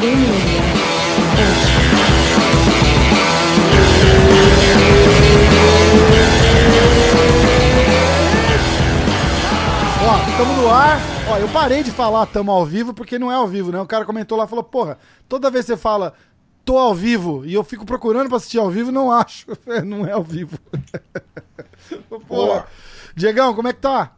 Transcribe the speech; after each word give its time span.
Ó, 0.00 0.06
tamo 10.38 10.54
no 10.54 10.70
ar. 10.70 10.98
Ó, 11.28 11.36
eu 11.36 11.48
parei 11.50 11.82
de 11.82 11.90
falar 11.90 12.24
tamo 12.24 12.50
ao 12.50 12.64
vivo 12.64 12.94
porque 12.94 13.18
não 13.18 13.30
é 13.30 13.34
ao 13.34 13.46
vivo, 13.46 13.70
né? 13.70 13.78
O 13.78 13.86
cara 13.86 14.06
comentou 14.06 14.38
lá, 14.38 14.46
falou, 14.46 14.64
porra, 14.64 14.96
toda 15.28 15.50
vez 15.50 15.66
que 15.66 15.72
você 15.72 15.76
fala 15.76 16.14
tô 16.64 16.78
ao 16.78 16.94
vivo 16.94 17.44
e 17.44 17.52
eu 17.52 17.62
fico 17.62 17.84
procurando 17.84 18.28
pra 18.28 18.38
assistir 18.38 18.58
ao 18.58 18.70
vivo 18.70 18.90
não 18.90 19.12
acho. 19.12 19.48
não 19.84 20.06
é 20.06 20.12
ao 20.12 20.24
vivo. 20.24 20.58
porra. 22.26 22.66
Diegão, 23.14 23.54
como 23.54 23.68
é 23.68 23.74
que 23.74 23.80
tá? 23.80 24.12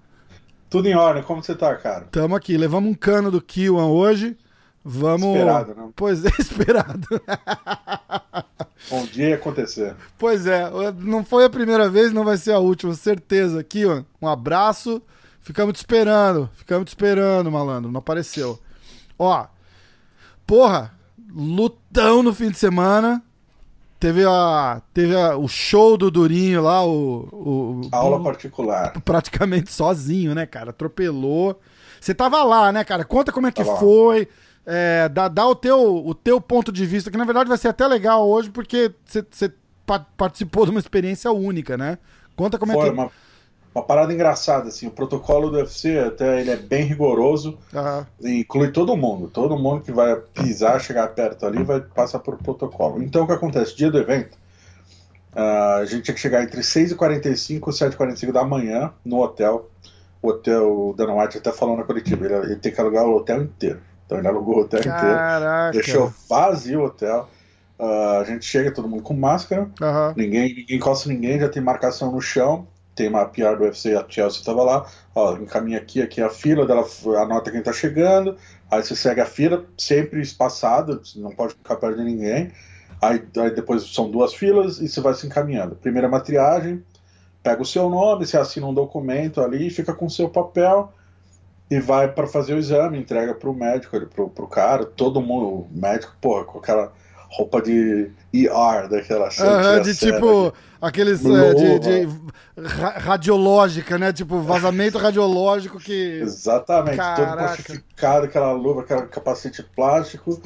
Tudo 0.71 0.87
em 0.87 0.95
ordem, 0.95 1.25
como 1.25 1.43
você 1.43 1.57
tá, 1.57 1.75
cara? 1.75 2.07
Tamo 2.13 2.37
aqui, 2.37 2.57
levamos 2.57 2.89
um 2.89 2.95
cano 2.95 3.33
do 3.33 3.43
Kiwan 3.43 3.87
hoje. 3.87 4.37
Vamos. 4.85 5.29
Esperado, 5.29 5.75
né? 5.75 5.89
Pois 5.95 6.25
é, 6.25 6.31
esperado. 6.39 7.23
Bom 8.91 9.05
dia 9.07 9.31
ia 9.31 9.35
acontecer. 9.37 9.95
Pois 10.19 10.47
é, 10.47 10.71
não 10.99 11.25
foi 11.25 11.45
a 11.45 11.51
primeira 11.51 11.89
vez, 11.89 12.13
não 12.13 12.25
vai 12.25 12.37
ser 12.37 12.53
a 12.53 12.59
última, 12.59 12.95
certeza. 12.95 13.61
Aqui, 13.61 13.87
ó, 13.87 14.03
um 14.21 14.29
abraço. 14.29 15.01
Ficamos 15.41 15.75
te 15.75 15.77
esperando, 15.77 16.49
ficamos 16.55 16.85
te 16.85 16.89
esperando, 16.89 17.51
malandro, 17.51 17.91
não 17.91 17.99
apareceu. 17.99 18.61
Ó, 19.19 19.47
porra, 20.47 20.93
lutão 21.35 22.23
no 22.23 22.33
fim 22.33 22.51
de 22.51 22.59
semana. 22.59 23.23
Teve, 23.99 24.25
a, 24.25 24.83
teve 24.93 25.17
a, 25.17 25.37
o 25.37 25.47
show 25.47 25.97
do 25.97 26.11
Durinho 26.11 26.61
lá, 26.63 26.85
o. 26.85 27.29
o 27.33 27.89
Aula 27.93 28.19
o, 28.19 28.25
particular. 28.25 28.93
Praticamente 29.05 29.73
sozinho, 29.73 30.35
né, 30.35 30.45
cara? 30.45 30.71
Atropelou. 30.71 31.61
Você 32.01 32.13
tava 32.13 32.43
lá, 32.43 32.73
né, 32.73 32.83
cara? 32.83 33.05
Conta 33.05 33.31
como 33.31 33.47
é 33.47 33.53
que 33.53 33.63
lá. 33.63 33.77
É, 34.65 35.09
dá, 35.09 35.29
dá 35.29 35.47
o, 35.47 35.55
teu, 35.55 36.07
o 36.07 36.15
teu 36.15 36.41
ponto 36.41 36.71
de 36.71 36.87
vista, 36.87 37.11
que 37.11 37.17
na 37.19 37.25
verdade 37.25 37.49
vai 37.49 37.59
ser 37.59 37.69
até 37.69 37.87
legal 37.87 38.29
hoje, 38.29 38.51
porque 38.51 38.93
você 39.05 39.53
pa- 39.85 40.07
participou 40.17 40.65
de 40.65 40.71
uma 40.71 40.81
experiência 40.81 41.31
única, 41.33 41.77
né? 41.77 41.99
Conta 42.37 42.59
como 42.59 42.73
Foi 42.73 42.83
é 42.83 42.85
que. 42.85 42.91
uma, 42.91 43.11
uma 43.75 43.83
parada 43.85 44.13
engraçada, 44.13 44.69
assim. 44.69 44.87
O 44.87 44.91
protocolo 44.93 45.51
do 45.51 45.57
UFC, 45.57 45.99
até 45.99 46.41
ele 46.41 46.51
é 46.51 46.57
bem 46.57 46.85
rigoroso. 46.85 47.59
Aham. 47.75 48.07
Inclui 48.23 48.71
todo 48.71 48.97
mundo. 48.97 49.29
Todo 49.29 49.59
mundo 49.59 49.83
que 49.83 49.91
vai 49.91 50.15
pisar, 50.17 50.81
chegar 50.81 51.09
perto 51.09 51.45
ali, 51.45 51.63
vai 51.65 51.81
passar 51.81 52.21
por 52.21 52.37
protocolo. 52.37 53.03
Então, 53.03 53.25
o 53.25 53.27
que 53.27 53.33
acontece? 53.33 53.77
Dia 53.77 53.91
do 53.91 53.99
evento, 53.99 54.39
ah, 55.35 55.77
a 55.77 55.85
gente 55.85 56.03
tinha 56.05 56.15
que 56.15 56.21
chegar 56.21 56.43
entre 56.43 56.61
6h45 56.61 57.69
e 57.69 57.91
7h45 57.91 58.33
da 58.33 58.45
manhã 58.45 58.93
no 59.05 59.21
hotel. 59.21 59.69
O 60.21 60.29
hotel, 60.29 60.71
o 60.91 60.95
Dana 60.97 61.15
White 61.15 61.39
até 61.39 61.51
falou 61.51 61.77
na 61.77 61.83
coletiva, 61.83 62.25
ele, 62.25 62.35
ele 62.35 62.57
tem 62.57 62.71
que 62.73 62.81
alugar 62.81 63.05
o 63.05 63.17
hotel 63.17 63.43
inteiro. 63.43 63.81
Alugou 64.17 64.57
o 64.57 64.61
hotel 64.61 64.81
inteiro. 64.81 64.99
Caraca. 64.99 65.73
Deixou 65.73 66.13
vazio 66.29 66.81
o 66.81 66.85
hotel. 66.85 67.29
Ah, 67.79 68.19
a 68.21 68.25
gente 68.25 68.45
chega, 68.45 68.73
todo 68.73 68.89
mundo 68.89 69.03
com 69.03 69.15
máscara. 69.15 69.69
Ninguém, 70.17 70.55
ninguém 70.55 70.77
encosta 70.77 71.09
ninguém, 71.09 71.41
já 71.41 71.49
tem 71.49 71.63
marcação 71.63 72.13
no 72.13 72.21
chão. 72.21 72.67
Tem 72.95 73.09
uma 73.09 73.25
PR 73.25 73.57
do 73.57 73.65
UFC, 73.65 73.95
a 73.95 74.05
Chelsea 74.07 74.41
estava 74.41 74.63
lá. 74.63 74.87
Ó, 75.15 75.37
encaminha 75.37 75.79
aqui, 75.79 76.03
aqui 76.03 76.21
é 76.21 76.25
a 76.25 76.31
fila, 76.31 76.67
dela 76.67 76.87
anota 77.21 77.51
quem 77.51 77.63
tá 77.63 77.73
chegando. 77.73 78.37
Aí 78.71 78.83
você 78.83 78.95
segue 78.95 79.21
a 79.21 79.27
fila, 79.27 79.65
sempre 79.77 80.21
espaçado, 80.21 81.01
não 81.17 81.31
pode 81.31 81.55
ficar 81.55 81.77
perto 81.77 81.97
de 81.97 82.05
ninguém. 82.05 82.53
Aí, 83.01 83.23
aí 83.39 83.55
depois 83.55 83.83
são 83.93 84.11
duas 84.11 84.35
filas 84.35 84.79
e 84.79 84.89
você 84.89 85.01
vai 85.01 85.15
se 85.15 85.27
encaminhando. 85.27 85.75
Primeira 85.75 86.07
é 86.07 86.11
uma 86.11 86.21
triagem, 86.21 86.85
pega 87.43 87.63
o 87.63 87.67
seu 87.67 87.89
nome, 87.89 88.27
você 88.27 88.37
assina 88.37 88.67
um 88.67 88.75
documento 88.75 89.41
ali, 89.41 89.71
fica 89.71 89.93
com 89.93 90.07
o 90.07 90.11
seu 90.11 90.29
papel 90.29 90.93
e 91.73 91.81
vai 91.81 92.07
para 92.13 92.27
fazer 92.27 92.55
o 92.55 92.59
exame, 92.59 92.99
entrega 92.99 93.35
pro 93.35 93.55
médico, 93.55 93.99
pro, 94.07 94.29
pro 94.29 94.47
cara, 94.47 94.85
todo 94.85 95.23
mundo, 95.23 95.47
o 95.47 95.69
médico, 95.73 96.15
porra, 96.21 96.45
com 96.45 96.59
aquela 96.59 96.93
roupa 97.31 97.63
de 97.63 98.11
ER, 98.33 98.89
daquela 98.91 99.29
Aham, 99.39 99.81
de 99.81 99.95
tipo, 99.97 100.53
aqueles 100.81 101.25
é, 101.25 101.55
de, 101.55 101.79
de 101.79 102.09
ra- 102.61 102.99
radiológica, 102.99 103.97
né? 103.99 104.13
Tipo, 104.13 104.41
vazamento 104.41 104.99
radiológico 104.99 105.79
que. 105.79 106.21
Exatamente, 106.21 106.97
todo 106.97 106.97
Caraca. 106.97 107.39
plastificado, 107.39 108.27
aquela 108.27 108.53
luva, 108.53 108.83
aquele 108.83 109.07
capacete 109.07 109.63
plástico. 109.63 110.43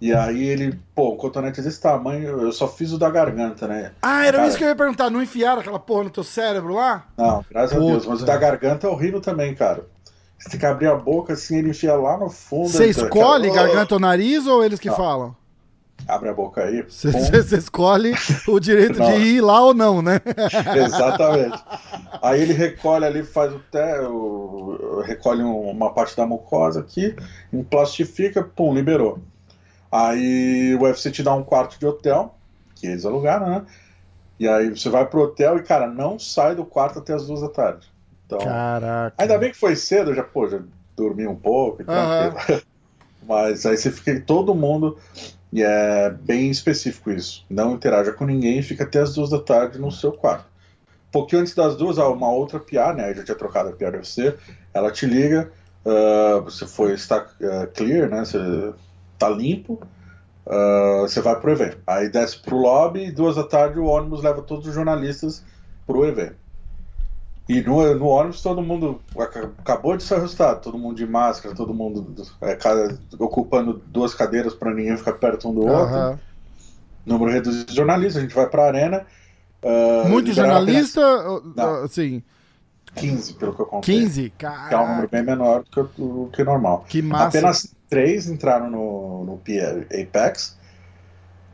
E 0.00 0.12
aí 0.12 0.44
ele, 0.44 0.78
pô, 0.94 1.14
um 1.14 1.16
cotonete 1.16 1.62
desse 1.62 1.80
tamanho, 1.80 2.40
eu 2.42 2.52
só 2.52 2.68
fiz 2.68 2.92
o 2.92 2.98
da 2.98 3.10
garganta, 3.10 3.66
né? 3.66 3.92
Ah, 4.02 4.26
era 4.26 4.36
Cara. 4.38 4.48
isso 4.48 4.58
que 4.58 4.64
eu 4.64 4.68
ia 4.68 4.76
perguntar. 4.76 5.10
Não 5.10 5.22
enfiaram 5.22 5.60
aquela 5.60 5.78
porra 5.78 6.04
no 6.04 6.10
teu 6.10 6.22
cérebro 6.22 6.74
lá? 6.74 7.06
Não, 7.16 7.44
graças 7.50 7.76
a 7.76 7.80
Puta. 7.80 7.86
Deus, 7.92 8.06
mas 8.06 8.22
o 8.22 8.24
da 8.26 8.36
garganta 8.36 8.86
é 8.86 8.90
horrível 8.90 9.20
também, 9.20 9.54
cara. 9.54 9.86
Você 10.38 10.50
tem 10.50 10.60
que 10.60 10.66
abrir 10.66 10.86
a 10.88 10.94
boca 10.96 11.32
assim, 11.32 11.58
ele 11.58 11.70
enfia 11.70 11.94
lá 11.94 12.16
no 12.18 12.28
fundo. 12.30 12.68
Você 12.68 12.90
então, 12.90 13.04
escolhe 13.04 13.48
aquela- 13.48 13.66
garganta 13.66 13.94
ou 13.94 14.00
nariz 14.00 14.46
ou 14.46 14.62
eles 14.64 14.78
que 14.78 14.88
Não. 14.88 14.96
falam? 14.96 15.36
Abre 16.06 16.28
a 16.28 16.34
boca 16.34 16.62
aí. 16.62 16.82
Você 16.82 17.08
escolhe 17.56 18.12
o 18.46 18.60
direito 18.60 19.00
de 19.00 19.12
ir 19.16 19.40
lá 19.40 19.60
ou 19.62 19.72
não, 19.74 20.02
né? 20.02 20.20
Exatamente. 20.84 21.58
Aí 22.22 22.42
ele 22.42 22.52
recolhe 22.52 23.04
ali, 23.06 23.22
faz 23.24 23.52
o 23.52 23.58
té, 23.58 24.00
o- 24.02 25.00
recolhe 25.04 25.42
um- 25.42 25.70
uma 25.70 25.92
parte 25.92 26.16
da 26.16 26.26
mucosa 26.26 26.80
aqui, 26.80 27.16
emplastifica, 27.52 28.42
pum, 28.42 28.74
liberou. 28.74 29.18
Aí 29.90 30.76
o 30.78 30.82
UFC 30.84 31.10
te 31.10 31.22
dá 31.22 31.34
um 31.34 31.42
quarto 31.42 31.78
de 31.78 31.86
hotel, 31.86 32.34
que 32.74 32.86
eles 32.86 33.04
alugaram, 33.06 33.48
né? 33.48 33.62
E 34.38 34.46
aí 34.46 34.68
você 34.68 34.90
vai 34.90 35.06
pro 35.06 35.22
hotel 35.22 35.56
e, 35.56 35.62
cara, 35.62 35.86
não 35.86 36.18
sai 36.18 36.54
do 36.54 36.64
quarto 36.64 36.98
até 36.98 37.14
as 37.14 37.26
duas 37.26 37.40
da 37.40 37.48
tarde. 37.48 37.86
Então, 38.26 38.38
Caraca. 38.38 39.14
ainda 39.16 39.38
bem 39.38 39.52
que 39.52 39.56
foi 39.56 39.76
cedo, 39.76 40.12
já, 40.12 40.22
pô, 40.22 40.48
já 40.48 40.60
dormi 40.96 41.26
um 41.26 41.36
pouco 41.36 41.82
e 41.82 41.84
tal. 41.84 41.94
Aham. 41.94 42.34
Mas 43.26 43.66
aí 43.66 43.76
você 43.76 43.90
fica 43.90 44.20
todo 44.20 44.54
mundo, 44.54 44.98
e 45.52 45.62
é 45.62 46.10
bem 46.10 46.50
específico 46.50 47.10
isso. 47.10 47.44
Não 47.48 47.74
interaja 47.74 48.12
com 48.12 48.24
ninguém 48.24 48.58
e 48.58 48.62
fica 48.62 48.84
até 48.84 49.00
as 49.00 49.14
duas 49.14 49.30
da 49.30 49.40
tarde 49.40 49.78
no 49.78 49.90
seu 49.90 50.12
quarto. 50.12 50.46
Um 51.08 51.10
pouquinho 51.10 51.40
antes 51.40 51.54
das 51.54 51.76
duas, 51.76 51.98
há 51.98 52.08
uma 52.08 52.30
outra 52.30 52.60
PA, 52.60 52.92
né? 52.92 53.10
Eu 53.10 53.16
já 53.16 53.24
tinha 53.24 53.36
trocado 53.36 53.70
a 53.70 53.72
PA 53.72 53.90
do 53.90 53.96
UFC. 53.96 54.36
Ela 54.74 54.90
te 54.90 55.06
liga, 55.06 55.50
ah, 55.84 56.40
você 56.44 56.66
foi, 56.66 56.92
está 56.92 57.26
ah, 57.42 57.66
clear, 57.68 58.08
né? 58.08 58.24
Você 58.24 58.38
tá 59.18 59.28
limpo, 59.28 59.80
ah, 60.46 60.98
você 61.02 61.20
vai 61.20 61.40
pro 61.40 61.52
evento. 61.52 61.78
Aí 61.86 62.08
desce 62.08 62.38
pro 62.38 62.56
lobby 62.56 63.06
e 63.06 63.12
duas 63.12 63.36
da 63.36 63.44
tarde 63.44 63.78
o 63.78 63.86
ônibus 63.86 64.22
leva 64.22 64.42
todos 64.42 64.66
os 64.66 64.74
jornalistas 64.74 65.44
pro 65.86 66.04
evento. 66.04 66.36
E 67.48 67.60
no, 67.62 67.94
no 67.94 68.06
ônibus 68.06 68.42
todo 68.42 68.60
mundo 68.60 69.00
ac- 69.16 69.48
acabou 69.58 69.96
de 69.96 70.02
ser 70.02 70.18
resultado, 70.18 70.60
todo 70.62 70.76
mundo 70.76 70.96
de 70.96 71.06
máscara, 71.06 71.54
todo 71.54 71.72
mundo 71.72 72.14
é, 72.40 72.56
cada- 72.56 72.98
ocupando 73.18 73.80
duas 73.86 74.14
cadeiras 74.14 74.52
para 74.54 74.74
ninguém 74.74 74.96
ficar 74.96 75.12
perto 75.14 75.48
um 75.48 75.54
do 75.54 75.60
outro. 75.60 75.74
Aham. 75.94 76.18
Número 77.04 77.30
reduzido 77.30 77.66
de 77.66 77.74
jornalistas, 77.76 78.16
a 78.16 78.20
gente 78.26 78.34
vai 78.34 78.48
para 78.48 78.64
a 78.64 78.66
arena. 78.66 79.06
ah, 79.62 80.08
Muito 80.08 80.32
jornalista, 80.32 81.00
apenas 81.00 82.00
15, 82.96 83.34
pelo 83.34 83.54
que 83.54 83.60
eu 83.62 83.66
contei. 83.66 84.00
15? 84.00 84.30
Que 84.30 84.44
é 84.46 84.48
um 84.48 84.52
número 84.88 85.08
Caraca, 85.08 85.08
bem 85.12 85.22
menor 85.22 85.62
do 85.62 85.70
que, 85.70 85.80
o- 85.80 85.84
do 86.24 86.30
que 86.32 86.42
normal. 86.42 86.84
que 86.88 87.00
massa. 87.00 87.38
Apenas 87.38 87.74
três 87.88 88.28
entraram 88.28 88.68
no, 88.68 89.24
no 89.24 89.34
Apex 89.34 90.58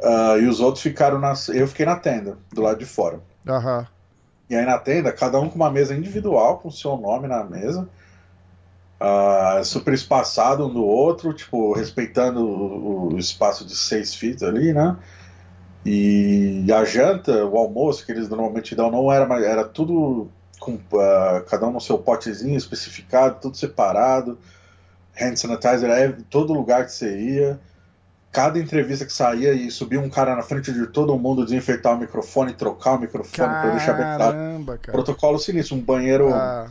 ah, 0.03 0.36
e 0.38 0.47
os 0.47 0.59
outros 0.60 0.82
ficaram 0.82 1.19
nas. 1.19 1.48
Eu 1.50 1.66
fiquei 1.69 1.84
na 1.84 1.97
tenda, 1.97 2.38
do 2.50 2.62
lado 2.62 2.78
de 2.78 2.86
fora. 2.86 3.20
Aham. 3.47 3.86
E 4.52 4.54
aí 4.54 4.66
na 4.66 4.78
tenda, 4.78 5.10
cada 5.10 5.40
um 5.40 5.48
com 5.48 5.56
uma 5.56 5.70
mesa 5.70 5.94
individual, 5.94 6.58
com 6.58 6.68
o 6.68 6.72
seu 6.72 6.94
nome 6.98 7.26
na 7.26 7.42
mesa. 7.42 7.88
Ah, 9.00 9.62
super 9.64 9.94
espaçado 9.94 10.66
um 10.66 10.74
do 10.74 10.84
outro, 10.84 11.32
tipo, 11.32 11.72
respeitando 11.72 12.46
o, 12.46 13.14
o 13.14 13.18
espaço 13.18 13.64
de 13.64 13.74
seis 13.74 14.14
feet 14.14 14.42
ali, 14.42 14.74
né? 14.74 14.98
E 15.86 16.66
a 16.70 16.84
janta, 16.84 17.46
o 17.46 17.56
almoço 17.56 18.04
que 18.04 18.12
eles 18.12 18.28
normalmente 18.28 18.74
dão, 18.74 18.91
não 18.91 19.10
era 19.10 19.26
mais, 19.26 19.42
era 19.42 19.64
tudo 19.64 20.30
com 20.60 20.78
ah, 21.00 21.42
cada 21.48 21.66
um 21.66 21.72
no 21.72 21.80
seu 21.80 21.96
potezinho 21.96 22.58
especificado, 22.58 23.41
tudo 23.41 23.56
separado. 23.56 24.38
Hand 25.18 25.36
sanitizer 25.36 25.88
é 25.88 26.14
todo 26.28 26.52
lugar 26.52 26.84
que 26.84 26.92
você 26.92 27.18
ia. 27.18 27.59
Cada 28.32 28.58
entrevista 28.58 29.04
que 29.04 29.12
saía 29.12 29.52
e 29.52 29.70
subia 29.70 30.00
um 30.00 30.08
cara 30.08 30.34
na 30.34 30.42
frente 30.42 30.72
de 30.72 30.86
todo 30.86 31.14
mundo, 31.18 31.44
desinfetar 31.44 31.94
o 31.94 31.98
microfone, 31.98 32.54
trocar 32.54 32.94
o 32.94 32.98
microfone 33.00 33.48
para 33.52 33.70
deixar 33.72 33.92
bem 33.92 34.04
claro. 34.16 34.18
Caramba, 34.32 34.78
cara. 34.78 34.92
Protocolo 34.92 35.38
sinistro, 35.38 35.76
um 35.76 35.80
banheiro, 35.80 36.32
Ah. 36.32 36.66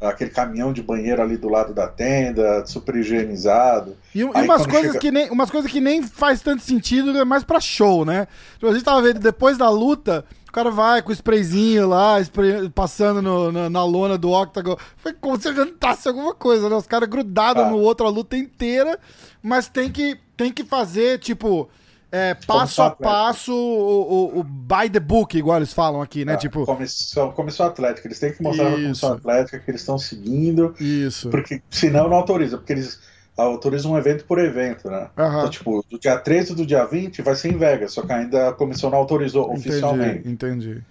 aquele 0.00 0.30
caminhão 0.30 0.72
de 0.72 0.82
banheiro 0.82 1.22
ali 1.22 1.36
do 1.36 1.48
lado 1.48 1.72
da 1.72 1.86
tenda, 1.86 2.66
super 2.66 2.96
higienizado. 2.96 3.96
E, 4.12 4.22
e 4.22 4.30
Aí 4.34 4.44
umas 4.44 4.66
coisas 4.66 4.88
chega- 4.88 4.98
que 4.98 5.10
nem 5.12 5.30
umas 5.30 5.50
coisas 5.50 5.70
que 5.70 5.80
nem 5.80 6.02
faz 6.02 6.40
tanto 6.40 6.62
sentido, 6.62 7.16
é 7.16 7.24
mais 7.24 7.44
pra 7.44 7.60
show, 7.60 8.04
né? 8.04 8.26
Tipo, 8.54 8.66
a 8.68 8.72
gente 8.72 8.84
tava 8.84 9.00
vendo 9.00 9.20
depois 9.20 9.56
da 9.56 9.70
luta, 9.70 10.24
o 10.48 10.52
cara 10.52 10.70
vai 10.70 11.00
com 11.00 11.10
o 11.10 11.12
sprayzinho 11.12 11.88
lá, 11.88 12.20
spray- 12.20 12.68
passando 12.70 13.22
no- 13.22 13.52
na, 13.52 13.70
na 13.70 13.84
lona 13.84 14.18
do 14.18 14.30
octagon. 14.32 14.76
Foi 14.96 15.12
como 15.12 15.40
se 15.40 15.54
jantasse 15.54 16.08
alguma 16.08 16.34
coisa, 16.34 16.68
né? 16.68 16.74
Os 16.74 16.86
caras 16.88 17.08
grudados 17.08 17.62
Ah. 17.62 17.70
no 17.70 17.78
outro 17.78 18.04
a 18.04 18.10
luta 18.10 18.36
inteira, 18.36 18.98
mas 19.44 19.68
tem 19.68 19.92
que, 19.92 20.18
tem 20.38 20.50
que 20.50 20.64
fazer, 20.64 21.18
tipo, 21.18 21.68
é, 22.10 22.32
passo 22.32 22.80
a 22.80 22.86
atleta. 22.86 23.12
passo 23.12 23.52
o, 23.52 24.36
o, 24.36 24.40
o 24.40 24.42
by 24.42 24.88
the 24.90 24.98
book, 24.98 25.36
igual 25.36 25.58
eles 25.58 25.74
falam 25.74 26.00
aqui, 26.00 26.24
né? 26.24 26.32
Ah, 26.32 26.36
tipo, 26.38 26.64
comissão, 26.64 27.30
comissão 27.30 27.66
atlética, 27.66 28.08
eles 28.08 28.18
têm 28.18 28.32
que 28.32 28.42
mostrar 28.42 28.70
na 28.70 28.70
Isso. 28.70 28.82
comissão 28.84 29.12
atlética 29.12 29.58
que 29.58 29.70
eles 29.70 29.82
estão 29.82 29.98
seguindo, 29.98 30.74
isso. 30.80 31.28
porque 31.28 31.60
senão 31.68 32.08
não 32.08 32.16
autoriza, 32.16 32.56
porque 32.56 32.72
eles 32.72 32.98
autoriza 33.36 33.86
um 33.86 33.98
evento 33.98 34.24
por 34.24 34.38
evento, 34.38 34.88
né? 34.88 35.10
Aham. 35.18 35.38
Então, 35.40 35.50
tipo, 35.50 35.84
do 35.90 35.98
dia 35.98 36.16
13 36.16 36.54
do 36.54 36.64
dia 36.64 36.86
20 36.86 37.20
vai 37.20 37.34
ser 37.34 37.52
em 37.52 37.58
Vegas, 37.58 37.92
só 37.92 38.00
que 38.00 38.12
ainda 38.12 38.48
a 38.48 38.52
comissão 38.54 38.88
não 38.88 38.96
autorizou 38.96 39.52
oficialmente. 39.52 40.26
Entendi, 40.26 40.70
entendi. 40.70 40.82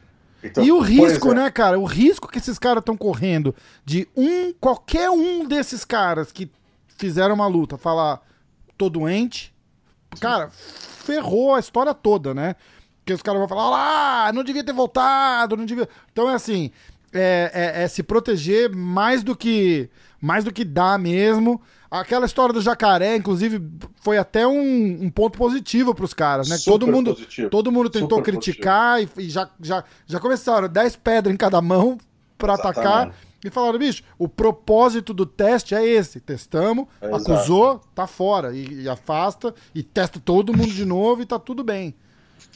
Então, 0.44 0.64
E 0.64 0.72
o 0.72 0.80
risco, 0.80 1.06
exemplo, 1.06 1.34
né, 1.34 1.50
cara? 1.50 1.80
O 1.80 1.86
risco 1.86 2.28
que 2.28 2.38
esses 2.38 2.60
caras 2.60 2.82
estão 2.82 2.98
correndo 2.98 3.56
de 3.84 4.08
um, 4.16 4.54
qualquer 4.54 5.10
um 5.10 5.48
desses 5.48 5.86
caras 5.86 6.32
que 6.32 6.52
fizeram 6.98 7.34
uma 7.34 7.48
luta 7.48 7.78
falar, 7.78 8.22
tô 8.84 8.90
doente, 8.90 9.54
cara, 10.20 10.50
ferrou 10.52 11.56
a 11.56 11.60
história 11.60 11.94
toda, 11.94 12.34
né? 12.34 12.56
Porque 13.00 13.14
os 13.14 13.22
caras 13.22 13.40
vão 13.40 13.48
falar, 13.50 13.70
lá, 13.70 14.32
não 14.34 14.44
devia 14.44 14.64
ter 14.64 14.74
voltado, 14.74 15.58
não 15.58 15.66
devia. 15.66 15.88
Então 16.12 16.30
é 16.30 16.34
assim, 16.36 16.72
é, 17.14 17.52
é- 17.78 17.84
é 17.84 17.88
se 17.88 18.02
proteger 18.04 18.74
mais 18.74 19.24
do 19.24 19.36
que 19.36 19.90
mais 20.22 20.44
do 20.46 20.54
que 20.54 20.64
dá 20.64 20.98
mesmo. 20.98 21.62
Aquela 21.92 22.26
história 22.26 22.54
do 22.54 22.62
jacaré, 22.62 23.16
inclusive, 23.18 23.62
foi 24.02 24.18
até 24.18 24.48
um, 24.48 25.04
um 25.04 25.10
ponto 25.12 25.38
positivo 25.38 25.94
pros 25.94 26.14
caras, 26.14 26.48
né? 26.50 26.58
Super 26.58 26.72
todo 26.72 26.88
mundo, 26.88 27.14
positivo. 27.14 27.50
todo 27.50 27.72
mundo 27.72 27.90
tentou 27.90 28.18
Super 28.20 28.32
criticar 28.32 29.04
e, 29.04 29.10
e 29.18 29.30
já, 29.30 29.48
já, 29.62 29.84
já 30.08 30.20
começaram 30.20 30.68
10 30.70 30.96
pedras 30.96 31.34
em 31.34 31.38
cada 31.38 31.62
mão 31.62 31.98
pra 32.38 32.54
Exatamente. 32.54 32.80
atacar. 32.80 33.16
E 33.44 33.50
falaram, 33.50 33.78
bicho, 33.80 34.04
o 34.18 34.28
propósito 34.30 35.14
do 35.14 35.26
teste 35.26 35.76
é 35.76 35.86
esse. 35.86 36.20
Testamos, 36.20 36.86
Exato. 37.02 37.32
acusou, 37.34 37.82
tá 37.94 38.08
fora. 38.08 38.56
E, 38.56 38.84
e 38.84 38.90
afasta, 38.90 39.54
e 39.76 39.84
testa 39.84 40.20
todo 40.24 40.56
mundo 40.56 40.72
de 40.72 40.86
novo 40.86 41.22
e 41.22 41.26
tá 41.26 41.38
tudo 41.38 41.64
bem. 41.64 41.94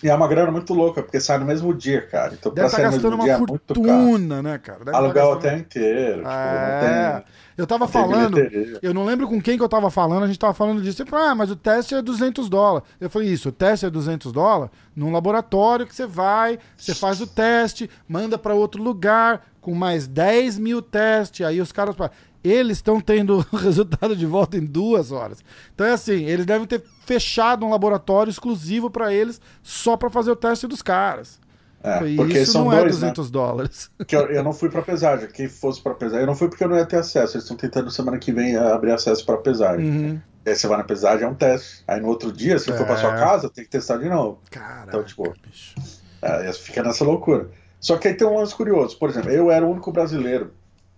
E 0.03 0.09
é 0.09 0.13
uma 0.13 0.27
grana 0.27 0.51
muito 0.51 0.73
louca, 0.75 1.01
porque 1.01 1.19
sai 1.19 1.39
no 1.39 1.45
mesmo 1.45 1.73
dia, 1.73 2.01
cara. 2.05 2.33
Então, 2.33 2.53
Deve 2.53 2.67
estar 2.67 2.77
no 2.77 2.83
gastando 2.91 3.17
mesmo 3.17 3.23
dia 3.23 3.37
uma 3.37 3.45
é 3.45 3.47
fortuna, 3.47 4.41
né, 4.43 4.57
cara? 4.59 4.79
Deve 4.79 4.91
tá 4.91 4.97
Alugar 4.97 5.25
o 5.25 5.29
gastando- 5.29 5.47
hotel 5.47 5.59
inteiro. 5.59 6.17
Tipo, 6.17 6.29
É. 6.29 7.11
tem. 7.23 7.33
Eu 7.57 7.65
tava 7.65 7.87
falando, 7.87 8.35
bilheteria. 8.35 8.79
eu 8.83 8.93
não 8.93 9.03
lembro 9.03 9.27
com 9.27 9.41
quem 9.41 9.57
que 9.57 9.63
eu 9.63 9.69
tava 9.69 9.89
falando, 9.89 10.23
a 10.23 10.27
gente 10.27 10.37
tava 10.37 10.53
falando 10.53 10.79
disso. 10.83 11.03
Falou, 11.07 11.25
ah, 11.25 11.33
mas 11.33 11.49
o 11.49 11.55
teste 11.55 11.95
é 11.95 12.01
200 12.03 12.47
dólares. 12.47 12.87
Eu 13.01 13.09
falei, 13.09 13.29
isso, 13.29 13.49
o 13.49 13.51
teste 13.51 13.87
é 13.87 13.89
200 13.89 14.31
dólares 14.31 14.71
num 14.95 15.11
laboratório 15.11 15.87
que 15.87 15.95
você 15.95 16.05
vai, 16.05 16.59
você 16.77 16.93
faz 16.93 17.19
o 17.19 17.25
teste, 17.25 17.89
manda 18.07 18.37
pra 18.37 18.53
outro 18.53 18.83
lugar 18.83 19.47
com 19.67 19.75
mais 19.75 20.07
10 20.07 20.57
mil 20.59 20.81
testes. 20.81 21.45
Aí 21.45 21.59
os 21.59 21.73
caras, 21.73 21.93
eles 22.41 22.77
estão 22.77 23.01
tendo 23.01 23.45
o 23.51 23.55
resultado 23.57 24.15
de 24.15 24.25
volta 24.25 24.55
em 24.55 24.65
duas 24.65 25.11
horas. 25.11 25.43
Então 25.75 25.85
é 25.85 25.91
assim, 25.91 26.23
eles 26.23 26.45
devem 26.45 26.65
ter 26.65 26.81
fechado 27.05 27.65
um 27.65 27.69
laboratório 27.69 28.29
exclusivo 28.31 28.89
pra 28.89 29.13
eles 29.13 29.41
só 29.61 29.97
pra 29.97 30.09
fazer 30.09 30.31
o 30.31 30.37
teste 30.37 30.65
dos 30.67 30.81
caras. 30.81 31.37
É, 31.83 31.99
porque 32.15 32.39
isso 32.39 32.53
são 32.53 32.63
não 32.65 32.71
é 32.71 32.79
dois, 32.79 32.93
né? 32.95 32.99
200 33.11 33.29
dólares. 33.29 33.91
Que 34.07 34.15
eu, 34.15 34.21
eu 34.27 34.41
não 34.41 34.53
fui 34.53 34.69
pra 34.69 34.81
pesagem. 34.81 35.27
Quem 35.27 35.49
fosse 35.49 35.81
pra 35.81 35.93
pesagem, 35.93 36.21
eu 36.21 36.27
não 36.27 36.35
fui 36.35 36.47
porque 36.47 36.63
eu 36.63 36.69
não 36.69 36.77
ia 36.77 36.85
ter 36.85 36.97
acesso. 36.97 37.35
Eles 37.35 37.43
estão 37.43 37.57
tentando 37.57 37.91
semana 37.91 38.17
que 38.17 38.31
vem 38.31 38.55
abrir 38.55 38.91
acesso 38.93 39.25
pra 39.25 39.35
pesagem. 39.37 39.85
Uhum. 39.85 40.21
Aí 40.45 40.55
você 40.55 40.65
vai 40.65 40.77
na 40.77 40.83
pesagem, 40.85 41.25
é 41.25 41.29
um 41.29 41.35
teste. 41.35 41.83
Aí 41.85 41.99
no 41.99 42.07
outro 42.07 42.31
dia, 42.31 42.57
se 42.57 42.71
for 42.71 42.85
pra 42.85 42.95
sua 42.95 43.13
É. 43.13 43.19
casa, 43.19 43.49
tem 43.49 43.65
que 43.65 43.69
testar 43.69 43.97
de 43.97 44.07
novo. 44.07 44.39
Caraca, 44.49 44.85
Então, 44.87 45.03
tipo, 45.03 45.33
bicho. 45.45 45.75
É, 46.21 46.51
fica 46.53 46.81
nessa 46.81 47.03
loucura. 47.03 47.49
Só 47.79 47.97
que 47.97 48.07
aí 48.07 48.13
tem 48.13 48.27
um 48.27 48.37
lance 48.37 48.55
curioso. 48.55 48.97
Por 48.97 49.09
exemplo, 49.09 49.31
eu 49.31 49.51
era 49.51 49.65
o 49.65 49.69
único 49.69 49.91
brasileiro 49.91 50.53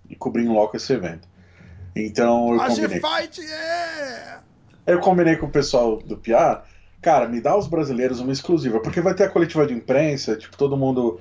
e 0.10 0.16
cobri 0.16 0.44
em 0.44 0.50
loco 0.50 0.76
esse 0.76 0.92
evento. 0.94 1.28
Então 1.96 2.54
eu 2.54 2.60
combinei. 2.60 3.02
G-Fight 3.02 3.42
é... 3.42 4.38
Eu 4.88 5.00
combinei 5.00 5.36
com 5.36 5.46
o 5.46 5.52
pessoal 5.52 5.98
do 5.98 6.18
PR, 6.18 6.64
cara, 7.02 7.28
me 7.28 7.40
dá 7.40 7.56
os 7.56 7.68
brasileiros 7.68 8.20
uma 8.20 8.31
exclusiva, 8.31 8.80
porque 8.80 9.02
vai 9.02 9.14
ter 9.14 9.26
a 9.26 9.30
coletiva 9.30 9.66
de 9.68 9.74
imprensa, 9.74 10.36
tipo, 10.36 10.58
todo 10.58 10.76
mundo 10.76 11.20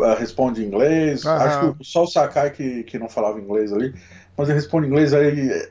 ah, 0.00 0.14
responde 0.14 0.62
em 0.62 0.66
inglês. 0.66 1.24
Aham. 1.24 1.44
Acho 1.44 1.74
que 1.74 1.84
só 1.84 2.02
o 2.04 2.06
Sakai 2.06 2.50
que, 2.50 2.82
que 2.84 2.98
não 2.98 3.08
falava 3.08 3.38
inglês 3.38 3.72
ali, 3.72 3.94
mas 4.36 4.48
ele 4.48 4.58
responde 4.58 4.86
em 4.86 4.90
inglês 4.90 5.12
aí. 5.14 5.68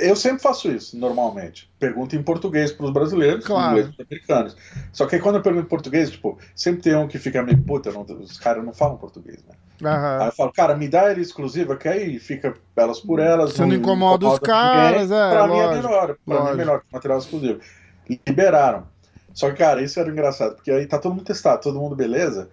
Eu 0.00 0.16
sempre 0.16 0.42
faço 0.42 0.70
isso, 0.70 0.96
normalmente. 0.98 1.70
Pergunto 1.78 2.16
em 2.16 2.22
português 2.22 2.72
para 2.72 2.86
os 2.86 2.92
brasileiros, 2.92 3.44
Claro. 3.44 3.70
inglês 3.78 3.86
para 3.86 4.02
os 4.02 4.06
americanos. 4.10 4.56
Só 4.92 5.06
que 5.06 5.16
aí 5.16 5.20
quando 5.22 5.36
eu 5.36 5.42
pergunto 5.42 5.66
em 5.66 5.68
português, 5.68 6.10
tipo, 6.10 6.38
sempre 6.54 6.82
tem 6.82 6.94
um 6.96 7.06
que 7.08 7.18
fica 7.18 7.42
meio 7.42 7.62
puta, 7.62 7.90
não- 7.92 8.02
os 8.02 8.38
caras 8.38 8.64
não 8.64 8.72
falam 8.72 8.96
português, 8.96 9.38
né? 9.48 9.54
Aí 9.82 9.86
Aham. 9.86 10.26
eu 10.26 10.32
falo, 10.32 10.52
cara, 10.52 10.76
me 10.76 10.88
dá 10.88 11.10
ele 11.10 11.22
exclusiva, 11.22 11.74
que 11.76 11.88
aí 11.88 12.18
fica 12.18 12.54
elas 12.76 13.00
por 13.00 13.18
elas. 13.18 13.52
Você 13.54 13.64
não 13.64 13.74
incomoda 13.74 14.26
os 14.28 14.38
caras, 14.38 15.10
é, 15.10 15.30
Pra 15.30 15.46
mim 15.48 15.54
é 15.58 15.66
lógico, 15.66 15.82
melhor, 15.88 16.06
pra 16.06 16.14
mim 16.26 16.34
lógico. 16.34 16.48
é 16.52 16.56
melhor 16.56 16.80
que 16.80 16.86
material 16.92 17.18
exclusivo. 17.18 17.60
Liberaram. 18.26 18.86
Só 19.32 19.48
que, 19.50 19.56
cara, 19.56 19.80
isso 19.82 19.98
era 20.00 20.10
engraçado, 20.10 20.56
porque 20.56 20.70
aí 20.70 20.86
tá 20.86 20.98
todo 20.98 21.12
mundo 21.14 21.24
testado, 21.24 21.62
todo 21.62 21.78
mundo 21.80 21.94
beleza. 21.94 22.50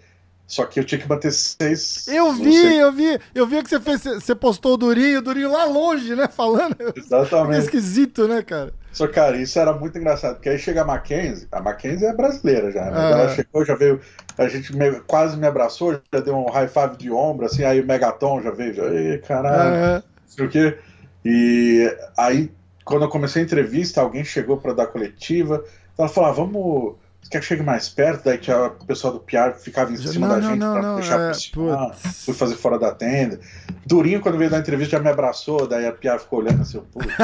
Só 0.47 0.65
que 0.65 0.79
eu 0.79 0.85
tinha 0.85 0.99
que 0.99 1.07
bater 1.07 1.31
seis. 1.31 2.07
Eu 2.07 2.31
vi, 2.33 2.77
eu 2.77 2.91
vi, 2.93 3.19
eu 3.35 3.45
vi 3.45 3.61
que 3.61 3.69
você 3.69 3.79
fez, 3.81 4.01
você 4.01 4.33
postou 4.33 4.75
o 4.75 4.77
Durinho, 4.77 5.19
o 5.19 5.21
Durinho 5.21 5.51
lá 5.51 5.65
longe, 5.65 6.15
né, 6.15 6.27
falando. 6.29 6.75
Exatamente. 6.95 7.63
esquisito, 7.65 8.27
né, 8.29 8.41
cara? 8.41 8.73
Só, 8.93 9.07
cara, 9.07 9.35
isso 9.37 9.59
era 9.59 9.73
muito 9.73 9.97
engraçado, 9.97 10.35
porque 10.35 10.47
aí 10.49 10.57
chega 10.57 10.81
a 10.81 10.85
Mackenzie, 10.85 11.47
a 11.51 11.61
Mackenzie 11.61 12.07
é 12.07 12.13
brasileira 12.13 12.71
já, 12.71 12.85
né? 12.85 12.91
Ah. 12.97 13.09
Ela 13.11 13.29
chegou, 13.35 13.65
já 13.65 13.75
veio, 13.75 13.99
a 14.37 14.47
gente 14.47 14.75
me- 14.75 15.01
quase 15.01 15.37
me 15.37 15.45
abraçou, 15.45 15.99
já 16.11 16.19
deu 16.21 16.35
um 16.35 16.49
high 16.49 16.67
five 16.69 16.95
de 16.97 17.11
ombro, 17.11 17.45
assim, 17.45 17.63
aí 17.65 17.81
o 17.81 17.85
Megaton 17.85 18.41
já 18.41 18.49
veio, 18.51 18.73
já, 18.73 18.85
ei, 18.85 19.17
caralho. 19.19 19.75
Não 19.95 20.03
sei 20.27 20.45
o 20.45 20.49
quê. 20.49 20.77
E 21.25 21.95
aí, 22.17 22.49
quando 22.85 23.03
eu 23.03 23.09
comecei 23.09 23.41
a 23.41 23.45
entrevista, 23.45 23.99
alguém 24.01 24.23
chegou 24.23 24.57
para 24.57 24.73
dar 24.73 24.87
coletiva. 24.87 25.63
Ela 25.97 26.07
falou: 26.07 26.29
ah, 26.29 26.33
vamos. 26.33 26.95
Quer 27.29 27.39
que 27.39 27.45
chegue 27.45 27.63
mais 27.63 27.89
perto? 27.89 28.25
Daí 28.25 28.37
tinha 28.37 28.65
o 28.65 28.85
pessoal 28.85 29.13
do 29.13 29.19
PR 29.19 29.53
ficava 29.57 29.91
em 29.91 29.97
cima 29.97 30.27
não, 30.27 30.35
da 30.35 30.41
não, 30.41 30.49
gente 30.49 30.59
não, 30.59 30.73
pra 30.73 30.81
não, 30.81 30.95
deixar 30.95 31.19
é, 31.19 31.31
putz. 31.53 32.25
Fui 32.25 32.33
fazer 32.33 32.55
fora 32.55 32.79
da 32.79 32.91
tenda. 32.91 33.39
Durinho, 33.85 34.21
quando 34.21 34.37
veio 34.37 34.49
dar 34.49 34.59
entrevista, 34.59 34.97
já 34.97 35.03
me 35.03 35.09
abraçou. 35.09 35.67
Daí 35.67 35.85
a 35.85 35.91
PR 35.91 36.19
ficou 36.19 36.39
olhando 36.39 36.61
assim: 36.61 36.79
puta. 36.79 37.05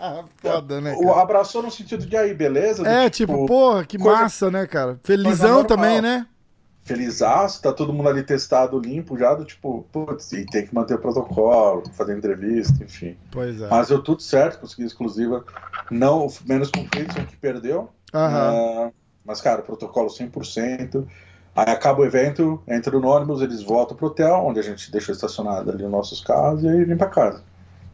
né? 0.00 0.24
Foda, 0.36 0.80
né, 0.80 0.94
o 0.98 1.12
abraçou 1.12 1.62
no 1.62 1.70
sentido 1.70 2.06
de 2.06 2.16
aí, 2.16 2.34
beleza? 2.34 2.86
É, 2.86 3.08
tipo, 3.08 3.46
porra, 3.46 3.84
que 3.84 3.98
coisa- 3.98 4.22
massa, 4.22 4.50
né, 4.50 4.66
cara? 4.66 4.98
Felizão 5.02 5.64
também, 5.64 6.00
né? 6.00 6.26
felizaço, 6.84 7.62
tá 7.62 7.72
todo 7.72 7.92
mundo 7.92 8.08
ali 8.08 8.22
testado, 8.22 8.78
limpo 8.78 9.18
já, 9.18 9.34
do 9.34 9.44
tipo, 9.44 9.86
putz, 9.90 10.32
e 10.32 10.44
tem 10.44 10.66
que 10.66 10.74
manter 10.74 10.94
o 10.94 10.98
protocolo, 10.98 11.82
fazer 11.94 12.16
entrevista, 12.16 12.84
enfim. 12.84 13.16
Pois 13.30 13.60
é. 13.60 13.68
Mas 13.68 13.88
deu 13.88 14.02
tudo 14.02 14.22
certo, 14.22 14.60
consegui 14.60 14.84
exclusiva. 14.84 15.44
Não, 15.90 16.28
menos 16.46 16.70
com 16.70 16.82
o 16.82 16.86
Friedson, 16.86 17.24
que 17.24 17.36
perdeu. 17.36 17.90
Aham. 18.14 18.86
Ah, 18.86 18.90
mas, 19.24 19.40
cara, 19.40 19.62
protocolo 19.62 20.08
100%. 20.08 21.04
Aí 21.56 21.70
acaba 21.70 22.00
o 22.00 22.04
evento, 22.04 22.60
entra 22.66 22.98
no 22.98 23.06
ônibus, 23.08 23.40
eles 23.40 23.62
voltam 23.62 23.96
pro 23.96 24.08
hotel, 24.08 24.34
onde 24.44 24.58
a 24.58 24.62
gente 24.62 24.90
deixou 24.90 25.14
estacionado 25.14 25.70
ali 25.70 25.84
os 25.84 25.90
nossos 25.90 26.20
carros, 26.20 26.64
e 26.64 26.68
aí 26.68 26.84
vem 26.84 26.96
pra 26.96 27.06
casa. 27.06 27.42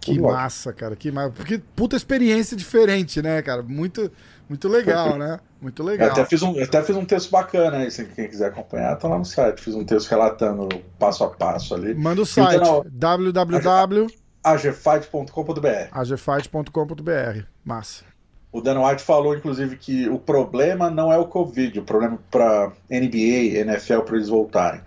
Que 0.01 0.15
Tudo 0.15 0.25
ótimo. 0.25 0.39
massa, 0.39 0.73
cara. 0.73 0.97
Que 0.97 1.13
massa. 1.13 1.31
Porque 1.33 1.61
puta 1.77 1.95
experiência 1.95 2.57
diferente, 2.57 3.21
né, 3.21 3.43
cara? 3.43 3.63
Muito, 3.63 4.11
muito 4.49 4.67
legal, 4.67 5.19
né? 5.19 5.39
Muito 5.61 5.83
Eu 5.83 5.87
legal. 5.87 6.09
até 6.09 6.25
fiz, 6.25 6.43
um, 6.43 6.57
eu 6.57 6.65
até 6.65 6.83
fiz 6.83 6.97
um 6.97 7.05
texto 7.05 7.31
bacana 7.31 7.77
aí, 7.79 7.91
se 7.91 8.07
quem 8.07 8.27
quiser 8.27 8.47
acompanhar, 8.47 8.97
tá 8.97 9.07
lá 9.09 9.19
no 9.19 9.27
site. 9.27 9.61
Fiz 9.61 9.75
um 9.75 9.85
texto 9.85 10.09
relatando 10.09 10.67
passo 10.99 11.23
a 11.23 11.29
passo 11.29 11.75
ali. 11.75 11.95
Manda 11.95 12.23
o 12.23 12.27
site 12.27 12.57
Então, 12.57 12.83
www.agfight.com.br 12.91 15.89
agfight.com.br. 15.93 17.43
Massa. 17.63 18.10
O 18.53 18.61
Dan 18.61 18.85
White 18.85 19.03
falou, 19.03 19.37
inclusive, 19.37 19.77
que 19.77 20.09
o 20.09 20.19
problema 20.19 20.91
não 20.91 21.13
é 21.13 21.17
o 21.17 21.27
Covid, 21.27 21.79
o 21.79 21.85
problema 21.85 22.19
para 22.31 22.73
NBA, 22.91 23.59
NFL, 23.61 24.01
para 24.01 24.17
eles 24.17 24.29
voltarem. 24.29 24.81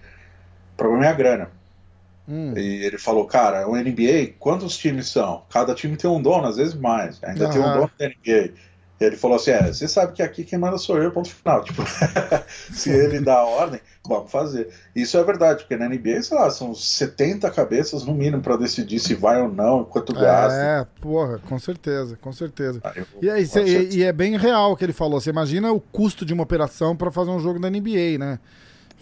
O 0.73 0.77
problema 0.77 1.05
é 1.05 1.09
a 1.09 1.13
grana. 1.13 1.51
Hum. 2.27 2.53
E 2.57 2.85
ele 2.85 2.97
falou, 2.97 3.25
cara, 3.25 3.67
o 3.67 3.75
NBA, 3.75 4.33
quantos 4.39 4.77
times 4.77 5.07
são? 5.07 5.43
Cada 5.49 5.73
time 5.73 5.95
tem 5.95 6.09
um 6.09 6.21
dono, 6.21 6.47
às 6.47 6.57
vezes 6.57 6.73
mais. 6.73 7.23
Ainda 7.23 7.49
tem 7.49 7.61
um 7.61 7.73
dono 7.73 7.91
da 7.97 8.07
NBA. 8.07 8.53
Ele 8.99 9.17
falou 9.17 9.35
assim: 9.35 9.51
é, 9.51 9.73
você 9.73 9.87
sabe 9.87 10.13
que 10.13 10.21
aqui 10.23 10.43
quem 10.43 10.57
manda 10.57 10.77
sou 10.77 10.97
eu, 10.97 11.11
ponto 11.11 11.29
final. 11.29 11.61
Tipo, 11.65 11.83
se 12.71 12.89
ele 12.89 13.19
dá 13.19 13.35
a 13.39 13.43
ordem, 13.45 13.81
vamos 14.07 14.31
fazer. 14.31 14.69
Isso 14.95 15.17
é 15.17 15.23
verdade, 15.23 15.63
porque 15.63 15.75
na 15.75 15.89
NBA, 15.89 16.21
sei 16.21 16.37
lá, 16.37 16.49
são 16.49 16.73
70 16.73 17.49
cabeças 17.51 18.05
no 18.05 18.13
mínimo 18.13 18.41
para 18.41 18.55
decidir 18.55 18.99
se 18.99 19.13
vai 19.15 19.41
ou 19.41 19.51
não, 19.51 19.83
quanto 19.83 20.13
gasta. 20.13 20.57
É, 20.57 20.85
porra, 21.01 21.39
com 21.39 21.59
certeza, 21.59 22.17
com 22.21 22.31
certeza. 22.31 22.79
Aí 22.83 22.93
eu- 22.97 23.05
E, 23.21 23.29
aí, 23.29 23.45
cê- 23.45 23.63
e- 23.63 23.97
e 23.97 24.03
é 24.03 24.13
bem 24.13 24.37
real 24.37 24.71
o 24.71 24.77
que 24.77 24.85
ele 24.85 24.93
falou. 24.93 25.19
Você 25.19 25.29
imagina 25.31 25.71
o 25.71 25.79
custo 25.81 26.25
de 26.25 26.33
uma 26.33 26.43
operação 26.43 26.95
para 26.95 27.11
fazer 27.11 27.31
um 27.31 27.39
jogo 27.39 27.59
da 27.59 27.69
NBA, 27.69 28.17
né? 28.17 28.39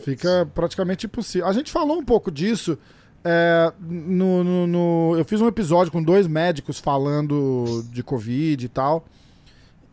Fica 0.03 0.47
praticamente 0.55 1.05
impossível. 1.05 1.47
A 1.47 1.53
gente 1.53 1.71
falou 1.71 1.97
um 1.99 2.05
pouco 2.05 2.31
disso. 2.31 2.77
é, 3.23 3.71
no, 3.79 4.43
no- 4.43 4.65
no- 4.65 5.15
eu 5.15 5.23
fiz 5.23 5.39
um 5.41 5.47
episódio 5.47 5.91
com 5.91 6.01
dois 6.01 6.25
médicos 6.25 6.79
falando 6.79 7.85
de 7.91 8.01
Covid 8.01 8.65
e 8.65 8.67
tal. 8.67 9.05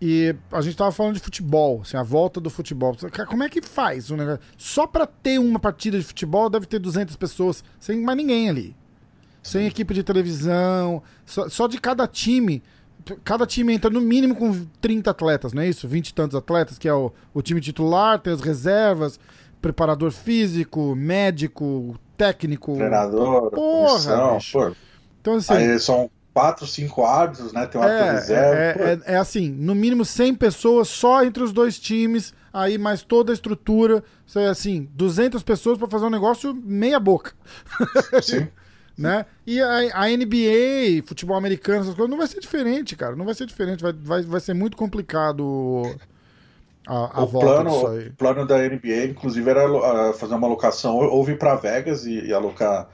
E 0.00 0.34
a 0.52 0.60
gente 0.60 0.76
tava 0.76 0.92
falando 0.92 1.14
de 1.14 1.20
futebol, 1.20 1.80
assim, 1.82 1.96
a 1.96 2.02
volta 2.04 2.40
do 2.40 2.48
futebol. 2.48 2.96
Como 3.26 3.42
é 3.42 3.48
que 3.48 3.60
faz 3.60 4.10
um 4.10 4.16
negócio? 4.16 4.40
Só 4.56 4.86
pra 4.86 5.06
ter 5.06 5.40
uma 5.40 5.58
partida 5.58 5.98
de 5.98 6.04
futebol 6.04 6.48
deve 6.48 6.66
ter 6.66 6.78
200 6.78 7.16
pessoas, 7.16 7.64
sem 7.80 8.00
mais 8.00 8.16
ninguém 8.16 8.48
ali. 8.48 8.76
Sem 9.42 9.66
equipe 9.66 9.92
de 9.94 10.04
televisão, 10.04 11.02
só, 11.26 11.48
só 11.48 11.66
de 11.66 11.80
cada 11.80 12.06
time. 12.06 12.62
Cada 13.24 13.46
time 13.46 13.72
entra 13.72 13.90
no 13.90 14.00
mínimo 14.00 14.36
com 14.36 14.66
30 14.80 15.10
atletas, 15.10 15.52
não 15.52 15.62
é 15.62 15.68
isso? 15.68 15.88
20 15.88 16.08
e 16.08 16.14
tantos 16.14 16.36
atletas, 16.36 16.78
que 16.78 16.86
é 16.86 16.92
o, 16.92 17.12
o 17.34 17.42
time 17.42 17.60
titular, 17.60 18.20
tem 18.20 18.32
as 18.32 18.40
reservas, 18.40 19.18
preparador 19.60 20.12
físico, 20.12 20.94
médico, 20.94 21.98
técnico. 22.16 22.76
Treinador, 22.76 23.50
Porra, 23.50 23.88
comissão, 23.88 24.38
pô. 24.52 24.72
Então, 25.20 25.34
assim, 25.34 25.54
Aí 25.54 25.78
são 25.80 26.10
quatro, 26.38 26.66
cinco 26.68 27.04
árbitros, 27.04 27.52
né? 27.52 27.66
Tem 27.66 27.80
um 27.80 27.84
árbitro 27.84 28.06
É, 28.06 28.12
reserva. 28.12 28.54
é, 28.54 28.92
é, 28.92 29.14
é 29.14 29.16
assim, 29.16 29.50
no 29.50 29.74
mínimo 29.74 30.04
100 30.04 30.36
pessoas 30.36 30.86
só 30.88 31.24
entre 31.24 31.42
os 31.42 31.52
dois 31.52 31.80
times, 31.80 32.32
aí 32.52 32.78
mais 32.78 33.02
toda 33.02 33.32
a 33.32 33.34
estrutura, 33.34 34.04
isso 34.24 34.38
é 34.38 34.46
assim, 34.48 34.88
200 34.92 35.42
pessoas 35.42 35.76
para 35.76 35.88
fazer 35.88 36.06
um 36.06 36.10
negócio 36.10 36.54
meia 36.54 37.00
boca, 37.00 37.32
sim. 38.22 38.46
né? 38.96 39.26
E 39.44 39.60
a, 39.60 40.04
a 40.04 40.08
NBA, 40.08 41.02
futebol 41.04 41.36
americano, 41.36 41.80
essas 41.80 41.94
coisas, 41.94 42.10
não 42.10 42.18
vai 42.18 42.28
ser 42.28 42.38
diferente, 42.38 42.94
cara, 42.94 43.16
não 43.16 43.24
vai 43.24 43.34
ser 43.34 43.46
diferente, 43.46 43.82
vai, 43.82 43.92
vai, 43.92 44.22
vai 44.22 44.40
ser 44.40 44.54
muito 44.54 44.76
complicado 44.76 45.82
a, 46.86 47.20
a 47.20 47.24
o 47.24 47.26
volta 47.26 47.64
plano, 47.64 48.06
o 48.08 48.12
plano 48.12 48.46
da 48.46 48.58
NBA, 48.58 49.06
inclusive, 49.10 49.50
era 49.50 49.64
ah, 49.66 50.12
fazer 50.12 50.34
uma 50.34 50.46
alocação, 50.46 50.94
ou 50.94 51.04
ou 51.10 51.24
vir 51.24 51.36
para 51.36 51.56
Vegas 51.56 52.06
e, 52.06 52.26
e 52.26 52.32
alocar 52.32 52.88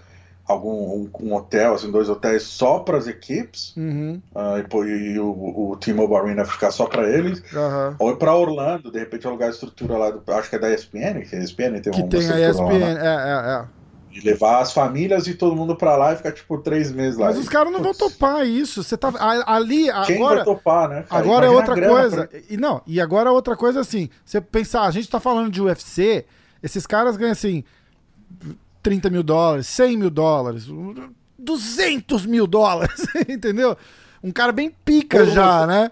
algum 0.47 0.71
um, 0.71 1.11
um 1.23 1.35
hotel, 1.35 1.75
assim, 1.75 1.91
dois 1.91 2.09
hotéis 2.09 2.43
só 2.43 2.81
para 2.81 2.99
as 2.99 3.07
equipes, 3.07 3.73
Uhum, 3.77 4.21
ah, 4.35 4.57
e, 4.59 4.89
e 5.15 5.19
o, 5.19 5.71
o 5.71 5.77
T-Mobile 5.77 6.19
Arena 6.19 6.45
ficar 6.45 6.71
só 6.71 6.87
para 6.87 7.09
eles, 7.09 7.43
aham. 7.55 7.97
ou 7.99 8.11
ir 8.11 8.17
para 8.17 8.35
Orlando, 8.37 8.91
de 8.91 8.99
repente 8.99 9.27
alugar 9.27 9.49
a 9.49 9.53
estrutura 9.53 9.97
lá, 9.97 10.11
do, 10.11 10.23
acho 10.33 10.51
que 10.51 10.57
é 10.57 10.59
da 10.59 10.71
ESPN, 10.73 11.23
que 11.29 11.35
a 11.35 11.39
ESPN 11.39 11.81
tem 11.81 11.93
Que 11.93 12.01
uma 12.01 12.09
tem 12.09 12.21
a 12.31 12.39
estrutura 12.51 12.65
lá, 12.65 12.71
ESPN, 12.75 12.95
né? 12.95 13.01
é, 13.01 13.07
é, 13.07 13.55
é. 13.63 13.65
E 14.17 14.21
levar 14.21 14.61
as 14.61 14.73
famílias 14.73 15.27
e 15.27 15.35
todo 15.35 15.57
mundo 15.57 15.75
para 15.75 15.97
lá 15.97 16.13
e 16.13 16.17
ficar 16.17 16.31
tipo 16.31 16.57
três 16.59 16.93
meses 16.93 17.19
lá. 17.19 17.27
Mas 17.27 17.39
os 17.39 17.49
caras 17.49 17.73
não 17.73 17.83
vão 17.83 17.93
topar 17.93 18.47
isso. 18.47 18.85
Você 18.85 18.97
tá 18.97 19.13
ali 19.45 19.91
Quem 20.07 20.19
agora. 20.19 20.37
vai 20.37 20.45
topar, 20.45 20.89
né? 20.89 21.05
cara? 21.09 21.21
Agora 21.21 21.47
é 21.47 21.49
Imagina 21.51 21.73
a 21.73 21.73
outra 21.73 21.89
coisa. 21.89 22.27
pra- 22.29 22.39
E 22.49 22.57
não, 22.57 22.81
e 22.87 23.01
agora 23.01 23.31
é 23.31 23.33
outra 23.33 23.57
coisa 23.57 23.81
assim. 23.81 24.09
Você 24.25 24.41
pensar, 24.41 24.83
a 24.83 24.91
gente 24.93 25.11
tá 25.11 25.19
falando 25.19 25.51
de 25.51 25.61
UFC, 25.61 26.25
esses 26.63 26.87
caras 26.87 27.17
ganham 27.17 27.33
assim 27.33 27.65
30 28.85 29.09
mil 29.09 29.23
dólares, 29.23 29.67
100 29.67 29.97
mil 29.97 30.11
dólares, 30.11 30.67
200 31.39 32.27
mil 32.27 32.47
dólares, 32.47 33.07
entendeu? 33.27 33.77
Um 34.23 34.31
cara 34.31 34.53
bem 34.53 34.71
pica 34.85 35.19
Todo 35.21 35.31
já, 35.33 35.67
né? 35.67 35.91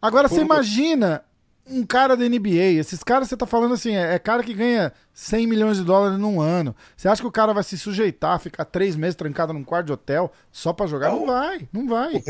Agora 0.00 0.28
você 0.28 0.42
imagina 0.42 1.24
um 1.66 1.82
cara 1.82 2.14
da 2.14 2.28
NBA, 2.28 2.78
esses 2.78 3.02
caras 3.02 3.26
você 3.28 3.36
tá 3.38 3.46
falando 3.46 3.72
assim, 3.72 3.96
é, 3.96 4.14
é 4.14 4.18
cara 4.18 4.42
que 4.42 4.52
ganha 4.52 4.92
100 5.14 5.46
milhões 5.46 5.78
de 5.78 5.84
dólares 5.84 6.18
num 6.18 6.38
ano. 6.38 6.76
Você 6.94 7.08
acha 7.08 7.22
que 7.22 7.26
o 7.26 7.32
cara 7.32 7.54
vai 7.54 7.62
se 7.62 7.78
sujeitar, 7.78 8.38
ficar 8.38 8.66
três 8.66 8.94
meses 8.94 9.14
trancado 9.14 9.54
num 9.54 9.64
quarto 9.64 9.86
de 9.86 9.92
hotel 9.92 10.30
só 10.52 10.74
pra 10.74 10.86
jogar? 10.86 11.10
Não 11.10 11.20
Não. 11.20 11.26
vai, 11.26 11.68
não 11.72 11.88
vai. 11.88 12.22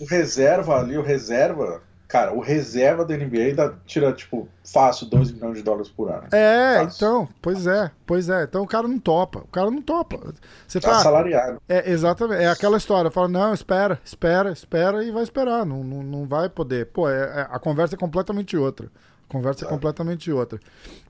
o 0.00 0.04
reserva 0.04 0.80
ali, 0.80 0.98
o 0.98 1.02
reserva, 1.02 1.80
cara, 2.12 2.34
o 2.34 2.40
reserva 2.40 3.06
da 3.06 3.16
NBA 3.16 3.38
ainda 3.38 3.74
tira, 3.86 4.12
tipo, 4.12 4.46
fácil 4.62 5.06
2 5.06 5.32
milhões 5.32 5.56
de 5.56 5.62
dólares 5.62 5.88
por 5.88 6.10
ano. 6.10 6.24
É, 6.30 6.80
Fácil. 6.84 6.96
então, 6.96 7.28
pois 7.40 7.66
é, 7.66 7.90
pois 8.06 8.28
é. 8.28 8.44
Então 8.44 8.62
o 8.62 8.66
cara 8.66 8.86
não 8.86 8.98
topa, 8.98 9.38
o 9.38 9.46
cara 9.48 9.70
não 9.70 9.80
topa. 9.80 10.34
Você 10.68 10.78
Tá 10.78 10.90
tá. 10.90 10.96
assalariado. 10.98 11.62
É, 11.66 11.90
exatamente, 11.90 12.42
é 12.42 12.48
aquela 12.50 12.76
história. 12.76 13.10
Fala, 13.10 13.28
não, 13.28 13.54
espera, 13.54 13.98
espera, 14.04 14.52
espera 14.52 15.02
e 15.02 15.10
vai 15.10 15.22
esperar. 15.22 15.64
Não, 15.64 15.82
não, 15.82 16.02
não 16.02 16.26
vai 16.26 16.50
poder. 16.50 16.86
Pô, 16.86 17.08
é- 17.08 17.14
é- 17.40 17.46
a 17.50 17.58
conversa 17.58 17.94
é 17.94 17.98
completamente 17.98 18.56
outra. 18.58 18.88
A 19.28 19.32
conversa 19.32 19.64
é 19.64 19.68
completamente 19.68 20.30
outra. 20.30 20.60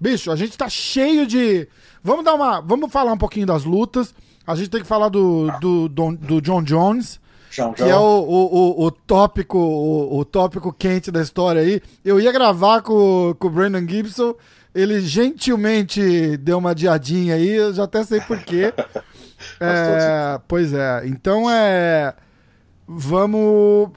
Bicho, 0.01 0.31
a 0.31 0.37
gente 0.37 0.57
tá 0.57 0.69
cheio 0.69 1.27
de. 1.27 1.67
Vamos 2.05 2.25
dar 2.25 2.35
uma. 2.35 2.61
Vamos 2.61 2.93
falar 2.93 3.13
um 3.13 3.19
pouquinho 3.19 3.47
das 3.47 3.65
lutas. 3.65 4.15
A 4.47 4.55
gente 4.55 4.71
tem 4.71 4.81
que 4.81 4.87
falar 4.87 5.09
do, 5.09 5.51
do, 5.61 5.89
do, 5.89 6.17
do 6.17 6.41
John 6.41 6.63
Jones. 6.63 7.21
João, 7.55 7.73
Que 7.73 7.83
é 7.83 7.97
o, 7.97 8.01
o, 8.01 8.83
o, 8.83 8.87
o 8.87 8.91
tópico 8.91 9.59
o, 9.59 10.19
o 10.19 10.25
tópico 10.25 10.73
quente 10.73 11.11
da 11.11 11.21
história 11.21 11.61
aí. 11.61 11.81
Eu 12.05 12.19
ia 12.19 12.33
gravar 12.33 12.83
com, 12.83 13.35
com 13.39 13.47
o 13.47 13.51
Brandon 13.51 13.87
Gibson, 13.87 14.35
ele 14.75 15.01
gentilmente 15.01 16.37
deu 16.39 16.59
uma 16.59 16.71
adiadinha 16.71 17.35
aí, 17.35 17.51
eu 17.51 17.75
já 17.75 17.85
até 17.85 18.03
sei 18.05 18.21
porquê. 18.21 18.73
é, 19.61 20.41
pois 20.49 20.73
é, 20.73 21.03
então 21.07 21.51
é. 21.51 22.15
Vamos. 22.87 23.91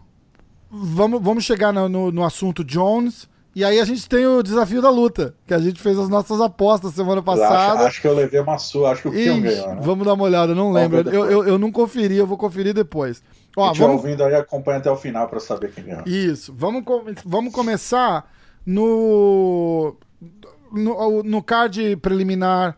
Vamos, 0.70 1.22
vamos 1.22 1.44
chegar 1.46 1.72
no, 1.72 1.88
no, 1.88 2.12
no 2.12 2.24
assunto 2.26 2.64
Jones. 2.64 3.28
E 3.56 3.64
aí 3.64 3.80
a 3.80 3.86
gente 3.86 4.10
tem 4.10 4.28
o 4.28 4.44
desafio 4.44 4.82
da 4.82 4.90
luta, 4.90 5.34
que 5.48 5.54
a 5.54 5.60
gente 5.60 5.82
fez 5.82 5.98
as 5.98 6.10
nossas 6.10 6.42
apostas 6.42 6.94
semana 6.94 7.24
passada. 7.24 7.80
Acho, 7.80 7.88
acho 7.88 8.02
que 8.02 8.08
eu 8.08 8.14
levei 8.14 8.42
uma 8.42 8.58
sua, 8.58 8.92
acho 8.92 9.04
que 9.04 9.08
o 9.08 9.12
Kion 9.14 9.40
ganhou, 9.40 9.76
né? 9.76 9.82
Vamos 9.82 10.06
dar 10.06 10.14
uma 10.14 10.26
olhada, 10.26 10.54
não 10.54 10.74
lembro. 10.74 11.10
Eu, 11.10 11.32
eu, 11.32 11.48
eu 11.48 11.58
não 11.58 11.72
conferi, 11.72 12.18
eu 12.18 12.28
vou 12.28 12.38
conferir 12.38 12.74
depois. 12.74 13.24
Ó, 13.56 13.74
vamos, 13.74 13.98
ouvindo 14.04 14.24
aí, 14.24 14.36
acompanha 14.36 14.80
até 14.80 14.92
o 14.92 14.98
final 14.98 15.28
pra 15.30 15.40
saber 15.40 15.72
quem 15.72 15.86
ganhou. 15.86 16.04
isso, 16.06 16.54
vamos, 16.58 16.84
come- 16.84 17.16
vamos 17.26 17.54
começar 17.54 18.30
no, 18.66 19.96
no, 20.72 21.24
no 21.24 21.44
card 21.44 21.96
preliminar. 21.98 22.78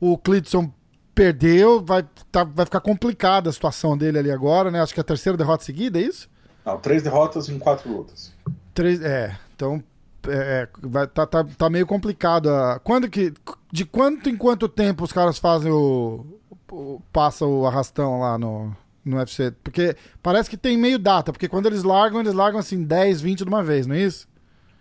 O 0.00 0.16
Clitson 0.16 0.72
perdeu, 1.14 1.82
vai, 1.84 2.04
tá- 2.30 2.44
vai 2.44 2.64
ficar 2.64 2.80
complicada 2.80 3.50
a 3.50 3.52
situação 3.52 3.96
dele 3.98 4.18
ali 4.18 4.30
agora, 4.30 4.70
né? 4.70 4.80
Acho 4.80 4.94
que 4.94 5.00
é 5.00 5.02
a 5.02 5.04
terceira 5.04 5.36
derrota 5.36 5.64
seguida, 5.64 5.98
é 5.98 6.02
isso? 6.02 6.28
Não, 6.64 6.78
três 6.78 7.02
derrotas 7.02 7.48
em 7.48 7.58
quatro 7.58 7.90
lutas. 7.90 8.32
Três, 8.74 9.00
é, 9.02 9.36
então 9.56 9.82
é, 10.28 10.68
vai, 10.82 11.06
tá, 11.08 11.26
tá, 11.26 11.44
tá 11.56 11.68
meio 11.70 11.86
complicado. 11.86 12.48
a- 12.50 12.78
Quando 12.84 13.08
que, 13.08 13.32
de 13.72 13.84
quanto 13.84 14.28
em 14.28 14.36
quanto 14.36 14.68
tempo 14.68 15.02
os 15.02 15.12
caras 15.12 15.38
fazem 15.38 15.72
o, 15.72 16.24
o 16.70 17.00
passa 17.12 17.44
o 17.44 17.66
arrastão 17.66 18.20
lá 18.20 18.38
no, 18.38 18.76
no 19.08 19.16
UFC? 19.18 19.52
Porque 19.64 19.96
parece 20.22 20.48
que 20.50 20.56
tem 20.56 20.76
meio 20.76 20.98
data, 20.98 21.32
porque 21.32 21.48
quando 21.48 21.66
eles 21.66 21.82
largam, 21.82 22.20
eles 22.20 22.34
largam 22.34 22.60
assim 22.60 22.82
10, 22.82 23.20
20 23.20 23.38
de 23.38 23.44
uma 23.44 23.62
vez, 23.62 23.86
não 23.86 23.94
é 23.94 24.00
isso? 24.00 24.28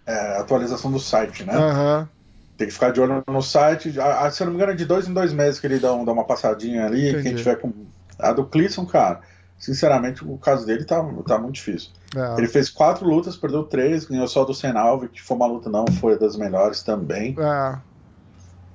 É, 0.05 0.37
atualização 0.39 0.91
do 0.91 0.99
site, 0.99 1.43
né? 1.43 1.53
Aham. 1.53 2.09
Tem 2.57 2.67
que 2.67 2.73
ficar 2.73 2.91
de 2.91 2.99
olho 2.99 3.23
no 3.27 3.41
site. 3.41 3.99
A, 3.99 4.25
a- 4.25 4.31
se 4.31 4.41
eu 4.41 4.45
não 4.45 4.51
me 4.53 4.57
engano, 4.57 4.71
é 4.71 4.75
de 4.75 4.85
dois 4.85 5.07
em 5.07 5.13
dois 5.13 5.31
meses 5.31 5.59
que 5.59 5.67
ele 5.67 5.79
dá, 5.79 5.93
um- 5.93 6.03
dá 6.05 6.11
uma 6.11 6.23
passadinha 6.23 6.85
ali. 6.85 7.09
Entendi. 7.09 7.23
Quem 7.23 7.35
tiver 7.35 7.55
com. 7.57 7.71
A 8.17 8.33
do 8.33 8.45
Clisson, 8.45 8.85
cara, 8.85 9.19
sinceramente, 9.59 10.23
o 10.25 10.37
caso 10.37 10.65
dele 10.65 10.83
tá, 10.83 11.03
tá 11.27 11.37
muito 11.37 11.55
difícil. 11.55 11.91
É, 12.15 12.37
Ele 12.39 12.47
fez 12.47 12.69
quatro 12.69 13.07
lutas, 13.07 13.35
perdeu 13.37 13.63
três, 13.63 14.05
ganhou 14.05 14.27
só 14.27 14.43
do 14.43 14.53
Senalve, 14.55 15.07
que 15.09 15.21
foi 15.21 15.37
uma 15.37 15.45
luta 15.45 15.69
não, 15.69 15.85
foi 15.99 16.17
das 16.17 16.35
melhores 16.35 16.81
também. 16.81 17.35
é. 17.39 17.77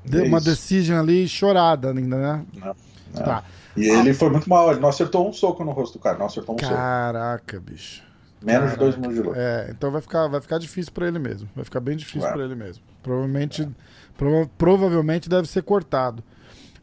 Deu 0.04 0.24
É 0.24 0.28
uma 0.28 0.38
isso. 0.38 0.46
decision 0.50 0.98
ali 1.00 1.28
chorada 1.28 1.90
ainda, 1.90 2.16
né? 2.16 2.44
né? 2.54 2.72
Tá. 3.14 3.44
E 3.76 3.88
ele 3.88 4.12
foi 4.12 4.28
muito 4.30 4.48
mal, 4.48 4.70
ele 4.70 4.80
não 4.80 4.88
acertou 4.88 5.28
um 5.28 5.32
soco 5.32 5.64
no 5.64 5.70
rosto 5.72 5.98
do 5.98 6.02
cara, 6.02 6.18
não 6.18 6.26
acertou 6.26 6.54
um 6.54 6.58
soco. 6.58 6.74
Caraca, 6.74 7.58
bicho. 7.60 8.02
Menos 8.42 8.72
de 8.72 8.76
dois 8.76 8.94
Caraca. 8.94 9.00
minutos 9.00 9.22
de 9.22 9.28
luta. 9.28 9.40
É, 9.40 9.70
então 9.70 9.90
vai 9.90 10.00
ficar, 10.02 10.26
vai 10.28 10.40
ficar 10.40 10.58
difícil 10.58 10.92
pra 10.92 11.06
ele 11.06 11.18
mesmo. 11.18 11.48
Vai 11.54 11.64
ficar 11.64 11.80
bem 11.80 11.96
difícil 11.96 12.22
Vai. 12.22 12.32
pra 12.32 12.44
ele 12.44 12.54
mesmo. 12.54 12.82
Provavelmente, 13.02 13.68
prova- 14.18 14.50
provavelmente 14.58 15.28
deve 15.28 15.46
ser 15.48 15.62
cortado. 15.62 16.22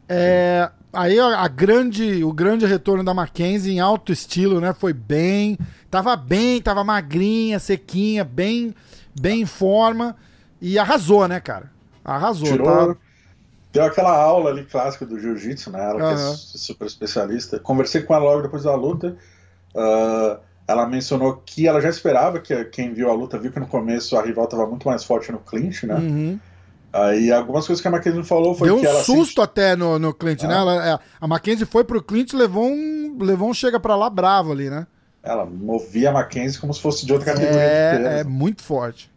É, 0.08 0.68
aí 0.92 1.18
a, 1.20 1.38
a 1.40 1.48
grande, 1.48 2.24
o 2.24 2.32
grande 2.32 2.66
retorno 2.66 3.04
da 3.04 3.14
Mackenzie 3.14 3.72
em 3.72 3.78
alto 3.80 4.10
estilo, 4.12 4.60
né? 4.60 4.72
Foi 4.72 4.92
bem, 4.92 5.56
tava 5.90 6.16
bem, 6.16 6.60
tava 6.60 6.82
magrinha, 6.82 7.58
sequinha, 7.60 8.24
bem, 8.24 8.74
bem 9.20 9.42
em 9.42 9.46
forma 9.46 10.16
e 10.60 10.78
arrasou, 10.78 11.28
né, 11.28 11.38
cara? 11.40 11.70
Arrasou, 12.04 12.48
Tirou. 12.48 12.94
tá? 12.94 13.00
Deu 13.72 13.84
aquela 13.84 14.12
aula 14.16 14.50
ali 14.50 14.64
clássica 14.64 15.06
do 15.06 15.18
jiu-jitsu, 15.18 15.70
né? 15.70 15.82
Ela 15.82 15.98
que 15.98 16.20
é 16.20 16.34
super 16.36 16.86
especialista. 16.86 17.58
Conversei 17.60 18.02
com 18.02 18.14
ela 18.14 18.24
logo 18.24 18.42
depois 18.42 18.64
da 18.64 18.74
luta. 18.74 19.16
Ah, 19.76 20.38
ela 20.66 20.86
mencionou 20.86 21.42
que 21.44 21.66
ela 21.66 21.80
já 21.80 21.88
esperava, 21.88 22.40
que 22.40 22.64
quem 22.66 22.92
viu 22.92 23.10
a 23.10 23.14
luta 23.14 23.38
viu 23.38 23.50
que 23.52 23.60
no 23.60 23.66
começo 23.66 24.16
a 24.16 24.22
rival 24.22 24.44
estava 24.44 24.66
muito 24.66 24.86
mais 24.88 25.04
forte 25.04 25.30
no 25.32 25.38
clinch, 25.38 25.86
né? 25.86 25.94
Uhum. 25.94 26.38
Aí 26.92 27.30
algumas 27.30 27.66
coisas 27.66 27.80
que 27.80 27.86
a 27.86 27.90
Mackenzie 27.90 28.24
falou 28.24 28.52
foi 28.54 28.66
Deu 28.68 28.80
que 28.80 28.86
um 28.86 28.90
ela 28.90 29.00
susto 29.04 29.40
até 29.40 29.76
no, 29.76 29.96
no 29.98 30.12
Clint, 30.12 30.42
né? 30.42 30.54
Ah. 30.54 30.58
Ela- 30.58 30.88
é, 30.88 30.98
a 31.20 31.28
Mackenzie 31.28 31.64
foi 31.64 31.84
pro 31.84 32.02
Clint 32.02 32.32
e 32.32 32.36
levou 32.36 32.66
um, 32.66 33.16
levou 33.20 33.48
um 33.48 33.54
chega 33.54 33.78
pra 33.78 33.94
lá 33.94 34.10
bravo 34.10 34.50
ali, 34.50 34.68
né? 34.68 34.86
Ela 35.22 35.44
movia 35.46 36.10
a 36.10 36.12
Mackenzie 36.12 36.58
como 36.60 36.74
se 36.74 36.80
fosse 36.80 37.06
de 37.06 37.12
outra 37.12 37.32
categoria 37.32 37.60
É, 37.60 38.20
é 38.20 38.24
muito 38.24 38.62
forte. 38.62 39.08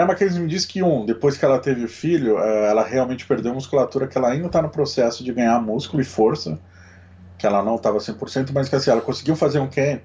A 0.00 0.06
Mackenzie 0.06 0.40
me 0.40 0.48
disse 0.48 0.66
que, 0.66 0.82
um, 0.82 1.04
depois 1.04 1.36
que 1.36 1.44
ela 1.44 1.58
teve 1.58 1.84
o 1.84 1.88
filho, 1.88 2.38
eh, 2.38 2.70
ela 2.70 2.82
realmente 2.84 3.26
perdeu 3.26 3.52
musculatura, 3.54 4.06
que 4.08 4.16
ela 4.16 4.30
ainda 4.30 4.46
está 4.46 4.62
no 4.62 4.70
processo 4.70 5.22
de 5.24 5.32
ganhar 5.32 5.60
músculo 5.60 6.00
e 6.02 6.04
força, 6.04 6.58
que 7.38 7.46
ela 7.46 7.62
não 7.62 7.76
estava 7.76 8.00
100%, 8.00 8.52
mas 8.54 8.68
que 8.68 8.76
assim, 8.76 8.90
ela 8.90 9.00
conseguiu 9.02 9.36
fazer 9.36 9.60
um 9.60 9.68
camp 9.70 10.04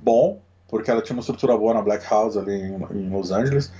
bom, 0.00 0.40
porque 0.68 0.90
ela 0.90 1.02
tinha 1.02 1.16
uma 1.16 1.20
estrutura 1.20 1.56
boa 1.56 1.74
na 1.74 1.82
Black 1.82 2.06
House 2.10 2.36
ali 2.36 2.52
em, 2.54 2.74
em 2.92 3.10
Los 3.10 3.30
Angeles, 3.32 3.72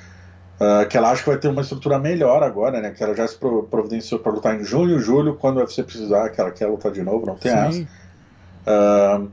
ah, 0.61 0.85
que 0.87 0.97
ela 0.97 1.11
acha 1.11 1.23
que 1.23 1.31
vai 1.31 1.39
ter 1.39 1.49
uma 1.49 1.63
estrutura 1.63 1.99
melhor 1.99 2.43
agora, 2.43 2.81
né, 2.81 2.93
que 2.93 3.03
ela 3.05 3.15
já 3.15 3.27
se 3.29 3.37
pro- 3.39 3.65
providenciou 3.65 4.21
para 4.21 4.33
lutar 4.33 4.61
em 4.61 4.65
junho, 4.65 4.99
julho, 5.01 5.37
quando 5.37 5.57
o 5.59 5.61
UFC 5.61 5.83
precisar, 5.85 6.31
que 6.31 6.41
ela 6.41 6.53
quer 6.53 6.67
lutar 6.69 6.93
de 6.93 7.03
novo, 7.03 7.27
não 7.27 7.37
tem 7.39 7.53
essa. 7.53 7.83
Ah, 8.67 9.29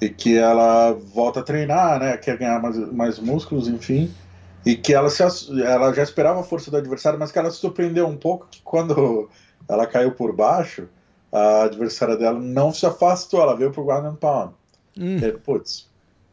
e 0.00 0.08
que 0.08 0.36
ela 0.38 0.92
volta 0.92 1.40
a 1.40 1.42
treinar, 1.42 1.98
né? 2.00 2.16
Quer 2.16 2.38
ganhar 2.38 2.60
mais, 2.60 2.76
mais 2.92 3.18
músculos, 3.18 3.68
enfim. 3.68 4.19
E 4.64 4.76
que 4.76 4.92
ela, 4.92 5.08
se, 5.08 5.22
ela 5.62 5.92
já 5.92 6.02
esperava 6.02 6.40
a 6.40 6.44
força 6.44 6.70
do 6.70 6.76
adversário, 6.76 7.18
mas 7.18 7.32
que 7.32 7.38
ela 7.38 7.50
se 7.50 7.58
surpreendeu 7.58 8.06
um 8.06 8.16
pouco 8.16 8.46
que 8.50 8.60
quando 8.62 9.28
ela 9.68 9.86
caiu 9.86 10.12
por 10.12 10.34
baixo, 10.34 10.86
a 11.32 11.62
adversária 11.64 12.16
dela 12.16 12.38
não 12.38 12.72
se 12.72 12.84
afastou, 12.84 13.40
ela 13.40 13.56
veio 13.56 13.70
pro 13.70 13.84
ground 13.84 14.06
and 14.06 14.16
pound. 14.16 14.54
Hum. 14.98 15.18
E, 15.18 15.32
putz, 15.32 15.88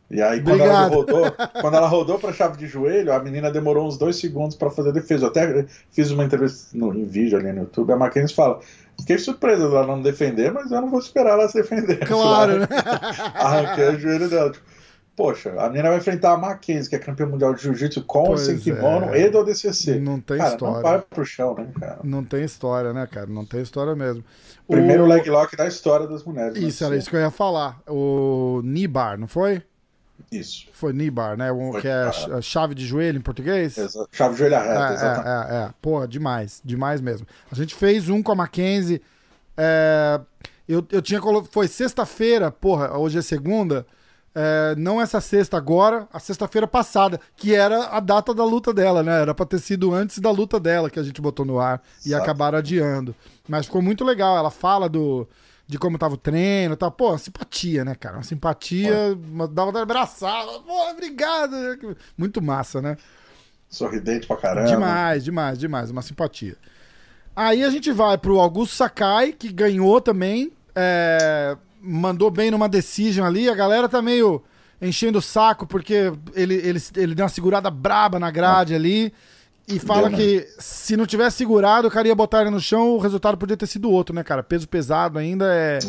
E 0.09 0.21
aí, 0.21 0.41
quando 0.41 0.61
ela 0.61 0.87
Obrigado. 0.87 0.93
rodou, 0.93 1.35
quando 1.61 1.77
ela 1.77 1.87
rodou 1.87 2.19
pra 2.19 2.33
chave 2.33 2.57
de 2.57 2.67
joelho, 2.67 3.13
a 3.13 3.19
menina 3.19 3.51
demorou 3.51 3.87
uns 3.87 3.97
dois 3.97 4.17
segundos 4.17 4.57
pra 4.57 4.71
fazer 4.71 4.89
a 4.89 4.93
defesa. 4.93 5.25
Eu 5.25 5.29
até 5.29 5.65
fiz 5.91 6.11
uma 6.11 6.23
entrevista 6.23 6.75
no, 6.77 6.93
em 6.93 7.05
vídeo 7.05 7.37
ali 7.37 7.51
no 7.51 7.61
YouTube. 7.61 7.93
A 7.93 7.97
Mackenzie 7.97 8.35
fala: 8.35 8.59
Fiquei 8.99 9.17
surpresa 9.17 9.69
dela 9.69 9.85
não 9.85 10.01
defender, 10.01 10.51
mas 10.51 10.71
eu 10.71 10.81
não 10.81 10.89
vou 10.89 10.99
esperar 10.99 11.33
ela 11.33 11.47
se 11.47 11.61
defender. 11.61 11.99
Claro, 12.07 12.59
né? 12.61 12.67
Arranquei 13.35 13.89
o 13.89 13.99
joelho 13.99 14.29
dela. 14.29 14.51
Tipo, 14.51 14.65
Poxa, 15.17 15.51
a 15.59 15.67
menina 15.67 15.89
vai 15.89 15.97
enfrentar 15.97 16.33
a 16.33 16.37
Mackenzie, 16.37 16.87
que 16.91 16.95
é 16.95 16.99
campeã 16.99 17.25
mundial 17.25 17.51
de 17.51 17.63
jiu-jitsu 17.63 18.03
com 18.03 18.23
Pois 18.25 18.41
sem 18.41 18.59
kimono 18.59 19.15
é. 19.15 19.21
e 19.21 19.29
do 19.31 19.39
ADCC. 19.39 19.99
Não 19.99 20.19
tem 20.21 20.37
cara, 20.37 20.51
história. 20.51 20.75
não 20.75 20.81
vai 20.83 21.01
pro 21.01 21.25
chão, 21.25 21.55
né, 21.55 21.67
cara? 21.79 21.99
Não 22.03 22.23
tem 22.23 22.43
história, 22.43 22.93
né, 22.93 23.07
cara? 23.11 23.25
Não 23.25 23.43
tem 23.43 23.61
história 23.63 23.95
mesmo. 23.95 24.23
Primeiro 24.67 25.05
O- 25.05 25.07
leg 25.07 25.27
lock 25.27 25.55
da 25.57 25.67
história 25.67 26.05
das 26.05 26.23
mulheres. 26.23 26.53
né? 26.53 26.67
Isso, 26.67 26.85
era 26.85 26.95
isso 26.95 27.09
que 27.09 27.15
eu 27.15 27.19
ia 27.19 27.31
falar. 27.31 27.81
O 27.87 28.61
Nibar, 28.63 29.17
não 29.17 29.27
foi? 29.27 29.63
Isso. 30.31 30.67
Foi 30.71 30.93
Nibar, 30.93 31.35
né? 31.35 31.51
O, 31.51 31.71
Foi 31.71 31.81
que 31.81 31.87
é 31.87 32.11
chave 32.41 32.75
de 32.75 32.85
joelho 32.85 33.17
em 33.17 33.21
português? 33.21 33.75
Exato. 33.75 34.07
Chave 34.11 34.33
de 34.33 34.39
joelho 34.39 34.55
reta, 34.55 34.69
É, 34.69 34.93
exatamente. 34.93 35.27
é, 35.27 35.55
é, 35.55 35.57
é. 35.63 35.69
Porra, 35.81 36.07
demais, 36.07 36.61
demais 36.63 37.01
mesmo. 37.01 37.25
A 37.51 37.55
gente 37.55 37.73
fez 37.73 38.07
um 38.07 38.21
com 38.21 38.31
a 38.31 38.35
Mackenzie. 38.35 39.01
é, 39.57 40.19
eu, 40.69 40.85
eu 40.91 41.01
tinha 41.01 41.19
colo... 41.19 41.43
Foi 41.49 41.67
sexta-feira, 41.67 42.51
porra, 42.51 42.95
hoje 42.97 43.17
é 43.17 43.21
segunda. 43.23 43.83
É, 44.39 44.75
não 44.77 45.01
essa 45.01 45.19
sexta 45.19 45.57
agora, 45.57 46.07
a 46.13 46.19
sexta-feira 46.19 46.67
passada, 46.67 47.19
que 47.35 47.55
era 47.55 47.87
a 47.87 47.99
data 47.99 48.35
da 48.35 48.45
luta 48.45 48.71
dela, 48.71 49.01
né? 49.01 49.23
Era 49.23 49.33
pra 49.33 49.47
ter 49.47 49.57
sido 49.57 49.91
antes 49.95 50.19
da 50.19 50.29
luta 50.29 50.59
dela 50.59 50.91
que 50.91 50.99
a 50.99 51.03
gente 51.03 51.19
botou 51.19 51.43
no 51.43 51.57
ar 51.59 51.81
e 52.05 52.13
acabaram 52.13 52.59
adiando. 52.59 53.15
Mas 53.49 53.65
ficou 53.65 53.81
muito 53.81 54.03
legal. 54.03 54.37
Ela 54.37 54.51
fala 54.51 54.87
do. 54.87 55.27
De 55.65 55.79
como 55.79 55.97
tava 55.97 56.13
o 56.13 56.17
treino 56.17 56.75
e 56.75 56.77
tal. 56.77 56.91
Pô, 56.91 57.09
uma 57.09 57.17
simpatia, 57.17 57.83
né, 57.83 57.95
cara? 57.95 58.17
Uma 58.17 58.23
simpatia. 58.23 59.17
Uma, 59.27 59.47
dava 59.47 59.71
vontade 59.71 59.85
de 59.85 59.91
abraçar. 59.91 60.45
Pô, 60.45 60.91
obrigado. 60.91 61.55
Muito 62.15 62.39
massa, 62.39 62.79
né? 62.79 62.95
Sorridente 63.67 64.27
pra 64.27 64.37
caramba. 64.37 64.67
Demais, 64.67 65.23
demais, 65.23 65.57
demais. 65.57 65.89
Uma 65.89 66.03
simpatia. 66.03 66.55
Aí 67.35 67.63
a 67.63 67.71
gente 67.71 67.91
vai 67.91 68.19
pro 68.19 68.39
Augusto 68.39 68.75
Sakai, 68.75 69.33
que 69.33 69.51
ganhou 69.51 69.99
também. 69.99 70.51
é, 70.75 71.57
mandou 71.87 72.29
bem 72.29 72.51
numa 72.51 72.67
decision 72.69 73.25
ali. 73.25 73.49
A 73.49 73.55
galera 73.55 73.87
tá 73.89 74.01
meio 74.01 74.43
enchendo 74.81 75.19
o 75.19 75.21
saco 75.21 75.65
porque 75.65 76.11
ele, 76.35 76.55
ele, 76.55 76.81
ele 76.95 77.15
deu 77.15 77.23
uma 77.23 77.29
segurada 77.29 77.69
braba 77.71 78.19
na 78.19 78.29
grade 78.29 78.75
ali. 78.75 79.13
E 79.69 79.79
fala 79.79 80.03
Deu, 80.09 80.11
né? 80.11 80.17
que 80.17 80.47
se 80.59 80.95
não 80.95 81.05
tivesse 81.05 81.35
segurado, 81.37 81.89
o 81.89 81.91
cara 81.91 82.07
ia 82.07 82.15
botar 82.15 82.39
ele 82.39 82.49
no 82.49 82.59
chão, 82.59 82.91
o 82.91 82.99
resultado 82.99 83.37
podia 83.37 83.57
ter 83.57 83.67
sido 83.67 83.91
outro, 83.91 84.15
né, 84.15 84.23
cara? 84.23 84.41
Peso 84.41 84.65
pesado 84.65 85.19
ainda 85.19 85.45
é, 85.53 85.79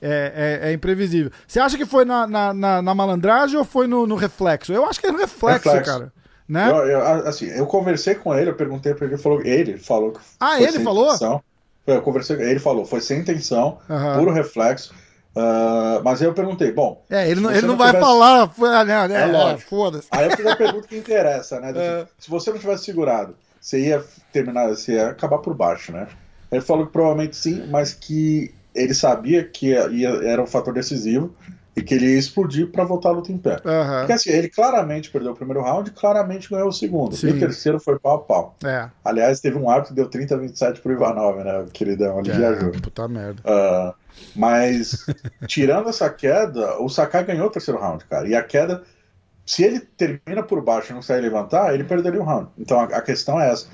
é, 0.00 0.60
é, 0.62 0.70
é 0.70 0.72
imprevisível. 0.72 1.30
Você 1.46 1.60
acha 1.60 1.76
que 1.76 1.84
foi 1.84 2.06
na, 2.06 2.26
na, 2.26 2.54
na- 2.54 2.80
na 2.80 2.94
malandragem 2.94 3.58
ou 3.58 3.66
foi 3.66 3.86
no, 3.86 4.06
no 4.06 4.14
reflexo? 4.16 4.72
Eu 4.72 4.86
acho 4.86 4.98
que 4.98 5.08
é 5.08 5.12
no 5.12 5.18
reflexo, 5.18 5.68
Reflexo. 5.68 5.90
cara. 5.92 6.12
Né? 6.48 6.70
Eu, 6.70 6.76
eu- 6.76 7.02
assim, 7.28 7.44
eu 7.48 7.66
conversei 7.66 8.14
com 8.14 8.34
ele, 8.34 8.48
eu 8.48 8.54
perguntei 8.54 8.94
pra 8.94 9.04
ele, 9.04 9.14
ele 9.16 9.22
falou, 9.22 9.42
ele 9.42 9.76
falou 9.76 10.12
que 10.12 10.20
Ah, 10.40 10.52
foi 10.52 10.62
ele 10.62 10.72
sem 10.72 10.84
falou? 10.84 11.06
intenção. 11.08 11.42
Eu 11.86 12.00
conversei, 12.00 12.36
ele 12.40 12.58
falou, 12.60 12.86
foi 12.86 13.02
sem 13.02 13.20
intenção, 13.20 13.78
Aham. 13.90 14.18
puro 14.18 14.32
reflexo. 14.32 14.94
Ah, 15.36 16.00
mas 16.04 16.20
aí 16.20 16.26
eu 16.28 16.34
perguntei, 16.34 16.72
bom, 16.72 17.04
É, 17.08 17.30
ele 17.30 17.40
não, 17.40 17.50
ele 17.50 17.66
não, 17.66 17.76
vai 17.76 17.88
tivesse- 17.88 18.04
falar. 18.06 18.50
ah, 18.60 18.84
né, 18.84 19.22
É 19.22 19.26
lógico. 19.26 19.70
Foda-se. 19.70 20.08
aí 20.10 20.24
eu 20.26 20.36
fiz 20.36 20.46
a 20.46 20.56
pergunta 20.56 20.88
que 20.88 20.96
interessa, 20.96 21.60
né? 21.60 21.72
É. 21.76 21.98
tipo, 22.00 22.10
Se 22.18 22.30
você 22.30 22.50
não 22.50 22.58
tivesse 22.58 22.84
segurado, 22.84 23.36
você 23.60 23.80
ia 23.80 24.04
terminar, 24.32 24.68
você 24.68 24.94
ia 24.94 25.08
acabar 25.10 25.38
por 25.38 25.54
baixo, 25.54 25.92
né? 25.92 26.08
Ele 26.50 26.60
falou 26.62 26.86
que 26.86 26.92
provavelmente 26.92 27.36
sim, 27.36 27.66
mas 27.70 27.92
que 27.92 28.52
ele 28.74 28.94
sabia 28.94 29.44
que 29.44 29.66
ia, 29.68 30.08
era 30.24 30.42
um 30.42 30.46
fator 30.46 30.72
decisivo 30.72 31.34
e 31.78 31.82
que 31.82 31.94
ele 31.94 32.06
ia 32.06 32.18
explodir 32.18 32.70
pra 32.70 32.84
voltar 32.84 33.10
a 33.10 33.12
luta 33.12 33.30
em 33.30 33.38
pé. 33.38 33.60
Aham. 33.64 33.98
Porque 34.00 34.12
assim, 34.12 34.30
ele 34.30 34.48
claramente 34.48 35.10
perdeu 35.10 35.32
o 35.32 35.34
primeiro 35.34 35.62
round 35.62 35.88
e 35.88 35.92
claramente 35.92 36.50
ganhou 36.50 36.68
o 36.68 36.72
segundo. 36.72 37.14
Sim. 37.16 37.28
E 37.28 37.30
o 37.32 37.38
terceiro 37.38 37.78
foi 37.78 37.98
pau 37.98 38.16
a 38.16 38.18
pau. 38.18 38.56
É. 38.64 38.88
Aliás, 39.04 39.40
teve 39.40 39.56
um 39.56 39.70
árbitro 39.70 39.94
que 39.94 40.00
deu 40.00 40.08
30 40.08 40.34
a 40.34 40.38
27 40.38 40.80
pro 40.80 40.92
Ivanov, 40.92 41.38
né? 41.42 41.60
O 41.60 41.66
queridão, 41.66 42.18
ele 42.20 42.32
viajou. 42.32 42.70
é. 42.70 42.80
Puta 42.80 43.06
merda. 43.08 43.42
Ah, 43.44 43.94
mas, 44.34 45.06
tirando 45.46 45.88
essa 45.88 46.10
queda, 46.10 46.80
o 46.82 46.88
Sakai 46.88 47.24
ganhou 47.24 47.46
o 47.46 47.50
terceiro 47.50 47.80
round, 47.80 48.04
cara. 48.06 48.26
E 48.28 48.34
a 48.34 48.42
queda, 48.42 48.82
se 49.46 49.62
ele 49.62 49.80
termina 49.80 50.42
por 50.42 50.60
baixo 50.60 50.92
e 50.92 50.94
não 50.94 51.02
sair 51.02 51.20
levantar, 51.20 51.72
ele 51.72 51.84
perderia 51.84 52.20
o 52.20 52.24
round. 52.24 52.48
Então 52.58 52.80
a, 52.80 52.84
a 52.84 53.00
questão 53.02 53.40
é 53.40 53.50
essa. 53.50 53.66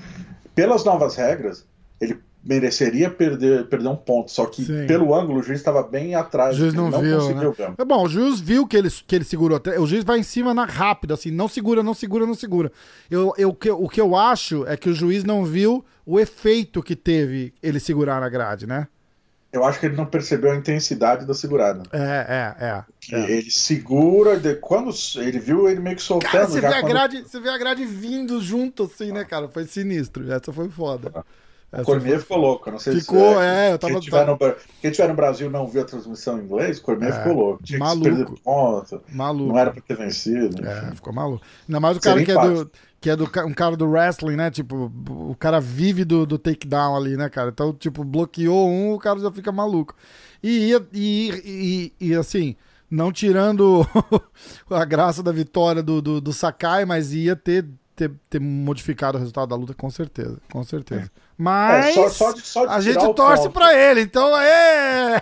Pelas 0.53 0.83
novas 0.85 1.15
regras, 1.15 1.65
ele 1.99 2.19
mereceria 2.45 3.09
perder, 3.09 3.65
perder 3.65 3.87
um 3.89 3.95
ponto. 3.95 4.29
Só 4.31 4.45
que 4.45 4.63
Sim. 4.63 4.85
pelo 4.85 5.15
ângulo, 5.15 5.39
o 5.39 5.43
juiz 5.43 5.59
estava 5.59 5.81
bem 5.81 6.13
atrás. 6.15 6.55
O 6.55 6.59
juiz 6.59 6.73
ele 6.73 6.81
não 6.89 7.01
viu, 7.01 7.17
conseguiu 7.19 7.51
ver. 7.51 7.73
É 7.77 7.83
bom, 7.85 8.03
o 8.03 8.07
juiz 8.09 8.39
viu 8.39 8.67
que 8.67 8.77
ele, 8.77 8.89
que 8.89 9.15
ele 9.15 9.25
segurou. 9.25 9.57
até- 9.57 9.79
O 9.79 9.87
juiz 9.87 10.03
vai 10.03 10.19
em 10.19 10.23
cima 10.23 10.53
na 10.53 10.65
rápida, 10.65 11.15
assim, 11.15 11.31
não 11.31 11.47
segura, 11.47 11.81
não 11.81 11.93
segura, 11.93 12.25
não 12.25 12.35
segura. 12.35 12.71
Eu, 13.09 13.33
eu, 13.37 13.49
o 13.49 13.53
que- 13.55 13.71
o 13.71 13.89
que 13.89 13.99
eu 13.99 14.15
acho 14.15 14.65
é 14.67 14.77
que 14.77 14.89
o 14.89 14.93
juiz 14.93 15.23
não 15.23 15.43
viu 15.43 15.83
o 16.05 16.19
efeito 16.19 16.83
que 16.83 16.95
teve 16.95 17.53
ele 17.63 17.79
segurar 17.79 18.21
na 18.21 18.29
grade, 18.29 18.67
né? 18.67 18.87
Eu 19.51 19.63
acho 19.63 19.79
que 19.79 19.85
ele 19.85 19.95
não 19.95 20.05
percebeu 20.05 20.51
a 20.51 20.55
intensidade 20.55 21.25
da 21.25 21.33
segurada. 21.33 21.83
É, 21.93 22.53
é, 22.59 22.65
é. 22.65 22.83
Que 22.99 23.15
é. 23.15 23.31
Ele 23.37 23.49
segura, 23.49 24.37
de, 24.37 24.55
quando 24.55 24.91
ele 25.15 25.39
viu 25.39 25.69
ele 25.69 25.79
meio 25.79 25.95
que 25.95 26.01
soltando. 26.01 26.29
Cara, 26.29 26.45
você 26.47 26.59
vê, 26.59 26.67
a 26.67 26.81
quando- 26.81 26.87
grade, 26.89 27.21
você 27.21 27.39
vê 27.39 27.49
a 27.49 27.57
grade 27.57 27.85
vindo 27.85 28.41
junto, 28.41 28.83
assim, 28.83 29.13
né, 29.13 29.23
cara? 29.23 29.47
Foi 29.47 29.65
sinistro. 29.65 30.29
Essa 30.29 30.51
foi 30.51 30.67
foda. 30.69 31.09
O 31.09 31.23
Essa 31.75 31.83
Cormier 31.85 32.19
ficou 32.19 32.37
louco. 32.37 32.71
Não 32.71 32.79
sei 32.79 32.99
Ficou, 32.99 33.33
se, 33.35 33.39
é, 33.41 33.73
eu 33.73 33.79
tava- 33.79 33.93
Quem 33.93 34.01
tiver, 34.01 34.25
no, 34.25 34.37
quem 34.81 34.91
tiver 34.91 35.07
no 35.09 35.13
Brasil 35.15 35.49
não 35.49 35.67
viu 35.67 35.81
a 35.81 35.85
transmissão 35.85 36.39
em 36.39 36.43
inglês, 36.43 36.79
Cormier 36.79 37.11
É, 37.13 37.17
ficou 37.19 37.33
louco. 37.33 37.63
Tinha 37.63 37.79
maluco. 37.79 38.39
ponto. 38.43 39.01
Maluco. 39.11 39.49
Não 39.53 39.59
era 39.59 39.71
pra 39.71 39.81
ter 39.81 39.95
vencido. 39.97 40.65
É, 40.67 40.77
enfim. 40.85 40.95
ficou 40.95 41.13
maluco. 41.13 41.43
Ainda 41.67 41.79
mais 41.79 41.97
o 41.97 41.99
cara 42.01 42.17
Seria 42.19 42.25
que 42.33 42.39
é, 42.39 42.47
do, 42.49 42.53
empate. 42.61 42.71
que 43.01 43.09
é 43.09 43.15
do, 43.15 43.29
ca- 43.29 43.45
um 43.45 43.53
cara 43.53 43.75
do 43.77 43.85
wrestling, 43.89 44.35
né? 44.35 44.49
Tipo, 44.49 44.91
o 45.07 45.35
cara 45.37 45.59
vive 45.59 46.03
do, 46.05 46.25
do 46.25 46.37
takedown 46.37 46.95
ali, 46.95 47.15
né, 47.17 47.29
cara? 47.29 47.49
Então, 47.49 47.73
tipo, 47.73 48.03
bloqueou 48.03 48.69
um, 48.69 48.93
o 48.93 48.99
cara 48.99 49.19
já 49.19 49.31
fica 49.31 49.51
maluco. 49.51 49.93
E, 50.43 50.73
e, 50.93 51.91
e, 51.99 52.07
e 52.09 52.15
assim, 52.15 52.55
não 52.89 53.11
tirando 53.11 53.85
a 54.69 54.85
graça 54.85 55.21
da 55.23 55.31
vitória 55.31 55.81
do, 55.83 56.01
do, 56.01 56.21
do 56.21 56.31
Sakai, 56.33 56.85
mas 56.85 57.13
ia 57.13 57.35
ter, 57.35 57.65
ter, 57.95 58.11
ter 58.29 58.39
modificado 58.39 59.17
o 59.17 59.19
resultado 59.19 59.49
da 59.49 59.55
luta, 59.55 59.73
com 59.73 59.89
certeza. 59.89 60.37
Com 60.51 60.63
certeza. 60.63 61.09
Mas 61.37 61.85
É, 61.87 61.91
só- 61.93 62.09
só 62.09 62.31
de- 62.33 62.41
só 62.41 62.65
de 62.65 62.71
a 62.73 62.79
gente 62.81 63.13
torce 63.13 63.49
pra 63.49 63.73
ele, 63.73 64.01
então 64.01 64.37
é. 64.37 65.21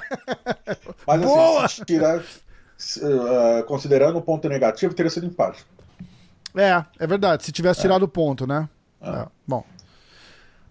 Mas 1.08 1.22
assim, 1.22 1.34
Boa! 1.34 1.68
se 1.68 1.86
tirar, 1.86 2.20
uh, 2.20 3.64
considerando 3.68 4.18
o 4.18 4.22
ponto 4.22 4.48
negativo, 4.50 4.94
teria 4.94 5.10
sido 5.10 5.26
empate. 5.26 5.66
É, 6.56 6.84
é 7.00 7.08
verdade. 7.08 7.44
Se 7.44 7.52
tivesse 7.52 7.82
tirado 7.82 8.04
o 8.04 8.08
ponto, 8.08 8.46
né? 8.46 8.68
É, 9.02 9.26
Bom. 9.48 9.66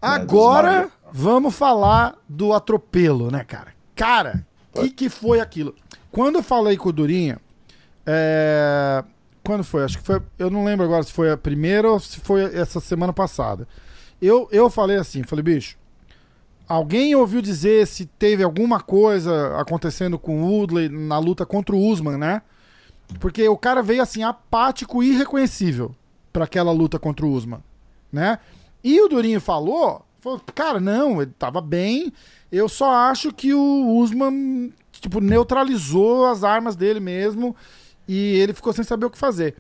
É, 0.01 0.07
Agora 0.07 0.88
vamos 1.12 1.55
falar 1.55 2.15
do 2.29 2.53
atropelo, 2.53 3.31
né, 3.31 3.45
cara? 3.45 3.73
Cara, 3.95 4.45
o 4.75 4.81
que, 4.83 4.91
que 4.91 5.09
foi 5.09 5.41
aquilo? 5.41 5.75
Quando 6.11 6.37
eu 6.37 6.43
falei 6.43 6.77
com 6.77 6.88
o 6.88 6.93
Durinha, 6.93 7.38
é, 8.07 9.05
quando 9.45 9.65
foi? 9.65 9.85
Acho 9.85 9.99
que 9.99 10.05
foi. 10.05 10.21
Eu 10.39 10.51
não 10.51 10.65
lembro 10.65 10.85
agora 10.85 11.03
se 11.03 11.13
foi 11.13 11.31
a 11.31 11.37
primeira 11.37 11.91
ou 11.91 11.99
se 11.99 12.21
foi 12.21 12.43
essa 12.57 12.81
semana 12.81 13.13
passada. 13.13 13.67
Eu, 14.21 14.49
eu 14.53 14.71
falei 14.71 14.97
assim, 14.97 15.25
falei, 15.25 15.43
bicho, 15.43 15.77
alguém 16.69 17.15
ouviu 17.15 17.43
dizer 17.43 17.87
se 17.87 18.07
teve 18.07 18.43
alguma 18.43 18.81
coisa 18.81 19.59
acontecendo 19.59 20.19
com 20.19 20.43
o 20.43 20.47
Woodley 20.47 20.89
na 20.89 21.19
luta 21.19 21.45
contra 21.45 21.75
o 21.75 21.85
Usman, 21.85 22.17
né? 22.17 22.43
Porque 23.19 23.47
o 23.49 23.57
cara 23.57 23.83
veio 23.83 24.01
assim, 24.01 24.23
apático 24.23 25.03
e 25.03 25.11
irreconhecível 25.11 25.95
pra 26.33 26.45
aquela 26.45 26.71
luta 26.71 26.99
contra 26.99 27.27
o 27.27 27.33
Usman, 27.33 27.63
né? 28.13 28.39
E 28.83 29.01
o 29.01 29.09
Durinho 29.09 29.41
falou, 29.41 30.05
falou, 30.21 30.41
cara, 30.55 30.81
não, 30.81 31.21
ele 31.21 31.33
tava 31.37 31.61
bem. 31.61 32.13
Eu 32.51 32.69
só 32.69 32.91
acho 32.93 33.33
que 33.33 33.53
o 33.53 33.97
Usman, 33.99 34.73
tipo, 34.93 35.21
neutralizou 35.21 36.27
as 36.27 36.45
armas 36.45 36.77
dele 36.77 37.01
mesmo 37.01 37.57
e 38.12 38.40
ele 38.40 38.53
ficou 38.53 38.72
sem 38.72 38.85
saber 38.85 39.07
o 39.07 39.11
que 39.11 39.16
fazer. 39.16 39.55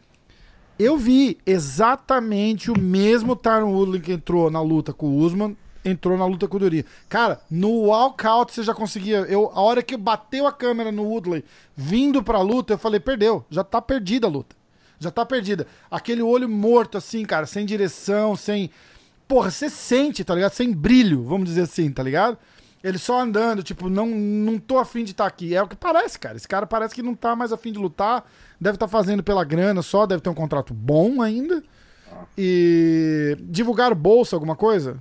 Eu 0.78 0.96
vi 0.98 1.38
exatamente 1.46 2.70
o 2.70 2.78
mesmo 2.78 3.34
Tyron 3.34 3.72
Woodley 3.72 4.00
que 4.00 4.12
entrou 4.12 4.50
na 4.50 4.60
luta 4.60 4.92
com 4.92 5.06
o 5.06 5.18
Usman, 5.18 5.56
entrou 5.82 6.18
na 6.18 6.26
luta 6.26 6.46
com 6.46 6.56
o 6.56 6.60
Durinho. 6.60 6.84
Cara, 7.08 7.40
no 7.50 7.86
walkout 7.86 8.52
você 8.52 8.62
já 8.62 8.74
conseguia. 8.74 9.18
Eu, 9.20 9.50
a 9.54 9.60
hora 9.60 9.82
que 9.82 9.96
bateu 9.96 10.46
a 10.46 10.52
câmera 10.52 10.92
no 10.92 11.04
Woodley 11.04 11.44
vindo 11.74 12.22
pra 12.22 12.40
luta, 12.40 12.74
eu 12.74 12.78
falei, 12.78 13.00
perdeu, 13.00 13.44
já 13.50 13.64
tá 13.64 13.80
perdida 13.80 14.26
a 14.26 14.30
luta. 14.30 14.54
Já 14.98 15.10
tá 15.10 15.24
perdida. 15.24 15.66
Aquele 15.90 16.22
olho 16.22 16.48
morto, 16.48 16.98
assim, 16.98 17.24
cara, 17.24 17.46
sem 17.46 17.64
direção, 17.64 18.36
sem. 18.36 18.70
Porra, 19.26 19.50
você 19.50 19.70
sente, 19.70 20.22
tá 20.22 20.34
ligado? 20.34 20.52
Sem 20.52 20.72
brilho, 20.72 21.24
vamos 21.24 21.48
dizer 21.48 21.62
assim, 21.62 21.90
tá 21.90 22.02
ligado? 22.02 22.38
Ele 22.82 22.98
só 22.98 23.20
andando, 23.20 23.62
tipo, 23.62 23.88
não, 23.88 24.06
não 24.06 24.58
tô 24.58 24.78
afim 24.78 25.04
de 25.04 25.12
estar 25.12 25.26
aqui. 25.26 25.54
É 25.54 25.62
o 25.62 25.68
que 25.68 25.76
parece, 25.76 26.18
cara. 26.18 26.36
Esse 26.36 26.48
cara 26.48 26.66
parece 26.66 26.94
que 26.94 27.02
não 27.02 27.14
tá 27.14 27.36
mais 27.36 27.52
afim 27.52 27.70
de 27.72 27.78
lutar. 27.78 28.24
Deve 28.60 28.74
estar 28.76 28.88
fazendo 28.88 29.22
pela 29.22 29.44
grana 29.44 29.82
só, 29.82 30.04
deve 30.06 30.20
ter 30.20 30.28
um 30.30 30.34
contrato 30.34 30.74
bom 30.74 31.22
ainda. 31.22 31.62
E. 32.36 33.36
Divulgaram 33.40 33.94
bolsa, 33.96 34.34
alguma 34.36 34.56
coisa? 34.56 34.96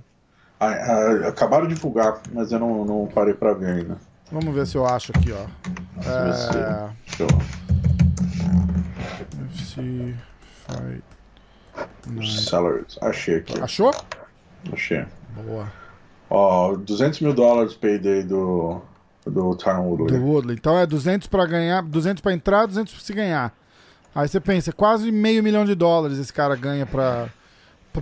Ah, 0.60 0.68
ah, 0.68 1.28
acabaram 1.28 1.66
de 1.66 1.74
divulgar, 1.74 2.20
mas 2.32 2.52
eu 2.52 2.58
não, 2.60 2.84
não 2.84 3.08
parei 3.12 3.34
pra 3.34 3.52
ver 3.52 3.70
ainda. 3.80 3.96
Vamos 4.30 4.54
ver 4.54 4.64
se 4.66 4.76
eu 4.76 4.86
acho 4.86 5.10
aqui, 5.14 5.32
ó. 5.32 5.44
Se- 6.02 6.58
É... 6.58 6.88
deixa 7.06 7.22
eu- 7.24 7.28
UFC 9.40 10.14
Fight 10.66 11.02
Night. 12.06 12.42
Salaries. 12.42 12.98
Achei 13.00 13.36
aqui. 13.36 13.60
Achou? 13.60 13.90
Achei. 14.72 15.04
Boa. 15.44 15.70
Ó, 16.34 16.74
200 16.76 17.20
mil 17.20 17.34
dólares 17.34 17.74
payday 17.74 18.22
do, 18.22 18.80
do 19.26 19.54
Tyron 19.54 19.82
Woodley. 19.86 20.18
Do 20.18 20.24
Woodley. 20.26 20.56
Então 20.58 20.78
é 20.78 20.86
200 20.86 21.28
pra 21.28 21.44
ganhar, 21.44 21.82
200 21.82 22.22
pra 22.22 22.32
entrar, 22.32 22.64
200 22.66 22.90
pra 22.94 23.02
se 23.02 23.12
ganhar. 23.12 23.52
Aí 24.14 24.26
você 24.26 24.40
pensa, 24.40 24.72
quase 24.72 25.12
meio 25.12 25.42
milhão 25.42 25.64
de 25.66 25.74
dólares 25.74 26.18
esse 26.18 26.32
cara 26.32 26.56
ganha 26.56 26.86
pra, 26.86 27.28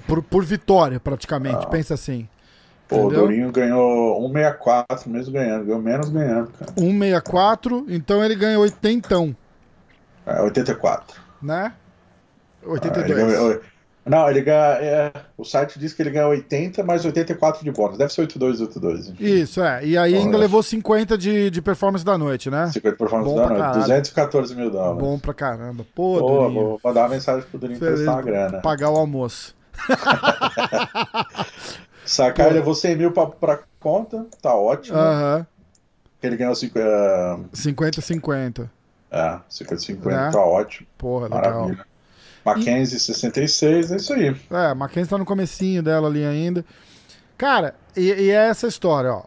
por, 0.06 0.22
por 0.22 0.44
vitória, 0.44 1.00
praticamente. 1.00 1.66
Pensa 1.68 1.94
assim. 1.94 2.28
Pô, 2.88 3.06
o? 3.06 3.10
Durinho 3.10 3.50
ganhou 3.50 4.16
164 4.28 5.10
mesmo 5.10 5.32
ganhando. 5.32 5.64
Ganhou 5.64 5.82
menos 5.82 6.08
ganhando, 6.08 6.50
cara. 6.52 6.72
164, 6.78 7.86
então 7.88 8.24
ele 8.24 8.36
ganha 8.36 8.58
80, 8.60 9.34
É, 10.26 10.40
84. 10.42 11.20
né? 11.42 11.72
Ah, 11.72 12.62
ele 12.62 12.72
82. 12.72 13.32
ganhou- 13.32 13.60
não, 14.10 14.28
ele 14.28 14.40
ganha. 14.42 14.78
é, 14.80 15.12
o 15.38 15.44
site 15.44 15.78
diz 15.78 15.92
que 15.92 16.02
ele 16.02 16.10
ganha 16.10 16.26
80 16.28 16.82
mais 16.84 17.04
84 17.04 17.64
de 17.64 17.70
bônus. 17.70 17.96
Deve 17.96 18.12
ser 18.12 18.22
82, 18.22 18.60
82. 18.60 19.08
enfim. 19.08 19.24
Isso, 19.24 19.62
é. 19.62 19.84
E 19.86 19.96
aí 19.96 20.12
Bom, 20.14 20.20
ainda 20.20 20.36
levou 20.36 20.62
50 20.62 21.16
de, 21.16 21.48
de 21.50 21.62
performance 21.62 22.04
da 22.04 22.18
noite, 22.18 22.50
né? 22.50 22.66
50 22.72 22.96
performance 22.96 23.30
Bom 23.30 23.36
da 23.36 23.46
noite. 23.46 23.58
caralho. 23.60 23.78
214 23.80 24.54
mil 24.54 24.70
dólares. 24.70 24.98
Bom 25.02 25.18
pra 25.18 25.32
caramba. 25.32 25.86
Pô, 25.94 26.18
Pô, 26.18 26.26
Durinho. 26.42 26.60
vou 26.62 26.80
mandar 26.84 27.02
uma 27.02 27.08
mensagem 27.10 27.48
pro 27.48 27.58
Durinho 27.58 27.78
Feliz 27.78 27.94
prestar 27.94 28.12
uma 28.12 28.22
grana. 28.22 28.60
Pagar 28.60 28.90
o 28.90 28.96
almoço. 28.96 29.54
Sacar, 32.04 32.46
ele 32.46 32.56
levou 32.56 32.74
100 32.74 32.96
mil 32.96 33.12
pra, 33.12 33.26
pra 33.26 33.60
conta, 33.78 34.26
tá 34.42 34.54
ótimo. 34.54 34.96
Aham. 34.98 35.46
Ele 36.22 36.36
ganhou 36.36 36.54
5, 36.54 36.78
é, 36.78 37.36
50-50. 37.54 38.68
é, 39.10 39.38
50, 39.48 39.80
50, 39.80 40.10
Né? 40.16 40.30
tá 40.30 40.40
ótimo. 40.40 40.86
Porra, 40.98 41.28
legal. 41.34 41.70
Mackenzie 42.44 42.98
66, 42.98 43.92
é 43.92 43.96
isso 43.96 44.12
aí. 44.12 44.34
É, 44.50 44.74
Mackenzie 44.74 45.10
tá 45.10 45.18
no 45.18 45.24
comecinho 45.24 45.82
dela 45.82 46.08
ali 46.08 46.24
ainda. 46.24 46.64
Cara, 47.36 47.74
e, 47.96 48.02
e 48.08 48.30
é 48.30 48.48
essa 48.48 48.66
história, 48.66 49.12
ó. 49.12 49.24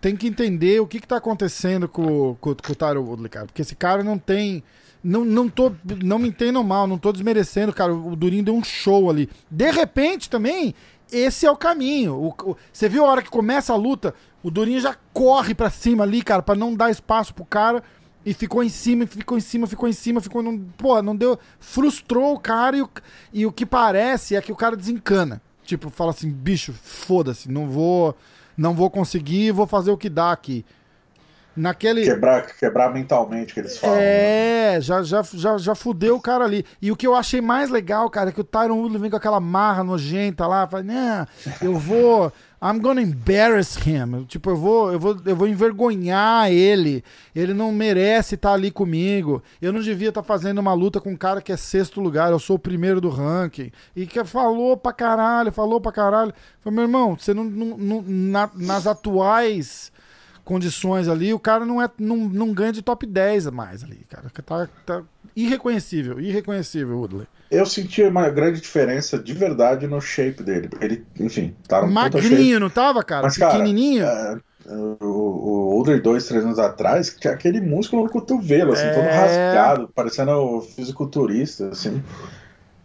Tem 0.00 0.14
que 0.16 0.26
entender 0.28 0.80
o 0.80 0.86
que 0.86 1.00
que 1.00 1.06
tá 1.08 1.16
acontecendo 1.16 1.88
com, 1.88 2.36
com, 2.40 2.54
com 2.54 2.72
o 2.72 2.76
Tyro 2.76 3.02
Woodley, 3.02 3.28
cara. 3.28 3.46
Porque 3.46 3.62
esse 3.62 3.74
cara 3.74 4.02
não 4.04 4.18
tem... 4.18 4.62
Não, 5.02 5.24
não, 5.24 5.48
tô, 5.48 5.72
não 6.02 6.18
me 6.18 6.28
entendam 6.28 6.64
mal, 6.64 6.86
não 6.86 6.98
tô 6.98 7.12
desmerecendo, 7.12 7.72
cara. 7.72 7.94
O 7.94 8.16
Durinho 8.16 8.42
deu 8.44 8.54
um 8.54 8.64
show 8.64 9.08
ali. 9.10 9.28
De 9.50 9.70
repente, 9.70 10.28
também, 10.28 10.74
esse 11.12 11.46
é 11.46 11.50
o 11.50 11.56
caminho. 11.56 12.14
O- 12.16 12.50
o- 12.50 12.56
você 12.72 12.88
viu 12.88 13.04
a 13.04 13.08
hora 13.10 13.22
que 13.22 13.30
começa 13.30 13.72
a 13.72 13.76
luta? 13.76 14.14
O 14.42 14.50
Durinho 14.50 14.80
já 14.80 14.96
corre 15.12 15.54
pra 15.54 15.70
cima 15.70 16.02
ali, 16.04 16.22
cara, 16.22 16.42
pra 16.42 16.54
não 16.56 16.74
dar 16.74 16.90
espaço 16.90 17.32
pro 17.34 17.44
cara. 17.44 17.82
E 18.26 18.34
ficou 18.34 18.64
em 18.64 18.68
cima, 18.68 19.06
ficou 19.06 19.38
em 19.38 19.40
cima, 19.40 19.68
ficou 19.68 19.88
em 19.88 19.92
cima, 19.92 20.20
ficou. 20.20 20.42
Não, 20.42 20.58
pô, 20.58 21.00
não 21.00 21.14
deu. 21.14 21.38
Frustrou 21.60 22.34
o 22.34 22.40
cara 22.40 22.76
e 22.76 22.82
o, 22.82 22.90
e 23.32 23.46
o 23.46 23.52
que 23.52 23.64
parece 23.64 24.34
é 24.34 24.42
que 24.42 24.50
o 24.50 24.56
cara 24.56 24.76
desencana. 24.76 25.40
Tipo, 25.62 25.90
fala 25.90 26.10
assim, 26.10 26.28
bicho, 26.28 26.72
foda-se, 26.72 27.48
não 27.48 27.68
vou. 27.68 28.16
Não 28.56 28.74
vou 28.74 28.90
conseguir, 28.90 29.52
vou 29.52 29.66
fazer 29.66 29.92
o 29.92 29.96
que 29.96 30.08
dá 30.08 30.32
aqui. 30.32 30.64
Naquele. 31.56 32.04
Quebrar, 32.04 32.46
quebrar 32.46 32.92
mentalmente, 32.92 33.54
que 33.54 33.60
eles 33.60 33.78
falam. 33.78 33.96
né? 33.96 34.02
É, 34.74 34.80
já, 34.80 35.02
já, 35.02 35.22
já, 35.22 35.56
já 35.56 35.74
fudeu 35.74 36.16
o 36.16 36.20
cara 36.20 36.44
ali. 36.44 36.66
E 36.82 36.90
o 36.90 36.96
que 36.96 37.06
eu 37.06 37.14
achei 37.14 37.40
mais 37.40 37.70
legal, 37.70 38.10
cara, 38.10 38.30
é 38.30 38.32
que 38.32 38.40
o 38.40 38.44
Tyron 38.44 38.76
Woodley 38.76 39.00
vem 39.00 39.10
com 39.10 39.16
aquela 39.16 39.40
marra 39.40 39.82
nojenta 39.84 40.46
lá, 40.46 40.66
fala, 40.66 40.82
não, 40.82 41.26
eu 41.62 41.78
vou. 41.78 42.32
I'm 42.70 42.80
gonna 42.80 43.02
embarrass 43.02 43.76
him. 43.76 44.24
Tipo, 44.26 44.50
eu 44.50 44.56
vou, 44.56 44.92
eu 44.92 44.98
vou, 44.98 45.16
eu 45.24 45.36
vou 45.36 45.46
envergonhar 45.46 46.50
ele. 46.50 47.04
Ele 47.34 47.52
não 47.54 47.70
merece 47.72 48.34
estar 48.34 48.52
ali 48.52 48.70
comigo. 48.70 49.42
Eu 49.60 49.72
não 49.72 49.80
devia 49.80 50.08
estar 50.08 50.22
fazendo 50.22 50.58
uma 50.58 50.72
luta 50.74 51.00
com 51.00 51.10
um 51.12 51.16
cara 51.16 51.40
que 51.42 51.52
é 51.52 51.56
sexto 51.56 52.00
lugar. 52.00 52.30
Eu 52.32 52.38
sou 52.38 52.56
o 52.56 52.58
primeiro 52.58 53.00
do 53.00 53.08
ranking. 53.08 53.70
E 53.94 54.06
que 54.06 54.22
falou 54.24 54.76
pra 54.76 54.92
caralho, 54.92 55.52
falou 55.52 55.80
pra 55.80 55.92
caralho. 55.92 56.32
Falei, 56.60 56.74
meu 56.76 56.84
irmão, 56.84 57.16
você 57.18 57.32
não, 57.32 57.44
não- 57.44 57.76
não- 57.78 58.04
na- 58.06 58.50
nas 58.54 58.86
atuais 58.86 59.92
condições 60.44 61.08
ali, 61.08 61.34
o 61.34 61.40
cara 61.40 61.66
não, 61.66 61.82
é, 61.82 61.90
não, 61.98 62.16
não 62.16 62.52
ganha 62.52 62.72
de 62.72 62.80
top 62.80 63.04
10 63.04 63.48
a 63.48 63.50
mais 63.50 63.82
ali, 63.82 64.06
cara. 64.08 64.30
Tá, 64.44 64.68
tá 64.86 65.02
irreconhecível, 65.36 66.18
irreconhecível, 66.18 66.96
Woodley. 66.98 67.26
Eu 67.50 67.64
senti 67.64 68.02
uma 68.02 68.28
grande 68.28 68.60
diferença 68.60 69.18
de 69.18 69.32
verdade 69.32 69.86
no 69.86 70.00
shape 70.00 70.42
dele. 70.42 70.68
Ele, 70.80 71.06
enfim, 71.20 71.54
tá 71.68 71.80
puta 71.80 72.20
shape. 72.20 72.34
Magrinho, 72.34 72.58
não 72.60 72.70
tava, 72.70 73.04
cara? 73.04 73.22
Mas, 73.22 73.36
cara, 73.36 73.52
Pequenininho. 73.52 74.04
é, 74.04 74.36
o, 74.68 75.04
o 75.04 75.76
Older 75.78 76.02
dois, 76.02 76.26
três 76.26 76.44
anos 76.44 76.58
atrás, 76.58 77.14
tinha 77.20 77.32
aquele 77.32 77.60
músculo 77.60 78.02
no 78.04 78.10
cotovelo, 78.10 78.72
assim, 78.72 78.90
todo 78.90 79.06
É. 79.06 79.14
rasgado, 79.14 79.88
parecendo 79.94 80.60
fisiculturista, 80.62 81.68
assim. 81.68 82.02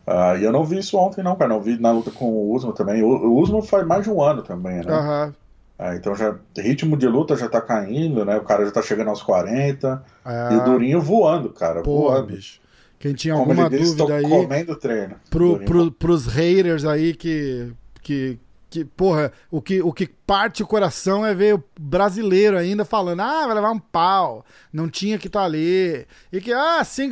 Ah, 0.06 0.36
e 0.38 0.44
eu 0.44 0.52
não 0.52 0.64
vi 0.66 0.80
isso 0.80 0.98
ontem, 0.98 1.24
não, 1.24 1.36
cara. 1.36 1.50
Não 1.50 1.62
vi 1.62 1.80
na 1.80 1.92
luta 1.92 2.12
com 2.12 2.26
o 2.26 2.54
Usman 2.56 2.74
também. 2.74 3.02
O, 3.04 3.08
o 3.08 3.40
Usman 3.42 3.62
faz 3.62 3.86
mais 3.88 4.04
de 4.04 4.10
um 4.12 4.22
ano 4.22 4.42
também, 4.44 4.84
né? 4.84 4.84
Aham. 4.94 5.36
Ah, 5.84 5.96
então 5.96 6.16
já 6.16 6.36
ritmo 6.56 6.96
de 6.96 7.08
luta 7.08 7.36
já 7.36 7.50
tá 7.50 7.60
caindo, 7.60 8.24
né? 8.24 8.38
O 8.38 8.44
cara 8.44 8.64
já 8.64 8.72
tá 8.72 8.84
chegando 8.84 9.08
aos 9.10 9.24
40. 9.24 10.04
É, 10.24 10.54
E 10.54 10.58
o 10.58 10.64
Durinho 10.64 11.02
voando, 11.02 11.50
cara. 11.50 11.82
porra, 11.82 12.18
voando. 12.18 12.28
bicho. 12.36 12.62
Quem 13.00 13.16
tinha 13.16 13.34
Como 13.34 13.50
alguma 13.50 13.68
disse, 13.68 13.96
dúvida 13.96 14.18
aí, 14.18 14.30
comendo 14.30 14.76
treino. 14.76 15.16
pro, 15.32 15.58
pro, 15.62 15.92
pros 15.92 16.28
haters 16.28 16.86
aí 16.86 17.16
que, 17.16 17.74
que, 18.00 18.38
que, 18.72 18.86
porra, 18.86 19.34
o 19.52 19.62
que, 19.62 19.82
o 19.82 19.92
que 19.92 20.08
parte 20.08 20.64
o 20.64 20.68
coração 20.68 21.26
é 21.26 21.36
ver 21.36 21.56
o 21.56 21.64
brasileiro 21.78 22.58
ainda 22.58 22.86
falando, 22.86 23.20
ah, 23.20 23.46
vai 23.46 23.54
levar 23.54 23.72
um 23.72 23.80
pau, 23.80 24.46
não 24.72 24.90
tinha 24.90 25.18
que 25.20 25.28
estar 25.28 25.44
ali, 25.44 26.08
e 26.32 26.40
que, 26.40 26.54
ah, 26.54 26.82
sim, 26.86 27.12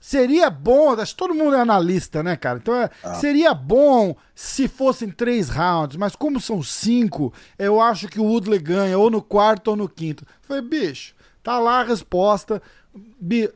seria 0.00 0.50
bom, 0.50 0.92
acho 0.94 1.12
que 1.12 1.18
todo 1.18 1.34
mundo 1.34 1.54
é 1.54 1.60
analista, 1.60 2.20
né, 2.20 2.34
cara? 2.34 2.58
Então, 2.58 2.74
é, 2.74 2.90
Ah. 3.04 3.14
seria 3.14 3.54
bom 3.54 4.16
se 4.34 4.66
fossem 4.66 5.08
três 5.08 5.48
rounds, 5.48 5.96
mas 5.96 6.16
como 6.16 6.40
são 6.40 6.62
cinco, 6.64 7.32
eu 7.56 7.80
acho 7.80 8.08
que 8.08 8.18
o 8.20 8.24
Woodley 8.24 8.58
ganha 8.58 8.98
ou 8.98 9.08
no 9.08 9.22
quarto 9.22 9.68
ou 9.68 9.76
no 9.76 9.88
quinto. 9.88 10.24
Eu 10.24 10.48
Falei, 10.48 10.62
bicho, 10.62 11.14
tá 11.44 11.60
lá 11.60 11.80
a 11.80 11.84
resposta, 11.84 12.60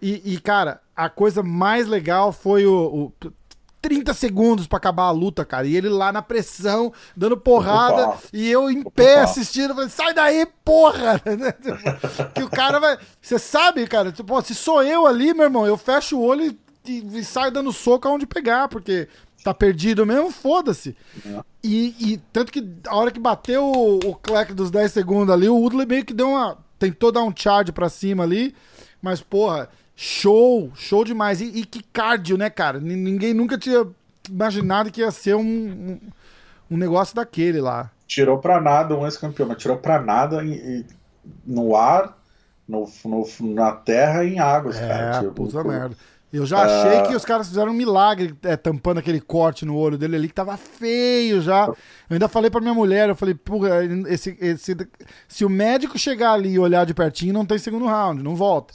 e, 0.01 0.23
e, 0.25 0.39
cara, 0.39 0.81
a 0.95 1.09
coisa 1.09 1.43
mais 1.43 1.89
legal 1.89 2.31
foi 2.33 2.65
o, 2.67 3.13
o 3.23 3.33
30 3.85 4.15
segundos 4.15 4.67
pra 4.67 4.79
acabar 4.79 5.03
a 5.03 5.11
luta, 5.11 5.45
cara. 5.45 5.67
E 5.67 5.77
ele 5.77 5.91
lá 5.91 6.11
na 6.11 6.23
pressão, 6.23 6.91
dando 7.15 7.37
porrada, 7.37 8.09
Opa. 8.09 8.19
e 8.33 8.51
eu 8.51 8.71
em 8.71 8.83
pé 8.83 9.17
Opa. 9.17 9.25
assistindo, 9.25 9.75
falei, 9.75 9.91
sai 9.91 10.15
daí, 10.15 10.47
porra! 10.65 11.21
que 12.35 12.43
o 12.43 12.49
cara 12.49 12.81
vai. 12.81 12.97
Você 13.21 13.39
sabe, 13.39 13.87
cara, 13.87 14.11
tipo, 14.11 14.41
se 14.41 14.55
sou 14.55 14.83
eu 14.83 15.07
ali, 15.07 15.35
meu 15.35 15.45
irmão, 15.45 15.67
eu 15.67 15.77
fecho 15.77 16.17
o 16.17 16.25
olho 16.25 16.47
e, 16.47 16.59
e, 16.91 17.19
e 17.19 17.23
saio 17.23 17.53
dando 17.53 17.71
soco 17.75 18.09
aonde 18.09 18.27
pegar, 18.27 18.69
porque 18.69 19.07
tá 19.45 19.53
perdido 19.53 20.07
mesmo, 20.07 20.31
foda-se. 20.31 20.97
É. 21.27 21.43
E, 21.63 21.95
e 22.01 22.17
tanto 22.33 22.51
que 22.51 22.67
a 22.89 22.97
hora 22.97 23.11
que 23.11 23.21
bateu 23.21 23.63
o, 23.63 23.97
o 23.99 24.15
clack 24.15 24.55
dos 24.55 24.71
10 24.71 24.91
segundos 24.93 25.35
ali, 25.35 25.47
o 25.47 25.57
Woodley 25.57 25.87
meio 25.87 26.07
que 26.07 26.15
deu 26.15 26.31
uma. 26.31 26.57
Tentou 26.79 27.13
dar 27.13 27.23
um 27.23 27.33
charge 27.37 27.71
pra 27.71 27.91
cima 27.91 28.25
ali, 28.25 28.55
mas, 29.03 29.21
porra, 29.21 29.69
show, 29.97 30.71
show 30.75 31.05
demais. 31.05 31.41
E, 31.41 31.47
e 31.61 31.65
que 31.65 31.83
cardio, 31.83 32.37
né, 32.37 32.51
cara? 32.51 32.79
N- 32.79 32.97
Ninguém 32.97 33.33
nunca 33.35 33.57
tinha 33.59 33.87
imaginado 34.29 34.91
que 34.91 35.01
ia 35.01 35.11
ser 35.11 35.35
um, 35.37 35.41
um, 35.43 36.01
um 36.71 36.77
negócio 36.77 37.15
daquele 37.15 37.61
lá. 37.61 37.91
tirou 38.07 38.39
pra 38.39 38.61
nada 38.61 38.97
um 38.97 39.05
ex-campeão, 39.05 39.49
mas 39.49 39.59
tirou 39.59 39.77
pra 39.77 40.01
nada 40.01 40.41
no 41.47 41.75
ar, 41.77 42.17
no, 42.69 42.89
no- 43.05 43.55
na 43.55 43.73
terra 43.73 44.25
e 44.25 44.35
em 44.35 44.39
águas, 44.39 44.77
cara. 44.79 45.17
É, 45.17 45.21
Tipo, 45.21 45.33
puta 45.35 45.63
merda. 45.65 45.97
Eu 46.33 46.45
já 46.45 46.65
achei 46.65 47.03
que 47.03 47.15
os 47.15 47.25
caras 47.25 47.47
fizeram 47.47 47.71
um 47.71 47.75
milagre 47.75 48.35
é, 48.43 48.57
tampando 48.57 48.99
aquele 48.99 49.21
corte 49.21 49.65
no 49.65 49.77
olho 49.77 49.97
dele 49.97 50.17
ali, 50.17 50.27
que 50.27 50.35
tava 50.35 50.57
feio 50.57 51.41
já. 51.41 51.67
Eu 51.69 51.77
ainda 52.11 52.27
falei 52.27 52.51
pra 52.51 52.61
minha 52.61 52.75
mulher, 52.75 53.09
eu 53.09 53.15
falei, 53.15 53.35
porra, 53.37 53.85
esse, 54.09 54.37
esse, 54.41 54.77
se 55.29 55.45
o 55.45 55.49
médico 55.49 55.97
chegar 55.97 56.33
ali 56.33 56.55
e 56.55 56.59
olhar 56.59 56.85
de 56.85 56.93
pertinho, 56.93 57.33
não 57.33 57.47
tem 57.47 57.57
segundo 57.57 57.87
round, 57.87 58.21
não 58.21 58.35
volta. 58.35 58.75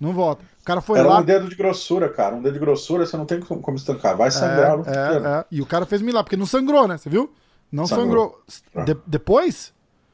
Não 0.00 0.12
volta. 0.12 0.42
O 0.60 0.64
cara 0.64 0.80
foi 0.80 0.98
Era 0.98 1.08
lá. 1.08 1.18
um 1.18 1.24
dedo 1.24 1.48
de 1.48 1.56
grossura, 1.56 2.08
cara. 2.08 2.34
Um 2.36 2.42
dedo 2.42 2.54
de 2.54 2.60
grossura 2.60 3.04
você 3.04 3.16
não 3.16 3.24
tem 3.26 3.40
como, 3.40 3.76
estancar. 3.76 4.16
Vai 4.16 4.30
sangrar 4.30 4.78
é, 4.86 4.90
é, 4.90 5.38
é. 5.40 5.44
E 5.50 5.60
o 5.60 5.66
cara 5.66 5.84
fez 5.86 6.00
milagre, 6.02 6.24
porque 6.24 6.36
não 6.36 6.46
sangrou, 6.46 6.86
né? 6.86 6.96
Você 6.98 7.08
viu? 7.10 7.32
Não 7.70 7.86
sangrou. 7.86 8.40
Sangrou. 8.46 8.84
De- 8.84 9.00
depois? 9.06 9.72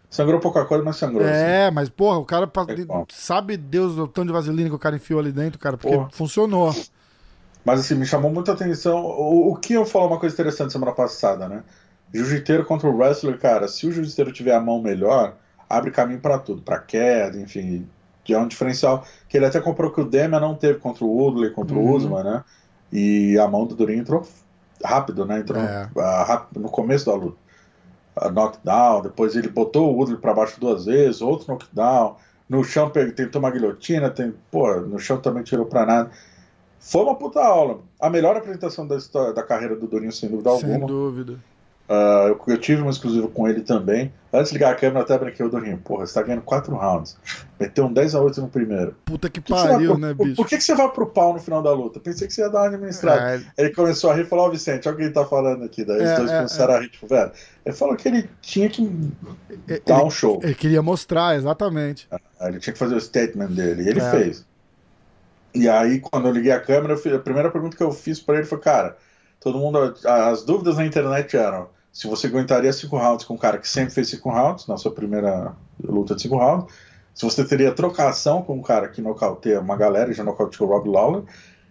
Sangrou 0.08 0.40
pouca 0.40 0.64
coisa, 0.64 0.82
mas 0.84 0.96
sangrou. 0.96 1.22
assim. 1.26 1.32
É, 1.34 1.70
mas 1.70 1.88
porra, 1.88 2.18
o 2.18 2.24
cara. 2.24 2.46
É. 2.46 3.04
Sabe 3.10 3.56
Deus 3.56 3.98
o 3.98 4.06
tanto 4.06 4.28
de 4.28 4.32
vaselina 4.32 4.68
que 4.68 4.74
o 4.74 4.78
cara 4.78 4.96
enfiou 4.96 5.20
ali 5.20 5.32
dentro, 5.32 5.58
cara, 5.58 5.76
porque 5.76 5.94
Porra. 5.96 6.08
funcionou. 6.12 6.72
Mas 7.64 7.80
assim, 7.80 7.94
me 7.94 8.06
chamou 8.06 8.30
muita 8.32 8.52
atenção. 8.52 8.96
O, 9.04 9.50
o 9.52 9.56
que 9.56 9.72
eu 9.74 9.84
falou 9.84 10.08
uma 10.08 10.20
coisa 10.20 10.34
interessante 10.34 10.72
semana 10.72 10.92
passada, 10.92 11.48
né? 11.48 11.62
Jiu-jiteiro 12.12 12.64
contra 12.64 12.88
o 12.88 12.96
wrestler, 12.96 13.38
cara, 13.38 13.66
se 13.66 13.86
o 13.86 13.92
jiu-jiteiro 13.92 14.30
tiver 14.32 14.54
a 14.54 14.60
mão 14.60 14.80
melhor, 14.80 15.34
abre 15.68 15.90
caminho 15.90 16.20
pra 16.20 16.38
tudo, 16.38 16.62
pra 16.62 16.78
queda, 16.78 17.36
enfim. 17.40 17.88
Que 18.24 18.32
é 18.34 18.38
um 18.38 18.48
diferencial 18.48 19.04
que 19.28 19.36
ele 19.36 19.46
até 19.46 19.60
comprou 19.60 19.90
que 19.92 20.00
o 20.00 20.04
Demian 20.04 20.40
não 20.40 20.54
teve 20.54 20.78
contra 20.80 21.04
o 21.04 21.08
Woodley, 21.16 21.50
contra 21.50 21.76
Uhum. 21.76 21.90
o 21.90 21.94
Usman, 21.96 22.24
né? 22.24 22.44
E 22.92 23.38
a 23.38 23.46
mão 23.46 23.66
do 23.66 23.74
Durinho 23.74 24.00
entrou 24.00 24.26
rápido, 24.84 25.24
né? 25.26 25.40
Entrou 25.40 25.60
É. 25.62 25.88
ah, 25.98 26.24
rápido, 26.24 26.60
no 26.60 26.68
começo 26.70 27.06
da 27.06 27.14
luta. 27.14 27.36
Ah, 28.16 28.30
knockdown, 28.30 29.02
depois 29.02 29.34
ele 29.36 29.48
botou 29.48 29.92
o 29.92 29.96
Woodley 29.96 30.18
pra 30.20 30.32
baixo 30.34 30.58
duas 30.60 30.84
vezes, 30.86 31.20
outro 31.20 31.46
knockdown. 31.52 32.16
No 32.48 32.62
chão 32.62 32.90
tentou 32.90 33.40
uma 33.40 33.50
guilhotina, 33.50 34.10
tem, 34.10 34.32
pô, 34.50 34.72
no 34.80 34.98
chão 34.98 35.18
também 35.18 35.42
tirou 35.42 35.66
pra 35.66 35.84
nada. 35.86 36.10
Foi 36.78 37.02
uma 37.02 37.14
puta 37.14 37.40
aula. 37.42 37.80
A 37.98 38.10
melhor 38.10 38.36
apresentação 38.36 38.86
da, 38.86 38.96
história, 38.96 39.32
da 39.32 39.42
carreira 39.42 39.74
do 39.74 39.86
Dorinho, 39.86 40.12
sem 40.12 40.28
dúvida 40.28 40.50
Sem 40.58 40.70
alguma. 40.70 40.86
dúvida. 40.86 41.38
Uh, 41.86 42.28
eu, 42.28 42.40
eu 42.46 42.58
tive 42.58 42.80
uma 42.80 42.90
exclusiva 42.90 43.28
com 43.28 43.46
ele 43.46 43.60
também. 43.60 44.10
Antes 44.32 44.48
de 44.50 44.54
ligar 44.54 44.72
a 44.72 44.74
câmera, 44.74 45.02
até 45.02 45.18
brinquei 45.18 45.44
o 45.44 45.50
Dorinho. 45.50 45.76
Porra, 45.76 46.06
você 46.06 46.14
tá 46.14 46.22
ganhando 46.22 46.40
4 46.42 46.74
rounds. 46.74 47.14
Meteu 47.60 47.84
um 47.84 47.92
10 47.92 48.14
a 48.14 48.20
8 48.22 48.40
no 48.40 48.48
primeiro. 48.48 48.96
Puta 49.04 49.28
que 49.28 49.38
que 49.40 49.52
que 49.52 49.52
pariu, 49.52 49.90
pro- 49.92 50.00
né, 50.00 50.14
bicho? 50.14 50.34
Por 50.36 50.46
que, 50.48 50.56
que 50.56 50.64
você 50.64 50.74
vai 50.74 50.88
pro 50.90 51.06
pau 51.06 51.34
no 51.34 51.38
final 51.40 51.62
da 51.62 51.70
luta? 51.72 52.00
Pensei 52.00 52.26
que 52.26 52.32
você 52.32 52.40
ia 52.40 52.48
dar 52.48 52.60
uma 52.62 52.68
administrada. 52.68 53.44
É, 53.56 53.62
Ele 53.62 53.70
começou 53.74 54.10
a 54.10 54.14
rir 54.14 54.22
e 54.22 54.24
falou: 54.24 54.46
Ó, 54.46 54.50
Vicente, 54.50 54.88
olha 54.88 54.94
o 54.94 54.96
que 54.98 55.04
ele 55.04 55.12
tá 55.12 55.26
falando 55.26 55.62
aqui. 55.62 55.84
Daí 55.84 56.00
É, 56.00 56.12
os 56.12 56.18
dois 56.20 56.30
é, 56.30 56.36
começaram 56.38 56.74
a 56.74 56.80
rir, 56.80 56.88
tipo, 56.88 57.06
velho. 57.06 57.30
Ele 57.66 57.74
falou 57.76 57.96
que 57.96 58.08
ele 58.08 58.30
tinha 58.40 58.68
que 58.70 58.82
ele, 59.68 59.82
dar 59.84 60.02
um 60.02 60.10
show. 60.10 60.40
ele 60.42 60.54
queria 60.54 60.80
mostrar, 60.82 61.36
exatamente. 61.36 62.08
Ele 62.40 62.58
tinha 62.60 62.72
que 62.72 62.78
fazer 62.78 62.94
o 62.94 63.00
statement 63.00 63.48
dele. 63.48 63.82
E 63.82 63.88
ele 63.88 64.00
É. 64.00 64.10
fez. 64.10 64.44
E 65.54 65.68
aí, 65.68 66.00
quando 66.00 66.28
eu 66.28 66.32
liguei 66.32 66.50
a 66.50 66.58
câmera, 66.60 66.96
fiz- 66.96 67.12
a 67.12 67.18
primeira 67.18 67.50
pergunta 67.50 67.76
que 67.76 67.82
eu 67.82 67.92
fiz 67.92 68.18
pra 68.20 68.36
ele 68.36 68.46
foi: 68.46 68.58
Cara, 68.58 68.96
todo 69.38 69.58
mundo. 69.58 69.94
As 70.04 70.42
dúvidas 70.44 70.76
na 70.78 70.86
internet 70.86 71.36
eram 71.36 71.68
se 71.94 72.08
você 72.08 72.26
aguentaria 72.26 72.72
cinco 72.72 72.96
rounds 72.96 73.24
com 73.24 73.34
um 73.34 73.38
cara 73.38 73.56
que 73.56 73.68
sempre 73.68 73.94
fez 73.94 74.08
cinco 74.08 74.28
rounds, 74.28 74.66
na 74.66 74.76
sua 74.76 74.92
primeira 74.92 75.54
luta 75.80 76.16
de 76.16 76.22
cinco 76.22 76.36
rounds. 76.36 76.74
Se 77.14 77.24
você 77.24 77.44
teria 77.44 77.70
trocação 77.70 78.42
com 78.42 78.56
um 78.56 78.62
cara 78.62 78.88
que 78.88 79.00
nocauteia 79.00 79.60
uma 79.60 79.76
galera 79.76 80.10
e 80.10 80.14
já 80.14 80.24
nocauteou 80.24 80.68
o 80.68 80.72
Rob 80.72 80.90
Lawler. 80.90 81.22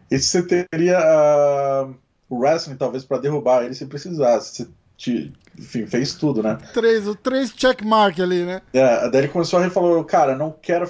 E 0.09 0.17
se 0.17 0.29
você 0.41 0.65
teria 0.71 0.97
ah, 0.97 1.89
o 2.29 2.38
wrestling, 2.38 2.77
talvez, 2.77 3.03
pra 3.03 3.17
derrubar 3.17 3.65
ele 3.65 3.73
se 3.73 3.86
precisasse. 3.86 4.55
Você 4.55 4.67
te- 4.95 5.33
enfim, 5.59 5.86
fez 5.86 6.13
tudo, 6.13 6.41
né? 6.41 6.57
Três, 6.73 7.05
o 7.05 7.15
três 7.15 7.53
checkmark 7.53 8.17
ali, 8.21 8.45
né? 8.45 8.62
É, 8.71 9.09
daí 9.09 9.23
ele 9.23 9.27
começou 9.27 9.59
a 9.59 9.69
falou, 9.69 10.05
cara, 10.05 10.38
não 10.38 10.55
quero 10.62 10.88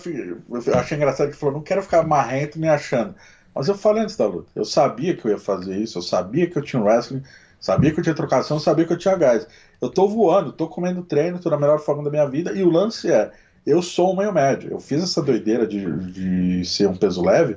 Eu 0.67 0.75
achei 0.75 0.95
engraçado 0.95 1.25
que 1.25 1.33
ele 1.33 1.39
falou, 1.39 1.55
não 1.55 1.63
quero 1.63 1.81
ficar 1.81 2.05
marrento 2.05 2.59
me 2.59 2.67
achando. 2.67 3.15
Mas 3.55 3.67
eu 3.67 3.75
falei 3.75 4.03
antes 4.03 4.15
da 4.15 4.27
luta, 4.27 4.51
eu 4.55 4.65
sabia 4.65 5.15
que 5.15 5.25
eu 5.25 5.31
ia 5.31 5.39
fazer 5.39 5.75
isso, 5.77 5.97
eu 5.97 6.01
sabia 6.03 6.47
que 6.47 6.57
eu 6.57 6.61
tinha 6.61 6.79
um 6.81 6.85
wrestling, 6.85 7.23
sabia 7.63 7.93
que 7.93 7.99
eu 8.01 8.03
tinha 8.03 8.13
trocação, 8.13 8.59
sabia 8.59 8.85
que 8.85 8.91
eu 8.91 8.97
tinha 8.97 9.15
gás. 9.15 9.47
Eu 9.81 9.89
tô 9.89 10.05
voando, 10.05 10.51
tô 10.51 10.67
comendo 10.67 11.01
treino, 11.01 11.39
tô 11.39 11.49
na 11.49 11.57
melhor 11.57 11.79
forma 11.79 12.03
da 12.03 12.09
minha 12.09 12.27
vida, 12.27 12.51
e 12.51 12.61
o 12.61 12.69
lance 12.69 13.09
é, 13.09 13.31
eu 13.65 13.81
sou 13.81 14.11
um 14.11 14.17
meio 14.17 14.33
médio. 14.33 14.69
Eu 14.69 14.81
fiz 14.81 15.01
essa 15.01 15.21
doideira 15.21 15.65
de, 15.65 15.85
de 16.11 16.65
ser 16.65 16.89
um 16.89 16.95
peso 16.95 17.23
leve, 17.23 17.55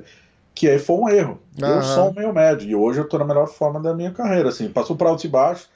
que 0.55 0.69
aí 0.69 0.79
foi 0.79 0.95
um 0.95 1.09
erro. 1.09 1.41
Aham. 1.61 1.75
Eu 1.75 1.81
sou 1.83 2.09
um 2.09 2.13
meio 2.13 2.33
médio, 2.33 2.69
e 2.69 2.73
hoje 2.73 2.99
eu 2.99 3.09
tô 3.09 3.17
na 3.19 3.25
melhor 3.25 3.47
forma 3.47 3.81
da 3.81 3.93
minha 3.93 4.11
carreira, 4.11 4.47
assim, 4.47 4.69
passou 4.69 4.95
para 4.95 5.09
alto 5.09 5.25
e 5.25 5.29
baixo, 5.29 5.67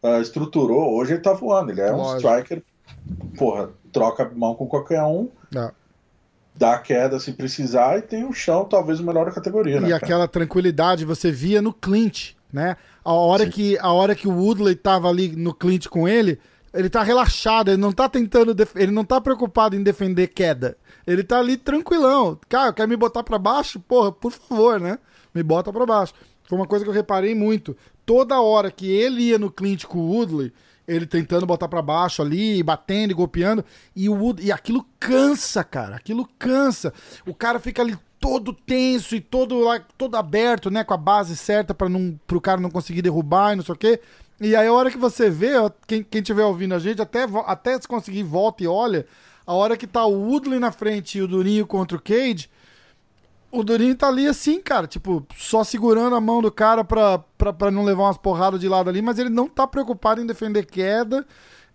ah, 0.00 0.20
estruturou, 0.20 0.94
hoje 0.94 1.14
ele 1.14 1.20
tá 1.20 1.32
voando, 1.32 1.72
ele 1.72 1.80
é 1.80 1.92
um 1.92 1.96
Lógico. 1.96 2.18
striker, 2.18 2.62
porra, 3.36 3.70
troca 3.92 4.30
mão 4.32 4.54
com 4.54 4.68
qualquer 4.68 5.02
um, 5.02 5.28
É. 5.56 5.72
dá 6.54 6.78
queda 6.78 7.18
se 7.18 7.32
precisar 7.32 7.98
e 7.98 8.02
tem 8.02 8.24
um 8.24 8.32
chão, 8.32 8.64
talvez 8.64 9.00
o 9.00 9.04
melhor 9.04 9.26
da 9.26 9.32
categoria, 9.32 9.80
né? 9.80 9.88
E 9.88 9.90
cara? 9.90 10.04
aquela 10.04 10.28
tranquilidade 10.28 11.04
você 11.04 11.32
via 11.32 11.60
no 11.60 11.72
clinch, 11.72 12.36
né? 12.52 12.76
A 13.04 13.12
hora, 13.12 13.44
Sim. 13.44 13.50
que, 13.50 13.78
a 13.78 13.92
hora 13.92 14.14
que 14.14 14.28
o 14.28 14.36
Woodley 14.36 14.74
tava 14.74 15.08
ali 15.08 15.34
no 15.34 15.54
clinch 15.54 15.88
com 15.88 16.06
ele, 16.06 16.38
ele 16.72 16.88
tá 16.88 17.02
relaxado, 17.02 17.70
ele 17.70 17.80
não 17.80 17.92
tá 17.92 18.08
tentando, 18.08 18.54
ele 18.76 18.92
não 18.92 19.04
tá 19.04 19.20
preocupado 19.20 19.76
em 19.76 19.82
defender 19.82 20.28
queda. 20.28 20.76
Ele 21.06 21.22
tá 21.22 21.38
ali 21.38 21.56
tranquilão. 21.56 22.38
Cara, 22.48 22.72
quer 22.72 22.86
me 22.86 22.96
botar 22.96 23.22
pra 23.22 23.38
baixo? 23.38 23.80
Porra, 23.80 24.12
por 24.12 24.32
favor, 24.32 24.80
né? 24.80 24.98
Me 25.34 25.42
bota 25.42 25.72
pra 25.72 25.86
baixo. 25.86 26.14
Foi 26.44 26.58
uma 26.58 26.66
coisa 26.66 26.84
que 26.84 26.90
eu 26.90 26.94
reparei 26.94 27.34
muito. 27.34 27.76
Toda 28.04 28.40
hora 28.40 28.70
que 28.70 28.90
ele 28.90 29.22
ia 29.22 29.38
no 29.38 29.50
clinch 29.50 29.86
com 29.86 29.98
o 29.98 30.10
Woodley, 30.12 30.52
ele 30.86 31.06
tentando 31.06 31.46
botar 31.46 31.68
pra 31.68 31.80
baixo 31.82 32.22
ali, 32.22 32.62
batendo 32.62 33.12
e 33.12 33.14
golpeando, 33.14 33.64
e 33.94 34.08
o 34.08 34.14
Wood, 34.14 34.42
e 34.42 34.50
aquilo 34.50 34.86
cansa, 34.98 35.62
cara. 35.62 35.96
Aquilo 35.96 36.28
cansa. 36.38 36.92
O 37.26 37.34
cara 37.34 37.58
fica 37.58 37.82
ali 37.82 37.96
todo 38.22 38.52
tenso 38.52 39.16
e 39.16 39.20
todo 39.20 39.58
lá, 39.58 39.80
todo 39.98 40.16
aberto, 40.16 40.70
né, 40.70 40.84
com 40.84 40.94
a 40.94 40.96
base 40.96 41.36
certa 41.36 41.74
para 41.74 41.88
não 41.88 42.18
cara 42.40 42.60
não 42.60 42.70
conseguir 42.70 43.02
derrubar 43.02 43.52
e 43.52 43.56
não 43.56 43.64
sei 43.64 43.74
o 43.74 43.78
quê. 43.78 44.00
E 44.40 44.54
aí 44.54 44.66
a 44.68 44.72
hora 44.72 44.92
que 44.92 44.96
você 44.96 45.28
vê, 45.28 45.56
ó, 45.56 45.68
quem 45.88 46.04
quem 46.04 46.20
estiver 46.20 46.44
ouvindo 46.44 46.72
a 46.74 46.78
gente, 46.78 47.02
até 47.02 47.26
até 47.46 47.80
se 47.80 47.88
conseguir 47.88 48.22
volta 48.22 48.62
e 48.62 48.68
olha, 48.68 49.06
a 49.44 49.52
hora 49.52 49.76
que 49.76 49.88
tá 49.88 50.06
o 50.06 50.28
Woodley 50.28 50.60
na 50.60 50.70
frente 50.70 51.18
e 51.18 51.22
o 51.22 51.26
Durinho 51.26 51.66
contra 51.66 51.96
o 51.98 52.00
Cage, 52.00 52.48
o 53.50 53.64
Durinho 53.64 53.96
tá 53.96 54.06
ali 54.06 54.26
assim, 54.28 54.60
cara, 54.60 54.86
tipo, 54.86 55.26
só 55.36 55.64
segurando 55.64 56.14
a 56.14 56.20
mão 56.20 56.40
do 56.40 56.50
cara 56.50 56.84
pra, 56.84 57.18
pra, 57.36 57.52
pra 57.52 57.70
não 57.72 57.84
levar 57.84 58.04
umas 58.04 58.16
porradas 58.16 58.60
de 58.60 58.68
lado 58.68 58.88
ali, 58.88 59.02
mas 59.02 59.18
ele 59.18 59.30
não 59.30 59.48
tá 59.48 59.66
preocupado 59.66 60.20
em 60.20 60.26
defender 60.26 60.64
queda. 60.64 61.26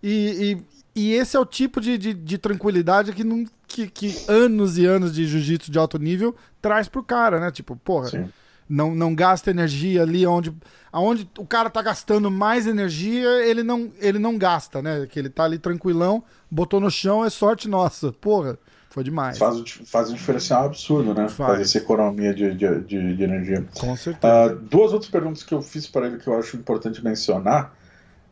E, 0.01 0.57
e, 0.57 0.76
e 0.99 1.13
esse 1.13 1.37
é 1.37 1.39
o 1.39 1.45
tipo 1.45 1.79
de, 1.79 1.97
de, 1.97 2.13
de 2.13 2.37
tranquilidade 2.37 3.13
que, 3.13 3.23
não, 3.23 3.45
que, 3.67 3.87
que 3.87 4.15
anos 4.27 4.77
e 4.77 4.85
anos 4.85 5.13
de 5.13 5.25
jiu-jitsu 5.25 5.71
de 5.71 5.77
alto 5.77 5.97
nível 5.99 6.35
traz 6.61 6.87
pro 6.87 7.03
cara, 7.03 7.39
né? 7.39 7.51
Tipo, 7.51 7.75
porra, 7.75 8.07
Sim. 8.07 8.29
não, 8.67 8.95
não 8.95 9.13
gasta 9.13 9.51
energia 9.51 10.01
ali 10.01 10.25
onde, 10.25 10.51
aonde 10.91 11.29
o 11.37 11.45
cara 11.45 11.69
tá 11.69 11.81
gastando 11.81 12.31
mais 12.31 12.65
energia, 12.67 13.29
ele 13.45 13.61
não, 13.63 13.91
ele 13.99 14.17
não 14.19 14.37
gasta, 14.37 14.81
né? 14.81 15.05
Que 15.05 15.19
ele 15.19 15.29
tá 15.29 15.43
ali 15.43 15.59
tranquilão, 15.59 16.23
botou 16.49 16.79
no 16.79 16.89
chão, 16.89 17.23
é 17.23 17.29
sorte 17.29 17.67
nossa. 17.69 18.11
Porra, 18.11 18.57
foi 18.89 19.03
demais. 19.03 19.37
Faz, 19.37 19.55
um- 19.57 19.65
faz 19.85 20.09
um 20.09 20.15
diferencial 20.15 20.65
absurdo, 20.65 21.13
né? 21.13 21.29
Faz. 21.29 21.49
Faz 21.51 21.61
essa 21.61 21.77
economia 21.77 22.33
de, 22.33 22.55
de, 22.55 22.81
de, 22.81 23.15
de 23.15 23.23
energia. 23.23 23.63
Com 23.77 23.95
certeza. 23.95 24.33
Ah, 24.33 24.47
duas 24.49 24.91
outras 24.93 25.11
perguntas 25.11 25.43
que 25.43 25.53
eu 25.53 25.61
fiz 25.61 25.85
para 25.87 26.07
ele 26.07 26.17
que 26.17 26.27
eu 26.27 26.37
acho 26.39 26.57
importante 26.57 27.03
mencionar. 27.03 27.75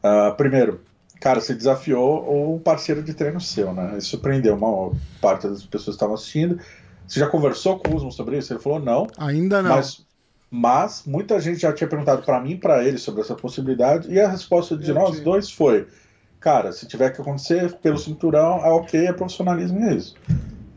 Ah, 0.01 0.33
primeiro, 0.35 0.81
cara, 1.19 1.41
você 1.41 1.53
desafiou 1.53 2.55
um 2.55 2.59
parceiro 2.59 3.01
de 3.01 3.13
treino 3.13 3.39
seu, 3.41 3.73
né? 3.73 3.95
Isso 3.97 4.09
surpreendeu 4.09 4.55
uma 4.55 4.91
parte 5.21 5.47
das 5.47 5.65
pessoas 5.65 5.95
que 5.95 5.97
estavam 5.97 6.15
assistindo. 6.15 6.59
Você 7.07 7.19
já 7.19 7.27
conversou 7.27 7.79
com 7.79 7.91
o 7.91 7.95
Usman 7.95 8.11
sobre 8.11 8.37
isso? 8.37 8.53
Ele 8.53 8.59
falou 8.59 8.79
não, 8.79 9.07
Ainda 9.17 9.61
não. 9.61 9.75
mas, 9.75 10.05
mas 10.49 11.03
muita 11.05 11.39
gente 11.39 11.59
já 11.59 11.71
tinha 11.71 11.87
perguntado 11.87 12.23
para 12.23 12.39
mim 12.41 12.51
e 12.51 12.57
para 12.57 12.83
ele 12.83 12.97
sobre 12.97 13.21
essa 13.21 13.35
possibilidade 13.35 14.11
e 14.11 14.19
a 14.19 14.27
resposta 14.27 14.75
de 14.75 14.89
Eu 14.89 14.95
nós 14.95 15.19
dois 15.19 15.49
foi: 15.49 15.87
cara, 16.39 16.71
se 16.71 16.87
tiver 16.87 17.11
que 17.11 17.21
acontecer 17.21 17.73
pelo 17.75 17.97
cinturão, 17.97 18.65
é 18.65 18.69
ok, 18.69 19.07
é 19.07 19.13
profissionalismo 19.13 19.79
e 19.79 19.83
é 19.83 19.93
isso. 19.93 20.15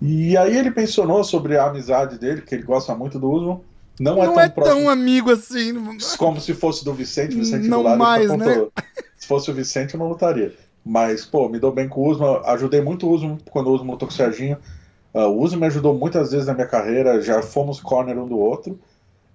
E 0.00 0.36
aí 0.36 0.56
ele 0.56 0.70
mencionou 0.70 1.24
sobre 1.24 1.56
a 1.56 1.66
amizade 1.66 2.18
dele, 2.18 2.42
que 2.42 2.54
ele 2.54 2.62
gosta 2.62 2.94
muito 2.94 3.18
do 3.18 3.30
Usman. 3.30 3.60
Não, 3.98 4.14
não 4.14 4.22
é 4.22 4.26
tão 4.26 4.40
é 4.40 4.48
próximo 4.48 4.80
tão 4.80 4.88
amigo 4.88 5.30
assim. 5.32 5.98
como 6.16 6.40
se 6.40 6.54
fosse 6.54 6.84
do 6.84 6.94
Vicente, 6.94 7.34
Vicente 7.34 7.66
Não 7.66 7.78
do 7.78 7.88
lado 7.88 7.98
mais, 7.98 8.30
ele 8.30 8.36
né? 8.36 8.66
Se 9.18 9.26
fosse 9.26 9.50
o 9.50 9.54
Vicente, 9.54 9.94
eu 9.94 10.00
não 10.00 10.08
lutaria. 10.08 10.54
Mas, 10.84 11.26
pô, 11.26 11.48
me 11.48 11.58
dou 11.58 11.72
bem 11.72 11.88
com 11.88 12.00
o 12.00 12.08
Usman, 12.08 12.40
ajudei 12.46 12.80
muito 12.80 13.06
o 13.06 13.10
Usman 13.12 13.36
quando 13.50 13.66
o 13.66 13.74
Usman 13.74 13.90
lutou 13.90 14.08
com 14.08 14.14
o 14.14 14.16
Serginho. 14.16 14.56
Ah, 15.12 15.26
o 15.26 15.42
Usman 15.42 15.60
me 15.60 15.66
ajudou 15.66 15.94
muitas 15.94 16.30
vezes 16.30 16.46
na 16.46 16.54
minha 16.54 16.66
carreira, 16.66 17.20
já 17.20 17.42
fomos 17.42 17.80
corner 17.80 18.16
um 18.16 18.26
do 18.26 18.38
outro. 18.38 18.78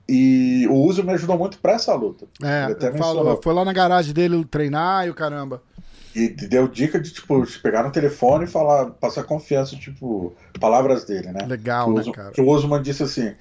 E 0.08 0.67
o 0.69 0.76
Usman 0.86 1.08
me 1.08 1.13
ajudou 1.13 1.38
muito 1.38 1.60
pra 1.60 1.74
essa 1.74 1.93
luta. 1.93 2.26
É, 2.41 2.63
até 2.63 2.91
falou, 2.93 3.39
foi 3.41 3.54
lá 3.54 3.63
na 3.63 3.74
garagem 3.74 4.13
dele 4.13 4.43
treinar 4.46 5.06
e 5.06 5.10
o 5.10 5.13
caramba. 5.13 5.62
E 6.15 6.30
deu 6.30 6.67
dica 6.67 7.00
de, 7.00 7.12
tipo, 7.12 7.43
pegar 7.62 7.84
no 7.84 7.91
telefone 7.91 8.46
e 8.46 8.48
falar, 8.48 8.91
passar 8.91 9.24
confiança, 9.24 9.76
tipo, 9.76 10.34
palavras 10.60 11.06
dele, 11.06 11.32
né? 11.32 11.46
Legal, 11.48 11.93
que, 11.93 12.08
né, 12.08 12.13
cara? 12.13 12.32
que 12.32 12.41
o 12.41 12.48
Usman 12.48 12.82
disse 12.82 13.02
assim: 13.02 13.34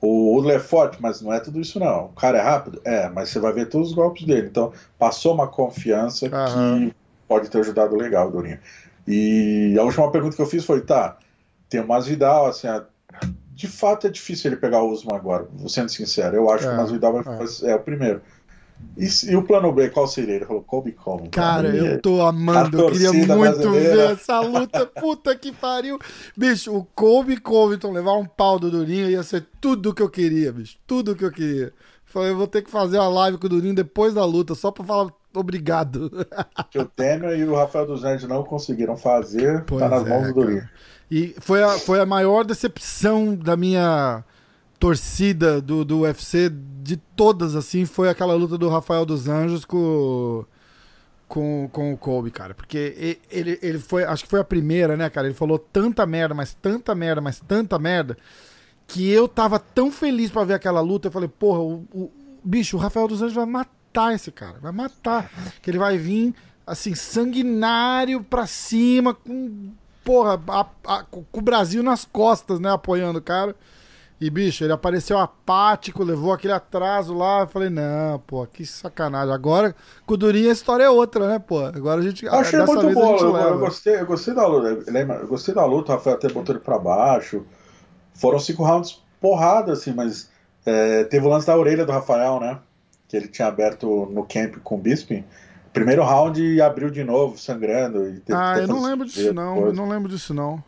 o 0.00 0.36
Udler 0.36 0.56
é 0.56 0.60
forte, 0.60 0.96
mas 1.00 1.20
não 1.20 1.32
é 1.32 1.40
tudo 1.40 1.60
isso, 1.60 1.78
não. 1.78 2.06
O 2.06 2.08
cara 2.10 2.38
é 2.38 2.40
rápido? 2.40 2.80
É, 2.84 3.08
mas 3.08 3.28
você 3.28 3.38
vai 3.38 3.52
ver 3.52 3.68
todos 3.68 3.88
os 3.90 3.94
golpes 3.94 4.26
dele. 4.26 4.48
Então, 4.48 4.72
passou 4.98 5.34
uma 5.34 5.46
confiança 5.46 6.26
Aham. 6.26 6.88
que 6.88 6.94
pode 7.28 7.50
ter 7.50 7.58
ajudado 7.58 7.94
legal, 7.96 8.30
Dorinho. 8.30 8.58
E 9.06 9.76
a 9.78 9.82
última 9.82 10.10
pergunta 10.10 10.36
que 10.36 10.42
eu 10.42 10.46
fiz 10.46 10.64
foi: 10.64 10.80
tá, 10.80 11.18
tem 11.68 11.80
o 11.80 11.86
Masvidal, 11.86 12.46
assim, 12.46 12.66
a- 12.66 12.84
de 13.54 13.68
fato 13.68 14.06
é 14.06 14.10
difícil 14.10 14.50
ele 14.50 14.60
pegar 14.60 14.82
o 14.82 14.90
Usman 14.90 15.14
agora, 15.16 15.46
vou 15.52 15.68
sendo 15.68 15.90
sincero. 15.90 16.34
Eu 16.34 16.50
acho 16.50 16.64
É, 16.64 16.68
que 16.68 16.74
o 16.74 16.76
Masvidal 16.78 17.12
vai, 17.22 17.36
é. 17.36 17.70
é 17.70 17.74
o 17.74 17.80
primeiro. 17.80 18.22
E, 18.96 19.30
e 19.30 19.36
o 19.36 19.42
plano 19.42 19.72
B, 19.72 19.88
qual 19.88 20.06
seria? 20.06 20.34
Ele 20.34 20.44
falou: 20.44 20.62
Kobe 20.62 20.92
Coleman. 20.92 21.30
Cara, 21.30 21.68
eu 21.74 22.00
tô 22.00 22.20
amando, 22.20 22.80
eu 22.80 22.90
queria 22.90 23.12
muito 23.12 23.26
brasileira. 23.38 23.96
ver 23.96 24.12
essa 24.12 24.40
luta. 24.40 24.84
Puta 24.86 25.34
que 25.34 25.52
pariu. 25.52 25.98
Bicho, 26.36 26.76
o 26.76 26.84
Kobe 26.94 27.38
Covington 27.38 27.92
levar 27.92 28.12
um 28.14 28.26
pau 28.26 28.58
do 28.58 28.70
Durinho 28.70 29.08
ia 29.08 29.22
ser 29.22 29.46
tudo 29.60 29.94
que 29.94 30.02
eu 30.02 30.10
queria, 30.10 30.52
bicho. 30.52 30.76
Tudo 30.86 31.16
que 31.16 31.24
eu 31.24 31.32
queria. 31.32 31.72
Falei, 32.04 32.30
eu 32.30 32.36
vou 32.36 32.46
ter 32.46 32.62
que 32.62 32.70
fazer 32.70 32.98
uma 32.98 33.08
live 33.08 33.38
com 33.38 33.46
o 33.46 33.50
Durinho 33.50 33.74
depois 33.74 34.12
da 34.12 34.24
luta, 34.24 34.54
só 34.54 34.70
pra 34.70 34.84
falar 34.84 35.10
obrigado. 35.32 36.10
que 36.70 36.78
o 36.78 36.84
Temer 36.84 37.38
e 37.38 37.44
o 37.44 37.54
Rafael 37.54 37.86
dos 37.86 38.04
Anjos 38.04 38.28
não 38.28 38.42
conseguiram 38.42 38.96
fazer, 38.96 39.64
Pois 39.64 39.80
tá 39.80 39.88
nas 39.88 40.06
é, 40.06 40.10
mãos 40.10 40.26
do 40.26 40.34
cara. 40.34 40.46
Dorinho. 40.46 40.68
E 41.10 41.34
foi 41.40 41.62
a, 41.62 41.70
foi 41.70 42.00
a 42.00 42.06
maior 42.06 42.44
decepção 42.44 43.34
da 43.34 43.56
minha 43.56 44.24
torcida 44.80 45.60
do, 45.60 45.84
do 45.84 46.00
UFC 46.00 46.50
de 46.82 46.96
todas, 46.96 47.54
assim, 47.54 47.84
foi 47.84 48.08
aquela 48.08 48.34
luta 48.34 48.56
do 48.56 48.68
Rafael 48.68 49.04
dos 49.04 49.28
Anjos 49.28 49.64
com, 49.66 50.44
com, 51.28 51.68
com 51.70 51.92
o 51.92 51.96
Kobe, 51.98 52.30
cara. 52.30 52.54
Porque 52.54 53.20
ele, 53.30 53.58
ele 53.62 53.78
foi, 53.78 54.04
acho 54.04 54.24
que 54.24 54.30
foi 54.30 54.40
a 54.40 54.44
primeira, 54.44 54.96
né, 54.96 55.08
cara? 55.10 55.26
Ele 55.26 55.34
falou 55.34 55.58
tanta 55.58 56.06
merda, 56.06 56.34
mas 56.34 56.54
tanta 56.54 56.94
merda, 56.94 57.20
mas 57.20 57.38
tanta 57.40 57.78
merda, 57.78 58.16
que 58.88 59.08
eu 59.08 59.28
tava 59.28 59.58
tão 59.58 59.92
feliz 59.92 60.30
pra 60.30 60.44
ver 60.44 60.54
aquela 60.54 60.80
luta. 60.80 61.08
Eu 61.08 61.12
falei, 61.12 61.28
porra, 61.28 61.60
o, 61.60 61.86
o- 61.92 62.10
bicho, 62.42 62.76
o 62.76 62.80
Rafael 62.80 63.06
dos 63.06 63.20
Anjos 63.20 63.34
vai 63.34 63.46
matar 63.46 64.14
esse 64.14 64.32
cara, 64.32 64.58
vai 64.60 64.72
matar. 64.72 65.30
Que 65.60 65.70
ele 65.70 65.78
vai 65.78 65.98
vir, 65.98 66.34
assim, 66.66 66.94
sanguinário 66.94 68.24
pra 68.24 68.46
cima, 68.46 69.12
com, 69.12 69.72
porra, 70.02 70.40
a- 70.48 70.66
a- 70.86 71.04
com 71.04 71.24
o 71.32 71.42
Brasil 71.42 71.82
nas 71.82 72.06
costas, 72.06 72.58
né, 72.58 72.72
apoiando 72.72 73.18
o 73.18 73.22
cara. 73.22 73.54
E, 74.20 74.28
bicho, 74.28 74.62
ele 74.62 74.72
apareceu 74.72 75.16
apático, 75.16 76.04
levou 76.04 76.30
aquele 76.30 76.52
atraso 76.52 77.14
lá. 77.14 77.40
Eu 77.40 77.46
falei, 77.46 77.70
não, 77.70 78.18
pô, 78.18 78.46
que 78.46 78.66
sacanagem. 78.66 79.32
Agora, 79.32 79.74
com 80.04 80.12
o 80.12 80.16
Durinho, 80.16 80.50
a 80.50 80.52
história 80.52 80.84
é 80.84 80.90
outra, 80.90 81.26
né, 81.26 81.38
pô? 81.38 81.60
Agora 81.60 82.00
a 82.00 82.04
gente. 82.04 82.26
Eu 82.26 82.34
achei 82.34 82.58
muito 82.58 82.90
bom. 82.92 83.16
Eu, 83.16 83.36
eu, 83.36 83.58
gostei, 83.58 83.96
eu 83.96 84.04
gostei 84.04 84.34
da 84.34 84.46
luta. 84.46 84.90
Lembra? 84.90 85.16
Eu 85.16 85.26
gostei 85.26 85.54
da 85.54 85.64
luta, 85.64 85.92
o 85.92 85.94
Rafael 85.96 86.16
até 86.16 86.28
botou 86.28 86.54
ele 86.54 86.62
pra 86.62 86.78
baixo. 86.78 87.46
Foram 88.12 88.38
cinco 88.38 88.62
rounds 88.62 89.02
porrada, 89.18 89.72
assim, 89.72 89.94
mas 89.94 90.28
é, 90.66 91.04
teve 91.04 91.26
o 91.26 91.30
lance 91.30 91.46
da 91.46 91.56
orelha 91.56 91.86
do 91.86 91.92
Rafael, 91.92 92.38
né? 92.38 92.58
Que 93.08 93.16
ele 93.16 93.28
tinha 93.28 93.48
aberto 93.48 94.06
no 94.12 94.24
camp 94.24 94.56
com 94.62 94.74
o 94.74 94.78
Bisping. 94.78 95.24
Primeiro 95.72 96.02
round 96.02 96.60
abriu 96.60 96.90
de 96.90 97.02
novo, 97.04 97.38
sangrando. 97.38 98.20
ah, 98.32 98.58
eu 98.58 98.68
não 98.68 98.82
lembro 98.82 99.06
disso, 99.06 99.32
não. 99.32 99.66
Eu 99.66 99.72
não 99.72 99.88
lembro 99.88 100.10
disso, 100.10 100.34
não. 100.34 100.62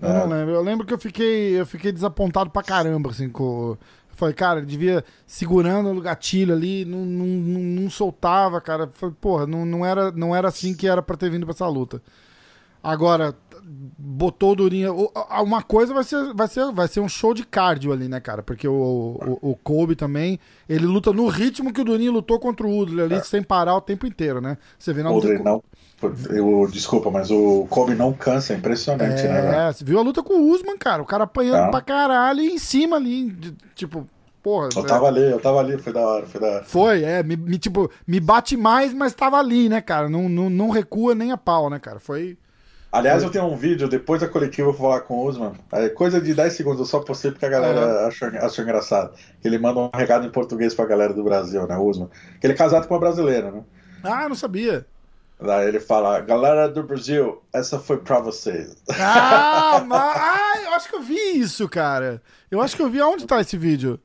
Eu 0.00 0.08
é. 0.08 0.12
não 0.14 0.26
lembro. 0.28 0.54
Eu 0.54 0.62
lembro 0.62 0.86
que 0.86 0.94
eu 0.94 0.98
fiquei, 0.98 1.60
eu 1.60 1.66
fiquei 1.66 1.92
desapontado 1.92 2.50
pra 2.50 2.62
caramba, 2.62 3.10
assim, 3.10 3.28
com. 3.28 3.76
Eu 4.10 4.16
falei, 4.16 4.34
cara, 4.34 4.58
ele 4.58 4.66
devia 4.66 5.04
segurando 5.26 5.90
o 5.90 6.00
gatilho 6.00 6.54
ali, 6.54 6.84
não, 6.84 7.04
não, 7.04 7.26
não, 7.26 7.60
não 7.60 7.90
soltava, 7.90 8.60
cara. 8.60 8.88
Falei, 8.92 9.14
porra, 9.20 9.46
não, 9.46 9.64
não, 9.64 9.84
era, 9.84 10.10
não 10.12 10.34
era 10.34 10.48
assim 10.48 10.74
que 10.74 10.86
era 10.86 11.02
pra 11.02 11.16
ter 11.16 11.30
vindo 11.30 11.46
pra 11.46 11.54
essa 11.54 11.66
luta. 11.66 12.02
Agora, 12.82 13.34
botou 13.62 14.52
o 14.52 14.56
Durinho. 14.56 15.10
Uma 15.42 15.62
coisa 15.62 15.94
vai 15.94 16.04
ser, 16.04 16.32
vai, 16.34 16.48
ser, 16.48 16.72
vai 16.72 16.88
ser 16.88 17.00
um 17.00 17.08
show 17.08 17.34
de 17.34 17.44
cardio 17.44 17.92
ali, 17.92 18.08
né, 18.08 18.20
cara? 18.20 18.42
Porque 18.42 18.66
o, 18.66 19.38
o, 19.42 19.50
o 19.50 19.56
Kobe 19.56 19.94
também, 19.94 20.38
ele 20.68 20.86
luta 20.86 21.12
no 21.12 21.26
ritmo 21.28 21.72
que 21.72 21.80
o 21.80 21.84
Durinho 21.84 22.12
lutou 22.12 22.38
contra 22.38 22.66
o 22.66 22.78
Udler 22.78 23.06
ali, 23.06 23.14
é. 23.14 23.22
sem 23.22 23.42
parar 23.42 23.74
o 23.76 23.80
tempo 23.80 24.06
inteiro, 24.06 24.40
né? 24.40 24.58
Você 24.78 24.92
vê 24.92 25.02
na 25.02 25.10
luta. 25.10 25.28
Não, 25.38 25.62
eu, 26.30 26.66
desculpa, 26.70 27.10
mas 27.10 27.30
o 27.30 27.66
Kobe 27.68 27.94
não 27.94 28.12
cansa, 28.12 28.54
é 28.54 28.56
impressionante, 28.56 29.20
é, 29.20 29.28
né? 29.28 29.68
É, 29.68 29.72
você 29.72 29.84
viu 29.84 29.98
a 29.98 30.02
luta 30.02 30.22
com 30.22 30.34
o 30.34 30.50
Usman, 30.50 30.78
cara? 30.78 31.02
O 31.02 31.06
cara 31.06 31.24
apanhando 31.24 31.68
é. 31.68 31.70
pra 31.70 31.82
caralho 31.82 32.40
e 32.40 32.52
em 32.54 32.58
cima 32.58 32.96
ali, 32.96 33.36
tipo. 33.74 34.06
Porra, 34.42 34.70
eu 34.74 34.86
tava 34.86 35.04
é... 35.04 35.08
ali, 35.08 35.30
eu 35.30 35.38
tava 35.38 35.60
ali, 35.60 35.76
foi 35.76 35.92
da 35.92 36.00
hora, 36.00 36.26
foi 36.26 36.40
da 36.40 36.46
hora. 36.46 36.64
Foi, 36.64 37.02
é, 37.04 37.22
me, 37.22 37.36
me, 37.36 37.58
tipo, 37.58 37.90
me 38.06 38.18
bate 38.18 38.56
mais, 38.56 38.94
mas 38.94 39.12
tava 39.12 39.36
ali, 39.36 39.68
né, 39.68 39.82
cara? 39.82 40.08
Não, 40.08 40.30
não, 40.30 40.48
não 40.48 40.70
recua 40.70 41.14
nem 41.14 41.30
a 41.30 41.36
pau, 41.36 41.68
né, 41.68 41.78
cara? 41.78 42.00
Foi. 42.00 42.38
Aliás, 42.92 43.22
eu 43.22 43.30
tenho 43.30 43.44
um 43.44 43.56
vídeo 43.56 43.88
depois 43.88 44.20
da 44.20 44.26
coletiva 44.26 44.68
eu 44.68 44.72
vou 44.72 44.88
falar 44.88 45.02
com 45.02 45.14
o 45.14 45.26
Usman. 45.26 45.52
É 45.70 45.88
coisa 45.88 46.20
de 46.20 46.34
10 46.34 46.52
segundos, 46.52 46.80
eu 46.80 46.86
só 46.86 47.00
postei 47.00 47.30
porque 47.30 47.46
a 47.46 47.50
galera 47.50 48.08
achou, 48.08 48.28
achou 48.28 48.64
engraçado. 48.64 49.14
Ele 49.44 49.58
manda 49.58 49.78
um 49.78 49.90
recado 49.94 50.26
em 50.26 50.30
português 50.30 50.74
pra 50.74 50.86
galera 50.86 51.14
do 51.14 51.22
Brasil, 51.22 51.66
né, 51.68 51.76
Usman? 51.78 52.10
Que 52.40 52.46
ele 52.46 52.54
é 52.54 52.56
casado 52.56 52.88
com 52.88 52.94
uma 52.94 53.00
brasileira, 53.00 53.52
né? 53.52 53.62
Ah, 54.02 54.28
não 54.28 54.34
sabia. 54.34 54.84
Daí 55.40 55.68
ele 55.68 55.80
fala, 55.80 56.20
galera 56.20 56.68
do 56.68 56.82
Brasil, 56.82 57.40
essa 57.52 57.78
foi 57.78 57.98
pra 57.98 58.18
vocês. 58.18 58.76
Ah, 58.98 59.82
mas... 59.86 60.16
ah, 60.16 60.62
eu 60.64 60.74
acho 60.74 60.88
que 60.88 60.96
eu 60.96 61.02
vi 61.02 61.38
isso, 61.38 61.68
cara. 61.68 62.20
Eu 62.50 62.60
acho 62.60 62.76
que 62.76 62.82
eu 62.82 62.90
vi 62.90 63.00
aonde 63.00 63.26
tá 63.26 63.40
esse 63.40 63.56
vídeo. 63.56 64.00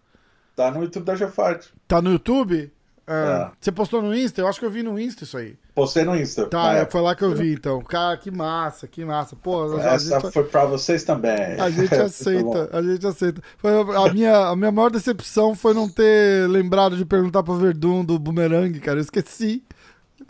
Tá 0.56 0.72
no 0.72 0.84
YouTube 0.84 1.04
da 1.04 1.16
Jefart. 1.16 1.68
Tá 1.88 2.02
no 2.02 2.12
YouTube? 2.12 2.72
É. 3.08 3.52
Você 3.62 3.72
postou 3.72 4.02
no 4.02 4.16
Insta? 4.16 4.42
Eu 4.42 4.48
acho 4.48 4.60
que 4.60 4.66
eu 4.66 4.72
vi 4.72 4.82
no 4.82 5.00
Insta 5.00 5.24
isso 5.24 5.38
aí. 5.38 5.56
Postei 5.76 6.04
no 6.04 6.16
Insta. 6.16 6.48
Tá, 6.48 6.74
é, 6.74 6.86
foi 6.86 7.02
lá 7.02 7.16
que 7.16 7.24
eu 7.24 7.36
vi 7.36 7.54
então. 7.54 7.82
Cara, 7.82 8.18
que 8.18 8.32
massa, 8.32 8.88
que 8.88 9.06
massa. 9.06 9.36
Pô, 9.36 9.78
Essa 9.78 10.20
gente... 10.20 10.32
foi 10.32 10.44
pra 10.44 10.66
vocês 10.66 11.04
também. 11.04 11.60
A 11.60 11.70
gente 11.70 11.94
aceita, 11.96 12.70
a 12.74 12.82
gente 12.82 13.06
aceita. 13.06 13.42
Foi 13.58 13.72
a, 13.72 14.12
minha, 14.12 14.48
a 14.48 14.56
minha 14.56 14.72
maior 14.72 14.90
decepção 14.90 15.54
foi 15.54 15.74
não 15.74 15.88
ter 15.88 16.50
lembrado 16.50 16.98
de 16.98 17.06
perguntar 17.06 17.44
pro 17.44 17.56
Verdun 17.56 18.04
do 18.04 18.18
Boomerang, 18.18 18.80
cara. 18.80 18.98
Eu 18.98 19.04
esqueci. 19.04 19.64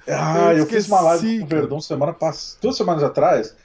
Ah, 0.07 0.51
eu, 0.51 0.59
eu 0.59 0.65
fiz 0.65 0.87
uma 0.87 0.99
live 0.99 1.39
com 1.39 1.45
o 1.45 1.47
Verdun 1.47 1.79
semana 1.79 2.13
passada, 2.13 2.59
duas 2.61 2.75
semanas 2.75 3.03
atrás. 3.03 3.55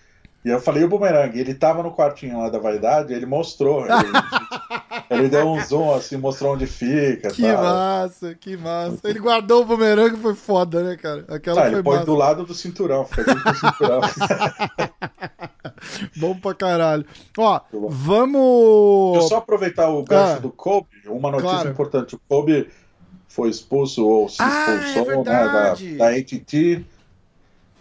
E 0.43 0.49
eu 0.49 0.59
falei 0.59 0.83
o 0.83 0.89
bumerangue, 0.89 1.39
ele 1.39 1.53
tava 1.53 1.83
no 1.83 1.93
quartinho 1.93 2.39
lá 2.39 2.49
da 2.49 2.59
vaidade, 2.59 3.13
ele 3.13 3.27
mostrou. 3.27 3.85
Ele, 3.85 3.93
ele 5.11 5.29
deu 5.29 5.47
um 5.47 5.63
zoom 5.63 5.93
assim, 5.93 6.17
mostrou 6.17 6.55
onde 6.55 6.67
fica. 6.67 7.31
Que 7.31 7.43
tal. 7.43 7.63
massa, 7.63 8.35
que 8.35 8.57
massa. 8.57 9.01
Ele 9.05 9.19
guardou 9.19 9.61
o 9.61 9.67
bumerangue 9.67 10.17
foi 10.17 10.35
foda, 10.35 10.83
né, 10.83 10.97
cara? 10.97 11.27
Aquela 11.29 11.61
ah, 11.61 11.65
foi 11.65 11.75
ele 11.75 11.83
põe 11.83 12.05
do 12.07 12.15
lado 12.15 12.45
do 12.45 12.55
cinturão, 12.55 13.05
fica 13.05 13.35
dentro 13.35 13.53
do 13.53 13.59
cinturão. 13.59 14.01
bom 16.17 16.35
pra 16.35 16.55
caralho. 16.55 17.05
Ó, 17.37 17.61
vamos. 17.91 19.13
Deixa 19.13 19.27
eu 19.27 19.29
só 19.29 19.37
aproveitar 19.37 19.91
o 19.91 20.03
gancho 20.03 20.37
ah, 20.37 20.39
do 20.39 20.51
Kobe, 20.51 20.89
uma 21.07 21.31
notícia 21.31 21.51
claro. 21.51 21.71
importante. 21.71 22.15
O 22.15 22.21
Kobe 22.27 22.71
foi 23.29 23.51
expulso 23.51 24.07
ou 24.07 24.27
se 24.27 24.39
ah, 24.41 24.75
expulsou 24.77 25.13
é 25.13 25.17
né, 25.19 25.23
da, 25.23 25.75
da 25.99 26.09
ATT. 26.17 26.85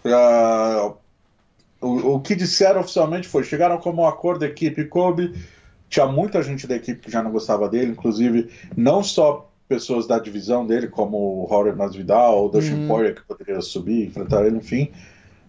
Uh, 0.04 0.98
o, 1.82 2.16
o 2.16 2.20
que 2.20 2.36
disseram 2.36 2.82
oficialmente 2.82 3.28
foi: 3.28 3.44
chegaram 3.44 3.78
como 3.78 4.02
um 4.02 4.08
acordo 4.08 4.42
da 4.42 4.48
equipe 4.48 4.86
Kobe. 4.86 5.34
Tinha 5.90 6.06
muita 6.06 6.44
gente 6.44 6.68
da 6.68 6.76
equipe 6.76 7.02
que 7.02 7.12
já 7.12 7.24
não 7.24 7.32
gostava 7.32 7.68
dele, 7.68 7.92
inclusive 7.92 8.50
não 8.78 9.02
só 9.02 9.50
pessoas 9.68 10.08
da 10.08 10.20
divisão 10.20 10.66
dele, 10.66 10.88
como 10.88 11.18
o 11.18 11.48
Howard 11.52 11.78
Masvidal, 11.78 12.46
o 12.46 12.50
Dustin 12.50 12.74
uhum. 12.74 12.88
Poirier, 12.88 13.16
que 13.16 13.24
poderia 13.24 13.62
subir, 13.62 14.08
enfrentar 14.08 14.46
ele, 14.46 14.58
enfim. 14.58 14.92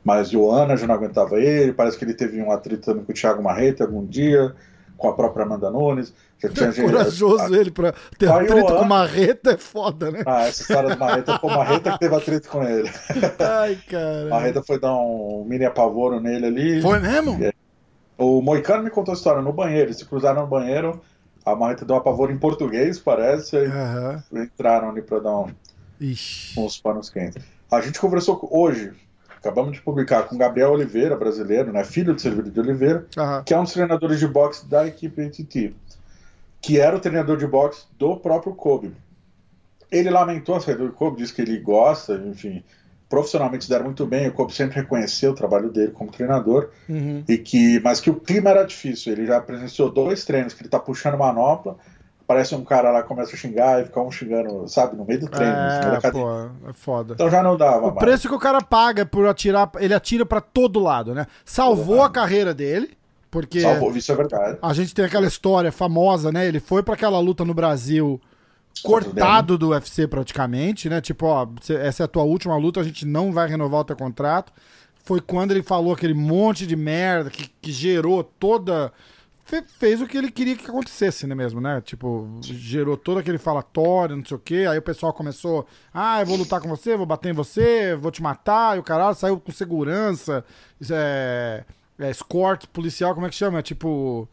Mas 0.05 0.33
o 0.33 0.51
Ana 0.51 0.77
já 0.77 0.87
não 0.87 0.95
aguentava 0.95 1.39
ele. 1.41 1.73
Parece 1.73 1.99
que 1.99 2.05
ele 2.05 2.15
teve 2.15 2.41
um 2.41 2.51
atrito 2.51 2.85
também 2.85 3.05
com 3.05 3.13
o 3.13 3.15
Thiago 3.15 3.43
Marreta 3.43 3.85
algum 3.85 4.05
dia, 4.05 4.55
com 4.97 5.09
a 5.09 5.15
própria 5.15 5.45
Amanda 5.45 5.71
Nunes. 5.71 6.15
Já 6.43 6.49
tinha 6.49 6.69
é 6.69 6.73
corajoso 6.73 7.55
ele 7.55 7.71
pra 7.71 7.93
ter 8.19 8.31
atrito 8.31 8.75
com 8.75 8.85
Marreta 8.85 9.53
é 9.53 9.57
foda, 9.59 10.11
né? 10.11 10.23
Ah, 10.25 10.47
essa 10.47 10.63
história 10.63 10.91
do 10.91 10.99
Marreta 10.99 11.39
foi 11.39 11.51
Marreta 11.51 11.93
que 11.93 11.99
teve 11.99 12.15
atrito 12.15 12.49
com 12.49 12.63
ele. 12.63 12.91
Ai, 13.39 13.79
cara. 13.89 14.29
Marreta 14.31 14.63
foi 14.63 14.81
dar 14.81 14.95
um 14.95 15.45
mini 15.47 15.67
apavoro 15.67 16.19
nele 16.19 16.47
ali. 16.47 16.83
Foi 16.83 16.99
mesmo? 16.99 17.39
O 18.17 18.41
Moicano 18.41 18.83
me 18.83 18.91
contou 18.91 19.13
a 19.13 19.17
história 19.17 19.43
no 19.43 19.53
banheiro. 19.53 19.89
Eles 19.89 19.99
se 19.99 20.05
cruzaram 20.07 20.43
no 20.43 20.47
banheiro. 20.47 21.01
A 21.45 21.55
Marreta 21.55 21.85
deu 21.85 21.95
um 21.95 21.99
apavoro 21.99 22.33
em 22.33 22.39
português, 22.39 22.99
parece. 22.99 23.57
Aí 23.59 23.67
uhum. 23.67 24.43
entraram 24.43 24.91
ali 24.91 25.03
pra 25.03 25.19
dar 25.19 25.37
um, 25.37 25.51
uns 26.57 26.81
panos 26.81 27.11
quentes. 27.11 27.45
A 27.71 27.81
gente 27.81 28.01
conversou 28.01 28.49
hoje, 28.51 28.93
acabamos 29.37 29.73
de 29.73 29.83
publicar 29.83 30.25
com 30.25 30.37
Gabriel 30.37 30.73
Oliveira, 30.73 31.17
brasileiro, 31.17 31.73
né, 31.73 31.85
filho 31.85 32.15
de 32.15 32.23
Servidor 32.23 32.51
de 32.51 32.61
Oliveira, 32.61 33.07
uhum. 33.17 33.43
que 33.45 33.55
é 33.55 33.59
um 33.59 33.63
dos 33.63 33.73
treinadores 33.73 34.19
de 34.19 34.27
boxe 34.27 34.69
da 34.69 34.87
equipe 34.87 35.23
ATT 35.23 35.75
que 36.61 36.79
era 36.79 36.97
o 36.97 37.01
treinador 37.01 37.37
de 37.37 37.47
boxe 37.47 37.87
do 37.99 38.17
próprio 38.17 38.55
Kobe. 38.55 38.95
Ele 39.91 40.11
lamentou 40.11 40.55
a 40.55 40.61
saída 40.61 40.85
do 40.85 40.93
Kobe, 40.93 41.17
disse 41.17 41.35
que 41.35 41.43
ele 41.43 41.59
gosta, 41.59 42.15
enfim, 42.15 42.63
profissionalmente 43.09 43.65
se 43.65 43.71
deram 43.71 43.87
muito 43.87 44.07
bem, 44.07 44.29
o 44.29 44.33
Kobe 44.33 44.53
sempre 44.53 44.77
reconheceu 44.77 45.33
o 45.33 45.35
trabalho 45.35 45.71
dele 45.71 45.91
como 45.91 46.13
treinador, 46.13 46.71
uhum. 46.89 47.25
e 47.29 47.39
que, 47.39 47.81
mas 47.81 48.01
que 48.01 48.09
o 48.09 48.15
clima 48.15 48.51
era 48.51 48.65
difícil. 48.65 49.13
Ele 49.13 49.27
já 49.27 49.41
presenciou 49.41 49.91
dois 49.91 50.25
treinos 50.25 50.55
que 50.55 50.63
ele 50.63 50.69
tá 50.69 50.79
puxando 50.79 51.19
manopla, 51.19 51.77
aparece 52.23 52.55
um 52.55 52.65
cara 52.65 52.93
lá, 52.93 53.03
começa 53.03 53.35
a 53.35 53.37
xingar 53.37 53.83
e 53.83 53.87
fica 53.87 54.01
um 54.01 54.11
xingando, 54.11 54.69
sabe, 54.69 54.97
no 54.97 55.05
meio 55.05 55.19
do 55.19 55.29
treino. 55.29 55.53
É, 55.53 56.11
pô, 56.13 56.69
é 56.69 56.73
foda. 56.73 57.15
Então 57.15 57.29
já 57.29 57.43
não 57.43 57.57
dava. 57.57 57.89
O 57.89 57.95
mais. 57.95 57.99
preço 57.99 58.29
que 58.29 58.35
o 58.35 58.39
cara 58.39 58.61
paga 58.61 59.05
por 59.05 59.27
atirar, 59.27 59.69
ele 59.81 59.93
atira 59.93 60.25
para 60.25 60.41
todo 60.41 60.79
lado, 60.79 61.13
né? 61.13 61.27
Salvou 61.45 62.03
a 62.03 62.11
carreira 62.11 62.55
dele 62.55 62.97
porque 63.31 63.61
Salvou, 63.61 63.97
isso 63.97 64.11
é 64.11 64.17
verdade. 64.17 64.59
A 64.61 64.73
gente 64.73 64.95
tem 64.95 65.05
aquela 65.05 65.27
história 65.27 65.71
famosa, 65.71 66.33
né? 66.33 66.47
Ele 66.47 66.59
foi 66.59 66.83
para 66.83 66.95
aquela 66.95 67.21
luta 67.21 67.45
no 67.45 67.55
Brasil 67.55 68.21
cortado 68.83 69.57
do 69.57 69.69
UFC 69.71 70.07
praticamente, 70.09 70.89
né? 70.89 71.01
Tipo, 71.01 71.27
ó, 71.27 71.49
essa 71.81 72.03
é 72.03 72.05
a 72.05 72.09
tua 72.09 72.25
última 72.25 72.57
luta, 72.57 72.81
a 72.81 72.85
gente 72.85 73.07
não 73.07 73.33
vai 73.33 73.49
renovar 73.49 73.81
o 73.81 73.85
teu 73.85 73.97
contrato. 73.97 74.53
Foi 75.05 75.21
quando 75.21 75.53
ele 75.53 75.63
falou 75.63 75.93
aquele 75.93 76.15
monte 76.15 76.67
de 76.67 76.77
merda 76.77 77.31
que, 77.31 77.49
que 77.61 77.73
gerou 77.73 78.25
toda. 78.25 78.93
fez 79.79 80.01
o 80.01 80.07
que 80.07 80.19
ele 80.19 80.31
queria 80.31 80.57
que 80.57 80.69
acontecesse, 80.69 81.27
né 81.27 81.35
mesmo, 81.35 81.61
né? 81.61 81.81
Tipo, 81.81 82.29
gerou 82.43 82.97
todo 82.97 83.19
aquele 83.19 83.39
falatório, 83.39 84.17
não 84.17 84.25
sei 84.25 84.37
o 84.37 84.41
quê. 84.41 84.67
Aí 84.69 84.79
o 84.79 84.83
pessoal 84.83 85.13
começou, 85.13 85.67
ah, 85.95 86.21
eu 86.21 86.27
vou 86.27 86.37
lutar 86.37 86.61
com 86.61 86.69
você, 86.69 86.97
vou 86.97 87.07
bater 87.07 87.31
em 87.31 87.35
você, 87.35 87.95
vou 87.97 88.11
te 88.11 88.23
matar, 88.23 88.77
e 88.77 88.81
o 88.81 88.85
caralho 88.85 89.15
saiu 89.15 89.39
com 89.39 89.53
segurança. 89.53 90.45
Isso 90.81 90.93
é 90.95 91.65
é, 92.01 92.11
escort 92.11 92.67
policial, 92.69 93.15
como 93.15 93.27
é 93.27 93.31
que 93.31 93.37
chama? 93.37 93.63
Tipo. 93.63 94.29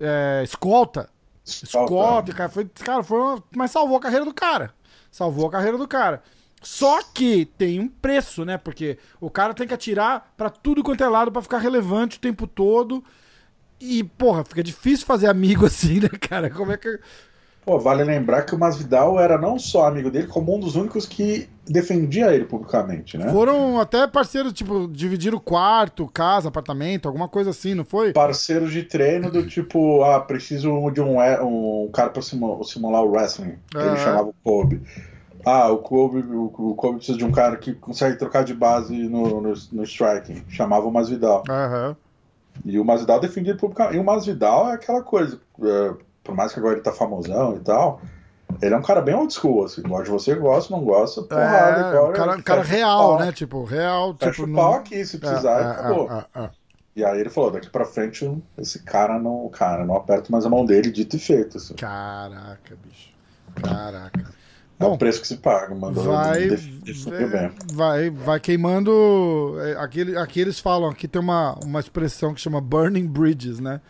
É, 0.00 0.42
escolta. 0.44 1.08
Escolta, 1.44 2.32
cara. 2.32 2.48
Foi, 2.48 2.64
cara, 2.66 3.02
foi 3.02 3.18
uma, 3.18 3.42
mas 3.54 3.70
salvou 3.70 3.96
a 3.96 4.00
carreira 4.00 4.24
do 4.24 4.34
cara. 4.34 4.72
Salvou 5.10 5.48
a 5.48 5.50
carreira 5.50 5.78
do 5.78 5.88
cara. 5.88 6.22
Só 6.62 7.02
que 7.02 7.46
tem 7.56 7.80
um 7.80 7.88
preço, 7.88 8.44
né? 8.44 8.58
Porque 8.58 8.98
o 9.20 9.30
cara 9.30 9.54
tem 9.54 9.66
que 9.66 9.74
atirar 9.74 10.32
para 10.36 10.50
tudo 10.50 10.82
quanto 10.82 11.02
é 11.02 11.08
lado 11.08 11.30
para 11.30 11.42
ficar 11.42 11.58
relevante 11.58 12.18
o 12.18 12.20
tempo 12.20 12.46
todo. 12.46 13.02
E, 13.80 14.02
porra, 14.02 14.44
fica 14.44 14.62
difícil 14.62 15.06
fazer 15.06 15.28
amigo 15.28 15.64
assim, 15.66 16.00
né, 16.00 16.08
cara? 16.20 16.50
Como 16.50 16.72
é 16.72 16.76
que. 16.76 16.98
Pô, 17.68 17.78
vale 17.78 18.02
lembrar 18.02 18.44
que 18.44 18.54
o 18.54 18.58
Masvidal 18.58 19.20
era 19.20 19.36
não 19.36 19.58
só 19.58 19.86
amigo 19.86 20.10
dele, 20.10 20.26
como 20.26 20.56
um 20.56 20.58
dos 20.58 20.74
únicos 20.74 21.04
que 21.04 21.50
defendia 21.66 22.32
ele 22.34 22.46
publicamente, 22.46 23.18
né? 23.18 23.30
Foram 23.30 23.78
até 23.78 24.06
parceiros, 24.06 24.54
tipo, 24.54 24.88
dividiram 24.88 25.38
quarto, 25.38 26.08
casa, 26.08 26.48
apartamento, 26.48 27.06
alguma 27.06 27.28
coisa 27.28 27.50
assim, 27.50 27.74
não 27.74 27.84
foi? 27.84 28.14
Parceiros 28.14 28.72
de 28.72 28.84
treino 28.84 29.30
do 29.30 29.46
tipo, 29.46 30.02
ah, 30.02 30.18
preciso 30.18 30.90
de 30.90 31.02
um, 31.02 31.18
um 31.20 31.90
cara 31.92 32.08
pra 32.08 32.22
simular 32.22 33.02
o 33.02 33.10
wrestling. 33.10 33.58
Que 33.70 33.76
ele 33.76 33.98
chamava 33.98 34.28
o 34.28 34.34
Kobe. 34.42 34.80
Ah, 35.44 35.70
o 35.70 35.76
Kobe, 35.76 36.20
o, 36.20 36.74
Kobe 36.74 36.96
precisa 36.96 37.18
de 37.18 37.24
um 37.26 37.30
cara 37.30 37.58
que 37.58 37.74
consegue 37.74 38.16
trocar 38.16 38.44
de 38.44 38.54
base 38.54 38.96
no, 38.96 39.42
no, 39.42 39.52
no 39.72 39.82
striking. 39.82 40.42
Chamava 40.48 40.86
o 40.86 40.90
Masvidal. 40.90 41.44
Aham. 41.46 41.94
E 42.64 42.78
o 42.78 42.84
Masvidal 42.84 43.20
defendia 43.20 43.54
publicamente. 43.54 43.98
E 43.98 44.00
o 44.00 44.04
Masvidal 44.04 44.70
é 44.70 44.72
aquela 44.72 45.02
coisa. 45.02 45.38
É, 45.62 46.07
por 46.28 46.34
mais 46.36 46.52
que 46.52 46.58
agora 46.58 46.74
ele 46.74 46.82
tá 46.82 46.92
famosão 46.92 47.56
e 47.56 47.60
tal, 47.60 48.02
ele 48.60 48.74
é 48.74 48.76
um 48.76 48.82
cara 48.82 49.00
bem 49.00 49.14
old 49.14 49.32
school, 49.32 49.64
assim. 49.64 49.80
Gosta 49.80 50.04
de 50.04 50.10
você, 50.10 50.34
gosta, 50.34 50.76
não 50.76 50.84
gosta, 50.84 51.22
porrada. 51.22 51.96
É, 51.96 52.00
um 52.02 52.12
cara, 52.12 52.42
cara 52.42 52.62
fecha 52.62 52.74
o 52.74 52.78
real, 52.78 52.98
pau, 53.08 53.18
né? 53.18 53.32
Tipo, 53.32 53.64
real, 53.64 54.14
Fecha 54.18 54.30
tipo... 54.32 54.44
o 54.44 54.46
não- 54.46 54.54
pau 54.56 54.74
aqui, 54.74 55.04
se 55.06 55.16
É, 55.16 55.20
precisar, 55.20 55.58
é, 55.58 55.62
e 55.62 55.66
acabou. 55.70 56.12
é, 56.12 56.26
é, 56.34 56.40
é. 56.44 56.50
E 56.96 57.04
aí 57.04 57.18
ele 57.18 57.30
falou, 57.30 57.50
daqui 57.50 57.70
pra 57.70 57.86
frente, 57.86 58.30
esse 58.58 58.80
cara 58.82 59.18
não, 59.18 59.48
cara, 59.48 59.86
não 59.86 59.96
aperta 59.96 60.30
mais 60.30 60.44
a 60.44 60.50
mão 60.50 60.66
dele, 60.66 60.90
dito 60.90 61.16
e 61.16 61.18
feito, 61.18 61.56
assim. 61.56 61.74
Caraca, 61.74 62.76
bicho. 62.84 63.10
Caraca. 63.62 64.20
É 64.80 64.84
Bom, 64.84 64.94
o 64.94 64.98
preço 64.98 65.20
que 65.22 65.26
se 65.26 65.38
paga, 65.38 65.74
mano. 65.74 65.94
vai, 66.00 66.48
vai, 67.72 68.10
vai 68.10 68.40
queimando. 68.40 69.56
é, 69.60 69.72
Aqui, 69.82 70.16
aqui 70.16 70.40
eles 70.40 70.58
falam, 70.60 70.88
aqui 70.90 71.08
tem 71.08 71.20
uma, 71.20 71.54
uma 71.64 71.80
expressão 71.80 72.34
que 72.34 72.40
chama 72.40 72.60
burning 72.60 73.06
bridges, 73.06 73.58
né? 73.60 73.80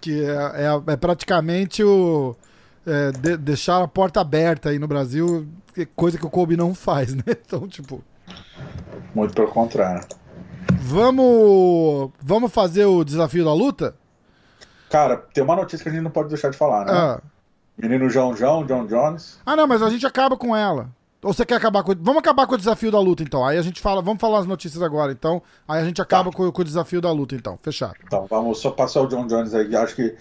Que 0.00 0.24
é, 0.24 0.30
é, 0.64 0.92
é 0.92 0.96
praticamente 0.96 1.82
o. 1.84 2.34
é, 2.86 3.10
de- 3.12 3.36
deixar 3.36 3.82
a 3.82 3.88
porta 3.88 4.20
aberta 4.20 4.70
aí 4.70 4.78
no 4.78 4.88
Brasil, 4.88 5.46
coisa 5.94 6.16
que 6.18 6.24
o 6.26 6.30
Kobe 6.30 6.56
não 6.56 6.74
faz, 6.74 7.12
né? 7.14 7.22
Então, 7.28 7.68
tipo, 7.68 8.02
Muito 9.14 9.34
pelo 9.34 9.48
contrário. 9.48 10.06
vamos. 10.80 12.10
Vamos 12.22 12.52
fazer 12.52 12.84
o 12.86 13.04
desafio 13.04 13.44
da 13.44 13.52
luta? 13.54 13.94
Cara, 14.90 15.16
tem 15.16 15.44
uma 15.44 15.54
notícia 15.56 15.82
que 15.84 15.88
a 15.88 15.92
gente 15.92 16.02
não 16.02 16.10
pode 16.10 16.28
deixar 16.30 16.50
de 16.50 16.56
falar, 16.56 16.84
né? 16.86 16.92
Ah, 16.92 17.20
Menino 17.78 18.08
João 18.10 18.36
João, 18.36 18.64
John 18.66 18.86
Jones. 18.86 19.38
Ah, 19.46 19.54
não, 19.54 19.66
mas 19.66 19.82
a 19.82 19.88
gente 19.90 20.06
acaba 20.06 20.36
com 20.36 20.54
ela. 20.56 20.90
Ou 21.22 21.32
você 21.34 21.44
quer 21.44 21.56
acabar 21.56 21.82
com. 21.82 21.92
Vamos 22.00 22.18
acabar 22.20 22.46
com 22.46 22.54
o 22.54 22.58
desafio 22.58 22.90
da 22.90 22.98
luta, 22.98 23.22
então. 23.22 23.44
Aí 23.44 23.58
a 23.58 23.62
gente 23.62 23.80
fala. 23.80 24.00
Vamos 24.00 24.20
falar 24.20 24.38
as 24.38 24.46
notícias 24.46 24.82
agora, 24.82 25.12
então. 25.12 25.42
Aí 25.68 25.82
a 25.82 25.84
gente 25.84 26.00
acaba 26.00 26.30
com, 26.30 26.50
com 26.50 26.62
o 26.62 26.64
desafio 26.64 27.00
da 27.00 27.12
luta, 27.12 27.34
então. 27.34 27.58
Fechado. 27.62 27.94
Então, 28.06 28.26
vamos 28.28 28.58
só 28.58 28.70
passar 28.70 29.02
o 29.02 29.06
John 29.06 29.26
Jones 29.26 29.52
aí. 29.52 29.74
Acho 29.76 29.94
que 29.96 30.16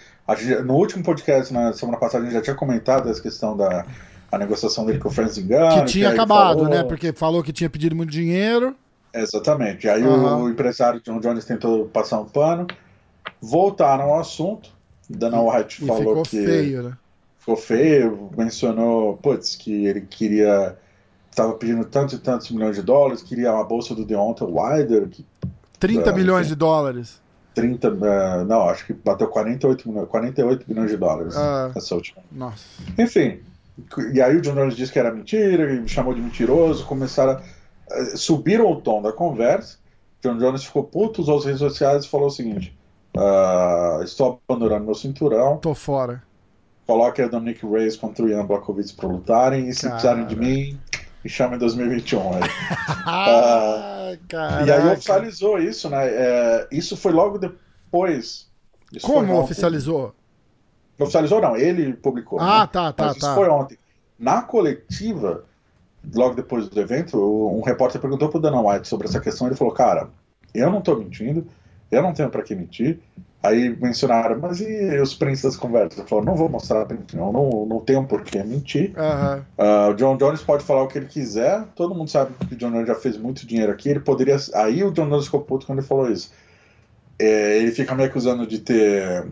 no 0.66 0.74
último 0.74 1.04
podcast, 1.04 1.54
na 1.54 1.72
semana 1.74 1.98
passada, 1.98 2.24
a 2.24 2.26
gente 2.28 2.36
já 2.36 2.42
tinha 2.42 2.56
comentado 2.56 3.10
essa 3.10 3.22
questão 3.22 3.56
da 3.56 3.86
a 4.32 4.38
negociação 4.38 4.86
dele 4.86 5.00
com 5.00 5.08
o 5.08 5.12
Francis 5.12 5.44
Ngannou. 5.44 5.80
que 5.86 5.92
tinha 5.92 6.10
aí 6.10 6.14
acabado, 6.14 6.60
falou- 6.60 6.70
né? 6.70 6.84
Porque 6.84 7.14
falou 7.14 7.42
que 7.42 7.54
tinha 7.54 7.70
pedido 7.70 7.96
muito 7.96 8.12
dinheiro. 8.12 8.76
Exatamente. 9.14 9.88
Aí 9.90 10.04
Aham. 10.04 10.44
o 10.44 10.50
empresário 10.50 11.02
John 11.02 11.20
Jones 11.20 11.46
tentou 11.46 11.86
passar 11.86 12.20
um 12.20 12.26
pano. 12.26 12.68
Voltaram 13.42 14.06
ao 14.06 14.20
assunto. 14.20 14.70
Dana 15.10 15.42
White 15.42 15.84
E 15.84 15.88
falou 15.88 16.02
ficou 16.04 16.24
que 16.24 16.46
feio, 16.46 16.84
né? 16.84 16.94
ficou 17.40 17.56
feio, 17.58 18.30
mencionou, 18.38 19.18
putz, 19.18 19.56
que 19.56 19.86
ele 19.88 20.02
queria. 20.02 20.78
Estava 21.40 21.54
pedindo 21.54 21.86
tantos 21.86 22.16
e 22.16 22.20
tantos 22.20 22.52
milhões 22.52 22.76
de 22.76 22.82
dólares, 22.82 23.22
queria 23.24 23.52
a 23.58 23.64
bolsa 23.64 23.96
do 23.96 24.04
Deontay 24.04 24.46
Wilder, 24.46 25.08
que 25.08 25.26
30 25.80 26.10
É, 26.10 26.14
milhões 26.14 26.48
de 26.50 26.56
dólares. 26.56 27.22
30, 27.56 27.88
eh, 27.88 28.44
não, 28.44 28.64
acho 28.70 28.86
que 28.86 28.92
bateu 28.92 29.26
48 29.30 29.88
milhões, 29.88 30.10
48 30.10 30.66
milhões 30.68 30.92
de 30.92 30.98
dólares 30.98 31.38
Ah. 31.38 31.72
essa 31.74 31.96
última. 31.96 32.22
Nossa. 32.30 32.66
Enfim, 32.98 33.40
e 34.14 34.22
aí 34.22 34.36
o 34.36 34.42
John 34.42 34.54
Jones 34.54 34.76
disse 34.76 34.92
que 34.92 35.00
era 35.00 35.14
mentira, 35.14 35.66
me 35.80 35.88
chamou 35.88 36.14
de 36.14 36.20
mentiroso, 36.22 36.86
começaram 36.86 37.32
a, 37.32 37.42
eh, 37.96 38.18
subiram 38.18 38.70
o 38.70 38.82
tom 38.82 39.02
da 39.02 39.14
conversa. 39.14 39.78
John 40.22 40.38
Jones 40.38 40.66
ficou 40.66 40.84
puto, 40.84 41.22
usou 41.22 41.38
as 41.38 41.46
redes 41.46 41.60
sociais 41.60 42.04
e 42.04 42.10
falou 42.10 42.28
o 42.28 42.32
seguinte: 42.32 42.78
ah, 43.18 44.02
estou 44.04 44.42
abandonando 44.50 44.84
meu 44.84 44.94
cinturão, 44.96 45.56
Tô 45.60 45.74
fora. 45.74 46.22
coloque 46.86 47.22
a 47.22 47.30
Dominic 47.30 47.66
Reyes 47.66 47.96
contra 47.96 48.26
o 48.26 48.28
Ian 48.30 48.46
Blachowicz 48.46 48.92
para 48.92 49.08
lutarem, 49.08 49.70
e 49.70 49.74
se 49.74 49.84
Cara. 49.84 49.92
precisarem 49.94 50.26
de 50.28 50.36
mim, 50.36 50.78
me 51.24 51.30
chamem 51.30 51.56
em 51.56 51.60
2021. 51.60 52.34
Aí. 52.34 52.42
Ah, 53.12 54.18
caraca. 54.28 54.66
E 54.66 54.72
aí 54.72 54.88
oficializou 54.94 55.60
isso, 55.60 55.90
né? 55.90 56.08
É, 56.08 56.68
isso 56.72 56.98
foi 56.98 57.12
logo 57.12 57.38
depois. 57.38 58.48
Isso 58.92 59.06
Como 59.06 59.34
ontem. 59.34 59.44
oficializou? 59.44 60.16
Oficializou 60.98 61.42
não, 61.42 61.56
ele 61.56 61.94
publicou. 61.94 62.40
Ah, 62.40 62.62
né? 62.62 62.70
tá, 62.72 62.94
tá, 62.94 63.06
Mas 63.06 63.18
isso 63.18 63.26
tá. 63.26 63.36
foi 63.36 63.48
ontem. 63.50 63.78
Na 64.18 64.42
coletiva, 64.42 65.46
logo 66.14 66.36
depois 66.36 66.68
do 66.68 66.80
evento, 66.80 67.18
um 67.18 67.62
repórter 67.62 68.02
perguntou 68.02 68.30
pro 68.30 68.40
Dana 68.40 68.62
White 68.62 68.88
sobre 68.88 69.08
essa 69.08 69.20
questão. 69.20 69.48
Ele 69.48 69.56
falou: 69.56 69.74
Cara, 69.74 70.10
eu 70.54 70.70
não 70.70 70.82
tô 70.82 70.96
mentindo, 70.96 71.48
eu 71.92 72.02
não 72.02 72.14
tenho 72.14 72.30
pra 72.30 72.44
que 72.44 72.56
mentir. 72.56 73.00
Aí 73.42 73.70
mencionaram, 73.80 74.38
mas 74.38 74.60
e 74.60 75.00
os 75.00 75.14
prints 75.14 75.42
das 75.44 75.56
conversas? 75.56 75.98
Ele 76.00 76.08
falou: 76.10 76.26
Não 76.26 76.36
vou 76.36 76.50
mostrar 76.50 76.86
print, 76.86 77.16
não, 77.16 77.32
não, 77.32 77.66
não 77.66 77.80
tenho 77.80 78.04
por 78.06 78.22
que 78.22 78.44
mentir. 78.44 78.92
Aham. 78.98 79.46
Ah, 79.58 79.88
o 79.90 79.94
John 79.94 80.18
Jones 80.18 80.42
pode 80.42 80.64
falar 80.66 80.84
o 80.84 80.88
que 80.90 80.98
ele 80.98 81.06
quiser, 81.06 81.64
todo 81.74 81.96
mundo 81.96 82.10
sabe 82.10 82.34
que 82.48 82.54
o 82.54 82.58
John 82.58 82.72
Jones 82.72 82.88
já 82.88 82.96
fez 82.96 83.16
muito 83.18 83.48
dinheiro 83.48 83.72
aqui. 83.72 83.88
Ele 83.90 84.02
poderia. 84.02 84.36
Aí 84.56 84.84
o 84.84 84.92
John 84.92 85.08
Jones 85.10 85.26
ficou 85.26 85.40
puto 85.42 85.66
quando 85.66 85.80
ele 85.80 85.88
falou 85.88 86.12
isso. 86.12 86.32
É, 87.18 87.58
ele 87.60 87.72
fica 87.72 87.96
me 87.96 88.04
acusando 88.04 88.46
de 88.46 88.60
ter 88.60 89.26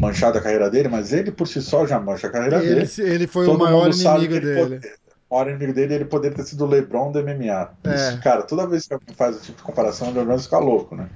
manchado 0.00 0.38
a 0.38 0.40
carreira 0.40 0.70
dele, 0.70 0.88
mas 0.88 1.12
ele 1.12 1.30
por 1.32 1.46
si 1.48 1.60
só 1.60 1.84
já 1.86 1.98
mancha 2.00 2.26
a 2.28 2.30
carreira 2.30 2.58
Ele, 2.58 2.84
dele. 2.86 2.90
ele 2.98 3.26
foi 3.26 3.46
Todo 3.46 3.56
o 3.56 3.64
maior 3.64 3.84
mundo 3.84 3.94
sabe 3.94 4.24
inimigo 4.26 4.46
dele. 4.46 4.60
pode- 4.80 4.92
O 5.28 5.34
maior 5.34 5.48
inimigo 5.50 5.72
dele 5.72 5.94
ele 5.94 6.04
poderia 6.06 6.36
ter 6.36 6.44
sido 6.44 6.64
o 6.64 6.68
LeBron 6.68 7.12
do 7.12 7.20
MMA. 7.20 7.70
É. 7.84 7.94
Isso, 7.94 8.20
cara, 8.22 8.42
toda 8.42 8.66
vez 8.66 8.86
que 8.86 8.94
alguém 8.94 9.14
faz 9.14 9.36
esse 9.36 9.46
tipo 9.46 9.58
de 9.58 9.62
comparação, 9.64 10.10
o 10.10 10.12
John 10.12 10.24
Jones 10.24 10.44
fica 10.44 10.58
louco, 10.58 10.94
né? 10.96 11.08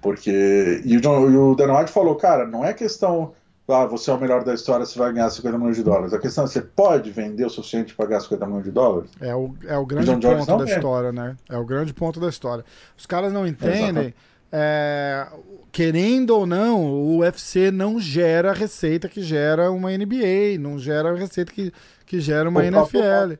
Porque. 0.00 0.82
E 0.84 0.96
o, 0.96 1.00
John, 1.00 1.30
e 1.30 1.36
o 1.36 1.54
Dan 1.54 1.78
White 1.78 1.92
falou, 1.92 2.16
cara, 2.16 2.46
não 2.46 2.64
é 2.64 2.72
questão. 2.72 3.34
Ah, 3.68 3.86
você 3.86 4.10
é 4.10 4.14
o 4.14 4.20
melhor 4.20 4.44
da 4.44 4.52
história, 4.52 4.84
você 4.84 4.98
vai 4.98 5.12
ganhar 5.12 5.30
50 5.30 5.56
milhões 5.56 5.76
de 5.76 5.82
dólares. 5.82 6.12
A 6.12 6.18
questão 6.18 6.44
é, 6.44 6.46
você 6.46 6.60
pode 6.60 7.10
vender 7.10 7.46
o 7.46 7.48
suficiente 7.48 7.94
para 7.94 8.06
ganhar 8.06 8.20
50 8.20 8.44
milhões 8.44 8.64
de 8.64 8.70
dólares? 8.70 9.10
É 9.18 9.34
o, 9.34 9.54
é 9.66 9.78
o 9.78 9.86
grande 9.86 10.10
ponto 10.10 10.46
da 10.46 10.56
vende. 10.58 10.72
história, 10.72 11.12
né? 11.12 11.36
É 11.48 11.56
o 11.56 11.64
grande 11.64 11.94
ponto 11.94 12.20
da 12.20 12.28
história. 12.28 12.64
Os 12.98 13.06
caras 13.06 13.32
não 13.32 13.46
entendem. 13.46 14.12
É, 14.54 15.26
querendo 15.70 16.30
ou 16.36 16.44
não, 16.44 16.84
o 16.84 17.18
UFC 17.20 17.70
não 17.70 17.98
gera 17.98 18.50
a 18.50 18.54
receita 18.54 19.08
que 19.08 19.22
gera 19.22 19.70
uma 19.70 19.90
NBA, 19.90 20.58
não 20.60 20.78
gera 20.78 21.10
a 21.10 21.16
receita 21.16 21.50
que, 21.50 21.72
que 22.04 22.20
gera 22.20 22.50
uma 22.50 22.60
O 22.60 22.62
NFL. 22.62 23.38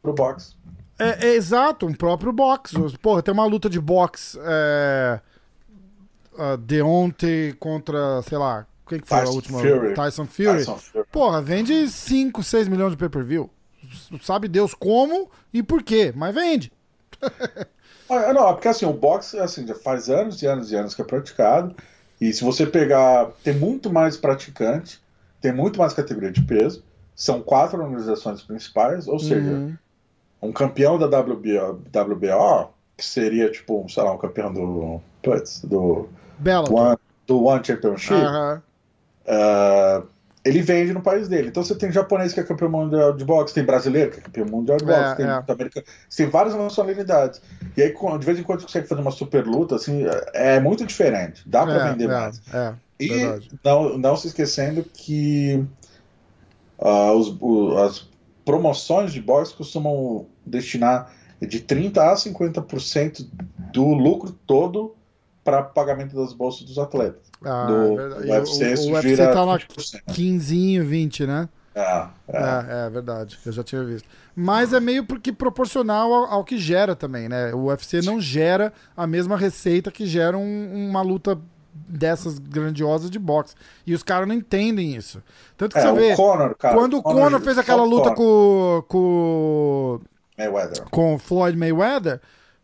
Pro 0.00 0.14
boxe. 0.14 0.54
É, 0.98 1.28
é 1.28 1.34
exato, 1.34 1.86
um 1.86 1.92
próprio 1.92 2.32
boxe. 2.32 2.76
Porra, 3.02 3.22
tem 3.22 3.34
uma 3.34 3.44
luta 3.44 3.68
de 3.68 3.78
boxe. 3.78 4.38
É, 4.42 5.20
uh, 6.34 6.56
Deontay 6.56 7.52
contra, 7.58 8.22
sei 8.22 8.38
lá, 8.38 8.66
quem 8.88 8.98
que 9.00 9.06
foi 9.08 9.18
a 9.18 9.20
Tyson 9.20 9.34
última? 9.34 9.58
Fury. 9.60 9.94
Tyson 9.94 10.26
Fury. 10.26 10.58
Tyson 10.58 10.76
Fury. 10.78 11.04
Porra, 11.12 11.40
vende 11.42 11.88
5, 11.88 12.42
6 12.42 12.68
milhões 12.68 12.90
de 12.92 12.96
pay-per-view. 12.96 13.48
Sabe 14.22 14.48
Deus 14.48 14.74
como 14.74 15.30
e 15.52 15.62
por 15.62 15.82
quê, 15.82 16.12
mas 16.14 16.34
vende. 16.34 16.72
Ah, 18.12 18.32
não, 18.32 18.52
porque 18.54 18.66
assim, 18.66 18.84
o 18.84 18.92
boxe 18.92 19.38
assim, 19.38 19.64
já 19.64 19.74
faz 19.76 20.10
anos 20.10 20.42
e 20.42 20.46
anos 20.46 20.72
e 20.72 20.74
anos 20.74 20.96
que 20.96 21.00
é 21.00 21.04
praticado. 21.04 21.76
E 22.20 22.32
se 22.32 22.42
você 22.42 22.66
pegar. 22.66 23.30
Tem 23.44 23.54
muito 23.54 23.88
mais 23.88 24.16
praticante, 24.16 25.00
tem 25.40 25.52
muito 25.52 25.78
mais 25.78 25.92
categoria 25.94 26.32
de 26.32 26.42
peso. 26.42 26.82
São 27.14 27.40
quatro 27.40 27.80
organizações 27.80 28.42
principais, 28.42 29.06
ou 29.06 29.20
seja, 29.20 29.48
Uhum. 29.48 29.76
um 30.42 30.50
campeão 30.52 30.98
da 30.98 31.06
WBO, 31.06 31.80
WBO, 31.86 32.70
que 32.96 33.06
seria 33.06 33.48
tipo, 33.48 33.86
sei 33.88 34.02
lá, 34.02 34.12
um 34.12 34.18
campeão 34.18 34.52
do. 34.52 35.00
Do 35.62 36.08
Bellator. 36.40 36.76
One, 36.76 36.96
do 37.26 37.44
One 37.44 37.64
Championship, 37.64 38.14
Aham. 38.14 38.62
ah, 39.26 40.02
ele 40.44 40.62
vende 40.62 40.92
no 40.94 41.02
país 41.02 41.28
dele. 41.28 41.48
Então 41.48 41.62
você 41.62 41.74
tem 41.74 41.92
japonês 41.92 42.32
que 42.32 42.40
é 42.40 42.42
campeão 42.42 42.70
mundial 42.70 43.12
de 43.14 43.24
boxe, 43.24 43.52
tem 43.54 43.62
brasileiro 43.64 44.10
que 44.10 44.18
é 44.18 44.22
campeão 44.22 44.46
mundial 44.46 44.78
de 44.78 44.84
boxe, 44.86 45.12
É, 45.12 45.14
tem 45.16 45.26
é. 45.26 45.44
americano, 45.46 45.86
você 46.08 46.22
tem 46.22 46.30
várias 46.32 46.54
nacionalidades. 46.54 47.42
E 47.76 47.82
aí, 47.82 47.94
de 48.18 48.26
vez 48.26 48.38
em 48.38 48.42
quando, 48.42 48.60
você 48.60 48.66
consegue 48.66 48.88
fazer 48.88 49.02
uma 49.02 49.10
super 49.10 49.46
luta, 49.46 49.76
assim, 49.76 50.04
é 50.34 50.56
é 50.56 50.60
muito 50.60 50.84
diferente. 50.86 51.42
Dá 51.46 51.64
pra 51.66 51.74
É, 51.76 51.92
vender 51.92 52.04
é, 52.04 52.08
mais. 52.08 52.40
É, 52.52 52.72
E 52.98 53.08
verdade. 53.08 53.50
não, 53.62 53.98
não 53.98 54.16
se 54.16 54.28
esquecendo 54.28 54.82
que 54.82 55.64
ah, 56.78 57.12
os- 57.12 57.36
o- 57.40 57.76
as 57.78 58.08
promoções 58.44 59.12
de 59.12 59.20
boxe 59.20 59.54
costumam 59.54 60.26
destinar 60.44 61.12
de 61.40 61.60
30% 61.60 61.98
a 62.00 62.16
50% 62.16 63.28
do 63.72 63.84
lucro 63.94 64.32
todo 64.46 64.94
para 65.50 65.62
pagamento 65.62 66.14
das 66.16 66.32
bolsas 66.32 66.62
dos 66.62 66.78
atletas. 66.78 67.30
Ah, 67.44 67.66
do, 67.66 67.74
é 67.74 67.96
verdade. 67.96 68.22
do 68.26 68.32
UFC, 68.32 68.64
o, 68.64 68.72
isso 68.74 68.90
o 68.90 68.92
UFC 68.94 69.16
tá 69.16 69.46
na 69.46 69.58
20%. 69.58 70.00
15, 70.12 70.80
20, 70.80 71.26
né? 71.26 71.48
É, 71.74 71.80
é. 71.80 72.08
É, 72.32 72.86
é 72.86 72.90
verdade, 72.90 73.38
eu 73.46 73.52
já 73.52 73.62
tinha 73.62 73.82
visto. 73.84 74.08
Mas 74.34 74.72
é 74.72 74.80
meio 74.80 75.04
porque 75.04 75.32
proporcional 75.32 76.12
ao, 76.12 76.24
ao 76.26 76.44
que 76.44 76.58
gera 76.58 76.94
também, 76.96 77.28
né? 77.28 77.52
O 77.54 77.64
UFC 77.66 78.00
não 78.02 78.20
gera 78.20 78.72
a 78.96 79.06
mesma 79.06 79.36
receita 79.36 79.90
que 79.90 80.06
gera 80.06 80.36
um- 80.36 80.88
uma 80.90 81.02
luta 81.02 81.38
dessas 81.72 82.38
grandiosas 82.38 83.10
de 83.10 83.18
boxe. 83.18 83.54
E 83.86 83.94
os 83.94 84.02
caras 84.02 84.26
não 84.28 84.34
entendem 84.34 84.94
isso. 84.94 85.22
Tanto 85.56 85.72
que 85.72 85.78
É, 85.78 85.82
você 85.82 85.92
vê, 85.92 86.16
Conor, 86.16 86.56
cara, 86.56 86.74
quando 86.76 86.96
o 86.98 87.02
Conor 87.02 87.40
fez 87.40 87.54
só 87.54 87.60
aquela 87.60 87.84
luta 87.84 88.12
Conor, 88.14 88.82
com, 88.82 88.88
com, 88.88 90.00
Mayweather. 90.38 90.84
com 90.90 91.14
o 91.14 91.18
Floyd 91.18 91.56
Mayweather, 91.56 92.20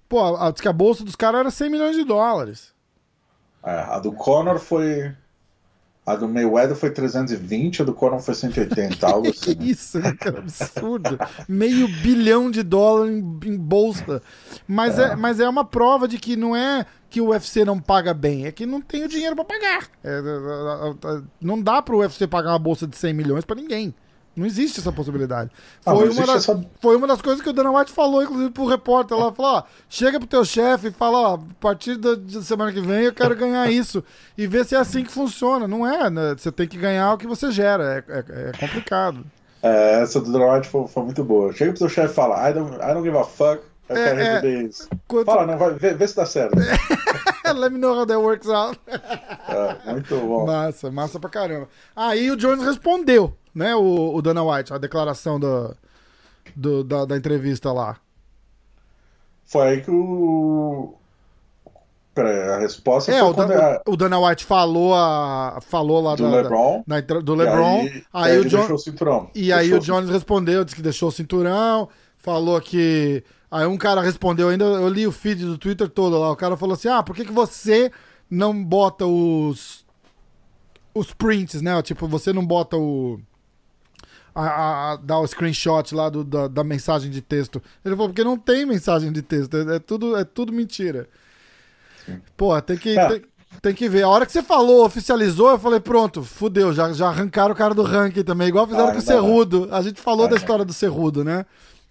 pô, 0.08 0.36
a, 0.36 0.50
diz 0.50 0.60
que 0.60 0.68
a 0.68 0.72
bolsa 0.72 1.04
dos 1.04 1.16
caras 1.16 1.40
era 1.40 1.50
100 1.50 1.70
milhões 1.70 1.96
de 1.96 2.04
dólares. 2.04 2.74
É, 3.66 3.80
a 3.80 3.98
do 3.98 4.12
Conor 4.12 4.60
foi. 4.60 5.12
A 6.06 6.14
do 6.14 6.28
Mayweather 6.28 6.76
foi 6.76 6.92
320, 6.92 7.82
a 7.82 7.84
do 7.84 7.92
Conor 7.92 8.20
foi 8.20 8.32
180, 8.32 9.04
algo 9.10 9.32
Que 9.32 9.50
assim. 9.50 9.56
isso, 9.60 9.98
né, 9.98 10.12
cara? 10.12 10.38
Absurdo. 10.38 11.18
Meio 11.48 11.88
bilhão 11.88 12.48
de 12.48 12.62
dólar 12.62 13.08
em, 13.10 13.18
em 13.44 13.56
bolsa. 13.56 14.22
Mas 14.68 14.96
é. 15.00 15.16
mas 15.16 15.40
é 15.40 15.48
uma 15.48 15.64
prova 15.64 16.06
de 16.06 16.16
que 16.16 16.36
não 16.36 16.54
é 16.54 16.86
que 17.10 17.20
o 17.20 17.30
UFC 17.30 17.64
não 17.64 17.80
paga 17.80 18.14
bem, 18.14 18.46
é 18.46 18.52
que 18.52 18.64
não 18.64 18.80
tem 18.80 19.04
o 19.04 19.08
dinheiro 19.08 19.34
pra 19.34 19.44
pagar. 19.44 19.88
É, 20.04 20.10
é, 20.10 20.12
é, 20.12 21.16
é, 21.16 21.22
não 21.40 21.60
dá 21.60 21.82
pro 21.82 21.98
UFC 21.98 22.28
pagar 22.28 22.50
uma 22.50 22.58
bolsa 22.60 22.86
de 22.86 22.96
100 22.96 23.12
milhões 23.12 23.44
pra 23.44 23.56
ninguém. 23.56 23.92
Não 24.36 24.44
existe 24.44 24.80
essa 24.80 24.92
possibilidade. 24.92 25.50
Ah, 25.84 25.94
foi, 25.94 26.10
uma 26.10 26.26
das, 26.26 26.36
essa- 26.36 26.64
foi 26.80 26.94
uma 26.96 27.06
das 27.06 27.22
coisas 27.22 27.42
que 27.42 27.48
o 27.48 27.52
Dana 27.54 27.70
White 27.72 27.90
falou, 27.90 28.22
inclusive, 28.22 28.50
pro 28.50 28.66
repórter 28.66 29.16
lá. 29.16 29.32
Falou, 29.32 29.52
ó, 29.52 29.62
chega 29.88 30.18
pro 30.18 30.28
teu 30.28 30.44
chefe 30.44 30.88
e 30.88 30.90
fala, 30.90 31.18
ó, 31.18 31.34
a 31.36 31.40
partir 31.58 31.96
da, 31.96 32.14
da 32.14 32.42
semana 32.42 32.70
que 32.70 32.80
vem 32.82 33.04
eu 33.04 33.14
quero 33.14 33.34
ganhar 33.34 33.70
isso. 33.70 34.04
E 34.36 34.46
ver 34.46 34.66
se 34.66 34.74
é 34.74 34.78
assim 34.78 35.02
que 35.02 35.10
funciona. 35.10 35.66
Não 35.66 35.86
é, 35.86 36.10
né? 36.10 36.34
Você 36.36 36.52
tem 36.52 36.68
que 36.68 36.76
ganhar 36.76 37.14
o 37.14 37.18
que 37.18 37.26
você 37.26 37.50
gera. 37.50 38.04
É, 38.08 38.14
é- 38.18 38.50
é 38.50 38.52
complicado. 38.60 39.24
É, 39.62 40.02
essa 40.02 40.20
do 40.20 40.30
Dana 40.30 40.52
White 40.54 40.68
foi, 40.68 40.86
foi 40.86 41.02
muito 41.04 41.24
boa. 41.24 41.50
Chega 41.54 41.70
pro 41.72 41.78
seu 41.78 41.88
chefe 41.88 42.12
e 42.12 42.14
fala, 42.14 42.48
I 42.48 42.52
don't, 42.52 42.74
I 42.76 42.92
don't 42.92 43.02
give 43.02 43.16
a 43.16 43.24
fuck, 43.24 43.62
eu 43.88 43.96
É, 43.96 44.04
quero 44.04 44.20
é. 44.20 44.24
receber 44.34 44.62
isso. 44.68 44.88
Quanto- 45.08 45.24
Fala, 45.24 45.46
não, 45.46 45.56
vai, 45.56 45.72
vê, 45.74 45.94
vê 45.94 46.06
se 46.06 46.14
dá 46.14 46.26
certo. 46.26 46.56
Let 47.58 47.72
me 47.72 47.78
know 47.78 47.94
how 47.94 48.06
that 48.06 48.18
works 48.20 48.48
out. 48.48 48.78
É, 48.88 49.90
muito 49.92 50.16
bom. 50.16 50.46
Massa, 50.46 50.90
massa 50.90 51.20
pra 51.20 51.30
caramba. 51.30 51.68
Aí 51.94 52.30
o 52.30 52.36
Jones 52.36 52.64
respondeu, 52.64 53.34
né, 53.54 53.74
o, 53.74 54.14
o 54.14 54.22
Dana 54.22 54.42
White, 54.42 54.72
a 54.72 54.78
declaração 54.78 55.38
do, 55.38 55.74
do- 56.54 56.84
da, 56.84 57.04
da 57.04 57.16
entrevista 57.16 57.72
lá. 57.72 57.96
Foi 59.44 59.66
aí 59.68 59.80
que 59.80 59.90
o. 59.90 60.94
Peraí, 62.14 62.48
a 62.48 62.58
resposta 62.58 63.12
É, 63.12 63.20
foi 63.20 63.28
o, 63.30 63.34
quando 63.34 63.48
Dan- 63.50 63.60
a- 63.62 63.82
o- 63.86 63.96
Dana 63.96 64.18
White 64.18 64.44
falou, 64.44 64.94
a, 64.94 65.58
falou 65.60 66.00
lá 66.02 66.14
do 66.16 66.22
da- 66.22 66.30
da- 66.30 66.36
LeBron. 66.42 66.82
entra- 66.98 67.20
do 67.22 67.34
e 67.34 67.36
LeBron. 67.36 67.80
Aí, 67.80 68.04
Aí, 68.12 68.32
ele 68.36 68.46
o 68.46 68.50
John, 68.50 68.56
deixou 68.58 68.78
e 69.34 69.52
aí 69.52 69.72
o 69.74 69.78
Jones 69.78 70.08
respondeu, 70.10 70.64
disse 70.64 70.74
que 70.76 70.82
deixou 70.82 71.10
o 71.10 71.12
cinturão, 71.12 71.88
falou 72.16 72.58
que. 72.60 73.22
Aí 73.56 73.66
um 73.66 73.76
cara 73.76 74.00
respondeu 74.00 74.48
ainda, 74.48 74.64
eu 74.64 74.88
li 74.88 75.06
o 75.06 75.12
feed 75.12 75.44
do 75.44 75.56
Twitter 75.58 75.88
todo 75.88 76.18
lá. 76.18 76.30
O 76.30 76.36
cara 76.36 76.56
falou 76.56 76.74
assim: 76.74 76.88
ah, 76.88 77.02
por 77.02 77.14
que, 77.16 77.24
que 77.24 77.32
você 77.32 77.90
não 78.30 78.62
bota 78.64 79.06
os. 79.06 79.84
Os 80.94 81.12
prints, 81.12 81.60
né? 81.60 81.80
Tipo, 81.82 82.08
você 82.08 82.32
não 82.32 82.44
bota 82.46 82.76
o. 82.76 83.20
A, 84.34 84.92
a- 84.92 84.96
dá 84.96 85.18
o 85.18 85.26
screenshot 85.26 85.94
lá 85.94 86.08
do- 86.10 86.22
da, 86.24 86.46
da 86.48 86.62
mensagem 86.64 87.10
de 87.10 87.20
texto. 87.22 87.62
Ele 87.84 87.94
falou, 87.96 88.10
porque 88.10 88.22
não 88.24 88.36
tem 88.38 88.66
mensagem 88.66 89.10
de 89.12 89.22
texto, 89.22 89.56
é, 89.56 89.76
é 89.76 89.78
tudo, 89.78 90.14
é 90.16 90.24
tudo 90.24 90.52
mentira. 90.52 91.08
Pô, 92.36 92.60
tem 92.60 92.76
que, 92.76 92.98
É. 92.98 93.08
tem, 93.08 93.22
tem 93.62 93.74
que 93.74 93.88
ver. 93.88 94.02
A 94.02 94.08
hora 94.08 94.26
que 94.26 94.32
você 94.32 94.42
falou, 94.42 94.84
oficializou, 94.84 95.50
eu 95.50 95.58
falei, 95.58 95.80
pronto, 95.80 96.22
fudeu, 96.22 96.72
já, 96.72 96.92
já 96.92 97.08
arrancaram 97.08 97.52
o 97.54 97.56
cara 97.56 97.74
do 97.74 97.82
ranking 97.82 98.22
também, 98.22 98.48
igual 98.48 98.66
fizeram 98.66 98.88
Ah, 98.88 98.92
com 98.92 98.98
o. 98.98 99.02
Cerrudo. 99.02 99.68
A 99.72 99.80
gente 99.82 100.00
falou 100.00 100.24
Ah, 100.26 100.28
da 100.28 100.34
não. 100.34 100.38
história 100.40 100.64
do 100.64 100.72
Cerrudo, 100.72 101.24
né? 101.24 101.46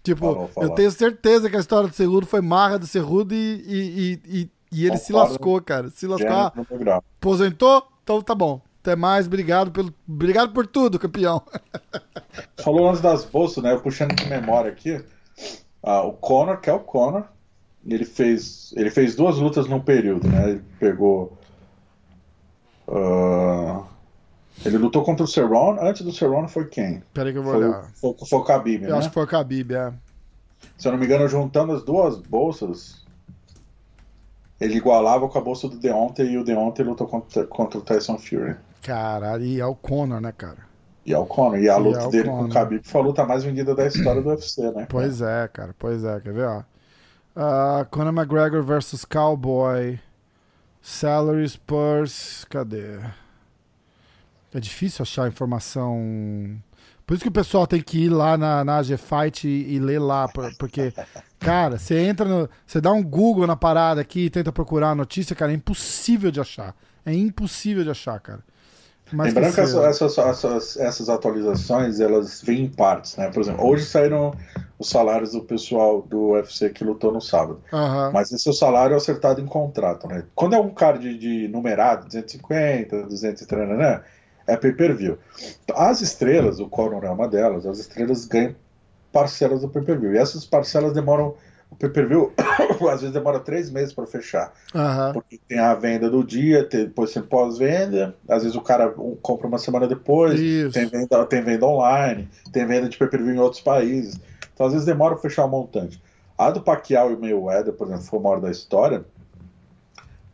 Tipo, 0.06 0.50
eu 0.58 0.70
tenho 0.76 0.92
certeza 0.92 1.50
que 1.50 1.56
a 1.58 1.60
história 1.60 1.90
do 1.90 1.96
Cerrudo 1.96 2.26
foi 2.26 2.42
marra 2.42 2.78
do 2.80 2.86
Cerrudo 2.88 3.34
e, 3.34 3.38
e, 3.38 4.22
e, 4.26 4.52
e- 4.72 4.86
ele 4.86 4.98
se 4.98 5.12
lascou, 5.12 5.62
cara. 5.62 5.90
Se 5.90 6.06
lascou. 6.08 6.30
Aposentou? 7.20 7.84
Então 8.04 8.22
tá 8.22 8.36
bom. 8.36 8.62
Até 8.82 8.96
mais, 8.96 9.26
obrigado 9.26 9.72
pelo. 9.72 9.92
Obrigado 10.08 10.54
por 10.54 10.68
tudo, 10.68 11.00
campeão. 11.00 11.42
Falou 12.64 12.88
antes 12.88 13.02
das 13.02 13.26
bolsas, 13.26 13.64
né? 13.64 13.74
Eu 13.74 13.82
puxando 13.82 14.14
de 14.16 14.26
memória 14.30 14.72
aqui. 14.72 15.04
Ah, 15.82 16.02
o 16.04 16.14
Conor, 16.14 16.58
que 16.62 16.70
é 16.70 16.74
o 16.74 16.80
Conor, 16.80 17.24
ele 17.86 18.06
fez, 18.06 18.74
ele 18.78 18.92
fez 18.92 19.16
duas 19.16 19.38
lutas 19.38 19.68
num 19.68 19.80
período, 19.80 20.28
né? 20.28 20.52
Ele 20.52 20.64
pegou. 20.80 21.36
ah, 22.88 23.84
ele 24.64 24.78
lutou 24.78 25.04
contra 25.04 25.24
o 25.24 25.28
Cerrone. 25.28 25.80
Antes 25.82 26.02
do 26.04 26.12
Cerrone 26.12 26.48
foi 26.48 26.68
quem? 26.68 27.02
Peraí 27.14 27.32
que 27.34 27.40
eu 27.40 27.44
vou 27.44 27.54
Foi, 27.54 27.66
olhar. 27.66 27.84
foi, 27.96 28.16
foi 28.28 28.40
o 28.40 28.44
Khabib, 28.44 28.84
Eu 28.84 28.92
né? 28.92 28.98
acho 28.98 29.08
que 29.10 29.14
foi 29.14 29.24
o 29.24 29.28
Khabib, 29.28 29.72
é. 29.74 29.94
Se 30.78 30.88
eu 30.88 30.92
não 30.92 31.00
me 31.00 31.06
engano, 31.06 31.28
juntando 31.28 31.74
as 31.74 31.84
duas 31.84 32.18
bolsas, 32.18 33.06
ele 34.60 34.76
igualava 34.78 35.28
com 35.28 35.38
a 35.38 35.42
bolsa 35.42 35.68
do 35.68 35.78
Deontay 35.78 36.28
e 36.32 36.38
o 36.38 36.44
Deontay 36.44 36.86
lutou 36.86 37.08
contra, 37.08 37.46
contra 37.46 37.80
o 37.80 37.82
Tyson 37.82 38.18
Fury. 38.18 38.56
Caralho, 38.82 39.44
e 39.44 39.60
é 39.60 39.66
o 39.66 39.76
Conor, 39.76 40.22
né, 40.22 40.32
cara? 40.32 40.60
E 41.06 41.14
é 41.14 41.18
o 41.18 41.26
Conor. 41.26 41.60
E 41.60 41.70
a 41.70 41.78
E 41.78 41.80
luta 41.80 42.00
é 42.00 42.10
dele 42.10 42.30
com 42.30 42.36
Conor. 42.38 42.50
o 42.50 42.54
Khabib 42.54 42.82
foi 42.88 43.02
a 43.02 43.04
luta 43.04 43.26
mais 43.26 43.44
vendida 43.44 43.76
da 43.76 43.86
história 43.86 44.22
do 44.22 44.30
UFC, 44.30 44.72
né? 44.72 44.86
Pois 44.90 45.22
é, 45.22 45.48
cara, 45.52 45.76
pois 45.78 46.04
é, 46.04 46.20
quer 46.22 46.34
ver, 46.34 46.48
ó. 46.48 46.64
Ah, 47.36 47.86
Conor 47.92 48.14
McGregor 48.14 48.64
versus 48.64 49.04
Cowboy. 49.06 50.00
Salary 50.82 51.48
Spurs. 51.50 52.46
Cadê? 52.50 53.00
É 54.56 54.60
difícil 54.60 55.04
achar 55.04 55.28
informação. 55.28 56.58
Por 57.06 57.14
isso 57.14 57.24
que 57.24 57.30
o 57.30 57.32
pessoal 57.32 57.68
tem 57.68 57.82
que 57.82 58.06
ir 58.06 58.10
lá 58.10 58.38
na, 58.38 58.64
na 58.64 58.78
AG 58.78 58.98
Fight 58.98 59.48
e, 59.48 59.76
e 59.76 59.80
ler 59.80 60.00
lá. 60.00 60.28
por- 60.28 60.56
Porque, 60.58 60.94
cara, 61.40 61.78
você 61.78 62.00
entra 62.00 62.26
no. 62.28 62.50
Você 62.66 62.80
dá 62.82 62.92
um 62.92 63.04
Google 63.04 63.46
na 63.46 63.56
parada 63.56 64.02
aqui 64.02 64.22
e 64.26 64.30
tenta 64.30 64.52
procurar 64.52 64.92
a 64.92 64.96
notícia, 64.96 65.36
cara, 65.36 65.52
é 65.52 65.56
impossível 65.56 66.32
de 66.32 66.40
achar. 66.40 66.74
É 67.06 67.14
impossível 67.14 67.84
de 67.84 67.92
achar, 67.92 68.20
cara. 68.20 68.40
Mas 69.12 69.28
Lembrando 69.28 69.54
que 69.54 69.60
essas, 69.62 69.76
essas, 70.02 70.18
essas, 70.18 70.78
essas 70.78 71.10
atualizações, 71.10 72.00
elas 72.00 72.42
vêm 72.42 72.64
em 72.64 72.70
partes, 72.70 73.16
né? 73.18 73.30
Por 73.30 73.42
exemplo, 73.44 73.64
hoje 73.64 73.86
saíram 73.86 74.34
os 74.80 74.90
salários 74.90 75.34
do 75.34 75.42
pessoal 75.44 76.02
do 76.02 76.30
UFC 76.32 76.72
que 76.72 76.84
lutou 76.84 77.12
no 77.12 77.22
sábado. 77.22 77.62
Aham. 77.72 78.10
Mas 78.12 78.32
esse 78.32 78.48
é 78.48 78.52
o 78.52 78.54
salário 78.54 78.96
acertado 78.96 79.40
em 79.40 79.46
contrato, 79.46 80.08
né? 80.08 80.24
Quando 80.34 80.56
é 80.56 80.60
um 80.60 80.74
card 80.74 81.20
de 81.20 81.48
numerado, 81.50 82.06
250, 82.06 83.04
230, 83.04 83.76
né? 83.76 84.02
É 84.48 84.56
pay-per-view. 84.56 85.18
As 85.76 86.02
estrelas, 86.02 86.60
o 86.60 86.68
Conor 86.70 87.04
é 87.04 87.10
uma 87.10 87.28
delas, 87.28 87.66
as 87.66 87.80
estrelas 87.80 88.26
ganham 88.26 88.56
parcelas 89.12 89.62
do 89.62 89.70
pay-per-view. 89.70 90.14
E 90.14 90.18
essas 90.18 90.46
parcelas 90.46 90.94
demoram, 90.94 91.34
o 91.72 91.76
pay-per-view 91.76 92.32
às 92.92 93.02
vezes 93.02 93.12
demora 93.12 93.40
três 93.40 93.70
meses 93.72 93.92
para 93.94 94.06
fechar. 94.06 94.54
Aham. 94.76 95.14
Porque 95.14 95.40
tem 95.48 95.58
a 95.58 95.74
venda 95.74 96.10
do 96.10 96.24
dia, 96.24 96.64
tem- 96.64 96.86
depois 96.86 97.12
tem 97.12 97.24
pós-venda, 97.24 98.16
às 98.30 98.44
vezes 98.44 98.56
o 98.56 98.62
cara 98.62 98.94
um, 99.00 99.16
compra 99.22 99.48
uma 99.48 99.58
semana 99.58 99.88
depois, 99.88 100.40
Isso. 100.40 100.74
tem 100.74 100.86
venda, 100.88 101.26
tem 101.26 101.42
venda 101.42 101.66
online, 101.66 102.30
tem 102.52 102.66
venda 102.68 102.88
de 102.88 102.98
pay-per-view 102.98 103.34
em 103.34 103.40
outros 103.40 103.62
países. 103.62 104.20
Então 104.54 104.68
às 104.68 104.74
vezes 104.74 104.86
demora 104.86 105.16
para 105.16 105.24
fechar 105.28 105.46
o 105.46 105.50
montante. 105.50 106.00
A 106.38 106.52
do 106.52 106.62
Pacquiao 106.62 107.10
e 107.12 107.16
o 107.16 107.20
Mayweather, 107.20 107.74
por 107.74 107.88
exemplo, 107.88 108.04
foi 108.04 108.20
uma 108.20 108.30
hora 108.30 108.42
da 108.42 108.52
história. 108.52 109.06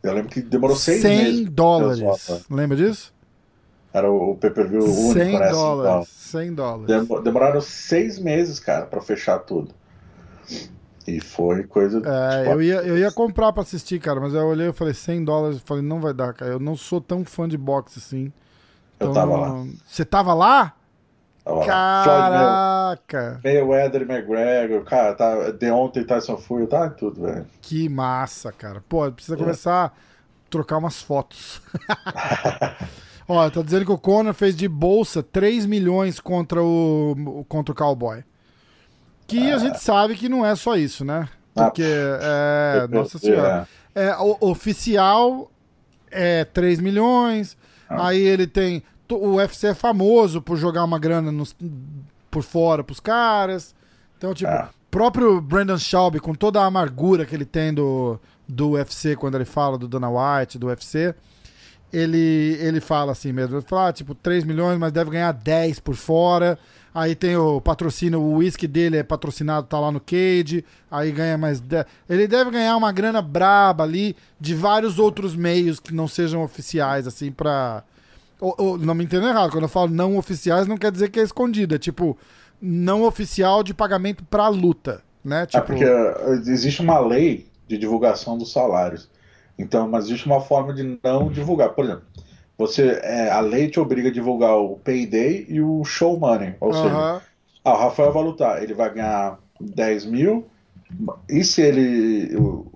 Eu 0.02 0.12
lembro 0.12 0.30
que 0.30 0.40
demorou 0.42 0.76
seis 0.76 1.00
100 1.00 1.18
meses. 1.24 1.48
dólares. 1.50 2.00
Deus, 2.00 2.44
Lembra 2.50 2.76
disso? 2.76 3.11
Era 3.92 4.10
o 4.10 4.36
pay-per-view 4.36 4.82
único, 4.84 5.12
100 5.12 5.38
né? 5.38 5.50
dólares. 5.50 6.08
100 6.08 6.54
dólares. 6.54 6.86
Demo- 6.86 7.20
Demoraram 7.20 7.60
seis 7.60 8.18
meses, 8.18 8.58
cara, 8.58 8.86
para 8.86 9.00
fechar 9.02 9.38
tudo. 9.40 9.74
E 11.06 11.20
foi 11.20 11.64
coisa. 11.64 11.98
É, 11.98 12.38
tipo, 12.44 12.50
eu 12.54 12.62
ia, 12.62 12.76
eu 12.76 12.96
ia 12.96 13.10
comprar 13.12 13.52
pra 13.52 13.62
assistir, 13.62 14.00
cara, 14.00 14.20
mas 14.20 14.32
eu 14.34 14.46
olhei 14.46 14.68
e 14.68 14.72
falei 14.72 14.94
100 14.94 15.24
dólares. 15.24 15.56
eu 15.58 15.62
Falei, 15.66 15.82
não 15.82 16.00
vai 16.00 16.14
dar, 16.14 16.32
cara. 16.32 16.52
Eu 16.52 16.60
não 16.60 16.76
sou 16.76 17.00
tão 17.00 17.24
fã 17.24 17.46
de 17.48 17.58
boxe 17.58 17.98
assim. 17.98 18.32
Eu 18.98 19.12
tava 19.12 19.36
lá. 19.36 19.64
Você 19.84 20.04
tava 20.04 20.32
lá? 20.32 20.74
tava 21.44 21.66
Caraca! 21.66 23.40
Mayweather, 23.42 24.02
McGregor, 24.02 24.84
cara, 24.84 25.12
tá, 25.14 25.50
Deontay, 25.50 26.04
Tyson 26.04 26.36
Fury, 26.36 26.68
tá 26.68 26.88
tudo, 26.88 27.22
velho. 27.22 27.46
Que 27.60 27.88
massa, 27.88 28.52
cara. 28.52 28.82
Pô, 28.88 29.10
precisa 29.10 29.36
começar 29.36 29.86
a 29.86 29.90
trocar 30.48 30.78
umas 30.78 31.02
fotos. 31.02 31.60
Ó, 33.34 33.48
tá 33.50 33.62
dizendo 33.62 33.84
que 33.86 33.92
o 33.92 33.98
Conor 33.98 34.34
fez 34.34 34.54
de 34.54 34.68
bolsa 34.68 35.22
3 35.22 35.64
milhões 35.66 36.20
contra 36.20 36.62
o, 36.62 37.44
contra 37.48 37.72
o 37.72 37.76
Cowboy. 37.76 38.22
Que 39.26 39.50
a 39.50 39.58
gente 39.58 39.80
sabe 39.80 40.14
que 40.16 40.28
não 40.28 40.44
é 40.44 40.54
só 40.54 40.76
isso, 40.76 41.04
né? 41.04 41.28
Ah, 41.56 41.64
Porque, 41.64 41.82
é, 41.84 42.86
nossa 42.90 43.18
senhora. 43.18 43.66
É, 43.94 44.14
o, 44.18 44.36
oficial 44.40 45.50
é 46.10 46.44
3 46.44 46.80
milhões. 46.80 47.56
Ah. 47.88 48.08
Aí 48.08 48.20
ele 48.20 48.46
tem. 48.46 48.82
O 49.10 49.34
UFC 49.36 49.68
é 49.68 49.74
famoso 49.74 50.40
por 50.40 50.56
jogar 50.56 50.84
uma 50.84 50.98
grana 50.98 51.30
nos- 51.30 51.54
por 52.30 52.42
fora 52.42 52.82
pros 52.82 52.98
caras. 53.00 53.74
Então, 54.16 54.32
tipo, 54.32 54.50
É. 54.50 54.68
próprio 54.90 55.40
Brandon 55.40 55.76
Schaub, 55.78 56.18
com 56.20 56.34
toda 56.34 56.60
a 56.60 56.64
amargura 56.66 57.26
que 57.26 57.34
ele 57.34 57.44
tem 57.44 57.74
do, 57.74 58.18
do 58.48 58.70
UFC, 58.70 59.14
quando 59.16 59.34
ele 59.34 59.44
fala 59.44 59.76
do 59.76 59.86
Dana 59.88 60.08
White, 60.08 60.58
do 60.58 60.68
UFC, 60.68 61.14
ele, 61.92 62.56
ele 62.60 62.80
fala 62.80 63.12
assim 63.12 63.32
mesmo. 63.32 63.56
Ele 63.56 63.64
fala, 63.66 63.88
ah, 63.88 63.92
tipo, 63.92 64.14
3 64.14 64.44
milhões, 64.44 64.78
mas 64.78 64.92
deve 64.92 65.10
ganhar 65.10 65.32
10 65.32 65.80
por 65.80 65.94
fora. 65.94 66.58
Aí 66.94 67.14
tem 67.14 67.36
o 67.36 67.60
patrocínio, 67.60 68.20
o 68.20 68.36
whisky 68.36 68.66
dele 68.66 68.98
é 68.98 69.02
patrocinado, 69.02 69.66
tá 69.66 69.78
lá 69.80 69.90
no 69.90 70.00
Cage. 70.00 70.64
Aí 70.90 71.10
ganha 71.10 71.38
mais 71.38 71.58
10. 71.60 71.84
Ele 72.08 72.26
deve 72.28 72.50
ganhar 72.50 72.76
uma 72.76 72.92
grana 72.92 73.22
braba 73.22 73.84
ali 73.84 74.14
de 74.38 74.54
vários 74.54 74.98
outros 74.98 75.34
meios 75.34 75.80
que 75.80 75.94
não 75.94 76.06
sejam 76.06 76.42
oficiais, 76.42 77.06
assim, 77.06 77.30
pra. 77.32 77.82
Ou- 78.40 78.54
ou, 78.58 78.78
não 78.78 78.94
me 78.94 79.04
entenda 79.04 79.28
errado, 79.28 79.52
quando 79.52 79.62
eu 79.64 79.68
falo 79.68 79.88
não 79.88 80.16
oficiais, 80.18 80.66
não 80.66 80.76
quer 80.76 80.90
dizer 80.92 81.10
que 81.10 81.20
é 81.20 81.22
escondido. 81.22 81.74
É 81.74 81.78
tipo, 81.78 82.18
não 82.60 83.04
oficial 83.04 83.62
de 83.62 83.72
pagamento 83.72 84.22
pra 84.24 84.48
luta, 84.48 85.02
né? 85.24 85.44
É 85.44 85.46
Tipo, 85.46 85.66
porque 85.66 85.84
uh, 85.84 86.32
existe 86.50 86.82
uma 86.82 86.98
lei 86.98 87.46
de 87.68 87.78
divulgação 87.78 88.36
dos 88.36 88.52
salários. 88.52 89.08
Então, 89.58 89.88
mas 89.88 90.06
existe 90.06 90.26
uma 90.26 90.40
forma 90.40 90.72
de 90.72 90.98
não 91.02 91.28
divulgar. 91.28 91.70
Por 91.70 91.84
exemplo, 91.84 92.04
você, 92.56 93.00
é, 93.02 93.30
a 93.30 93.40
lei 93.40 93.68
te 93.68 93.80
obriga 93.80 94.08
a 94.08 94.12
divulgar 94.12 94.56
o 94.56 94.76
payday 94.76 95.46
e 95.48 95.60
o 95.60 95.84
show 95.84 96.18
money. 96.18 96.54
Ou 96.60 96.72
seja, 96.72 97.22
ah, 97.64 97.72
o 97.72 97.76
Rafael 97.76 98.12
vai 98.12 98.22
lutar, 98.22 98.62
ele 98.62 98.74
vai 98.74 98.92
ganhar 98.92 99.38
10 99.60 100.06
mil 100.06 100.46
E 101.28 101.42
se 101.44 101.62
ele. 101.62 102.36
O, 102.36 102.66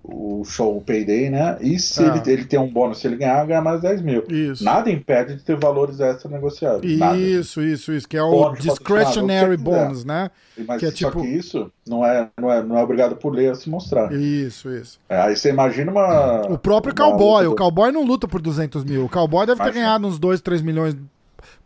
o 0.40 0.44
show 0.44 0.76
o 0.76 0.80
Payday, 0.80 1.28
né? 1.30 1.56
E 1.60 1.78
se 1.78 2.02
Ah. 2.02 2.06
ele, 2.16 2.32
ele 2.32 2.44
tem 2.44 2.58
um 2.58 2.68
bônus, 2.72 2.98
se 2.98 3.06
ele 3.06 3.16
ganhar, 3.16 3.44
ganha 3.46 3.60
mais 3.60 3.80
10 3.80 4.00
mil. 4.02 4.24
Isso. 4.28 4.64
Nada 4.64 4.90
impede 4.90 5.34
de 5.36 5.42
ter 5.42 5.56
valores 5.56 6.00
extra 6.00 6.30
negociados. 6.30 6.98
Nada. 6.98 7.16
Isso, 7.18 7.60
isso, 7.62 7.92
isso, 7.92 8.08
que 8.08 8.16
é 8.16 8.22
o 8.22 8.30
Bônus, 8.30 8.60
discretionary 8.60 9.56
bonus, 9.56 10.04
né? 10.04 10.30
Mas 10.66 10.78
que 10.80 10.86
é 10.86 10.90
só 10.90 10.96
tipo- 11.10 11.20
que 11.22 11.28
isso 11.28 11.70
não 11.86 12.04
é, 12.04 12.28
não, 12.40 12.50
é, 12.52 12.62
não 12.62 12.78
é 12.78 12.82
obrigado 12.82 13.16
por 13.16 13.34
lei 13.34 13.48
a 13.50 13.54
se 13.54 13.68
mostrar. 13.68 14.12
Isso, 14.12 14.70
isso. 14.70 14.98
É, 15.08 15.20
aí 15.20 15.36
você 15.36 15.50
imagina 15.50 15.90
uma. 15.90 16.42
O 16.50 16.58
próprio 16.58 16.94
uma 16.96 17.10
cowboy, 17.10 17.46
o 17.46 17.50
do- 17.50 17.56
cowboy 17.56 17.92
não 17.92 18.04
luta 18.04 18.26
por 18.28 18.40
200 18.40 18.84
mil. 18.84 19.04
O 19.04 19.08
cowboy 19.08 19.44
deve 19.46 19.58
ter 19.58 19.64
Imagina. 19.64 19.84
ganhado 19.84 20.06
uns 20.06 20.18
2, 20.18 20.40
3 20.40 20.62
milhões 20.62 20.96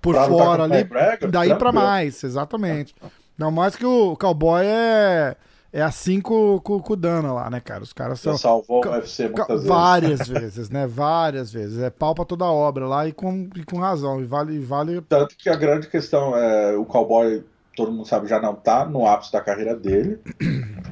por 0.00 0.14
Pra 0.14 0.26
fora 0.26 0.64
ali. 0.64 0.84
Daí 1.30 1.48
pra 1.50 1.56
tranquilo. 1.58 1.72
mais, 1.84 2.24
exatamente. 2.24 2.94
Não 3.38 3.50
mais 3.50 3.76
que 3.76 3.84
o 3.86 4.16
cowboy 4.16 4.62
é, 4.64 5.36
é 5.72 5.82
assim 5.82 6.20
com, 6.20 6.58
com, 6.58 6.80
com 6.80 6.92
o 6.92 6.96
Dana 6.96 7.32
lá, 7.32 7.48
né, 7.48 7.60
cara? 7.60 7.82
Os 7.82 7.92
caras 7.92 8.20
são. 8.20 8.36
salvou 8.36 8.84
o 8.84 8.88
UFC 8.88 9.24
muitas 9.24 9.46
vezes. 9.46 9.66
Várias 9.66 10.26
vezes, 10.28 10.70
né? 10.70 10.86
Várias 10.86 11.52
vezes. 11.52 11.80
É 11.80 11.90
pau 11.90 12.14
pra 12.14 12.24
toda 12.24 12.44
obra 12.44 12.86
lá 12.86 13.06
e 13.06 13.12
com, 13.12 13.48
e 13.54 13.64
com 13.64 13.78
razão. 13.78 14.20
E 14.20 14.24
vale, 14.24 14.58
vale. 14.58 15.00
Tanto 15.02 15.36
que 15.36 15.48
a 15.48 15.54
grande 15.54 15.88
questão 15.88 16.36
é 16.36 16.76
o 16.76 16.84
cowboy, 16.84 17.44
todo 17.76 17.92
mundo 17.92 18.06
sabe, 18.06 18.26
já 18.26 18.40
não 18.40 18.54
tá 18.54 18.84
no 18.84 19.06
ápice 19.06 19.32
da 19.32 19.40
carreira 19.40 19.76
dele. 19.76 20.18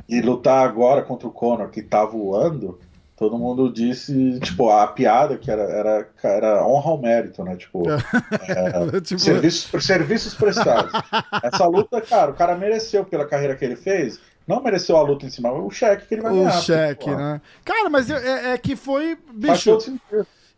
E 0.09 0.21
lutar 0.21 0.67
agora 0.67 1.03
contra 1.03 1.27
o 1.27 1.33
Conor, 1.33 1.69
que 1.71 1.83
tá 1.83 2.05
voando, 2.05 2.79
todo 3.17 3.37
mundo 3.37 3.73
disse, 3.73 4.39
tipo, 4.39 4.71
a 4.71 4.87
piada 4.87 5.37
que 5.37 5.51
era, 5.51 5.63
era, 5.65 6.09
era 6.23 6.67
honra 6.67 6.91
ao 6.91 6.99
mérito, 6.99 7.43
né? 7.43 7.57
Tipo, 7.57 7.83
tipo, 9.03 9.21
serviços, 9.21 9.85
serviços 9.85 10.35
prestados. 10.35 10.93
Essa 11.43 11.67
luta, 11.67 12.01
cara, 12.01 12.31
o 12.31 12.35
cara 12.35 12.57
mereceu 12.57 13.05
pela 13.05 13.27
carreira 13.27 13.57
que 13.57 13.65
ele 13.65 13.75
fez. 13.75 14.21
Não 14.49 14.63
mereceu 14.63 14.97
a 14.97 15.03
luta 15.03 15.27
em 15.27 15.31
cima, 15.31 15.53
o 15.53 15.71
cheque 15.71 16.07
que 16.07 16.15
ele 16.15 16.23
vai 16.23 16.33
o 16.33 16.37
ganhar. 16.37 16.51
cheque, 16.53 17.05
pô, 17.05 17.15
né? 17.15 17.41
Cara, 17.65 17.91
mas 17.91 18.09
é, 18.11 18.55
é 18.55 18.59
que 18.59 18.75
foi. 18.75 19.17
Bicho. 19.33 19.79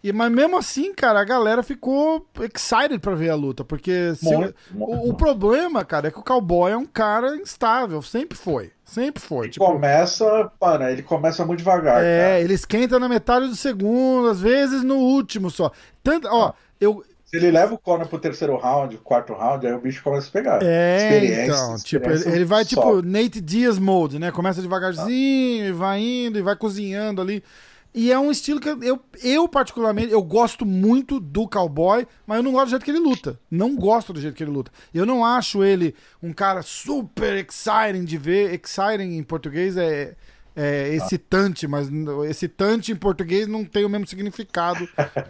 E, 0.03 0.14
mas 0.14 0.32
mesmo 0.32 0.57
assim, 0.57 0.95
cara, 0.95 1.20
a 1.20 1.24
galera 1.24 1.62
ficou 1.62 2.26
excited 2.41 2.99
pra 3.01 3.14
ver 3.14 3.28
a 3.28 3.34
luta. 3.34 3.62
Porque 3.64 4.14
se- 4.14 4.24
Muito, 4.34 4.55
muito. 4.70 4.93
o, 5.07 5.11
o 5.11 5.14
problema, 5.14 5.84
cara, 5.84 6.09
é 6.09 6.11
que 6.11 6.18
o 6.18 6.22
cowboy 6.22 6.72
é 6.72 6.76
um 6.76 6.86
cara 6.86 7.36
instável. 7.36 8.01
Sempre 8.01 8.38
foi. 8.38 8.70
Sempre 8.82 9.20
foi. 9.22 9.47
Ele 9.47 9.53
Tipo, 9.53 9.66
começa, 9.66 10.51
mano, 10.59 10.88
ele 10.88 11.03
começa 11.03 11.45
muito 11.45 11.59
devagar. 11.59 11.97
cara. 11.97 12.07
é, 12.07 12.41
ele 12.41 12.55
esquenta 12.55 12.99
na 12.99 13.11
metade 13.11 13.47
do 13.49 13.55
segundo, 13.57 14.28
às 14.28 14.41
vezes 14.41 14.82
no 14.82 14.97
último 14.97 15.51
só. 15.51 15.70
Tanto, 16.03 16.26
ó, 16.30 16.53
eu. 16.80 17.05
Se 17.31 17.37
ele 17.37 17.53
leva 17.53 17.74
o 17.74 17.78
Conor 17.78 18.09
pro 18.09 18.18
terceiro 18.18 18.57
round, 18.57 18.99
quarto 18.99 19.33
round, 19.33 19.64
aí 19.64 19.72
o 19.72 19.81
bicho 19.81 20.03
começa 20.03 20.28
a 20.28 20.33
pegar. 20.33 20.59
É, 20.64 20.97
Experiência, 20.97 21.45
então, 21.45 21.76
tipo, 21.76 22.11
ele, 22.11 22.45
vai 22.45 22.64
tipo 22.64 22.83
sobe. 22.83 23.07
Nate 23.07 23.41
Diaz 23.41 23.78
mode, 23.78 24.18
né? 24.18 24.33
Começa 24.33 24.61
devagarzinho 24.61 25.66
e 25.66 25.70
vai 25.70 26.01
indo 26.01 26.41
e 26.41 26.43
vai 26.43 26.57
cozinhando 26.57 27.20
ali. 27.22 27.41
E 27.95 28.11
é 28.11 28.18
um 28.18 28.33
estilo 28.33 28.59
que 28.59 28.68
eu, 28.68 29.01
eu, 29.22 29.49
particularmente, 29.49 30.12
eu 30.12 30.22
gosto 30.22 30.66
muito 30.66 31.20
do 31.20 31.49
cowboy, 31.49 32.05
mas 32.26 32.39
eu 32.39 32.43
não 32.43 32.51
gosto 32.51 32.66
do 32.66 32.70
jeito 32.70 32.85
que 32.85 32.91
ele 32.91 32.99
luta. 32.99 33.39
Não 33.49 33.76
gosto 33.76 34.12
do 34.12 34.20
jeito 34.20 34.35
que 34.35 34.43
ele 34.43 34.51
luta. 34.51 34.72
Eu 34.93 35.07
não 35.07 35.24
acho 35.24 35.62
ele 35.62 35.95
um 36.20 36.33
cara 36.33 36.62
super 36.62 37.37
exciting 37.37 38.05
de 38.05 38.18
ver. 38.18 38.55
Exciting 38.55 39.16
em 39.16 39.22
português 39.22 39.76
é, 39.76 40.16
é 40.57 40.89
excitante, 40.95 41.67
mas 41.69 41.89
n- 41.89 42.27
excitante 42.29 42.91
em 42.93 42.97
português 42.97 43.47
não 43.47 43.65
tem 43.65 43.85
o 43.85 43.89
mesmo 43.89 44.07
significado 44.07 44.87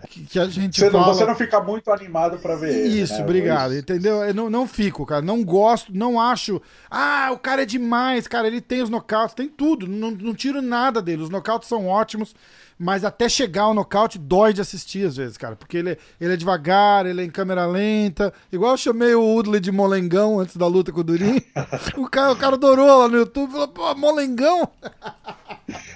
que, 0.08 0.24
que 0.24 0.38
a 0.38 0.46
gente 0.46 0.80
Você 0.80 0.90
não, 0.90 1.00
fala. 1.00 1.14
você 1.14 1.24
não 1.26 1.34
fica 1.34 1.60
muito 1.60 1.90
animado 1.90 2.38
pra 2.38 2.56
ver 2.56 2.86
Isso, 2.86 3.14
né? 3.14 3.20
obrigado. 3.22 3.72
Isso. 3.72 3.80
Entendeu? 3.82 4.24
Eu 4.24 4.34
não, 4.34 4.48
não 4.50 4.66
fico, 4.66 5.04
cara. 5.06 5.22
Não 5.22 5.44
gosto, 5.44 5.92
não 5.94 6.18
acho. 6.20 6.60
Ah, 6.90 7.30
o 7.32 7.38
cara 7.38 7.62
é 7.62 7.66
demais, 7.66 8.26
cara. 8.26 8.46
Ele 8.46 8.60
tem 8.60 8.82
os 8.82 8.90
nocautes, 8.90 9.34
tem 9.34 9.48
tudo. 9.48 9.86
Não, 9.86 10.10
não 10.10 10.34
tiro 10.34 10.60
nada 10.62 11.00
dele. 11.02 11.22
Os 11.22 11.30
nocautes 11.30 11.68
são 11.68 11.86
ótimos, 11.86 12.34
mas 12.82 13.04
até 13.04 13.28
chegar 13.28 13.64
ao 13.64 13.74
nocaute 13.74 14.18
dói 14.18 14.54
de 14.54 14.62
assistir 14.62 15.06
às 15.06 15.14
vezes, 15.14 15.36
cara. 15.36 15.54
Porque 15.54 15.76
ele, 15.76 15.98
ele 16.18 16.32
é 16.32 16.36
devagar, 16.36 17.04
ele 17.04 17.20
é 17.20 17.24
em 17.26 17.30
câmera 17.30 17.66
lenta. 17.66 18.32
Igual 18.50 18.72
eu 18.72 18.78
chamei 18.78 19.14
o 19.14 19.20
Woodley 19.22 19.60
de 19.60 19.70
molengão 19.70 20.40
antes 20.40 20.56
da 20.56 20.66
luta 20.66 20.90
com 20.90 21.00
o 21.00 21.04
Durin. 21.04 21.42
o, 21.98 22.08
cara, 22.08 22.32
o 22.32 22.36
cara 22.36 22.56
adorou 22.56 22.86
lá 23.00 23.06
no 23.06 23.18
YouTube. 23.18 23.52
Falou, 23.52 23.68
pô, 23.68 23.94
molengão? 23.94 24.66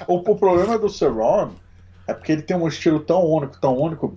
O, 0.07 0.16
o 0.18 0.37
problema 0.37 0.78
do 0.78 0.89
Cerrone 0.89 1.53
é 2.07 2.14
porque 2.14 2.30
ele 2.30 2.43
tem 2.43 2.57
um 2.57 2.68
estilo 2.68 3.01
tão 3.01 3.24
único, 3.24 3.59
tão 3.59 3.76
único, 3.76 4.16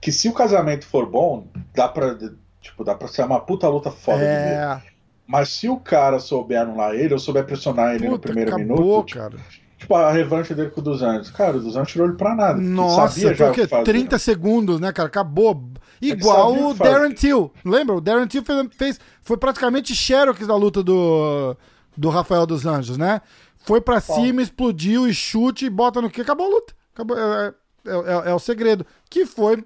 que 0.00 0.10
se 0.10 0.28
o 0.28 0.32
casamento 0.32 0.86
for 0.86 1.06
bom, 1.06 1.46
dá 1.72 1.86
pra, 1.86 2.18
tipo, 2.60 2.82
dá 2.82 2.96
pra 2.96 3.06
ser 3.06 3.24
uma 3.24 3.38
puta 3.38 3.68
luta 3.68 3.92
foda 3.92 4.18
de 4.18 4.24
ver. 4.24 4.30
É, 4.30 4.82
Mas 5.24 5.50
se 5.50 5.68
o 5.68 5.76
cara 5.76 6.18
souber 6.18 6.62
anular 6.62 6.94
ele, 6.94 7.12
ou 7.12 7.20
souber 7.20 7.44
pressionar 7.44 7.94
ele 7.94 8.06
no 8.06 8.12
puta, 8.12 8.28
primeiro 8.28 8.56
acabou, 8.56 8.76
minuto, 8.76 9.06
tipo, 9.06 9.20
cara. 9.20 9.36
Tipo, 9.78 9.94
a 9.94 10.10
revanche 10.12 10.54
dele 10.54 10.70
com 10.70 10.80
o 10.80 10.84
dos 10.84 11.00
Anjos. 11.02 11.30
Cara, 11.30 11.56
o 11.56 11.60
dos 11.60 11.76
Anjos 11.76 11.92
tirou 11.92 12.06
ele 12.08 12.16
pra 12.16 12.34
nada. 12.34 12.60
Nossa, 12.60 13.14
sabia 13.14 13.34
já 13.34 13.44
o 13.44 13.48
porque 13.48 13.62
que 13.62 13.68
fazer. 13.68 13.84
30 13.84 14.18
segundos, 14.18 14.80
né, 14.80 14.92
cara? 14.92 15.08
Acabou. 15.08 15.70
Igual 16.02 16.54
o 16.54 16.70
o. 16.70 16.74
Darren 16.74 17.12
Till. 17.12 17.52
Lembra? 17.64 17.96
O 17.96 18.00
Darren 18.00 18.26
Till 18.26 18.44
fez, 18.44 18.66
fez- 18.76 19.00
foi 19.22 19.36
praticamente 19.36 19.94
Xerox 19.94 20.46
da 20.46 20.54
luta 20.56 20.82
do, 20.82 21.56
do 21.96 22.08
Rafael 22.10 22.44
dos 22.46 22.66
Anjos, 22.66 22.96
né? 22.98 23.20
Foi 23.64 23.80
pra 23.80 24.00
cima, 24.00 24.40
explodiu 24.42 25.06
e 25.08 25.12
chute 25.14 25.66
e 25.66 25.70
bota 25.70 26.00
no 26.00 26.08
que? 26.10 26.20
Acabou 26.20 26.46
a 26.46 26.50
luta. 26.50 26.72
Acabou, 26.94 27.18
é, 27.18 27.54
é- 27.86 27.90
é- 27.90 28.30
é 28.30 28.34
o 28.34 28.38
segredo. 28.38 28.86
Que 29.10 29.26
foi 29.26 29.64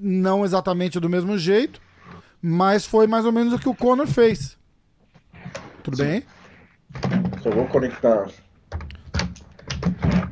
não 0.00 0.44
exatamente 0.44 0.98
do 0.98 1.08
mesmo 1.08 1.36
jeito, 1.38 1.80
mas 2.42 2.84
foi 2.86 3.06
mais 3.06 3.24
ou 3.24 3.32
menos 3.32 3.52
o 3.52 3.58
que 3.58 3.68
o 3.68 3.74
Conor 3.74 4.06
fez. 4.06 4.56
Tudo 5.82 5.98
bem? 5.98 6.24
Só 7.42 7.50
vou 7.50 7.66
conectar. 7.66 8.26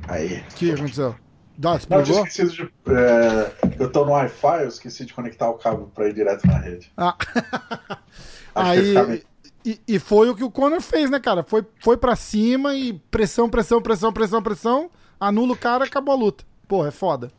Aí. 0.08 0.38
O 0.50 0.54
que 0.54 0.72
aconteceu? 0.72 1.14
Dá, 1.56 1.70
Não, 1.70 1.76
eu 1.76 1.78
tinha 1.78 2.02
explodiu? 2.02 2.24
esquecido 2.24 2.50
de. 2.52 2.62
é, 2.92 3.52
eu 3.78 3.90
tô 3.90 4.04
no 4.04 4.12
Wi-Fi, 4.12 4.62
eu 4.62 4.68
esqueci 4.68 5.04
de 5.04 5.14
conectar 5.14 5.48
o 5.48 5.54
cabo 5.54 5.90
pra 5.94 6.08
ir 6.08 6.14
direto 6.14 6.46
na 6.46 6.58
rede. 6.58 6.90
Ah. 6.96 7.16
Aí, 8.54 9.22
e, 9.64 9.80
e 9.86 9.98
foi 9.98 10.28
o 10.30 10.34
que 10.34 10.44
o 10.44 10.50
Conor 10.50 10.80
fez, 10.80 11.10
né, 11.10 11.18
cara? 11.20 11.42
Foi, 11.42 11.64
foi 11.80 11.96
pra 11.96 12.14
cima 12.16 12.74
e 12.74 12.92
pressão, 13.10 13.48
pressão, 13.48 13.80
pressão, 13.80 14.12
pressão, 14.12 14.42
pressão, 14.42 14.90
anula 15.18 15.52
o 15.52 15.56
cara, 15.56 15.84
acabou 15.84 16.14
a 16.14 16.18
luta. 16.18 16.44
Pô, 16.68 16.84
é 16.86 16.90
foda. 16.90 17.30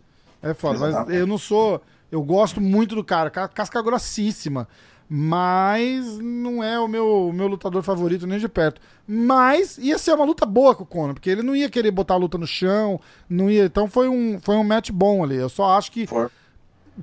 É 0.42 0.54
foda. 0.54 0.80
Mas 0.80 0.90
Exatamente. 0.90 1.20
eu 1.20 1.28
não 1.28 1.38
sou. 1.38 1.82
Eu 2.12 2.22
gosto 2.24 2.62
muito 2.62 2.96
do 2.96 3.04
cara, 3.04 3.30
ca- 3.30 3.48
casca 3.48 3.82
grossíssima. 3.82 4.68
Mas 5.08 6.18
não 6.20 6.64
é 6.64 6.80
o 6.80 6.88
meu, 6.88 7.28
o 7.30 7.34
meu 7.34 7.48
lutador 7.48 7.84
favorito 7.84 8.26
nem 8.26 8.40
de 8.40 8.50
perto. 8.50 8.82
Mas 9.08 9.78
ia 9.78 9.98
ser 10.00 10.14
uma 10.14 10.26
luta 10.26 10.46
boa 10.46 10.74
com 10.76 10.84
o 10.84 10.88
Conor, 10.88 11.14
porque 11.14 11.30
ele 11.30 11.44
não 11.44 11.56
ia 11.56 11.70
querer 11.70 11.92
botar 11.92 12.16
a 12.16 12.18
luta 12.18 12.38
no 12.38 12.48
chão, 12.48 13.00
não 13.30 13.50
ia. 13.50 13.66
Então 13.66 13.88
foi 13.88 14.10
um, 14.10 14.40
foi 14.42 14.56
um 14.56 14.64
match 14.64 14.90
bom 14.92 15.24
ali. 15.24 15.36
Eu 15.36 15.50
só 15.50 15.78
acho 15.78 15.92
que 15.92 16.08
For- 16.08 16.32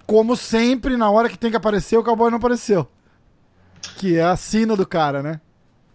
como 0.07 0.37
sempre, 0.37 0.97
na 0.97 1.11
hora 1.11 1.29
que 1.29 1.39
tem 1.39 1.51
que 1.51 1.57
aparecer, 1.57 1.97
o 1.97 2.03
cowboy 2.03 2.31
não 2.31 2.39
apareceu. 2.39 2.89
Que 3.97 4.17
é 4.17 4.25
a 4.25 4.37
sina 4.37 4.77
do 4.77 4.87
cara, 4.87 5.23
né? 5.23 5.41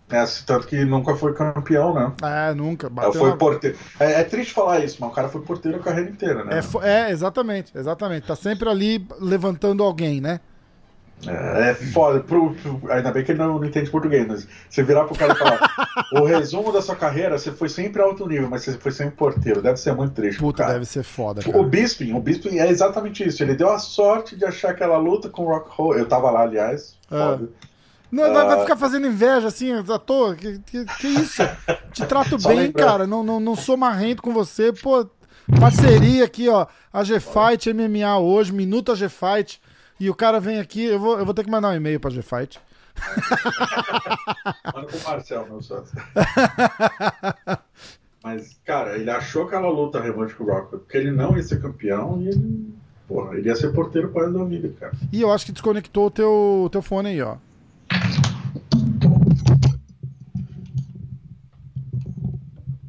É, 0.10 0.24
tanto 0.46 0.68
que 0.68 0.86
nunca 0.86 1.14
foi 1.18 1.34
campeão, 1.34 1.94
né? 1.94 2.14
É, 2.24 2.54
nunca. 2.54 2.88
Ela 2.88 2.96
Bateu 2.96 3.20
foi 3.20 3.30
na- 3.32 3.36
porteiro. 3.36 3.78
É, 4.00 4.22
é 4.22 4.24
triste 4.24 4.54
falar 4.54 4.80
isso, 4.80 4.96
mas 5.02 5.10
o 5.10 5.14
cara 5.14 5.28
foi 5.28 5.42
porteiro 5.42 5.78
a 5.80 5.82
carreira 5.82 6.10
inteira, 6.10 6.46
né? 6.46 6.60
é, 6.84 6.88
é, 6.90 7.12
exatamente, 7.12 7.78
exatamente. 7.78 8.26
Tá 8.26 8.36
sempre 8.36 8.70
ali 8.70 9.06
levantando 9.20 9.84
alguém, 9.84 10.22
né? 10.22 10.40
É, 11.26 11.72
é 11.72 11.74
foda. 11.74 12.20
Pro- 12.20 12.54
pro- 12.54 12.92
ainda 12.92 13.12
bem 13.12 13.24
que 13.24 13.32
ele 13.32 13.40
não, 13.40 13.58
não 13.58 13.66
entende 13.66 13.90
português, 13.90 14.28
mas 14.28 14.48
você 14.70 14.84
virar 14.84 15.06
pro 15.06 15.18
cara 15.18 15.34
e 15.34 15.36
falar: 15.36 15.72
o 16.14 16.26
resumo 16.26 16.72
da 16.72 16.82
sua 16.82 16.96
carreira, 16.96 17.38
você 17.40 17.52
foi 17.52 17.70
sempre 17.70 18.02
alto 18.02 18.28
nível, 18.28 18.48
mas 18.50 18.64
você 18.64 18.74
foi 18.78 18.92
sempre 18.92 19.16
porteiro. 19.16 19.62
Deve 19.62 19.78
ser 19.78 19.96
muito 19.96 20.14
triste. 20.14 20.38
Puta, 20.40 20.60
cara. 20.64 20.74
deve 20.74 20.86
ser 20.86 21.02
foda, 21.04 21.42
O 21.42 21.52
cara. 21.52 21.64
Bisping, 21.64 22.14
o 22.14 22.20
Bisping 22.20 22.60
é 22.60 22.70
exatamente 22.70 23.28
isso. 23.28 23.42
Ele 23.42 23.56
deu 23.56 23.72
a 23.72 23.80
sorte 23.80 24.36
de 24.36 24.46
achar 24.46 24.70
aquela 24.72 24.98
luta 24.98 25.28
com 25.28 25.44
o 25.44 25.48
Rock 25.48 25.70
Hall. 25.76 25.96
Eu 25.98 26.06
tava 26.08 26.30
lá, 26.30 26.42
aliás. 26.44 26.96
É. 27.10 27.16
Foda. 27.18 27.50
Não, 28.12 28.32
vai, 28.34 28.46
vai 28.46 28.58
Ah. 28.58 28.62
ficar 28.62 28.78
fazendo 28.78 29.08
inveja 29.08 29.48
assim, 29.48 29.74
à 29.74 30.00
toa. 30.00 30.36
Que, 30.36 30.60
que, 30.60 30.86
que 30.86 31.08
isso? 31.08 31.42
Te 31.92 32.06
trato 32.06 32.38
bem, 32.48 32.58
lembrando. 32.60 32.74
cara. 32.88 33.08
Não, 33.08 33.24
não, 33.24 33.40
não 33.40 33.56
sou 33.56 33.76
marrento 33.76 34.22
com 34.22 34.32
você. 34.32 34.72
Pô, 34.72 35.06
parceria 35.60 36.24
aqui, 36.26 36.48
ó. 36.48 36.68
A 36.94 37.04
G-Fight 37.04 37.74
MMA 37.74 38.18
hoje, 38.20 38.54
Minuto 38.54 38.92
a 38.92 38.96
G-Fight. 38.96 39.60
E 40.00 40.10
o 40.10 40.16
cara 40.16 40.40
vem 40.40 40.60
aqui, 40.60 40.86
eu 40.86 41.00
vou, 41.00 41.18
eu 41.18 41.26
vou 41.26 41.34
ter 41.34 41.44
que 41.44 41.50
mandar 41.50 41.70
um 41.70 41.76
e-mail 41.76 42.00
pra 42.00 42.12
G-Fight. 42.12 42.60
Manda 44.74 44.88
pro 44.88 45.04
Marcel, 45.04 45.48
meu 45.48 45.62
sócio. 45.62 45.98
Mas, 48.24 48.60
cara, 48.66 48.98
ele 48.98 49.10
achou 49.10 49.44
aquela 49.46 49.70
luta 49.70 50.02
revanche 50.02 50.36
com 50.36 50.44
o 50.44 50.48
Rock, 50.48 50.72
porque 50.72 50.98
ele 50.98 51.12
não 51.12 51.36
ia 51.36 51.44
ser 51.44 51.62
campeão 51.62 52.22
e 52.22 52.28
ele. 52.28 52.76
Porra, 53.08 53.38
ele 53.38 53.48
ia 53.48 53.56
ser 53.56 53.72
porteiro 53.72 54.10
pro 54.10 54.22
resto 54.22 54.38
da 54.38 54.44
vida, 54.44 54.70
cara. 54.78 54.92
E 55.14 55.22
eu 55.22 55.32
acho 55.32 55.46
que 55.46 55.52
desconectou 55.54 56.08
o 56.08 56.12
teu, 56.12 56.64
o 56.66 56.70
teu 56.70 56.82
fone 56.82 57.10
aí, 57.10 57.22
ó. 57.22 57.38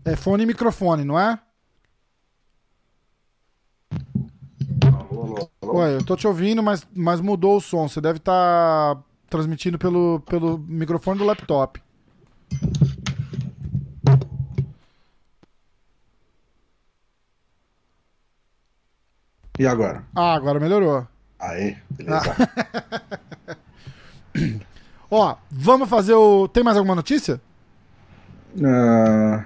É 0.05 0.17
fone 0.17 0.43
e 0.43 0.47
microfone, 0.47 1.05
não 1.05 1.19
é? 1.19 1.39
Alô? 5.69 5.81
Ué, 5.81 5.97
eu 5.97 6.05
tô 6.05 6.17
te 6.17 6.27
ouvindo, 6.27 6.63
mas, 6.63 6.87
mas 6.95 7.21
mudou 7.21 7.59
o 7.59 7.61
som. 7.61 7.87
Você 7.87 8.01
deve 8.01 8.17
estar 8.19 8.95
tá 8.95 9.03
transmitindo 9.29 9.79
pelo, 9.79 10.21
pelo 10.21 10.59
microfone 10.59 11.19
do 11.19 11.25
laptop. 11.25 11.81
E 19.59 19.67
agora? 19.67 20.05
Ah, 20.15 20.35
agora 20.35 20.59
melhorou. 20.59 21.07
Aí, 21.39 21.77
beleza. 21.91 22.35
Ah. 22.39 23.57
Ó, 25.11 25.37
vamos 25.51 25.89
fazer 25.89 26.15
o. 26.15 26.49
Tem 26.49 26.63
mais 26.63 26.77
alguma 26.77 26.95
notícia? 26.95 27.41
Uh, 28.55 29.45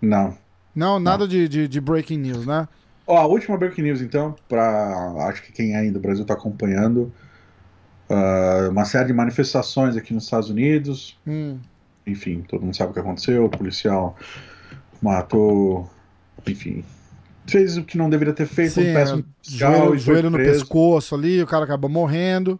não. 0.00 0.36
Não, 0.74 1.00
nada 1.00 1.24
não. 1.24 1.28
De, 1.28 1.48
de, 1.48 1.68
de, 1.68 1.80
breaking 1.80 2.18
news, 2.18 2.46
né? 2.46 2.68
Ó, 3.08 3.16
a 3.16 3.26
última 3.26 3.56
breaking 3.56 3.82
news, 3.82 4.02
então, 4.02 4.36
para 4.48 5.28
acho 5.28 5.42
que 5.42 5.50
quem 5.50 5.74
aí 5.74 5.90
do 5.90 5.98
Brasil 5.98 6.22
está 6.22 6.34
acompanhando, 6.34 7.10
ah, 8.08 8.68
uma 8.70 8.84
série 8.84 9.06
de 9.06 9.12
manifestações 9.12 9.96
aqui 9.96 10.14
nos 10.14 10.24
Estados 10.24 10.50
Unidos. 10.50 11.18
Hum. 11.26 11.58
Enfim, 12.06 12.44
todo 12.48 12.62
mundo 12.62 12.76
sabe 12.76 12.90
o 12.90 12.94
que 12.94 13.00
aconteceu. 13.00 13.44
O 13.44 13.50
policial 13.50 14.16
matou, 15.00 15.90
enfim, 16.46 16.84
fez 17.46 17.76
o 17.76 17.84
que 17.84 17.98
não 17.98 18.08
deveria 18.08 18.34
ter 18.34 18.46
feito. 18.46 18.72
Sim, 18.72 18.90
um 18.90 18.94
péssimo 18.94 19.18
é, 19.20 19.22
policial 19.22 19.72
joelho, 19.72 19.86
e 19.86 19.88
foi 19.88 19.98
joelho 19.98 20.30
no 20.30 20.38
pescoço 20.38 21.14
ali, 21.14 21.42
o 21.42 21.46
cara 21.46 21.64
acabou 21.64 21.90
morrendo. 21.90 22.58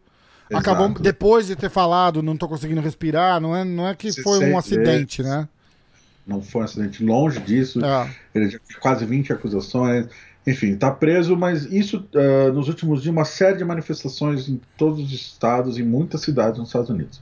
Exato. 0.51 0.71
Acabou, 0.71 0.89
depois 0.99 1.47
de 1.47 1.55
ter 1.55 1.69
falado, 1.69 2.23
não 2.23 2.37
tô 2.37 2.49
conseguindo 2.49 2.81
respirar, 2.81 3.39
não 3.39 3.55
é, 3.55 3.65
não 3.65 3.87
é 3.87 3.95
que 3.95 4.11
Se 4.11 4.23
foi 4.23 4.51
um 4.51 4.57
acidente, 4.57 5.23
né? 5.23 5.47
Não 6.27 6.43
foi 6.43 6.63
um 6.63 6.65
acidente 6.65 7.05
longe 7.05 7.39
disso. 7.41 7.85
É. 7.85 8.11
Ele 8.35 8.51
já 8.51 8.59
tinha 8.59 8.79
quase 8.81 9.05
20 9.05 9.33
acusações. 9.33 10.07
Enfim, 10.49 10.73
está 10.73 10.91
preso, 10.91 11.37
mas 11.37 11.67
isso, 11.67 12.09
ah, 12.15 12.51
nos 12.53 12.69
últimos 12.69 13.03
dias, 13.03 13.13
uma 13.13 13.27
série 13.27 13.59
de 13.59 13.65
manifestações 13.65 14.49
em 14.49 14.59
todos 14.79 14.99
os 14.99 15.13
estados, 15.13 15.79
em 15.79 15.83
muitas 15.83 16.23
cidades 16.23 16.59
nos 16.59 16.69
Estados 16.69 16.89
Unidos. 16.89 17.21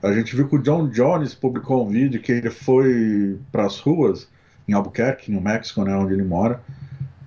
A 0.00 0.12
gente 0.12 0.36
viu 0.36 0.46
que 0.46 0.54
o 0.54 0.62
John 0.62 0.88
Jones 0.88 1.34
publicou 1.34 1.84
um 1.84 1.90
vídeo 1.90 2.20
que 2.22 2.30
ele 2.30 2.50
foi 2.50 3.36
para 3.50 3.66
as 3.66 3.80
ruas, 3.80 4.28
em 4.68 4.72
Albuquerque, 4.72 5.32
no 5.32 5.40
México, 5.40 5.82
né, 5.82 5.96
onde 5.96 6.12
ele 6.12 6.22
mora, 6.22 6.60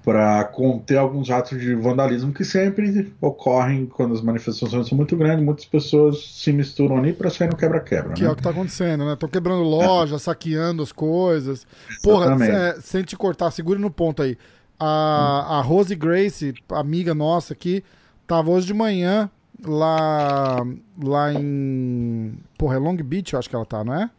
para 0.01 0.45
conter 0.45 0.97
alguns 0.97 1.29
atos 1.29 1.59
de 1.59 1.75
vandalismo 1.75 2.33
que 2.33 2.45
sempre 2.45 3.13
ocorrem 3.19 3.85
quando 3.85 4.13
as 4.13 4.21
manifestações 4.21 4.87
são 4.87 4.97
muito 4.97 5.17
grandes. 5.17 5.43
Muitas 5.43 5.65
pessoas 5.65 6.25
se 6.37 6.53
misturam 6.53 6.97
ali 6.97 7.11
para 7.11 7.29
sair 7.29 7.49
no 7.49 7.57
quebra-quebra. 7.57 8.13
Que 8.13 8.21
né? 8.21 8.29
é 8.29 8.31
o 8.31 8.35
que 8.35 8.41
tá 8.41 8.49
acontecendo, 8.49 9.05
né? 9.05 9.13
Estão 9.13 9.27
quebrando 9.27 9.61
loja, 9.61 10.17
saqueando 10.17 10.81
as 10.81 10.91
coisas. 10.91 11.67
Porra, 12.01 12.27
Exatamente. 12.27 12.51
é, 12.51 12.81
sem 12.81 13.03
te 13.03 13.15
cortar, 13.17 13.51
segure 13.51 13.79
no 13.79 13.91
ponto 13.91 14.23
aí. 14.23 14.37
A, 14.83 15.59
a 15.59 15.61
Rose 15.61 15.95
Grace, 15.95 16.55
amiga 16.69 17.13
nossa 17.13 17.53
aqui, 17.53 17.83
tava 18.25 18.49
hoje 18.49 18.65
de 18.65 18.73
manhã 18.73 19.29
lá, 19.63 20.65
lá 20.99 21.31
em. 21.33 22.33
Porra, 22.57 22.75
é 22.75 22.79
Long 22.79 22.95
Beach, 22.95 23.33
eu 23.33 23.39
acho 23.39 23.47
que 23.47 23.55
ela 23.55 23.65
tá, 23.65 23.83
não 23.83 23.93
é? 23.93 24.09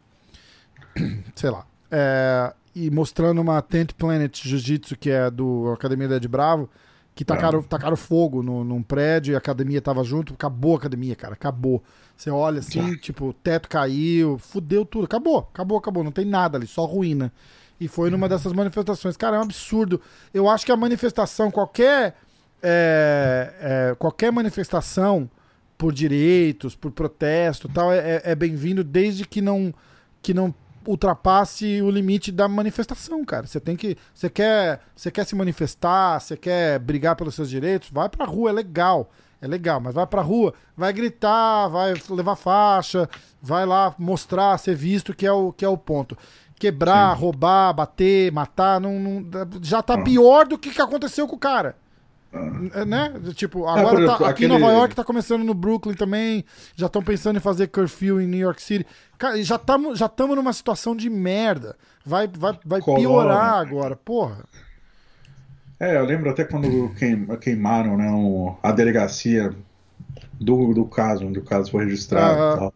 Sei 1.35 1.49
lá. 1.49 1.65
É, 1.91 2.53
e 2.73 2.89
mostrando 2.89 3.41
uma 3.41 3.61
Tent 3.61 3.91
Planet 3.97 4.41
Jiu-Jitsu, 4.41 4.97
que 4.97 5.09
é 5.09 5.29
do 5.29 5.71
Academia 5.73 6.07
da 6.07 6.15
Ed 6.15 6.27
Bravo, 6.29 6.69
que 7.13 7.25
tacaram, 7.25 7.61
tacaram 7.61 7.95
fogo 7.97 8.41
no, 8.41 8.63
num 8.63 8.81
prédio 8.81 9.33
e 9.33 9.35
a 9.35 9.37
academia 9.39 9.81
tava 9.81 10.03
junto. 10.03 10.33
Acabou 10.33 10.75
a 10.75 10.77
academia, 10.77 11.15
cara, 11.15 11.33
acabou. 11.33 11.83
Você 12.15 12.31
olha 12.31 12.59
assim, 12.59 12.95
tipo, 12.97 13.27
o 13.27 13.33
teto 13.33 13.67
caiu, 13.67 14.37
fudeu 14.37 14.85
tudo. 14.85 15.05
Acabou, 15.05 15.39
acabou, 15.39 15.77
acabou. 15.77 16.03
Não 16.03 16.11
tem 16.11 16.25
nada 16.25 16.57
ali, 16.57 16.65
só 16.65 16.85
ruína. 16.85 17.31
E 17.83 17.87
foi 17.87 18.09
numa 18.09 18.29
dessas 18.29 18.53
manifestações. 18.53 19.17
Cara, 19.17 19.35
é 19.35 19.39
um 19.39 19.43
absurdo. 19.43 19.99
Eu 20.33 20.47
acho 20.49 20.65
que 20.65 20.71
a 20.71 20.77
manifestação, 20.77 21.51
qualquer. 21.51 22.15
é, 22.65 23.89
é, 23.91 23.95
qualquer 23.95 24.31
manifestação 24.31 25.29
por 25.77 25.91
direitos, 25.91 26.75
por 26.77 26.91
protesto 26.91 27.67
tal, 27.67 27.91
é, 27.91 27.97
é- 27.97 28.21
é 28.31 28.35
bem-vindo 28.35 28.85
desde 28.85 29.25
que 29.27 29.41
não, 29.41 29.73
que 30.21 30.33
não 30.33 30.53
ultrapasse 30.87 31.81
o 31.81 31.89
limite 31.89 32.31
da 32.31 32.47
manifestação, 32.47 33.23
cara. 33.25 33.47
Você 33.47 33.59
tem 33.59 33.75
que. 33.75 33.97
Você 34.13 34.29
quer, 34.29 34.79
você 34.95 35.11
quer 35.11 35.25
se 35.25 35.35
manifestar, 35.35 36.19
você 36.21 36.37
quer 36.37 36.79
brigar 36.79 37.15
pelos 37.17 37.35
seus 37.35 37.49
direitos, 37.49 37.89
vai 37.91 38.07
pra 38.07 38.25
rua, 38.25 38.49
é 38.49 38.53
legal. 38.53 39.11
É 39.41 39.47
legal, 39.47 39.81
mas 39.81 39.93
vai 39.93 40.07
pra 40.07 40.21
rua, 40.21 40.53
vai 40.75 40.93
gritar, 40.93 41.67
vai 41.67 41.93
levar 42.09 42.37
faixa, 42.37 43.09
vai 43.41 43.65
lá 43.65 43.93
mostrar, 43.99 44.57
ser 44.57 44.73
visto, 44.73 45.13
que 45.13 45.25
é 45.25 45.31
o, 45.33 45.51
que 45.51 45.65
é 45.65 45.67
o 45.67 45.77
ponto. 45.77 46.17
Quebrar, 46.71 47.13
roubar, 47.13 47.73
bater, 47.73 48.31
matar, 48.31 48.79
não, 48.79 48.99
não- 48.99 49.25
já 49.61 49.81
tá 49.81 49.95
Ah. 49.95 50.01
pior 50.03 50.47
do 50.47 50.57
que, 50.57 50.69
que 50.71 50.81
aconteceu 50.81 51.27
com 51.27 51.35
o 51.35 51.39
cara. 51.39 51.75
É, 52.73 52.83
Né? 52.85 53.13
Tipo, 53.35 53.67
agora 53.67 53.89
por 53.89 54.01
exemplo, 54.03 54.19
tá, 54.25 54.29
aqui 54.29 54.43
em 54.43 54.47
aquele- 54.47 54.59
Nova 54.59 54.73
York 54.73 54.95
tá 54.95 55.03
começando 55.03 55.43
no 55.43 55.53
Brooklyn 55.53 55.93
também. 55.93 56.43
Já 56.75 56.87
estão 56.87 57.03
pensando 57.03 57.37
em 57.37 57.39
fazer 57.39 57.67
curfew 57.67 58.19
em 58.19 58.25
New 58.27 58.39
York 58.39 58.61
City. 58.61 58.87
Cara, 59.19 59.41
já 59.43 59.55
estamos 59.55 59.99
já 59.99 60.07
tamo 60.09 60.35
numa 60.35 60.51
situação 60.53 60.95
de 60.95 61.09
merda. 61.09 61.75
Vai, 62.05 62.27
vai, 62.27 62.57
vai 62.65 62.81
Colônia. 62.81 63.07
piorar 63.07 63.53
agora, 63.59 63.95
porra. 63.95 64.37
É, 65.79 65.97
eu 65.97 66.05
lembro 66.05 66.29
até 66.29 66.43
quando 66.43 66.89
queim- 66.95 67.25
queimaram 67.41 67.97
né, 67.97 68.09
o- 68.11 68.55
a 68.63 68.71
delegacia 68.71 69.53
do, 70.39 70.73
do 70.73 70.85
caso, 70.85 71.25
onde 71.27 71.39
o 71.39 71.43
caso 71.43 71.69
foi 71.69 71.83
registrado. 71.85 72.57
tal. 72.57 72.73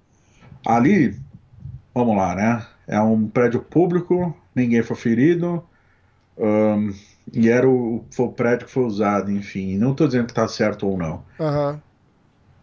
Ali, 0.65 1.17
vamos 1.95 2.15
lá, 2.15 2.35
né? 2.35 2.65
É 2.87 2.99
um 3.01 3.29
prédio 3.29 3.61
público, 3.63 4.35
ninguém 4.55 4.83
foi 4.83 4.95
ferido, 4.95 5.63
ahn, 6.39 6.91
e 7.33 7.49
era 7.49 7.69
o, 7.69 8.05
foi 8.11 8.25
o 8.27 8.33
prédio 8.33 8.67
que 8.67 8.73
foi 8.73 8.83
usado, 8.85 9.31
enfim. 9.31 9.77
Não 9.77 9.91
estou 9.91 10.07
dizendo 10.07 10.25
que 10.27 10.31
está 10.33 10.47
certo 10.47 10.87
ou 10.87 10.97
não, 10.97 11.25
Aham. 11.39 11.81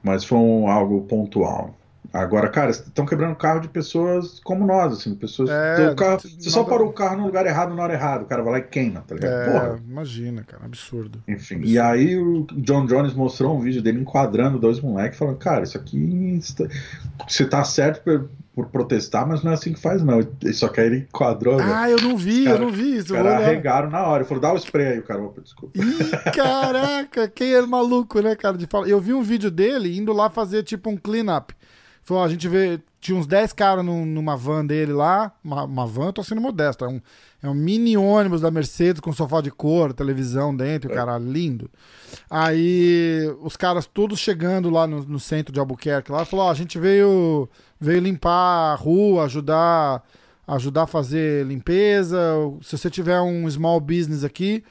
mas 0.02 0.24
foi 0.24 0.38
um- 0.38 0.68
algo 0.68 1.02
pontual. 1.06 1.74
Agora, 2.14 2.48
cara, 2.48 2.70
estão 2.70 3.04
quebrando 3.04 3.32
o 3.32 3.36
carro 3.36 3.58
de 3.58 3.66
pessoas 3.66 4.38
como 4.44 4.64
nós, 4.64 4.92
assim, 4.92 5.16
pessoas. 5.16 5.50
É, 5.50 5.90
o 5.90 5.96
carro- 5.96 6.20
você 6.20 6.48
só 6.48 6.62
parou 6.62 6.88
o 6.88 6.92
carro 6.92 7.16
no 7.16 7.26
lugar 7.26 7.44
errado 7.44 7.74
na 7.74 7.82
hora 7.82 7.92
errada, 7.94 8.22
o 8.22 8.26
cara 8.26 8.40
vai 8.40 8.52
lá 8.52 8.58
e 8.60 8.62
queima, 8.62 9.00
tá 9.04 9.16
ligado? 9.16 9.32
É, 9.32 9.50
Porra. 9.50 9.80
imagina, 9.84 10.44
cara, 10.44 10.64
absurdo. 10.64 11.20
Enfim, 11.26 11.60
e 11.64 11.76
aí 11.76 12.16
o 12.16 12.46
John 12.52 12.86
Jones 12.86 13.14
mostrou 13.14 13.56
um 13.56 13.60
vídeo 13.60 13.82
dele 13.82 13.98
enquadrando 14.00 14.60
dois 14.60 14.80
moleques, 14.80 15.18
falando, 15.18 15.38
cara, 15.38 15.64
isso 15.64 15.76
aqui 15.76 16.38
você 17.26 17.44
tá 17.46 17.64
certo 17.64 18.02
por, 18.04 18.30
por 18.54 18.66
protestar, 18.68 19.26
mas 19.26 19.42
não 19.42 19.50
é 19.50 19.54
assim 19.54 19.72
que 19.72 19.80
faz, 19.80 20.00
não. 20.00 20.20
Só 20.52 20.68
que 20.68 20.80
aí 20.80 20.86
ele 20.86 20.98
enquadrou, 20.98 21.56
velho. 21.56 21.74
Ah, 21.74 21.90
eu 21.90 22.00
não 22.00 22.16
vi, 22.16 22.44
Cara, 22.44 22.56
eu 22.58 22.60
não 22.66 22.70
vi 22.70 22.92
os 22.92 23.04
isso. 23.06 23.14
vou 23.14 23.24
caras 23.24 23.42
arregaram 23.42 23.90
na 23.90 24.06
hora. 24.06 24.22
Ele 24.22 24.28
falou, 24.28 24.40
dá 24.40 24.52
o 24.52 24.56
spray 24.56 24.86
aí, 24.86 24.98
o 25.00 25.02
cara, 25.02 25.20
opa, 25.20 25.40
desculpa. 25.40 25.76
Ih, 25.76 26.30
caraca, 26.32 27.26
quem 27.28 27.54
é 27.54 27.62
maluco, 27.62 28.20
né, 28.20 28.36
cara? 28.36 28.56
De 28.56 28.66
falar. 28.68 28.86
Eu 28.88 29.00
vi 29.00 29.12
um 29.12 29.22
vídeo 29.22 29.50
dele 29.50 29.98
indo 29.98 30.12
lá 30.12 30.30
fazer 30.30 30.62
tipo 30.62 30.88
um 30.88 30.96
clean-up. 30.96 31.52
Falou, 32.04 32.22
ó, 32.22 32.26
a 32.26 32.28
gente 32.28 32.46
vê. 32.48 32.80
Tinha 33.00 33.18
uns 33.18 33.26
10 33.26 33.52
caras 33.52 33.84
num- 33.84 34.06
numa 34.06 34.34
van 34.36 34.64
dele 34.64 34.92
lá. 34.92 35.32
Uma, 35.44 35.64
uma 35.64 35.86
van, 35.86 36.06
eu 36.06 36.12
tô 36.12 36.22
sendo 36.22 36.40
modesto. 36.40 36.84
É 36.84 36.88
um, 36.88 37.00
é 37.42 37.48
um 37.50 37.54
mini 37.54 37.96
ônibus 37.98 38.40
da 38.40 38.50
Mercedes 38.50 39.00
com 39.00 39.12
sofá 39.12 39.40
de 39.42 39.50
couro, 39.50 39.92
televisão 39.92 40.56
dentro, 40.56 40.90
É. 40.90 40.94
cara, 40.94 41.18
lindo. 41.18 41.70
Aí 42.30 43.30
os 43.42 43.56
caras 43.56 43.86
todos 43.86 44.18
chegando 44.18 44.70
lá 44.70 44.86
no, 44.86 45.04
no 45.04 45.20
centro 45.20 45.52
de 45.52 45.60
Albuquerque 45.60 46.10
lá, 46.10 46.24
falou, 46.24 46.46
ó, 46.46 46.50
a 46.50 46.54
gente 46.54 46.78
veio, 46.78 47.48
veio 47.78 48.00
limpar 48.00 48.72
a 48.72 48.74
rua, 48.74 49.24
ajudar, 49.24 50.02
ajudar 50.46 50.82
a 50.82 50.86
fazer 50.86 51.44
limpeza. 51.46 52.18
Se 52.62 52.76
você 52.76 52.88
tiver 52.90 53.20
um 53.20 53.48
small 53.50 53.80
business 53.80 54.24
aqui, 54.24 54.64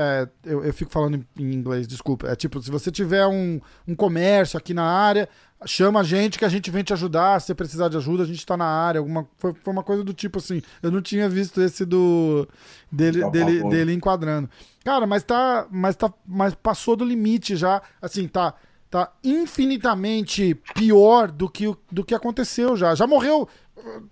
é, 0.00 0.28
eu, 0.44 0.64
eu 0.64 0.72
fico 0.72 0.92
falando 0.92 1.26
em, 1.36 1.52
inglês, 1.52 1.84
desculpa. 1.84 2.28
É 2.28 2.36
tipo, 2.36 2.62
se 2.62 2.70
você 2.70 2.88
tiver 2.88 3.26
um, 3.26 3.60
um 3.86 3.96
comércio 3.96 4.56
aqui 4.56 4.72
na 4.72 4.84
área, 4.84 5.28
chama 5.66 5.98
a 5.98 6.02
gente 6.04 6.38
que 6.38 6.44
a 6.44 6.48
gente 6.48 6.70
vem 6.70 6.84
te 6.84 6.92
ajudar. 6.92 7.40
Se 7.40 7.48
você 7.48 7.54
precisar 7.56 7.88
de 7.88 7.96
ajuda, 7.96 8.22
a 8.22 8.26
gente 8.26 8.46
tá 8.46 8.56
na 8.56 8.64
área. 8.64 9.00
Alguma, 9.00 9.26
foi, 9.36 9.52
foi 9.54 9.72
uma 9.72 9.82
coisa 9.82 10.04
do 10.04 10.14
tipo 10.14 10.38
assim. 10.38 10.62
Eu 10.80 10.92
não 10.92 11.02
tinha 11.02 11.28
visto 11.28 11.60
esse 11.60 11.84
do 11.84 12.46
dele, 12.92 13.22
Por 13.22 13.32
dele, 13.32 13.68
dele 13.68 13.92
enquadrando. 13.92 14.48
Cara, 14.84 15.04
mas 15.04 15.24
tá. 15.24 15.66
Mas 15.68 15.96
tá. 15.96 16.14
Mas 16.24 16.54
passou 16.54 16.94
do 16.94 17.04
limite 17.04 17.56
já. 17.56 17.82
Assim, 18.00 18.28
tá. 18.28 18.54
Tá 18.88 19.12
infinitamente 19.24 20.54
pior 20.76 21.28
do 21.28 21.50
que, 21.50 21.76
do 21.90 22.04
que 22.04 22.14
aconteceu 22.14 22.76
já. 22.76 22.94
Já 22.94 23.06
morreu, 23.06 23.48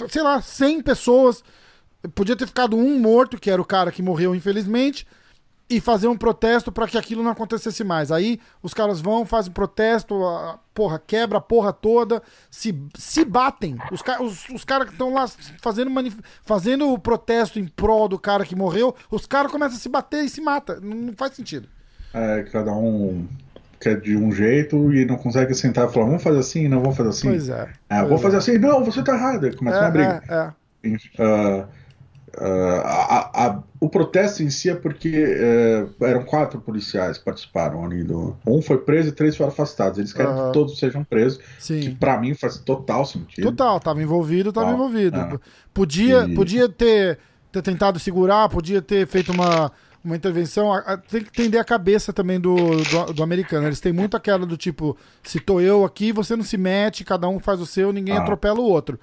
sei 0.09 0.21
lá, 0.21 0.43
100 0.43 0.83
pessoas. 0.83 1.45
Podia 2.13 2.37
ter 2.37 2.47
ficado 2.47 2.77
um 2.77 2.99
morto, 2.99 3.39
que 3.39 3.51
era 3.51 3.63
o 3.63 3.65
cara 3.65 3.93
que 3.93 4.03
morreu, 4.03 4.35
infelizmente 4.35 5.07
e 5.69 5.81
fazer 5.81 6.07
um 6.07 6.17
protesto 6.17 6.71
para 6.71 6.87
que 6.87 6.97
aquilo 6.97 7.23
não 7.25 7.31
acontecesse 7.33 7.83
mais. 7.83 8.13
Aí 8.13 8.39
os 8.63 8.73
caras 8.73 9.01
vão, 9.01 9.27
fazem 9.27 9.53
protesto, 9.53 10.15
a- 10.25 10.59
porra, 10.73 11.03
quebra 11.05 11.39
a 11.39 11.41
porra 11.41 11.73
toda, 11.73 12.23
se, 12.51 12.73
se 12.97 13.25
batem. 13.25 13.77
Os, 13.91 14.01
ca- 14.03 14.23
os, 14.23 14.49
os 14.51 14.65
caras 14.65 14.87
que 14.87 14.93
estão 14.95 15.13
lá 15.13 15.27
fazendo, 15.61 15.91
fazendo 16.45 16.93
o 16.93 16.99
protesto 16.99 17.59
em 17.59 17.67
prol 17.67 18.07
do 18.09 18.19
cara 18.19 18.45
que 18.45 18.55
morreu, 18.55 18.95
os 19.11 19.27
caras 19.27 19.51
começam 19.51 19.77
a 19.77 19.81
se 19.81 19.89
bater 19.89 20.25
e 20.25 20.29
se 20.29 20.41
matam. 20.41 20.79
Não, 20.81 20.97
não 20.97 21.13
faz 21.17 21.35
sentido. 21.35 21.69
É, 22.15 22.45
cada 22.45 22.73
um 22.73 23.27
quer 23.81 24.01
de 24.01 24.17
um 24.17 24.31
jeito 24.33 24.93
e 24.95 25.05
não 25.05 25.17
consegue 25.17 25.53
sentar 25.55 25.89
e 25.89 25.93
falar, 25.93 26.07
vamos 26.07 26.23
fazer 26.23 26.39
assim, 26.39 26.69
não 26.69 26.81
vamos 26.81 26.97
fazer 26.97 27.09
assim. 27.11 27.29
Pois 27.29 27.49
é. 27.49 27.69
É, 27.91 27.99
Pois 27.99 28.09
vou 28.09 28.19
é. 28.19 28.23
fazer 28.23 28.37
assim, 28.37 28.59
não, 28.59 28.85
você 28.85 29.03
tá 29.03 29.15
errado. 29.15 29.57
Começa 29.57 29.81
uma 29.81 29.91
briga. 29.91 30.23
É, 30.29 30.89
é, 30.89 30.89
é. 30.93 30.97
Ah, 31.19 31.69
ah, 32.39 33.31
a- 33.35 33.47
a- 33.47 33.63
o 33.87 33.91
protesto 33.91 34.43
em 34.43 34.51
si 34.51 34.69
é 34.71 34.75
porque 34.75 35.11
eh, 35.27 35.87
eram 36.03 36.25
quatro 36.25 36.61
policiais 36.61 37.19
que 37.19 37.25
participaram 37.25 37.85
ali 37.85 38.03
do. 38.05 38.37
Um 38.47 38.61
foi 38.61 38.79
preso 38.79 39.09
e 39.09 39.13
três 39.13 39.37
foram 39.37 39.51
afastados. 39.51 39.99
Eles 39.99 40.13
querem 40.13 40.33
Aham. 40.33 40.47
que 40.49 40.53
todos 40.53 40.79
sejam 40.79 41.03
presos, 41.05 41.39
que 41.39 41.45
Sim. 41.59 41.95
pra 41.99 42.19
mim 42.19 42.35
faz 42.35 42.59
total 42.59 43.05
sentido. 43.07 43.45
Total, 43.51 43.81
tava 43.81 44.03
envolvido, 44.03 44.53
tava 44.53 44.67
Total, 44.71 44.79
envolvido. 44.87 45.17
é. 45.19 45.39
Podia, 45.73 46.25
E- 46.27 46.35
podia 46.35 46.69
ter, 46.69 47.19
ter 47.53 47.63
tentado 47.63 47.99
segurar, 47.99 48.49
podia 48.49 48.81
ter 48.83 49.07
feito 49.07 49.33
uma, 49.33 49.71
uma 50.05 50.17
intervenção, 50.17 50.71
tem 51.11 51.23
que 51.23 51.29
entender 51.43 51.59
a 51.59 51.65
cabeça 51.65 52.13
também 52.13 52.41
do, 52.41 52.55
do, 52.57 53.13
do 53.13 53.23
americano. 53.23 53.67
Eles 53.67 53.81
têm 53.81 53.93
muito 53.93 54.17
aquela 54.17 54.45
do 54.47 54.57
tipo, 54.57 54.97
se 55.23 55.39
tô 55.41 55.61
eu 55.61 55.85
aqui, 55.85 56.13
você 56.13 56.35
não 56.37 56.45
se 56.45 56.57
mete, 56.57 57.05
cada 57.05 57.29
um 57.29 57.39
faz 57.39 57.61
o 57.61 57.67
seu, 57.67 57.93
ninguém 57.93 58.17
Ah. 58.17 58.21
atropela 58.23 58.61
o 58.61 58.65
outro. 58.65 58.99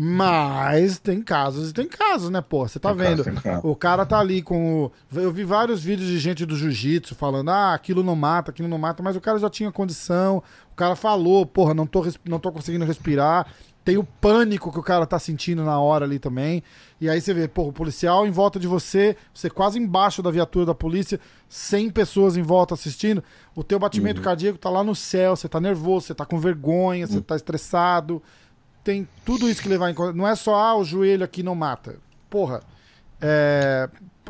Mas 0.00 1.00
tem 1.00 1.20
casos 1.20 1.70
e 1.70 1.72
tem 1.72 1.88
casos, 1.88 2.30
né, 2.30 2.40
pô? 2.40 2.66
Você 2.68 2.78
tá 2.78 2.94
Tem 2.94 2.98
vendo? 2.98 3.24
caso. 3.42 3.66
O 3.66 3.74
cara 3.74 4.06
tá 4.06 4.20
ali 4.20 4.40
com 4.40 4.84
o. 4.84 4.92
Eu 5.12 5.32
vi 5.32 5.42
vários 5.42 5.82
vídeos 5.82 6.08
de 6.08 6.20
gente 6.20 6.46
do 6.46 6.56
jiu-jitsu 6.56 7.16
falando, 7.16 7.48
ah, 7.48 7.74
aquilo 7.74 8.04
não 8.04 8.14
mata, 8.14 8.52
aquilo 8.52 8.68
não 8.68 8.78
mata, 8.78 9.02
mas 9.02 9.16
o 9.16 9.20
cara 9.20 9.40
já 9.40 9.50
tinha 9.50 9.72
condição, 9.72 10.40
o 10.72 10.76
cara 10.76 10.94
falou, 10.94 11.44
porra, 11.44 11.74
não 11.74 11.84
tô, 11.84 12.06
não 12.24 12.38
tô 12.38 12.52
conseguindo 12.52 12.84
respirar. 12.84 13.52
Tem 13.84 13.96
o 13.96 14.04
pânico 14.04 14.70
que 14.70 14.78
o 14.78 14.82
cara 14.82 15.04
tá 15.04 15.18
sentindo 15.18 15.64
na 15.64 15.80
hora 15.80 16.04
ali 16.04 16.20
também. 16.20 16.62
E 17.00 17.08
aí 17.08 17.20
você 17.20 17.34
vê, 17.34 17.48
porra, 17.48 17.70
o 17.70 17.72
policial 17.72 18.24
em 18.24 18.30
volta 18.30 18.60
de 18.60 18.68
você, 18.68 19.16
você 19.34 19.50
quase 19.50 19.80
embaixo 19.80 20.22
da 20.22 20.30
viatura 20.30 20.66
da 20.66 20.74
polícia, 20.74 21.18
100 21.48 21.90
pessoas 21.90 22.36
em 22.36 22.42
volta 22.42 22.74
assistindo. 22.74 23.24
O 23.52 23.64
teu 23.64 23.78
batimento 23.80 24.20
cardíaco 24.20 24.58
tá 24.58 24.70
lá 24.70 24.84
no 24.84 24.94
céu, 24.94 25.34
você 25.34 25.48
tá 25.48 25.58
nervoso, 25.58 26.06
você 26.06 26.14
tá 26.14 26.24
com 26.24 26.38
vergonha, 26.38 27.06
você 27.06 27.20
tá 27.20 27.34
estressado. 27.34 28.22
Tem 28.84 29.06
tudo 29.24 29.48
isso 29.48 29.60
que 29.62 29.68
levar 29.68 29.90
em 29.90 29.94
conta. 29.94 30.12
Não 30.12 30.26
é 30.26 30.34
só, 30.34 30.54
ah, 30.54 30.76
o 30.76 30.84
joelho 30.84 31.24
aqui 31.24 31.42
não 31.42 31.54
mata. 31.54 31.96
Porra, 32.30 32.60
é, 33.20 33.88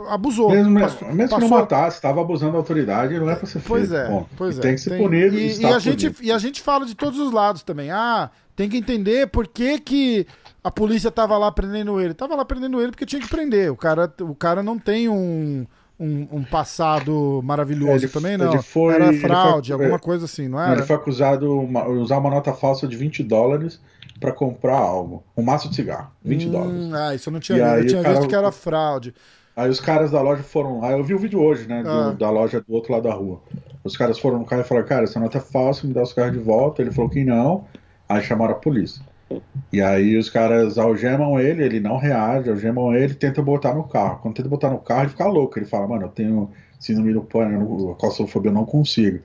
abusou. 0.09 0.51
Mesmo, 0.51 0.79
Passou- 0.81 1.09
mesmo 1.09 1.17
que 1.37 1.41
não 1.41 1.49
passou- 1.49 1.59
matasse, 1.59 1.97
estava 1.97 2.21
abusando 2.21 2.53
da 2.53 2.59
autoridade, 2.59 3.19
não 3.19 3.29
é 3.31 3.35
pra 3.37 3.47
ser 3.47 3.53
feito. 3.61 3.69
Pois 3.69 3.93
é, 3.93 4.07
ponto. 4.09 4.29
pois 4.37 4.57
E 4.57 4.59
é. 4.59 4.63
Tem 4.63 4.75
que 4.75 4.81
ser 4.81 4.97
punido 4.99 5.37
E, 5.39 5.47
está 5.47 5.71
e 5.71 5.73
a 5.73 5.79
gente, 5.79 6.15
e 6.23 6.33
a 6.33 6.39
gente 6.39 6.61
fala 6.63 6.87
de 6.87 6.95
todos 6.95 7.19
os 7.19 7.33
lados 7.33 7.63
também. 7.63 7.91
Ah, 7.91 8.31
tem 8.57 8.69
que 8.69 8.77
entender 8.77 9.29
por 9.29 9.47
que, 9.47 9.79
que 9.79 10.27
a 10.65 10.71
polícia 10.71 11.11
tava 11.11 11.37
lá 11.39 11.53
prendendo 11.53 12.01
ele. 12.01 12.15
Tava 12.15 12.35
lá 12.35 12.45
prendendo 12.45 12.81
ele 12.81 12.91
porque 12.91 13.07
tinha 13.07 13.21
que 13.23 13.29
prender. 13.29 13.71
O 13.71 13.77
cara, 13.77 14.13
o 14.23 14.35
cara 14.35 14.63
não 14.63 14.79
tem 14.79 15.09
um, 15.09 15.67
um, 16.01 16.29
um 16.33 16.45
passado 16.45 17.41
maravilhoso 17.45 18.05
Ele- 18.05 18.09
também, 18.13 18.37
não. 18.37 18.53
ele 18.53 18.63
foi- 18.63 18.95
era 18.95 19.09
ele 19.09 19.19
fraude, 19.21 19.73
foi- 19.73 19.81
alguma 19.85 19.97
é. 19.97 20.01
coisa 20.01 20.25
assim, 20.25 20.49
não 20.49 20.61
era? 20.61 20.73
Ele 20.75 20.83
foi 20.83 20.97
acusado 20.97 21.59
uma, 21.61 21.87
usar 21.89 22.19
uma 22.19 22.31
nota 22.31 22.53
falsa 22.53 22.87
de 22.89 22.97
20 22.97 23.23
dólares 23.23 23.81
para 24.21 24.33
comprar 24.33 24.77
algo. 24.79 25.23
Um 25.37 25.43
maço 25.43 25.69
de 25.69 25.77
cigarro. 25.77 26.11
20 26.25 26.47
Hum, 26.49 26.51
dólares. 26.51 26.93
Ah, 26.95 27.15
isso 27.15 27.29
eu 27.29 27.33
não 27.33 27.41
tinha 27.41 27.59
E 27.59 27.61
visto. 27.61 27.79
Eu 27.79 27.87
tinha 27.87 28.03
cara- 28.03 28.15
visto 28.17 28.29
que 28.29 28.35
era 28.35 28.53
fraude. 28.53 29.15
Aí 29.57 29.69
os 29.69 29.81
caras 29.81 30.11
da 30.13 30.21
loja 30.23 30.43
foram 30.43 30.81
lá. 30.81 30.93
Eu 30.93 31.03
vi 31.03 31.15
o 31.15 31.19
vídeo 31.19 31.41
hoje, 31.41 31.67
né? 31.69 31.83
do- 31.83 31.89
Ah. 31.91 32.13
Da 32.19 32.31
loja 32.31 32.61
do 32.61 32.73
outro 32.75 32.93
lado 32.93 33.03
da 33.05 33.13
rua. 33.15 33.41
Os 33.83 33.97
caras 33.97 34.19
foram 34.19 34.39
no 34.39 34.45
carro 34.45 34.63
e 34.63 34.65
falaram: 34.65 34.87
Cara, 34.87 35.05
essa 35.05 35.19
nota 35.19 35.39
é 35.39 35.41
falsa, 35.41 35.87
me 35.87 35.93
dá 35.93 36.03
os 36.03 36.13
carros 36.13 36.33
de 36.33 36.39
volta. 36.39 36.81
Ele 36.83 36.93
falou 36.93 37.11
que 37.11 37.25
não. 37.25 37.65
Aí 38.09 38.23
chamaram 38.23 38.53
a 38.53 38.57
polícia. 38.57 39.03
E 39.73 39.83
aí 39.83 40.17
os 40.17 40.31
caras 40.31 40.79
algemam 40.79 41.39
ele, 41.39 41.63
ele 41.63 41.81
não 41.81 41.99
reage, 41.99 42.49
algemam 42.49 42.95
ele, 42.95 43.13
tentam 43.15 43.45
botar 43.45 43.75
no 43.75 43.85
carro. 43.85 44.21
Quando 44.23 44.35
tenta 44.37 44.49
botar 44.49 44.71
no 44.71 44.79
carro, 44.79 45.03
ele 45.03 45.11
fica 45.11 45.27
louco. 45.27 45.59
Ele 45.59 45.67
fala, 45.67 45.87
mano, 45.87 46.05
eu 46.05 46.09
tenho 46.09 46.51
síndrome 46.81 47.13
do 47.13 47.21
pânico, 47.21 47.91
a 47.93 47.95
claustrofobia, 47.97 48.51
eu 48.51 48.55
não 48.55 48.65
consigo. 48.65 49.19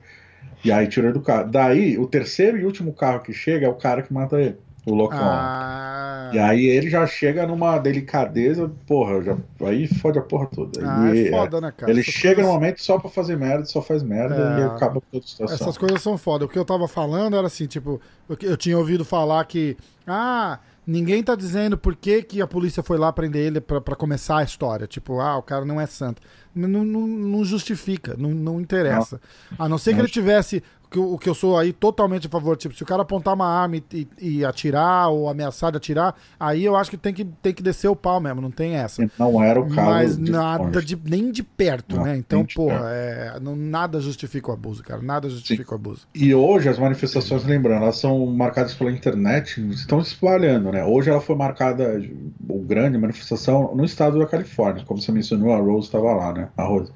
E 0.62 0.70
aí 0.72 0.86
tira 0.88 1.12
do 1.12 1.20
carro. 1.22 1.48
Daí, 1.50 1.96
o 1.98 2.06
terceiro 2.06 2.58
e 2.58 2.64
último 2.66 2.92
carro 2.92 3.20
que 3.20 3.32
chega 3.32 3.66
é 3.66 3.68
o 3.68 3.74
cara 3.74 4.02
que 4.02 4.12
mata 4.12 4.38
ele, 4.40 4.56
o 4.86 4.94
loucão. 4.94 5.18
Ah, 5.20 6.30
E 6.32 6.38
aí 6.38 6.66
ele 6.66 6.90
já 6.90 7.06
chega 7.06 7.46
numa 7.46 7.78
delicadeza, 7.78 8.70
porra, 8.86 9.22
já, 9.22 9.36
aí 9.66 9.86
fode 9.86 10.18
a 10.18 10.22
porra 10.22 10.46
toda. 10.46 10.80
ah, 10.84 11.14
E, 11.14 11.28
é 11.28 11.30
foda, 11.30 11.60
né, 11.60 11.72
cara? 11.76 11.90
ele 11.92 12.00
Essas 12.00 12.12
chega 12.14 12.34
coisas- 12.36 12.52
no 12.52 12.58
momento 12.58 12.82
só 12.82 12.98
pra 12.98 13.08
fazer 13.10 13.36
merda, 13.36 13.64
só 13.66 13.80
faz 13.80 14.02
merda 14.02 14.34
É. 14.58 14.60
e 14.60 14.64
acaba 14.64 14.94
com 15.00 15.06
toda 15.12 15.24
a 15.24 15.28
situação. 15.28 15.54
Essas 15.54 15.78
coisas 15.78 16.02
são 16.02 16.18
foda. 16.18 16.44
O 16.44 16.48
que 16.48 16.58
eu 16.58 16.64
tava 16.64 16.88
falando 16.88 17.36
era 17.36 17.46
assim, 17.46 17.66
tipo, 17.66 18.00
eu, 18.28 18.36
eu 18.42 18.56
tinha 18.56 18.76
ouvido 18.76 19.04
falar 19.04 19.44
que, 19.44 19.76
ah, 20.06 20.58
ninguém 20.86 21.22
tá 21.22 21.34
dizendo 21.34 21.78
por 21.78 21.94
que, 21.94 22.22
que 22.22 22.42
a 22.42 22.46
polícia 22.46 22.82
foi 22.82 22.98
lá 22.98 23.12
prender 23.12 23.46
ele 23.46 23.60
pra, 23.60 23.80
pra 23.80 23.94
começar 23.96 24.38
a 24.38 24.42
história. 24.44 24.86
Tipo, 24.86 25.20
ah, 25.20 25.36
o 25.38 25.42
cara 25.42 25.64
não 25.64 25.80
é 25.80 25.86
santo. 25.86 26.20
Não, 26.54 26.68
não, 26.84 27.06
não 27.06 27.44
justifica, 27.44 28.14
não, 28.18 28.30
não 28.30 28.60
interessa. 28.60 29.20
A 29.58 29.68
não 29.68 29.76
ser 29.78 29.90
que 29.90 29.96
Não 29.96 30.04
ele 30.04 30.12
tivesse, 30.12 30.62
que 30.90 30.98
o 30.98 31.18
que 31.18 31.28
eu 31.28 31.34
sou 31.34 31.58
aí 31.58 31.72
totalmente 31.72 32.26
a 32.26 32.30
favor, 32.30 32.56
tipo, 32.56 32.74
se 32.74 32.82
o 32.82 32.86
cara 32.86 33.02
apontar 33.02 33.34
uma 33.34 33.46
arma 33.46 33.76
e, 33.76 34.08
e- 34.20 34.44
atirar 34.44 35.08
ou 35.10 35.28
ameaçar 35.28 35.70
de 35.70 35.78
atirar, 35.78 36.14
aí 36.38 36.64
eu 36.64 36.76
acho 36.76 36.90
que 36.90 36.96
tem 36.96 37.12
que, 37.12 37.24
tem 37.24 37.52
que 37.52 37.62
descer 37.62 37.88
o 37.88 37.96
pau 37.96 38.20
mesmo, 38.20 38.40
não 38.40 38.50
tem 38.50 38.74
essa. 38.76 39.08
Não 39.18 39.42
era 39.42 39.60
o 39.60 39.68
caso. 39.68 39.90
Mas 39.90 40.18
nada 40.18 40.82
de, 40.82 40.98
nem 41.04 41.30
de 41.30 41.42
perto, 41.42 41.96
Não, 41.96 42.04
né? 42.04 42.16
Então, 42.16 42.44
porra, 42.46 42.90
é, 42.90 43.38
não, 43.40 43.56
nada 43.56 44.00
justifica 44.00 44.50
o 44.50 44.54
abuso, 44.54 44.82
cara. 44.82 45.02
Nada 45.02 45.28
justifica 45.28 45.72
o 45.72 45.74
abuso. 45.74 46.06
E 46.14 46.34
hoje 46.34 46.68
as 46.68 46.78
manifestações, 46.78 47.44
lembrando, 47.44 47.82
elas 47.82 47.98
são 47.98 48.26
marcadas 48.26 48.74
pela 48.74 48.90
internet, 48.90 49.60
estão 49.70 50.02
se 50.02 50.12
espalhando, 50.12 50.70
né? 50.70 50.84
Hoje 50.84 51.10
ela 51.10 51.20
foi 51.20 51.36
marcada, 51.36 52.00
o 52.48 52.60
grande 52.60 52.98
manifestação, 52.98 53.74
no 53.74 53.84
estado 53.84 54.18
da 54.18 54.26
Califórnia, 54.26 54.84
como 54.84 55.00
você 55.00 55.12
mencionou, 55.12 55.52
a 55.52 55.58
Rose 55.58 55.86
estava 55.86 56.12
lá, 56.14 56.32
né? 56.32 56.48
A 56.56 56.64
Rose. 56.64 56.92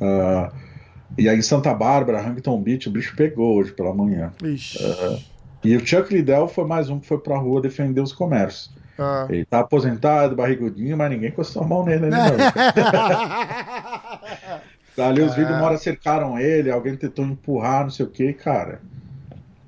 Ah, 0.00 0.52
e 1.18 1.28
aí 1.28 1.38
em 1.38 1.42
Santa 1.42 1.74
Bárbara, 1.74 2.20
Huntington 2.22 2.60
Beach, 2.60 2.88
o 2.88 2.92
bicho 2.92 3.14
pegou 3.16 3.56
hoje 3.56 3.72
pela 3.72 3.94
manhã. 3.94 4.32
Ixi. 4.42 4.78
E 5.64 5.76
o 5.76 5.86
Chuck 5.86 6.12
Liddell 6.12 6.48
foi 6.48 6.64
mais 6.64 6.90
um 6.90 6.98
que 6.98 7.06
foi 7.06 7.18
pra 7.18 7.38
rua 7.38 7.60
defender 7.60 8.00
os 8.00 8.12
comércios. 8.12 8.70
Ah. 8.98 9.26
Ele 9.28 9.44
tá 9.44 9.60
aposentado, 9.60 10.34
barrigudinho, 10.36 10.96
mas 10.96 11.10
ninguém 11.10 11.28
encostou 11.30 11.62
a 11.62 11.66
mão 11.66 11.84
nele 11.84 12.06
ainda 12.06 12.16
não. 12.18 12.36
Ali 15.04 15.22
os 15.22 15.34
vídeos, 15.34 15.56
uma 15.56 15.64
hora 15.64 15.78
cercaram 15.78 16.38
ele, 16.38 16.70
alguém 16.70 16.94
tentou 16.96 17.24
empurrar, 17.24 17.84
não 17.84 17.90
sei 17.90 18.04
o 18.04 18.10
que, 18.10 18.32
cara. 18.34 18.80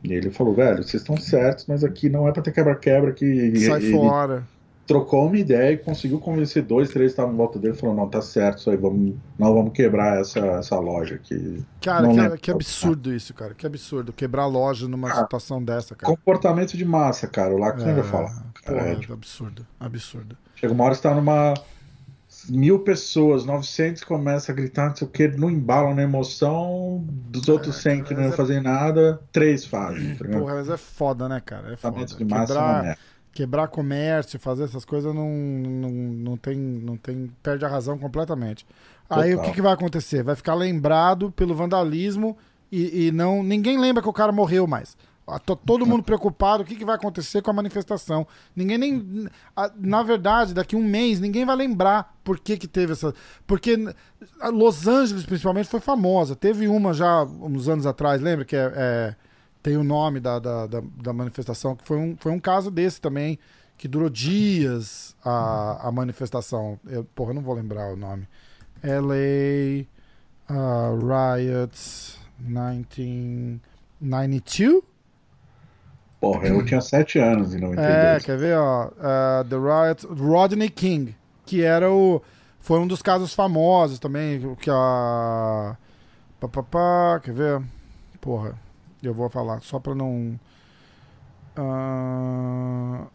E 0.02 0.12
ele 0.12 0.30
falou, 0.30 0.54
velho, 0.54 0.82
vocês 0.82 1.02
estão 1.02 1.16
certos, 1.16 1.64
mas 1.66 1.82
aqui 1.82 2.10
não 2.10 2.28
é 2.28 2.32
pra 2.32 2.42
ter 2.42 2.52
quebra-quebra 2.52 3.12
que 3.12 3.58
Sai 3.60 3.80
ele 3.80 3.92
fora. 3.92 4.44
Trocou 4.86 5.26
uma 5.26 5.38
ideia 5.38 5.72
e 5.72 5.78
conseguiu 5.78 6.18
convencer 6.18 6.62
dois, 6.62 6.90
três 6.90 7.08
que 7.10 7.12
estavam 7.12 7.32
em 7.32 7.36
volta 7.36 7.58
dele, 7.58 7.74
falou, 7.74 7.94
não, 7.94 8.08
tá 8.08 8.20
certo 8.20 8.58
isso 8.58 8.70
aí, 8.70 8.76
vamos, 8.76 9.14
não 9.38 9.54
vamos 9.54 9.72
quebrar 9.72 10.20
essa, 10.20 10.38
essa 10.40 10.78
loja 10.78 11.14
aqui. 11.14 11.64
Cara, 11.80 12.02
Não 12.06 12.30
que, 12.32 12.38
que 12.38 12.50
absurdo 12.50 13.12
isso, 13.14 13.32
cara. 13.32 13.54
Que 13.54 13.66
absurdo. 13.66 14.12
Quebrar 14.12 14.46
loja 14.46 14.86
numa 14.86 15.10
Ah. 15.10 15.22
situação 15.22 15.62
dessa, 15.62 15.94
cara. 15.94 16.14
Comportamento 16.14 16.76
de 16.76 16.84
massa, 16.84 17.26
cara, 17.26 17.54
o 17.54 17.58
Lacan 17.58 17.98
É, 17.98 18.02
fala. 18.02 18.30
porra, 18.66 18.80
É, 18.80 18.96
tipo, 18.96 19.12
absurdo. 19.14 19.66
Absurdo. 19.80 20.36
Chega 20.54 20.72
uma 20.72 20.84
hora 20.84 20.94
que 20.94 21.00
você 21.00 21.08
tá 21.08 21.14
numa. 21.14 21.54
Mil 22.46 22.80
pessoas, 22.80 23.46
900 23.46 24.04
começa 24.04 24.52
a 24.52 24.54
gritar, 24.54 24.90
não 24.90 24.96
sei 24.96 25.06
o 25.08 25.10
que, 25.10 25.28
no 25.28 25.48
embalo, 25.48 25.94
na 25.94 26.02
emoção, 26.02 27.02
dos 27.08 27.48
outros 27.48 27.76
100 27.76 28.02
que 28.04 28.12
não 28.12 28.24
é- 28.24 28.32
fazer 28.32 28.60
nada, 28.60 29.18
três 29.32 29.64
fazem. 29.64 30.14
Tá? 30.14 30.26
Porra, 30.28 30.54
mas 30.56 30.68
é 30.68 30.76
foda, 30.76 31.26
né, 31.26 31.40
cara? 31.44 31.72
É 31.72 31.76
foda. 31.76 31.94
Comportamento 31.94 32.18
de 32.18 32.24
massa 32.26 32.82
é 32.86 32.96
Quebrar, 33.34 33.68
comércio, 33.68 34.38
fazer 34.38 34.64
essas 34.64 34.84
coisas 34.84 35.12
não, 35.12 35.28
não, 35.28 35.90
não, 35.90 36.36
tem, 36.36 36.56
não 36.56 36.96
tem. 36.96 37.30
Perde 37.42 37.64
a 37.64 37.68
razão 37.68 37.98
completamente. 37.98 38.64
Aí 39.10 39.34
o 39.34 39.42
que, 39.42 39.52
que 39.52 39.62
vai 39.62 39.72
acontecer? 39.72 40.22
Vai 40.22 40.36
ficar 40.36 40.54
lembrado 40.54 41.30
pelo 41.32 41.54
vandalismo 41.54 42.36
e, 42.70 43.06
e 43.06 43.12
não. 43.12 43.42
Ninguém 43.42 43.78
lembra 43.78 44.02
que 44.02 44.08
o 44.08 44.12
cara 44.12 44.32
morreu 44.32 44.66
mais. 44.66 44.96
Ah, 45.26 45.38
todo 45.38 45.86
mundo 45.86 46.02
preocupado, 46.02 46.62
o 46.62 46.66
que, 46.66 46.76
que 46.76 46.84
vai 46.84 46.96
acontecer 46.96 47.40
com 47.40 47.50
a 47.50 47.54
manifestação. 47.54 48.26
Ninguém 48.54 48.76
nem. 48.76 49.28
Na 49.78 50.02
verdade, 50.02 50.52
daqui 50.52 50.76
um 50.76 50.84
mês, 50.84 51.18
ninguém 51.18 51.46
vai 51.46 51.56
lembrar 51.56 52.14
por 52.22 52.38
que, 52.38 52.58
que 52.58 52.68
teve 52.68 52.92
essa. 52.92 53.14
Porque 53.46 53.76
Los 54.52 54.86
Angeles, 54.86 55.24
principalmente, 55.24 55.68
foi 55.68 55.80
famosa. 55.80 56.36
Teve 56.36 56.68
uma 56.68 56.92
já 56.92 57.24
uns 57.24 57.68
anos 57.68 57.86
atrás, 57.86 58.20
lembra? 58.20 58.44
Que 58.44 58.54
é, 58.54 58.72
é- 58.76 59.14
tem 59.64 59.76
o 59.78 59.82
nome 59.82 60.20
da, 60.20 60.38
da, 60.38 60.66
da, 60.66 60.82
da 61.02 61.12
manifestação, 61.14 61.74
que 61.74 61.88
foi 61.88 61.96
um, 61.96 62.14
foi 62.18 62.30
um 62.30 62.38
caso 62.38 62.70
desse 62.70 63.00
também, 63.00 63.38
que 63.78 63.88
durou 63.88 64.10
dias 64.10 65.16
a, 65.24 65.88
a 65.88 65.90
manifestação. 65.90 66.78
Eu, 66.86 67.02
porra, 67.02 67.30
eu 67.30 67.34
não 67.36 67.40
vou 67.40 67.54
lembrar 67.54 67.90
o 67.90 67.96
nome. 67.96 68.28
LA 68.82 69.86
uh, 70.50 70.98
Riots 71.00 72.18
1992? 72.38 74.82
Porra, 76.20 76.48
eu 76.48 76.62
tinha 76.62 76.82
sete 76.82 77.18
anos 77.18 77.54
em 77.54 77.56
É, 77.56 77.60
92. 77.60 78.22
quer 78.22 78.36
ver, 78.36 78.58
ó? 78.58 78.88
Uh, 78.88 79.44
The 79.48 79.56
Riot, 79.56 80.06
Rodney 80.06 80.68
King, 80.68 81.16
que 81.46 81.62
era 81.62 81.90
o. 81.90 82.20
Foi 82.60 82.78
um 82.78 82.86
dos 82.86 83.00
casos 83.00 83.32
famosos 83.32 83.98
também, 83.98 84.54
que 84.56 84.68
a. 84.70 85.74
Pá, 86.38 86.48
pá, 86.48 86.62
pá, 86.62 87.18
quer 87.22 87.32
ver? 87.32 87.62
Porra, 88.20 88.62
eu 89.06 89.14
vou 89.14 89.28
falar, 89.30 89.60
só 89.62 89.78
pra 89.78 89.94
não. 89.94 90.38
Ah, 91.56 93.06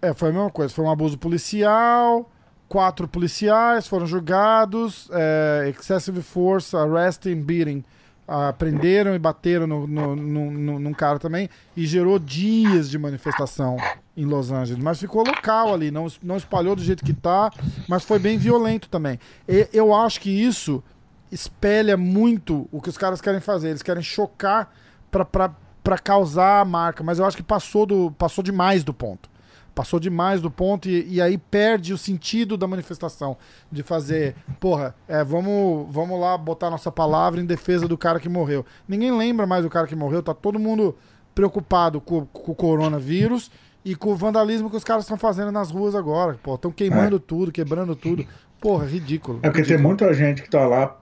é, 0.00 0.12
foi 0.14 0.30
a 0.30 0.32
mesma 0.32 0.50
coisa. 0.50 0.72
Foi 0.72 0.84
um 0.84 0.90
abuso 0.90 1.18
policial. 1.18 2.30
Quatro 2.68 3.06
policiais 3.06 3.86
foram 3.86 4.06
julgados. 4.06 5.08
é, 5.12 5.72
excessive 5.78 6.22
force, 6.22 6.74
arrest 6.76 7.26
and 7.26 7.42
beating. 7.42 7.84
Ah, 8.26 8.52
prenderam 8.56 9.14
e 9.14 9.18
bateram 9.18 9.66
no, 9.66 9.86
no- 9.86 10.16
no- 10.16 10.78
num 10.78 10.94
cara 10.94 11.18
também. 11.18 11.50
E 11.76 11.84
gerou 11.86 12.18
dias 12.18 12.88
de 12.88 12.98
manifestação 12.98 13.76
em 14.16 14.24
Los 14.24 14.50
Angeles. 14.50 14.82
Mas 14.82 14.98
ficou 14.98 15.22
local 15.24 15.74
ali. 15.74 15.90
Não, 15.90 16.06
não 16.22 16.36
espalhou 16.36 16.74
do 16.74 16.82
jeito 16.82 17.04
que 17.04 17.12
tá. 17.12 17.50
Mas 17.88 18.04
foi 18.04 18.18
bem 18.18 18.38
violento 18.38 18.88
também. 18.88 19.18
E 19.46 19.68
eu 19.72 19.92
acho 19.94 20.20
que 20.20 20.30
isso 20.30 20.82
espelha 21.30 21.96
muito 21.96 22.68
o 22.72 22.80
que 22.80 22.88
os 22.88 22.96
caras 22.96 23.20
querem 23.20 23.40
fazer. 23.40 23.68
Eles 23.70 23.82
querem 23.82 24.02
chocar 24.02 24.72
pra 25.18 25.98
causar 25.98 26.60
a 26.60 26.64
marca. 26.64 27.02
Mas 27.04 27.18
eu 27.18 27.24
acho 27.24 27.36
que 27.36 27.42
passou, 27.42 27.86
do, 27.86 28.10
passou 28.12 28.42
demais 28.42 28.82
do 28.84 28.94
ponto. 28.94 29.30
Passou 29.74 29.98
demais 29.98 30.40
do 30.42 30.50
ponto 30.50 30.86
e, 30.88 31.14
e 31.14 31.20
aí 31.20 31.38
perde 31.38 31.94
o 31.94 31.98
sentido 31.98 32.56
da 32.58 32.66
manifestação. 32.66 33.36
De 33.70 33.82
fazer, 33.82 34.34
porra, 34.60 34.94
é, 35.08 35.24
vamos, 35.24 35.86
vamos 35.90 36.20
lá 36.20 36.36
botar 36.36 36.68
nossa 36.68 36.92
palavra 36.92 37.40
em 37.40 37.46
defesa 37.46 37.88
do 37.88 37.96
cara 37.96 38.20
que 38.20 38.28
morreu. 38.28 38.66
Ninguém 38.86 39.16
lembra 39.16 39.46
mais 39.46 39.64
do 39.64 39.70
cara 39.70 39.86
que 39.86 39.96
morreu, 39.96 40.22
tá 40.22 40.34
todo 40.34 40.58
mundo 40.58 40.94
preocupado 41.34 42.00
com, 42.02 42.26
com 42.26 42.52
o 42.52 42.54
coronavírus 42.54 43.50
e 43.82 43.96
com 43.96 44.10
o 44.12 44.14
vandalismo 44.16 44.68
que 44.68 44.76
os 44.76 44.84
caras 44.84 45.04
estão 45.04 45.16
fazendo 45.16 45.50
nas 45.50 45.70
ruas 45.70 45.94
agora. 45.94 46.38
Estão 46.54 46.70
queimando 46.70 47.16
É. 47.16 47.18
tudo, 47.18 47.50
quebrando 47.50 47.96
tudo. 47.96 48.26
Porra, 48.60 48.84
ridículo. 48.84 49.38
É 49.42 49.48
porque 49.48 49.62
tem 49.62 49.70
ridículo. 49.72 49.88
muita 49.88 50.12
gente 50.12 50.42
que 50.42 50.50
tá 50.50 50.66
lá 50.66 50.94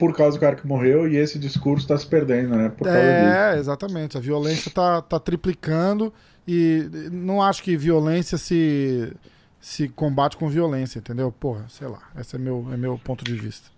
por 0.00 0.16
causa 0.16 0.38
do 0.38 0.40
cara 0.40 0.56
que 0.56 0.66
morreu 0.66 1.06
e 1.06 1.18
esse 1.18 1.38
discurso 1.38 1.86
tá 1.86 1.96
se 1.98 2.06
perdendo, 2.06 2.56
né? 2.56 2.70
Por 2.70 2.86
causa 2.86 2.98
disso. 2.98 3.36
É, 3.36 3.58
exatamente. 3.58 4.16
A 4.16 4.20
violência 4.20 4.70
tá, 4.70 5.02
tá 5.02 5.20
triplicando 5.20 6.10
e 6.48 6.88
não 7.12 7.42
acho 7.42 7.62
que 7.62 7.76
violência 7.76 8.38
se, 8.38 9.12
se 9.60 9.88
combate 9.90 10.38
com 10.38 10.48
violência, 10.48 11.00
entendeu? 11.00 11.30
Porra, 11.30 11.66
sei 11.68 11.86
lá. 11.86 11.98
Esse 12.18 12.36
é 12.36 12.38
meu, 12.38 12.66
é 12.72 12.78
meu 12.78 12.98
ponto 13.04 13.22
de 13.22 13.34
vista. 13.34 13.68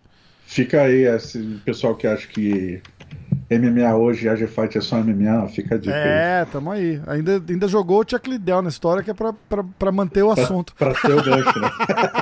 Fica 0.47 0.83
aí, 0.83 1.07
esse 1.07 1.61
pessoal 1.65 1.97
que 1.97 2.07
acha 2.07 2.29
que 2.29 2.81
MMA 3.51 3.97
hoje 3.97 4.27
e 4.27 4.29
AG 4.29 4.47
Fight 4.47 4.79
é 4.79 4.81
só 4.81 4.99
MMA, 5.03 5.49
fica 5.49 5.75
aí. 5.75 5.83
É, 5.87 6.47
tamo 6.53 6.71
aí. 6.71 7.03
Ainda, 7.09 7.43
ainda 7.49 7.67
jogou 7.67 8.01
o 8.01 8.09
Chuck 8.09 8.31
Liddell 8.31 8.63
na 8.63 8.69
história 8.69 9.03
que 9.03 9.11
é 9.11 9.15
pra, 9.15 9.33
pra, 9.49 9.65
pra 9.65 9.91
manter 9.91 10.23
o 10.23 10.31
assunto. 10.31 10.73
Pra 10.79 10.95
ter 10.95 11.15
o 11.15 11.25
gancho, 11.25 11.59
né? 11.59 11.69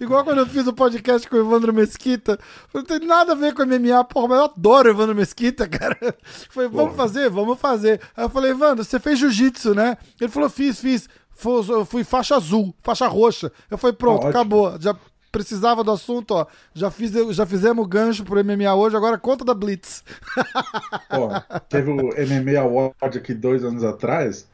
Igual 0.00 0.24
quando 0.24 0.38
eu 0.38 0.46
fiz 0.46 0.66
o 0.66 0.72
podcast 0.72 1.28
com 1.28 1.36
o 1.36 1.40
Evandro 1.40 1.72
Mesquita. 1.72 2.38
Não 2.74 2.82
tem 2.84 2.98
nada 3.00 3.32
a 3.32 3.34
ver 3.34 3.54
com 3.54 3.64
MMA, 3.64 4.04
porra, 4.04 4.28
mas 4.28 4.38
eu 4.38 4.44
adoro 4.44 4.88
o 4.88 4.92
Evandro 4.92 5.14
Mesquita, 5.14 5.68
cara. 5.68 5.96
Foi, 6.50 6.68
vamos 6.68 6.96
fazer? 6.96 7.28
Vamos 7.30 7.58
fazer. 7.58 8.00
Aí 8.16 8.24
eu 8.24 8.30
falei, 8.30 8.50
Evandro, 8.52 8.84
você 8.84 8.98
fez 8.98 9.18
jiu-jitsu, 9.18 9.74
né? 9.74 9.96
Ele 10.20 10.30
falou, 10.30 10.48
fiz, 10.50 10.80
fiz. 10.80 11.08
Fui- 11.30 11.64
Eu 11.68 11.84
fui 11.84 12.02
faixa 12.04 12.34
azul, 12.36 12.74
faixa 12.82 13.06
roxa. 13.06 13.52
Eu 13.70 13.78
falei, 13.78 13.94
pronto, 13.94 14.18
Ótimo. 14.26 14.30
acabou. 14.30 14.76
Já 14.80 14.96
precisava 15.30 15.84
do 15.84 15.92
assunto, 15.92 16.32
ó. 16.32 16.46
Já, 16.74 16.90
fiz, 16.90 17.12
já 17.36 17.46
fizemos 17.46 17.86
gancho 17.86 18.24
pro 18.24 18.42
MMA 18.44 18.74
hoje, 18.74 18.96
agora 18.96 19.18
conta 19.18 19.44
da 19.44 19.54
Blitz. 19.54 20.02
Pô, 21.08 21.28
teve 21.68 21.90
o 21.90 21.96
MMA 21.96 22.58
Award 22.60 23.18
aqui 23.18 23.34
dois 23.34 23.62
anos 23.64 23.84
atrás. 23.84 24.48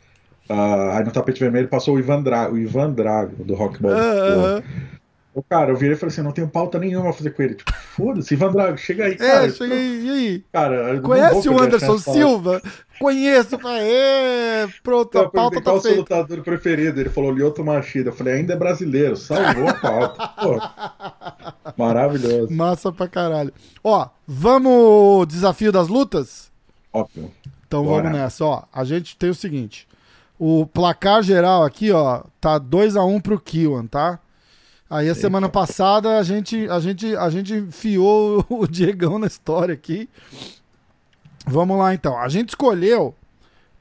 ah, 0.49 0.99
aí 0.99 1.05
no 1.05 1.11
tapete 1.13 1.41
vermelho 1.41 1.69
passou 1.69 1.95
o 1.95 1.99
Ivan 1.99 2.23
Drago, 2.23 2.55
o 2.55 2.59
Ivan 2.59 2.91
Drago 2.91 3.45
do 3.45 3.55
Rock 3.55 3.81
Ball. 3.81 3.93
Ah, 3.93 4.59
ah, 4.59 4.63
O 5.35 5.43
cara, 5.43 5.73
eu 5.73 5.77
virei 5.77 5.97
e 5.97 5.99
falei 5.99 6.13
assim: 6.13 6.23
não 6.23 6.31
tenho 6.31 6.47
pauta 6.49 6.79
nenhuma 6.79 7.11
a 7.11 7.13
fazer 7.13 7.31
com 7.31 7.43
ele. 7.43 7.55
Tipo, 7.57 7.73
foda-se, 7.73 8.35
Ivan 8.35 8.53
Drago, 8.53 8.79
chega 8.79 9.07
aí, 9.07 9.15
É, 9.15 9.17
cara. 9.17 9.51
cheguei. 9.51 10.01
E 10.03 10.11
aí? 10.11 10.45
Cara, 10.53 10.75
eu 10.77 10.87
não 10.95 11.03
vou 11.03 11.11
Conhece 11.11 11.49
o 11.49 11.61
Anderson. 11.61 11.99
Silva? 11.99 12.63
Conheço. 13.01 13.59
Falei, 13.59 13.83
"Ê, 13.83 14.69
pronto, 14.85 15.19
Eu 15.19 15.23
a 15.25 15.29
pauta 15.31 15.57
tá 15.57 15.63
qual 15.65 15.77
o 15.79 15.81
seu 15.81 15.95
feita. 15.95 16.15
lutador 16.17 16.45
preferido. 16.45 17.01
Ele 17.01 17.11
falou 17.11 17.33
Lyoto 17.33 17.65
Machida. 17.65 18.11
Eu 18.11 18.15
falei, 18.15 18.35
ainda 18.35 18.53
é 18.53 18.57
brasileiro. 18.57 19.17
Salvou 19.17 19.69
a 19.69 19.75
pauta. 19.75 20.29
Pô, 20.41 20.61
maravilhoso. 21.77 22.53
Massa 22.53 22.93
pra 22.93 23.09
caralho. 23.09 23.53
Ó, 23.83 24.09
vamos 24.27 25.27
desafio 25.27 25.73
das 25.73 25.89
lutas? 25.89 26.51
Óbvio. 26.93 27.31
Então 27.67 27.85
Bora. 27.85 28.05
vamos 28.05 28.19
nessa, 28.19 28.45
ó. 28.45 28.63
A 28.73 28.85
gente 28.85 29.17
tem 29.17 29.31
o 29.31 29.35
seguinte. 29.35 29.89
O 30.39 30.67
placar 30.67 31.23
geral 31.23 31.65
aqui, 31.65 31.91
ó, 31.93 32.23
tá 32.41 32.59
2 32.59 32.97
a 32.97 33.05
1 33.05 33.21
pro 33.21 33.41
Kiwan, 33.41 33.87
tá? 33.87 34.19
Aí 34.95 35.09
a 35.09 35.15
semana 35.15 35.49
passada 35.49 36.19
a 36.19 36.23
gente 36.23 36.69
a 36.69 36.79
gente 36.79 37.17
a 37.17 37.29
gente 37.29 37.53
enfiou 37.53 38.47
o 38.49 38.65
Diegão 38.67 39.19
na 39.19 39.27
história 39.27 39.75
aqui. 39.75 40.09
Vamos 41.45 41.77
lá 41.77 41.93
então. 41.93 42.17
A 42.17 42.29
gente 42.29 42.51
escolheu 42.51 43.13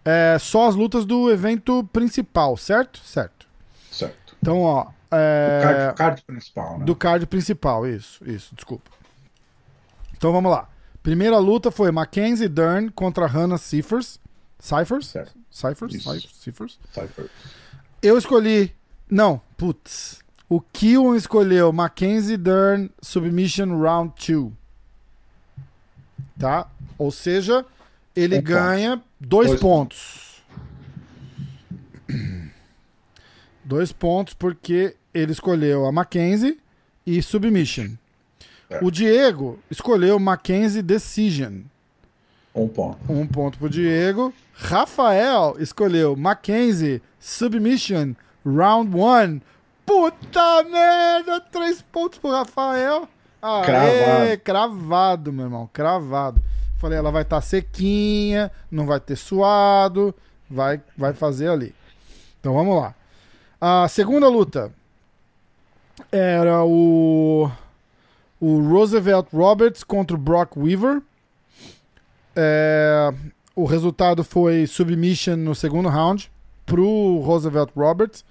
é, 0.04 0.38
só 0.40 0.68
as 0.68 0.74
lutas 0.76 1.06
do 1.06 1.30
evento 1.32 1.88
principal, 1.94 2.58
certo? 2.58 3.00
Certo. 3.06 3.46
Certo. 3.92 4.36
Então, 4.42 4.62
ó, 4.62 4.88
é, 5.12 5.60
O 5.60 5.64
card, 5.64 5.96
card 5.98 6.22
principal, 6.24 6.80
né? 6.80 6.86
do 6.86 6.96
card 6.96 7.26
principal, 7.28 7.86
isso, 7.88 8.28
isso, 8.28 8.56
desculpa. 8.56 8.90
Então 10.18 10.32
vamos 10.32 10.52
lá. 10.52 10.68
Primeira 11.04 11.38
luta 11.38 11.70
foi 11.70 11.92
Mackenzie 11.92 12.48
Dern 12.50 12.90
contra 12.90 13.28
Hannah 13.28 13.60
Cyphers. 13.60 14.20
Cyphers? 14.60 15.08
Certo. 15.08 15.34
Cyphers? 15.52 15.94
Isso. 15.94 16.12
Cy- 16.12 16.28
Cyphers? 16.42 16.80
Cypher. 16.92 17.30
Eu 18.02 18.18
escolhi. 18.18 18.74
Não, 19.08 19.40
putz. 19.56 20.23
O 20.54 20.62
Kiwan 20.62 21.16
escolheu 21.16 21.74
Mackenzie 21.74 22.38
Dern 22.38 22.88
Submission 23.02 23.76
Round 23.76 24.14
2. 24.24 24.52
Tá? 26.38 26.70
Ou 26.96 27.10
seja, 27.10 27.66
ele 28.16 28.40
ganha 28.40 29.02
dois, 29.20 29.48
Dois 29.48 29.60
pontos. 29.60 30.44
Dois 33.66 33.92
pontos 33.92 34.36
porque 34.36 34.96
ele 35.12 35.32
escolheu 35.32 35.88
a 35.88 35.92
Mackenzie 35.92 36.60
e 37.04 37.20
Submission. 37.24 37.98
É. 38.70 38.78
O 38.84 38.92
Diego 38.92 39.58
escolheu 39.72 40.20
Mackenzie 40.20 40.84
Decision. 40.84 41.62
Um 42.54 42.68
ponto. 42.68 43.12
Um 43.12 43.26
ponto 43.26 43.58
pro 43.58 43.68
Diego. 43.68 44.32
Rafael 44.54 45.56
escolheu 45.58 46.16
Mackenzie 46.16 47.02
Submission 47.20 48.14
Round 48.46 48.96
1. 48.96 49.42
Puta 49.86 50.64
merda! 50.64 51.40
Três 51.42 51.82
pontos 51.82 52.20
pro 52.20 52.32
Rafael. 52.32 53.08
Aê, 53.42 53.66
Cravado. 53.66 54.40
cravado, 54.44 55.34
meu 55.34 55.46
irmão. 55.46 55.70
Cravado. 55.72 56.42
Falei, 56.78 56.98
ela 56.98 57.12
vai 57.12 57.24
estar 57.24 57.42
sequinha, 57.42 58.52
não 58.70 58.86
vai 58.86 59.00
ter 59.00 59.16
suado, 59.16 60.14
vai, 60.50 60.82
vai 60.98 61.14
fazer 61.14 61.50
ali. 61.50 61.74
Então 62.40 62.54
vamos 62.54 62.76
lá. 62.76 62.94
A 63.60 63.88
segunda 63.88 64.28
luta 64.28 64.72
era 66.12 66.64
o, 66.66 67.50
o 68.40 68.60
Roosevelt 68.62 69.28
Roberts 69.34 69.84
contra 69.84 70.16
o 70.16 70.20
Brock 70.20 70.58
Weaver. 70.58 71.02
É, 72.36 73.14
o 73.56 73.66
resultado 73.66 74.24
foi 74.24 74.68
submission 74.68 75.38
no 75.38 75.56
segundo 75.56 75.88
round 75.88 76.30
pro 76.66 77.20
Roosevelt 77.20 77.70
Roberts. 77.76 78.26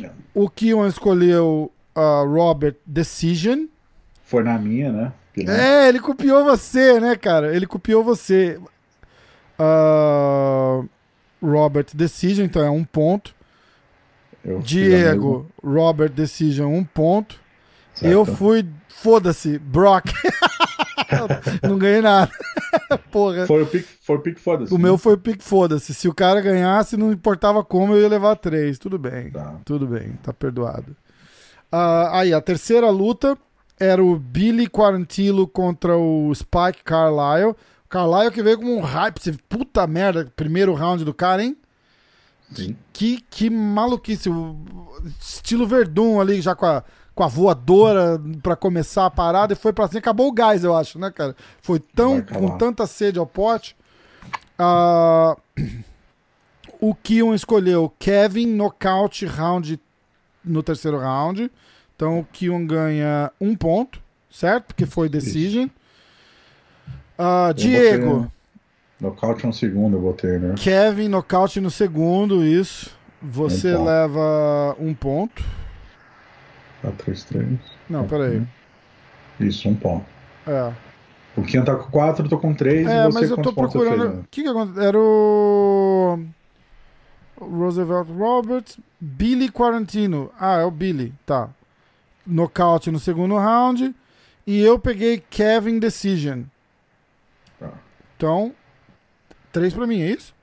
Não. 0.00 0.10
O 0.34 0.48
Kiwan 0.48 0.88
escolheu 0.88 1.72
uh, 1.96 2.24
Robert 2.26 2.76
Decision. 2.86 3.66
Foi 4.24 4.42
na 4.42 4.58
minha, 4.58 4.90
né? 4.92 5.12
Né? 5.36 5.86
É, 5.86 5.88
ele 5.88 5.98
copiou 6.00 6.44
você, 6.44 7.00
né, 7.00 7.16
cara? 7.16 7.54
Ele 7.54 7.66
copiou 7.66 8.04
você. 8.04 8.58
Uh, 9.58 10.88
Robert 11.42 11.86
Decision, 11.94 12.44
então 12.46 12.62
é 12.62 12.70
um 12.70 12.84
ponto. 12.84 13.34
Eu 14.44 14.60
Diego, 14.60 15.46
Robert 15.62 16.10
Decision, 16.10 16.72
um 16.72 16.84
ponto. 16.84 17.40
mesma. 18.00 18.14
Eu 18.14 18.24
Certo. 18.24 18.38
fui, 18.38 18.66
foda-se, 18.88 19.58
Brock. 19.58 20.06
Não 21.62 21.78
ganhei 21.78 22.00
nada. 22.00 22.30
Porra. 23.10 23.46
Foi 23.46 23.62
o 23.62 23.66
pique, 23.66 23.88
foi 24.00 24.16
o 24.16 24.20
pique 24.20 24.40
foda-se. 24.40 24.74
O 24.74 24.78
meu 24.78 24.98
foi 24.98 25.14
o 25.14 25.18
pique 25.18 25.42
foda-se. 25.42 25.94
Se 25.94 26.08
o 26.08 26.14
cara 26.14 26.40
ganhasse, 26.40 26.96
não 26.96 27.12
importava 27.12 27.64
como, 27.64 27.94
eu 27.94 28.02
ia 28.02 28.08
levar 28.08 28.36
três. 28.36 28.78
Tudo 28.78 28.98
bem. 28.98 29.30
Tá. 29.30 29.60
Tudo 29.64 29.86
bem, 29.86 30.12
tá 30.22 30.32
perdoado. 30.32 30.96
Ah, 31.70 32.20
aí, 32.20 32.32
a 32.32 32.40
terceira 32.40 32.88
luta 32.90 33.36
era 33.78 34.02
o 34.02 34.16
Billy 34.16 34.68
Quarantillo 34.68 35.46
contra 35.46 35.96
o 35.96 36.32
Spike 36.34 36.84
Carlyle. 36.84 37.54
Carlyle 37.88 38.30
que 38.30 38.42
veio 38.42 38.58
com 38.58 38.76
um 38.76 38.80
hype. 38.80 39.38
Puta 39.48 39.86
merda, 39.86 40.32
primeiro 40.36 40.74
round 40.74 41.04
do 41.04 41.14
cara, 41.14 41.42
hein? 41.42 41.56
Sim. 42.54 42.76
Que, 42.92 43.20
que 43.28 43.50
maluquice. 43.50 44.28
O 44.28 44.64
estilo 45.20 45.66
Verdun 45.66 46.20
ali, 46.20 46.40
já 46.40 46.54
com 46.54 46.66
a, 46.66 46.84
com 47.14 47.22
a 47.22 47.28
voadora 47.28 48.20
pra 48.42 48.56
começar 48.56 49.06
a 49.06 49.10
parada 49.10 49.52
e 49.52 49.56
foi 49.56 49.72
pra 49.72 49.86
cima. 49.86 50.00
Acabou 50.00 50.28
o 50.28 50.32
gás, 50.32 50.64
eu 50.64 50.76
acho, 50.76 50.98
né, 50.98 51.10
cara? 51.10 51.36
Foi 51.62 51.78
tão 51.78 52.20
com 52.20 52.58
tanta 52.58 52.86
sede 52.86 53.18
ao 53.18 53.26
pote. 53.26 53.76
Ah, 54.58 55.36
o 56.80 56.94
Kion 56.94 57.34
escolheu 57.34 57.92
Kevin 57.98 58.46
nocaute 58.46 59.26
round 59.26 59.80
no 60.44 60.62
terceiro 60.62 60.98
round. 60.98 61.50
Então 61.94 62.18
o 62.18 62.24
Kion 62.24 62.66
ganha 62.66 63.30
um 63.40 63.54
ponto, 63.54 64.02
certo? 64.30 64.66
Porque 64.66 64.84
foi 64.84 65.08
decision. 65.08 65.68
Eu 67.16 67.54
Diego. 67.54 68.30
Nocaute 69.00 69.46
no 69.46 69.52
segundo, 69.52 69.96
eu 69.96 70.00
botei, 70.00 70.38
né? 70.38 70.54
Kevin, 70.56 71.08
nocaute 71.08 71.60
no 71.60 71.70
segundo, 71.70 72.44
isso. 72.44 72.90
Você 73.22 73.72
ponto. 73.72 73.84
leva 73.84 74.76
um 74.78 74.94
ponto. 74.94 75.44
Tá 76.84 76.92
3-3. 76.92 77.58
Não, 77.88 78.06
peraí. 78.06 78.42
Isso, 79.40 79.66
um 79.68 79.74
ponto. 79.74 80.04
É, 80.46 80.70
O 81.34 81.42
Kian 81.42 81.64
tá 81.64 81.74
com 81.74 81.90
4, 81.90 82.26
eu 82.26 82.28
tô 82.28 82.38
com 82.38 82.52
3 82.52 82.86
é 82.86 83.08
mas 83.08 83.30
eu 83.30 83.38
tô 83.38 83.54
procurando. 83.54 84.20
O 84.20 84.24
que 84.30 84.42
que 84.42 84.48
aconteceu? 84.48 84.82
Era 84.82 84.98
o. 84.98 86.20
Roosevelt 87.40 88.08
Roberts, 88.10 88.78
Billy 89.00 89.50
Quarantino. 89.50 90.30
Ah, 90.38 90.58
é 90.58 90.64
o 90.64 90.70
Billy, 90.70 91.14
tá. 91.24 91.48
Nocaute 92.26 92.90
no 92.90 93.00
segundo 93.00 93.36
round. 93.36 93.94
E 94.46 94.60
eu 94.60 94.78
peguei 94.78 95.22
Kevin 95.30 95.78
Decision. 95.78 96.42
Tá. 97.58 97.70
Então, 98.16 98.52
três 99.50 99.72
pra 99.72 99.86
mim, 99.86 100.02
é 100.02 100.10
isso? 100.10 100.34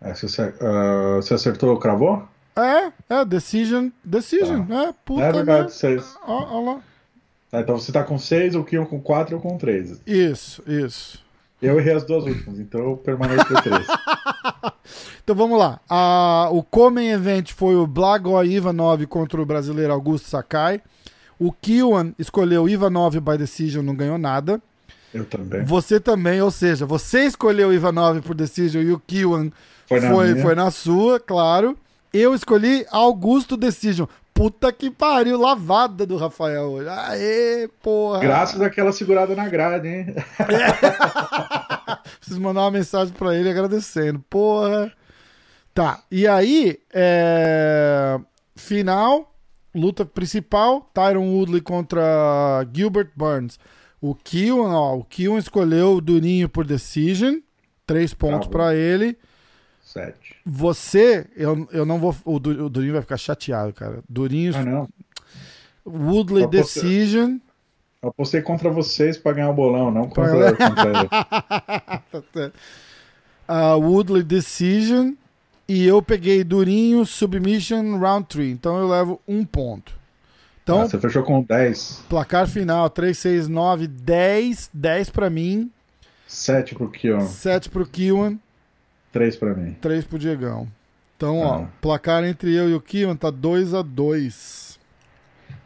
É, 0.00 0.14
você, 0.14 0.54
ah, 0.60 1.16
você 1.16 1.34
acertou, 1.34 1.78
cravou? 1.78 2.26
É, 2.56 2.92
é, 3.08 3.24
Decision, 3.24 3.88
Decision, 4.04 4.60
é, 4.72 4.94
puta 5.04 5.22
é 5.24 5.32
verdade, 5.32 5.46
merda. 5.58 5.68
seis. 5.70 6.04
Ó, 6.26 6.58
ó 6.58 6.60
lá. 6.74 6.80
Tá, 7.50 7.60
então 7.60 7.78
você 7.78 7.90
tá 7.92 8.02
com 8.04 8.18
seis, 8.18 8.54
o 8.54 8.62
Kion 8.64 8.86
com 8.86 9.00
quatro 9.00 9.34
e 9.34 9.36
eu 9.36 9.40
com 9.40 9.56
três. 9.58 10.00
Isso, 10.06 10.62
isso. 10.66 11.22
Eu 11.62 11.78
errei 11.78 11.94
as 11.94 12.04
duas 12.04 12.24
últimas, 12.24 12.58
então 12.60 12.80
eu 12.80 12.96
permaneço 12.96 13.46
com 13.46 13.54
três. 13.60 13.86
Então 15.22 15.34
vamos 15.34 15.58
lá. 15.58 15.80
A- 15.88 16.50
o 16.52 16.62
Comen 16.62 17.08
Event 17.10 17.52
foi 17.52 17.74
o 17.76 17.86
Blagoj 17.86 18.46
Ivanov 18.46 19.06
contra 19.06 19.40
o 19.40 19.46
brasileiro 19.46 19.90
Augusto 19.92 20.28
Sakai. 20.28 20.82
O 21.38 21.50
Kiwan 21.50 22.12
escolheu 22.18 22.68
Ivanov 22.68 23.18
by 23.18 23.38
decision, 23.38 23.82
não 23.82 23.94
ganhou 23.96 24.18
nada. 24.18 24.60
Eu 25.14 25.24
também. 25.24 25.64
Você 25.64 25.98
também, 25.98 26.42
ou 26.42 26.50
seja, 26.50 26.84
você 26.84 27.24
escolheu 27.24 27.72
Ivanov 27.72 28.20
por 28.20 28.34
decision 28.34 28.82
e 28.82 28.92
o 28.92 28.98
Kiwan 29.00 29.50
Foi 29.88 30.00
na 30.00 30.10
foi, 30.10 30.34
foi 30.42 30.54
na 30.54 30.70
sua, 30.70 31.18
claro. 31.18 31.74
Eu 32.14 32.32
escolhi 32.32 32.86
Augusto 32.92 33.56
Decision. 33.56 34.06
Puta 34.32 34.72
que 34.72 34.88
pariu, 34.88 35.36
lavada 35.36 36.06
do 36.06 36.16
Rafael 36.16 36.70
hoje. 36.70 36.88
Aê, 36.88 37.68
porra. 37.82 38.20
Graças 38.20 38.60
àquela 38.60 38.92
segurada 38.92 39.34
na 39.34 39.48
grade, 39.48 39.88
hein? 39.88 40.14
Preciso 42.20 42.40
mandar 42.40 42.60
uma 42.60 42.70
mensagem 42.70 43.12
pra 43.12 43.34
ele 43.34 43.50
agradecendo. 43.50 44.24
Porra. 44.30 44.92
Tá, 45.74 46.04
e 46.08 46.24
aí, 46.24 46.78
é... 46.92 48.16
final, 48.54 49.34
luta 49.74 50.04
principal, 50.06 50.88
Tyron 50.94 51.28
Woodley 51.34 51.60
contra 51.60 52.64
Gilbert 52.72 53.10
Burns. 53.16 53.58
O 54.00 54.14
Kion, 54.14 54.70
ó, 54.70 54.96
o 54.96 55.04
Kion 55.04 55.36
escolheu 55.36 55.96
o 55.96 56.00
Durinho 56.00 56.48
por 56.48 56.64
decision, 56.64 57.38
três 57.84 58.14
pontos 58.14 58.46
Bravo. 58.46 58.50
pra 58.50 58.74
ele. 58.76 59.18
Sete. 59.82 60.23
Você, 60.46 61.26
eu, 61.36 61.66
eu 61.72 61.86
não 61.86 61.98
vou. 61.98 62.14
O, 62.24 62.38
Du- 62.38 62.66
o 62.66 62.68
Durinho 62.68 62.92
vai 62.92 63.02
ficar 63.02 63.16
chateado, 63.16 63.72
cara. 63.72 64.00
Durinho, 64.08 64.52
Ah, 64.54 64.62
não. 64.64 64.88
Woodley 65.86 66.46
Decision. 66.46 67.38
Eu 68.02 68.10
apostei 68.10 68.42
contra 68.42 68.68
vocês 68.68 69.16
pra 69.16 69.32
ganhar 69.32 69.48
o 69.50 69.54
bolão, 69.54 69.90
não 69.90 70.08
contra, 70.08 70.54
contra. 70.54 72.52
Ah, 73.48 73.74
Woodley 73.76 74.22
Decision. 74.22 75.12
E 75.66 75.84
eu 75.86 76.02
peguei 76.02 76.44
Durinho 76.44 77.06
Submission 77.06 77.98
Round 77.98 78.26
3. 78.28 78.52
Então 78.52 78.76
eu 78.78 78.88
levo 78.88 79.20
um 79.26 79.44
ponto. 79.44 79.94
Então, 80.62 80.82
Ah, 80.82 80.88
você 80.88 80.98
fechou 80.98 81.22
com 81.22 81.42
10. 81.42 82.04
placar 82.08 82.46
final: 82.46 82.88
3, 82.90 83.16
6, 83.16 83.48
9, 83.48 83.86
10. 83.86 84.70
10 84.72 85.10
pra 85.10 85.30
mim. 85.30 85.70
7 86.26 86.74
pro 86.74 86.88
Kion, 86.90 87.20
7 87.20 87.68
pro 87.70 87.86
Kiwan. 87.86 88.36
3 89.14 89.36
pra 89.36 89.54
mim. 89.54 89.74
3 89.80 90.04
pro 90.04 90.18
Diegão. 90.18 90.68
Então, 91.16 91.38
ó, 91.38 91.62
Ah. 91.62 91.66
placar 91.80 92.24
entre 92.24 92.52
eu 92.54 92.68
e 92.68 92.74
o 92.74 92.80
Kiwan 92.80 93.14
tá 93.16 93.30
2 93.30 93.72
a 93.72 93.80
2 93.80 94.78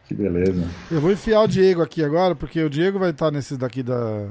Que 0.06 0.14
beleza. 0.14 0.66
Eu 0.90 1.00
vou 1.00 1.10
enfiar 1.10 1.40
o 1.42 1.46
Diego 1.48 1.82
aqui 1.82 2.02
agora, 2.04 2.34
porque 2.34 2.62
o 2.62 2.70
Diego 2.70 2.98
vai 2.98 3.10
estar 3.10 3.30
nesses 3.30 3.58
daqui 3.58 3.82
da, 3.82 3.98
da, 3.98 4.28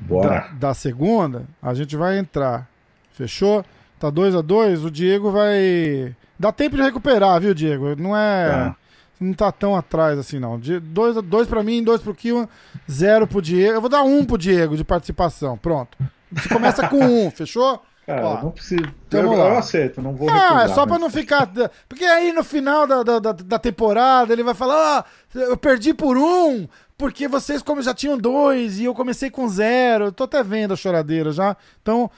Bora. 0.00 0.48
da 0.58 0.74
segunda. 0.74 1.44
A 1.62 1.72
gente 1.74 1.96
vai 1.96 2.18
entrar. 2.18 2.68
Fechou? 3.12 3.64
Tá 3.98 4.10
2 4.10 4.34
a 4.34 4.40
2 4.42 4.84
O 4.84 4.90
Diego 4.90 5.30
vai. 5.30 6.14
Dá 6.38 6.52
tempo 6.52 6.76
de 6.76 6.82
recuperar, 6.82 7.40
viu, 7.40 7.54
Diego? 7.54 7.94
Não 7.96 8.16
é. 8.16 8.48
Tá. 8.50 8.76
Não 9.20 9.32
tá 9.32 9.50
tão 9.52 9.74
atrás 9.76 10.18
assim, 10.18 10.38
não. 10.40 10.58
2 10.58 11.22
dois 11.22 11.46
pra 11.48 11.62
mim, 11.62 11.82
2 11.82 12.00
pro 12.02 12.14
Kiwan, 12.14 12.48
0 12.90 13.26
pro 13.28 13.40
Diego. 13.40 13.74
Eu 13.76 13.80
vou 13.80 13.88
dar 13.90 14.02
1 14.02 14.18
um 14.18 14.24
pro 14.24 14.36
Diego 14.36 14.76
de 14.76 14.84
participação. 14.84 15.56
Pronto. 15.56 15.96
Você 16.34 16.48
começa 16.48 16.88
com 16.88 16.98
1, 16.98 17.26
um, 17.26 17.30
fechou? 17.30 17.80
Cara, 18.06 18.26
Ó, 18.26 18.42
não 18.42 18.50
precisa. 18.50 18.82
então 19.08 19.20
Eu, 19.20 19.32
eu 19.32 19.56
aceito, 19.56 20.02
não 20.02 20.14
vou 20.14 20.28
Ah, 20.28 20.32
recusar, 20.34 20.64
é 20.64 20.68
só 20.74 20.86
pra 20.86 20.98
não 20.98 21.08
ficar. 21.08 21.48
Porque 21.88 22.04
aí 22.04 22.32
no 22.32 22.44
final 22.44 22.86
da, 22.86 23.02
da, 23.02 23.18
da, 23.18 23.32
da 23.32 23.58
temporada 23.58 24.30
ele 24.32 24.42
vai 24.42 24.52
falar: 24.52 24.98
ah, 24.98 25.04
eu 25.34 25.56
perdi 25.56 25.94
por 25.94 26.18
um, 26.18 26.68
porque 26.98 27.26
vocês 27.26 27.62
como 27.62 27.80
já 27.80 27.94
tinham 27.94 28.18
dois 28.18 28.78
e 28.78 28.84
eu 28.84 28.94
comecei 28.94 29.30
com 29.30 29.48
zero. 29.48 30.06
Eu 30.06 30.12
tô 30.12 30.24
até 30.24 30.42
vendo 30.42 30.74
a 30.74 30.76
choradeira 30.76 31.32
já. 31.32 31.56
Então, 31.80 32.10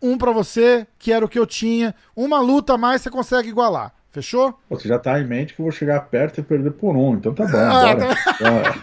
um 0.00 0.16
pra 0.16 0.30
você, 0.30 0.86
que 1.00 1.12
era 1.12 1.24
o 1.24 1.28
que 1.28 1.38
eu 1.38 1.46
tinha. 1.46 1.96
Uma 2.14 2.38
luta 2.40 2.74
a 2.74 2.78
mais 2.78 3.02
você 3.02 3.10
consegue 3.10 3.48
igualar. 3.48 3.92
Fechou? 4.12 4.56
Você 4.70 4.86
já 4.86 5.00
tá 5.00 5.18
em 5.20 5.26
mente 5.26 5.52
que 5.54 5.60
eu 5.60 5.64
vou 5.64 5.72
chegar 5.72 6.00
perto 6.02 6.38
e 6.38 6.44
perder 6.44 6.70
por 6.70 6.94
um, 6.96 7.14
então 7.14 7.34
tá 7.34 7.44
bom, 7.44 7.58
Ah, 7.58 7.96
bora. 8.38 8.74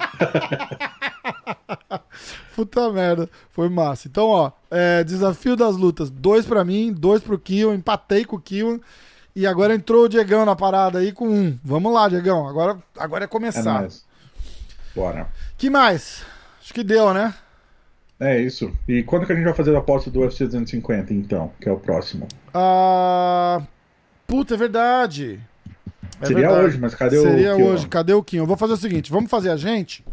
Puta 2.56 2.92
merda. 2.92 3.30
Foi 3.50 3.70
massa. 3.70 4.08
Então, 4.08 4.28
ó, 4.28 4.52
é, 4.70 5.04
desafio 5.04 5.56
das 5.56 5.76
lutas: 5.76 6.10
dois 6.10 6.46
pra 6.46 6.64
mim, 6.64 6.92
dois 6.94 7.22
pro 7.22 7.40
Kion. 7.40 7.74
Empatei 7.74 8.26
com 8.26 8.36
o 8.36 8.42
Kion. 8.42 8.80
E 9.36 9.48
agora 9.48 9.74
entrou 9.74 10.06
o 10.06 10.10
Diegão 10.10 10.46
na 10.46 10.56
parada 10.56 11.00
aí 11.00 11.12
com 11.14 11.28
um. 11.28 11.58
Vamos 11.64 11.94
lá, 11.94 12.10
Diegão. 12.10 12.48
Agora, 12.48 12.78
agora 12.98 13.24
é 13.24 13.26
É 13.26 13.28
começar. 13.28 13.82
nóis. 13.82 14.04
Bora. 14.96 15.30
Que 15.58 15.70
mais? 15.70 16.24
Acho 16.62 16.74
que 16.74 16.84
deu, 16.84 17.14
né? 17.14 17.34
É 18.20 18.40
isso. 18.40 18.72
E 18.88 19.02
quando 19.04 19.26
que 19.26 19.32
a 19.32 19.36
gente 19.36 19.46
vai 19.46 19.54
fazer 19.54 19.74
a 19.76 19.80
aposta 19.80 20.12
do 20.12 20.20
UFC 20.20 20.46
250, 20.46 21.14
então? 21.14 21.52
Que 21.62 21.70
é 21.70 21.72
o 21.72 21.78
próximo. 21.80 22.28
Ah, 22.54 23.62
puta, 24.28 24.54
é 24.54 24.58
verdade. 24.58 25.40
É 26.22 26.26
Seria 26.28 26.48
verdade. 26.50 26.66
hoje, 26.68 26.78
mas 26.78 26.94
cadê 26.94 27.18
o 27.18 27.22
Seria 27.24 27.56
hoje. 27.56 27.88
Cadê 27.88 28.14
o 28.14 28.22
Kion? 28.22 28.44
Eu 28.44 28.48
vou 28.48 28.58
fazer 28.58 28.74
o 28.74 28.78
seguinte: 28.78 29.12
vamos 29.12 29.30
fazer 29.32 29.50
a 29.50 29.58
gente. 29.58 30.04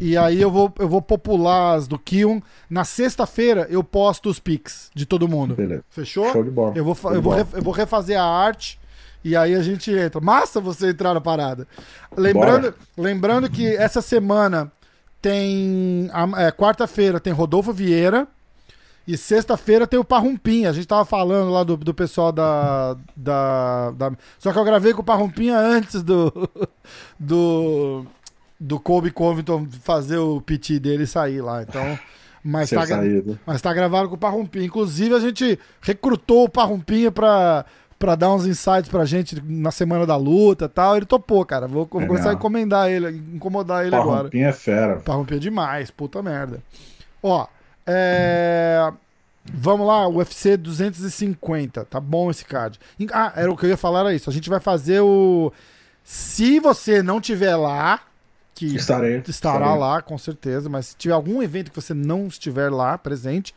E 0.00 0.16
aí 0.16 0.40
eu 0.40 0.50
vou, 0.50 0.72
eu 0.78 0.88
vou 0.88 1.02
popular 1.02 1.74
as 1.74 1.86
do 1.86 1.98
Kion. 1.98 2.40
Na 2.70 2.84
sexta-feira 2.84 3.66
eu 3.70 3.84
posto 3.84 4.30
os 4.30 4.38
pics 4.40 4.90
de 4.94 5.04
todo 5.04 5.28
mundo. 5.28 5.54
Beleza. 5.54 5.84
Fechou? 5.90 6.32
Show 6.32 6.42
de 6.42 6.50
bola. 6.50 6.72
Eu 6.74 6.84
vou, 6.84 6.94
Show 6.94 7.12
eu, 7.12 7.20
vou 7.20 7.32
bola. 7.34 7.46
eu 7.52 7.62
vou 7.62 7.72
refazer 7.74 8.18
a 8.18 8.24
arte 8.24 8.80
e 9.22 9.36
aí 9.36 9.54
a 9.54 9.62
gente 9.62 9.92
entra. 9.92 10.20
Massa 10.20 10.58
você 10.60 10.88
entrar 10.90 11.12
na 11.12 11.20
parada. 11.20 11.68
Lembrando, 12.16 12.74
lembrando 12.96 13.50
que 13.50 13.66
essa 13.76 14.00
semana 14.00 14.72
tem. 15.20 16.10
é, 16.38 16.50
Quarta-feira 16.50 17.20
tem 17.20 17.32
Rodolfo 17.32 17.72
Vieira. 17.72 18.26
E 19.06 19.16
sexta-feira 19.16 19.86
tem 19.86 19.98
o 19.98 20.04
Parrumpinha. 20.04 20.70
A 20.70 20.72
gente 20.72 20.86
tava 20.86 21.04
falando 21.04 21.50
lá 21.50 21.64
do, 21.64 21.76
do 21.76 21.92
pessoal 21.92 22.30
da, 22.30 22.96
da, 23.16 23.90
da- 23.92 24.12
Só 24.38 24.52
que 24.52 24.58
eu 24.58 24.64
gravei 24.64 24.92
com 24.92 25.00
o 25.00 25.04
Parrumpinha 25.04 25.58
antes 25.58 26.02
do. 26.02 26.32
Do. 27.18 28.06
Do 28.60 28.78
Kobe 28.78 29.10
Covington 29.10 29.66
fazer 29.82 30.18
o 30.18 30.40
piti 30.40 30.78
dele 30.78 31.06
sair 31.06 31.40
lá. 31.40 31.62
Então. 31.62 31.98
Mas 32.42 32.70
tá, 32.70 32.86
saído. 32.86 33.38
mas 33.44 33.60
tá 33.60 33.72
gravado 33.72 34.08
com 34.08 34.14
o 34.14 34.18
Parrumpinha. 34.18 34.64
Inclusive, 34.64 35.14
a 35.14 35.20
gente 35.20 35.58
recrutou 35.80 36.44
o 36.44 36.48
Parrumpinha 36.48 37.10
pra, 37.10 37.64
pra 37.98 38.14
dar 38.14 38.32
uns 38.32 38.46
insights 38.46 38.88
pra 38.88 39.04
gente 39.04 39.42
na 39.44 39.70
semana 39.70 40.06
da 40.06 40.16
luta 40.16 40.64
e 40.64 40.68
tal. 40.68 40.96
Ele 40.96 41.06
topou, 41.06 41.44
cara. 41.44 41.66
Vou, 41.66 41.86
vou 41.90 42.00
Legal. 42.00 42.08
começar 42.08 42.30
a 42.30 42.34
encomendar 42.34 42.90
ele, 42.90 43.10
incomodar 43.34 43.86
ele 43.86 43.94
agora. 43.94 44.18
Parrumpinha 44.18 44.48
é 44.48 44.52
fera. 44.52 44.96
Parrumpinha 45.00 45.40
demais, 45.40 45.90
puta 45.90 46.22
merda. 46.22 46.62
Ó, 47.22 47.46
é... 47.86 48.90
Vamos 49.52 49.86
lá, 49.86 50.06
UFC 50.06 50.56
250. 50.56 51.84
Tá 51.86 51.98
bom 51.98 52.30
esse 52.30 52.44
card. 52.44 52.78
Ah, 53.12 53.32
era 53.34 53.50
o 53.50 53.56
que 53.56 53.66
eu 53.66 53.70
ia 53.70 53.76
falar, 53.76 54.00
era 54.00 54.14
isso. 54.14 54.30
A 54.30 54.32
gente 54.32 54.48
vai 54.48 54.60
fazer 54.60 55.00
o. 55.00 55.52
Se 56.04 56.60
você 56.60 57.02
não 57.02 57.20
tiver 57.20 57.56
lá, 57.56 58.00
que 58.66 58.76
Estarei. 58.76 59.22
estará 59.26 59.58
estarei. 59.64 59.78
lá, 59.80 60.02
com 60.02 60.18
certeza, 60.18 60.68
mas 60.68 60.86
se 60.88 60.96
tiver 60.96 61.14
algum 61.14 61.42
evento 61.42 61.70
que 61.70 61.80
você 61.80 61.94
não 61.94 62.26
estiver 62.26 62.70
lá 62.70 62.98
presente, 62.98 63.54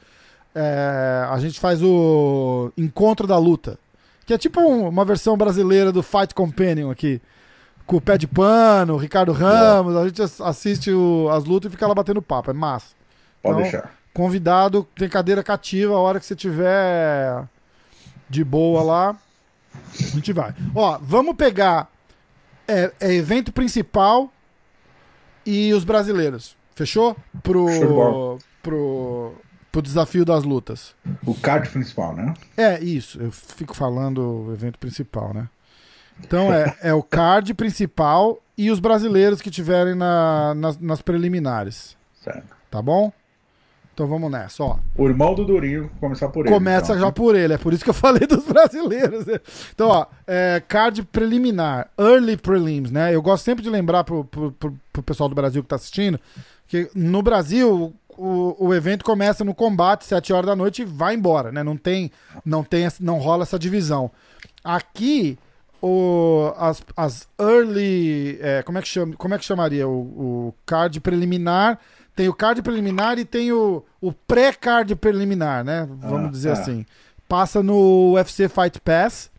é, 0.56 1.28
a 1.30 1.38
gente 1.40 1.60
faz 1.60 1.82
o 1.84 2.72
Encontro 2.78 3.28
da 3.28 3.38
Luta, 3.38 3.78
que 4.26 4.34
é 4.34 4.38
tipo 4.38 4.62
um- 4.62 4.88
uma 4.88 5.04
versão 5.04 5.36
brasileira 5.38 5.92
do 5.92 6.02
Fight 6.02 6.34
Companion 6.34 6.90
aqui, 6.90 7.22
com 7.86 7.98
o 7.98 8.02
Pé 8.02 8.18
de 8.18 8.28
Pano, 8.28 8.94
o 8.94 8.98
Ricardo 8.98 9.34
Ramos, 9.34 9.96
a 9.98 10.06
gente 10.08 10.22
ass- 10.22 10.40
assiste 10.40 10.90
o- 10.92 11.28
as 11.32 11.44
lutas 11.44 11.70
e 11.70 11.76
fica 11.76 11.86
lá 11.86 11.94
batendo 11.94 12.22
papo, 12.22 12.50
é 12.52 12.54
massa. 12.54 12.96
Pode 13.42 13.60
Então, 13.60 13.72
deixar. 13.72 13.92
Convidado, 14.14 14.88
tem 14.96 15.10
cadeira 15.10 15.44
cativa, 15.44 15.96
a 15.96 16.00
hora 16.00 16.20
que 16.20 16.26
você 16.26 16.36
tiver 16.36 17.44
de 18.30 18.44
boa 18.44 18.82
lá, 18.84 19.16
a 20.00 20.08
gente 20.16 20.32
vai. 20.32 20.54
Ó, 20.74 20.98
vamos 21.02 21.36
pegar 21.36 21.90
é, 22.68 22.92
é 23.02 23.14
evento 23.14 23.52
principal 23.52 24.32
e 25.46 25.74
os 25.74 25.84
brasileiros. 25.84 26.56
Fechou? 26.76 27.16
Pro, 27.44 28.40
pro, 28.62 29.34
pro 29.72 29.82
desafio 29.82 30.26
das 30.26 30.44
lutas. 30.44 30.96
O 31.26 31.36
card 31.36 31.70
principal, 31.70 32.16
né? 32.16 32.34
É, 32.58 32.80
isso. 32.84 33.22
Eu 33.22 33.32
fico 33.32 33.76
falando 33.76 34.48
o 34.48 34.54
evento 34.54 34.80
principal, 34.80 35.34
né? 35.34 35.48
Então 36.20 36.54
é, 36.54 36.76
é 36.82 36.94
o 36.94 37.02
card 37.04 37.54
principal 37.54 38.40
e 38.58 38.70
os 38.72 38.80
brasileiros 38.80 39.42
que 39.42 39.50
tiverem 39.52 39.96
na- 39.96 40.54
nas, 40.56 40.78
nas 40.78 41.02
preliminares. 41.02 41.98
Certo. 42.24 42.56
Tá 42.70 42.82
bom? 42.82 43.12
Então 43.94 44.08
vamos 44.08 44.32
nessa, 44.32 44.64
ó. 44.64 44.78
O 44.98 45.08
irmão 45.08 45.36
do 45.36 45.46
Durinho, 45.46 45.90
começar 46.00 46.28
por 46.30 46.46
ele. 46.46 46.54
Começa 46.54 46.94
então. 46.94 47.00
já 47.00 47.12
por 47.12 47.36
ele, 47.36 47.54
é 47.54 47.58
por 47.60 47.74
isso 47.74 47.84
que 47.84 47.90
eu 47.92 47.94
falei 47.96 48.26
dos 48.26 48.44
brasileiros. 48.44 49.26
Então, 49.74 49.90
ó, 49.90 50.08
é, 50.26 50.62
card 50.68 51.04
preliminar, 51.04 51.90
early 51.98 52.36
prelims, 52.36 52.90
né? 52.90 53.14
Eu 53.14 53.22
gosto 53.22 53.44
sempre 53.44 53.64
de 53.64 53.70
lembrar 53.70 54.04
pro, 54.04 54.26
pro, 54.26 54.52
pro- 54.54 54.80
pro 54.92 55.04
pessoal 55.04 55.30
do 55.30 55.36
Brasil 55.36 55.62
que 55.62 55.70
tá 55.70 55.76
assistindo 55.76 56.20
que 56.68 56.90
no 56.96 57.22
Brasil 57.22 57.94
o, 58.18 58.56
o 58.68 58.74
evento 58.74 59.06
começa 59.06 59.44
no 59.44 59.54
combate, 59.54 60.06
7 60.06 60.34
horas 60.34 60.48
da 60.48 60.56
noite, 60.56 60.82
e 60.82 60.86
vai 60.86 61.14
embora, 61.14 61.52
né? 61.52 61.62
Não 61.62 61.78
tem, 61.78 62.10
não 62.44 62.64
tem, 62.64 62.88
não 63.00 63.20
rola 63.20 63.44
essa 63.44 63.60
divisão. 63.60 64.10
Aqui, 64.64 65.38
o, 65.82 66.52
as, 66.58 66.82
as 66.96 67.28
early. 67.40 68.40
é, 68.42 68.64
como, 68.64 68.78
é 68.78 68.82
que 68.82 68.88
chama, 68.88 69.14
como 69.18 69.34
é 69.36 69.38
que 69.38 69.46
chamaria? 69.46 69.88
O, 69.88 69.92
o 70.48 70.54
card 70.66 71.00
preliminar. 71.00 71.78
Tem 72.16 72.28
o 72.28 72.34
card 72.34 72.62
preliminar 72.62 73.18
e 73.18 73.26
tem 73.26 73.52
o, 73.52 73.84
o 74.00 74.12
pré-card 74.14 74.96
preliminar, 74.96 75.64
né? 75.64 75.88
Vamos 76.00 76.28
Ah, 76.28 76.32
dizer 76.32 76.50
é. 76.50 76.52
assim. 76.54 76.86
Passa 77.28 77.64
no 77.64 78.14
UFC 78.14 78.48
Fight 78.48 78.80
Pass. 78.82 79.32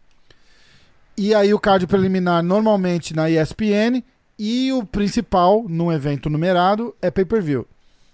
E 1.16 1.32
aí 1.34 1.54
o 1.54 1.58
card 1.60 1.86
preliminar 1.86 2.42
normalmente 2.42 3.14
na 3.14 3.30
ESPN. 3.30 4.02
E 4.36 4.72
o 4.72 4.84
principal, 4.84 5.64
num 5.68 5.92
evento 5.92 6.28
numerado, 6.28 6.94
é 7.00 7.08
pay-per-view. 7.10 7.64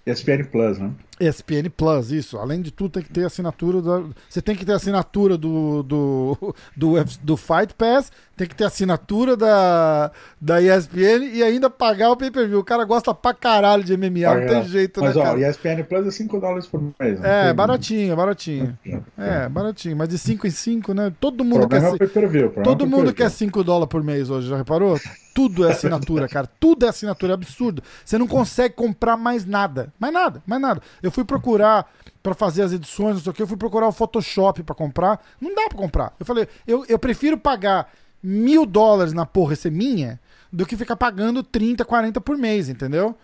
ESPN 0.07 0.45
Plus, 0.51 0.79
né? 0.79 0.91
ESPN 1.21 1.69
Plus, 1.77 2.11
isso. 2.11 2.39
Além 2.39 2.63
de 2.63 2.71
tudo, 2.71 2.91
tem 2.93 3.03
que 3.03 3.11
ter 3.13 3.25
assinatura 3.27 3.83
da. 3.83 4.03
Você 4.29 4.41
tem 4.41 4.57
que 4.57 4.65
ter 4.65 4.73
assinatura 4.73 5.37
do, 5.37 5.83
do, 5.83 6.55
do, 6.75 6.95
do 7.23 7.37
Fight 7.37 7.75
Pass, 7.77 8.11
tem 8.35 8.49
que 8.49 8.55
ter 8.55 8.65
assinatura 8.65 9.37
da, 9.37 10.11
da 10.41 10.63
ESPN 10.63 11.25
e 11.35 11.43
ainda 11.43 11.69
pagar 11.69 12.11
o 12.11 12.17
pay-per-view. 12.17 12.61
O 12.61 12.65
cara 12.65 12.85
gosta 12.85 13.13
pra 13.15 13.35
caralho 13.35 13.85
de 13.85 13.95
MMA, 13.95 14.35
não 14.35 14.47
tem 14.47 14.65
jeito, 14.65 15.03
Mas 15.03 15.15
né, 15.15 15.21
ó, 15.21 15.25
cara? 15.27 15.51
ESPN 15.51 15.85
Plus 15.87 16.07
é 16.07 16.11
5 16.11 16.41
dólares 16.41 16.67
por 16.67 16.81
mês. 16.81 17.21
não 17.21 17.27
É, 17.27 17.47
tem- 17.49 17.55
baratinho, 17.55 18.17
baratinho. 18.17 18.79
É, 19.19 19.49
baratinho. 19.51 19.97
Mas 19.97 20.09
de 20.09 20.17
5 20.19 20.47
em 20.47 20.51
5, 20.51 20.95
né? 20.95 21.13
Todo 21.21 21.45
mundo 21.45 21.69
quer. 21.69 21.83
é 21.83 22.49
Todo 22.65 22.85
é 22.85 22.87
o 22.87 22.91
mundo 22.91 23.13
quer 23.13 23.31
5 23.31 23.63
dólares 23.63 23.91
por 23.91 24.03
mês 24.03 24.31
hoje, 24.31 24.49
já 24.49 24.57
reparou? 24.57 24.99
Tudo 25.41 25.67
é 25.67 25.71
assinatura, 25.73 26.29
cara. 26.29 26.47
Tudo 26.61 26.85
é 26.85 26.91
assinatura, 26.91 27.33
é 27.33 27.35
absurdo. 27.35 27.83
Você 28.05 28.19
não 28.19 28.27
consegue 28.27 28.75
comprar 28.75 29.17
mais 29.17 29.47
nada. 29.47 29.91
Mais 29.99 30.13
nada, 30.13 30.43
mais 30.47 30.61
nada. 30.61 30.83
Eu 31.03 31.11
fui 31.11 31.25
procurar 31.25 31.91
pra 32.23 32.35
fazer 32.35 32.63
as 32.63 32.75
edições, 32.75 33.15
não 33.15 33.23
sei 33.23 33.31
o 33.31 33.35
que, 33.35 33.41
eu 33.41 33.47
fui 33.47 33.57
procurar 33.57 33.89
o 33.89 33.93
Photoshop 33.93 34.63
pra 34.63 34.75
comprar. 34.75 35.19
Não 35.41 35.55
dá 35.55 35.67
pra 35.67 35.79
comprar. 35.79 36.13
Eu 36.21 36.27
falei, 36.27 36.47
eu, 36.67 36.85
eu 36.87 36.99
prefiro 36.99 37.39
pagar 37.39 37.91
mil 38.23 38.67
dólares 38.67 39.15
na 39.15 39.25
porra 39.25 39.57
ser 39.57 39.73
minha 39.73 40.21
do 40.53 40.67
que 40.67 40.77
ficar 40.77 40.97
pagando 40.97 41.43
30, 41.43 41.87
40 41.87 42.21
por 42.21 42.37
mês, 42.37 42.69
entendeu? 42.69 43.17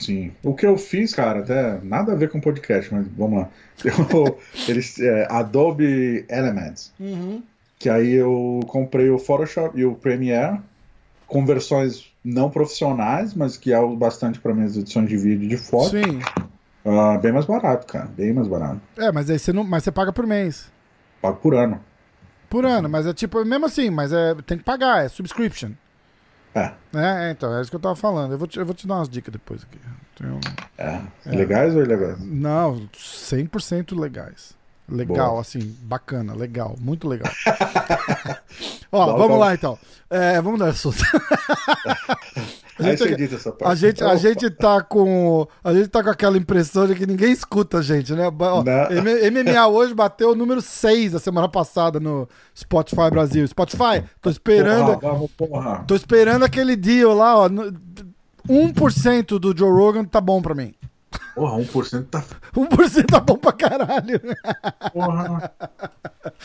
Sim. 0.00 0.32
O 0.42 0.54
que 0.54 0.66
eu 0.66 0.76
fiz, 0.76 1.14
cara, 1.14 1.40
até 1.40 1.78
nada 1.84 2.10
a 2.10 2.16
ver 2.16 2.28
com 2.28 2.40
podcast, 2.40 2.92
mas 2.92 3.06
vamos 3.16 3.38
lá. 3.38 3.48
Eu, 3.84 4.38
eles, 4.66 4.98
é, 4.98 5.28
Adobe 5.30 6.26
Elements. 6.28 6.92
Que 7.78 7.88
aí 7.88 8.14
eu 8.14 8.60
comprei 8.68 9.10
o 9.10 9.18
Photoshop 9.18 9.78
e 9.78 9.84
o 9.84 9.94
Premiere 9.94 10.60
com 11.32 11.46
versões 11.46 12.12
não 12.22 12.50
profissionais, 12.50 13.32
mas 13.34 13.56
que 13.56 13.72
é 13.72 13.78
o 13.78 13.96
bastante 13.96 14.38
para 14.38 14.52
minhas 14.54 14.76
edições 14.76 15.08
de 15.08 15.16
vídeo 15.16 15.44
e 15.46 15.48
de 15.48 15.56
foto. 15.56 15.90
Sim. 15.90 16.20
Ah, 16.84 17.16
bem 17.16 17.32
mais 17.32 17.46
barato, 17.46 17.86
cara. 17.86 18.06
Bem 18.06 18.32
mais 18.34 18.46
barato. 18.46 18.80
É, 18.98 19.10
mas 19.10 19.30
aí 19.30 19.38
você 19.38 19.52
não. 19.52 19.64
Mas 19.64 19.82
você 19.84 19.90
paga 19.90 20.12
por 20.12 20.26
mês. 20.26 20.70
Pago 21.22 21.38
por 21.38 21.54
ano. 21.54 21.80
Por 22.50 22.66
ano, 22.66 22.86
mas 22.86 23.06
é 23.06 23.14
tipo, 23.14 23.42
mesmo 23.46 23.64
assim, 23.64 23.88
mas 23.88 24.12
é, 24.12 24.34
tem 24.46 24.58
que 24.58 24.64
pagar, 24.64 25.04
é 25.04 25.08
subscription. 25.08 25.70
É. 26.54 26.70
É, 26.94 27.28
é, 27.28 27.30
então, 27.30 27.56
é 27.56 27.62
isso 27.62 27.70
que 27.70 27.76
eu 27.76 27.80
tava 27.80 27.96
falando. 27.96 28.32
Eu 28.32 28.38
vou 28.38 28.46
te, 28.46 28.58
eu 28.58 28.66
vou 28.66 28.74
te 28.74 28.86
dar 28.86 28.96
umas 28.96 29.08
dicas 29.08 29.32
depois 29.32 29.62
aqui. 29.62 29.78
Tenho- 30.18 30.38
É. 30.76 31.00
Legais 31.34 31.74
ou 31.74 31.82
ilegais? 31.82 32.18
Não, 32.20 32.86
100% 32.92 33.98
legais. 33.98 34.54
Legal, 34.92 35.30
Boa. 35.30 35.40
assim, 35.40 35.74
bacana, 35.82 36.34
legal, 36.34 36.76
muito 36.80 37.08
legal. 37.08 37.32
Ó, 38.92 39.06
Dá 39.06 39.12
vamos 39.12 39.28
toque. 39.28 39.38
lá 39.40 39.54
então. 39.54 39.78
É, 40.10 40.40
vamos 40.42 40.58
dar 40.60 40.68
assunto. 40.68 40.98
A 42.78 42.84
Aí 42.86 42.96
gente, 42.96 43.28
você 43.28 43.34
essa 43.34 43.52
parte. 43.52 43.70
a, 43.70 43.74
gente, 43.74 44.02
a 44.02 44.16
gente 44.16 44.50
tá 44.50 44.80
com. 44.80 45.46
A 45.62 45.72
gente 45.74 45.88
tá 45.88 46.02
com 46.02 46.08
aquela 46.08 46.38
impressão 46.38 46.86
de 46.86 46.94
que 46.94 47.06
ninguém 47.06 47.30
escuta 47.30 47.78
a 47.78 47.82
gente, 47.82 48.12
né? 48.14 48.26
Ó, 48.26 48.64
MMA 48.64 49.66
hoje 49.68 49.94
bateu 49.94 50.30
o 50.30 50.34
número 50.34 50.60
6 50.62 51.14
a 51.14 51.18
semana 51.20 51.48
passada 51.48 52.00
no 52.00 52.26
Spotify 52.56 53.10
Brasil. 53.10 53.46
Spotify, 53.46 54.02
tô 54.22 54.30
esperando. 54.30 54.98
Porra, 54.98 55.28
porra. 55.36 55.84
Tô 55.86 55.94
esperando 55.94 56.44
aquele 56.44 56.74
deal 56.74 57.14
lá, 57.14 57.36
ó. 57.36 57.48
no- 57.48 57.72
1% 58.48 59.38
do 59.38 59.56
Joe 59.56 59.70
Rogan 59.70 60.04
tá 60.04 60.20
bom 60.20 60.42
pra 60.42 60.54
mim. 60.54 60.74
Porra, 61.34 61.56
1% 61.58 62.06
tá 62.10 62.22
1% 62.54 63.06
tá 63.06 63.20
bom 63.20 63.36
pra 63.36 63.52
caralho. 63.52 64.20
porra. 64.92 65.52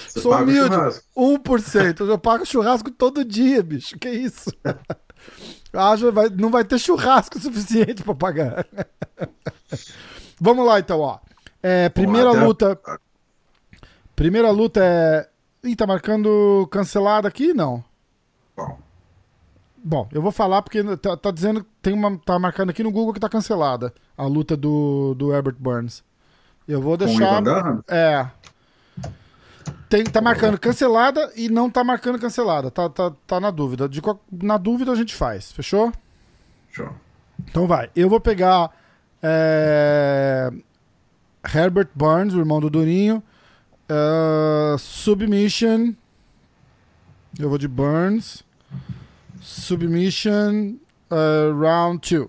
Você 0.07 0.21
Sou 0.21 0.33
humilde. 0.35 0.73
churrasco. 0.73 1.03
1%. 1.15 2.07
Eu 2.07 2.17
pago 2.17 2.45
churrasco 2.45 2.89
todo 2.91 3.23
dia, 3.25 3.61
bicho. 3.61 3.97
Que 3.99 4.09
isso? 4.09 4.49
Haja, 5.73 6.11
vai, 6.11 6.29
não 6.29 6.49
vai 6.49 6.63
ter 6.63 6.79
churrasco 6.79 7.39
suficiente 7.39 8.01
pra 8.03 8.15
pagar. 8.15 8.65
Vamos 10.39 10.65
lá, 10.65 10.79
então, 10.79 10.99
ó. 10.99 11.19
É, 11.61 11.89
primeira 11.89 12.31
até- 12.31 12.43
luta. 12.43 12.79
Primeira 14.15 14.49
luta 14.51 14.79
é. 14.83 15.29
Ih, 15.63 15.75
tá 15.75 15.85
marcando 15.85 16.67
cancelada 16.71 17.27
aqui? 17.27 17.53
Não. 17.53 17.83
Bom, 19.87 20.05
eu 20.11 20.21
vou 20.21 20.33
falar 20.33 20.61
porque 20.61 20.83
tá, 20.97 21.15
tá 21.15 21.31
dizendo. 21.31 21.65
Tem 21.81 21.93
uma, 21.93 22.17
tá 22.17 22.37
marcando 22.37 22.71
aqui 22.71 22.83
no 22.83 22.91
Google 22.91 23.13
que 23.13 23.21
tá 23.21 23.29
cancelada. 23.29 23.93
A 24.17 24.25
luta 24.25 24.57
do, 24.57 25.15
do 25.15 25.33
Herbert 25.33 25.55
Burns. 25.57 26.03
Eu 26.67 26.81
vou 26.81 26.97
deixar. 26.97 27.41
É. 27.87 28.27
Tem, 29.87 30.03
tá 30.03 30.19
marcando 30.19 30.59
cancelada 30.59 31.31
e 31.37 31.47
não 31.47 31.69
tá 31.69 31.85
marcando 31.85 32.19
cancelada. 32.19 32.69
Tá, 32.69 32.89
tá, 32.89 33.13
tá 33.25 33.39
na 33.39 33.49
dúvida. 33.49 33.87
De 33.87 34.01
na 34.29 34.57
dúvida 34.57 34.91
a 34.91 34.95
gente 34.95 35.15
faz. 35.15 35.53
Fechou? 35.53 35.93
Show. 36.69 36.93
Então 37.49 37.65
vai. 37.65 37.89
Eu 37.95 38.09
vou 38.09 38.19
pegar 38.19 38.69
é, 39.23 40.51
Herbert 41.55 41.87
Burns, 41.95 42.33
o 42.33 42.39
irmão 42.39 42.59
do 42.59 42.69
Durinho. 42.69 43.23
é, 43.87 44.75
submission. 44.77 45.93
Eu 47.39 47.47
vou 47.47 47.57
de 47.57 47.69
Burns. 47.69 48.45
Submission. 49.47 50.75
é, 51.09 51.51
round 51.53 52.01
2. 52.15 52.27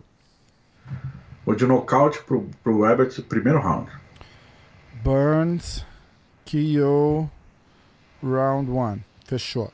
Vou 1.44 1.56
de 1.56 1.66
nocaute 1.66 2.22
pro, 2.22 2.48
pro 2.62 2.86
Herbert, 2.86 3.20
primeiro 3.22 3.60
round. 3.60 3.90
Burns. 5.02 5.84
KO. 6.46 7.28
Round 8.22 8.70
1. 8.70 8.98
Fechou. 9.24 9.72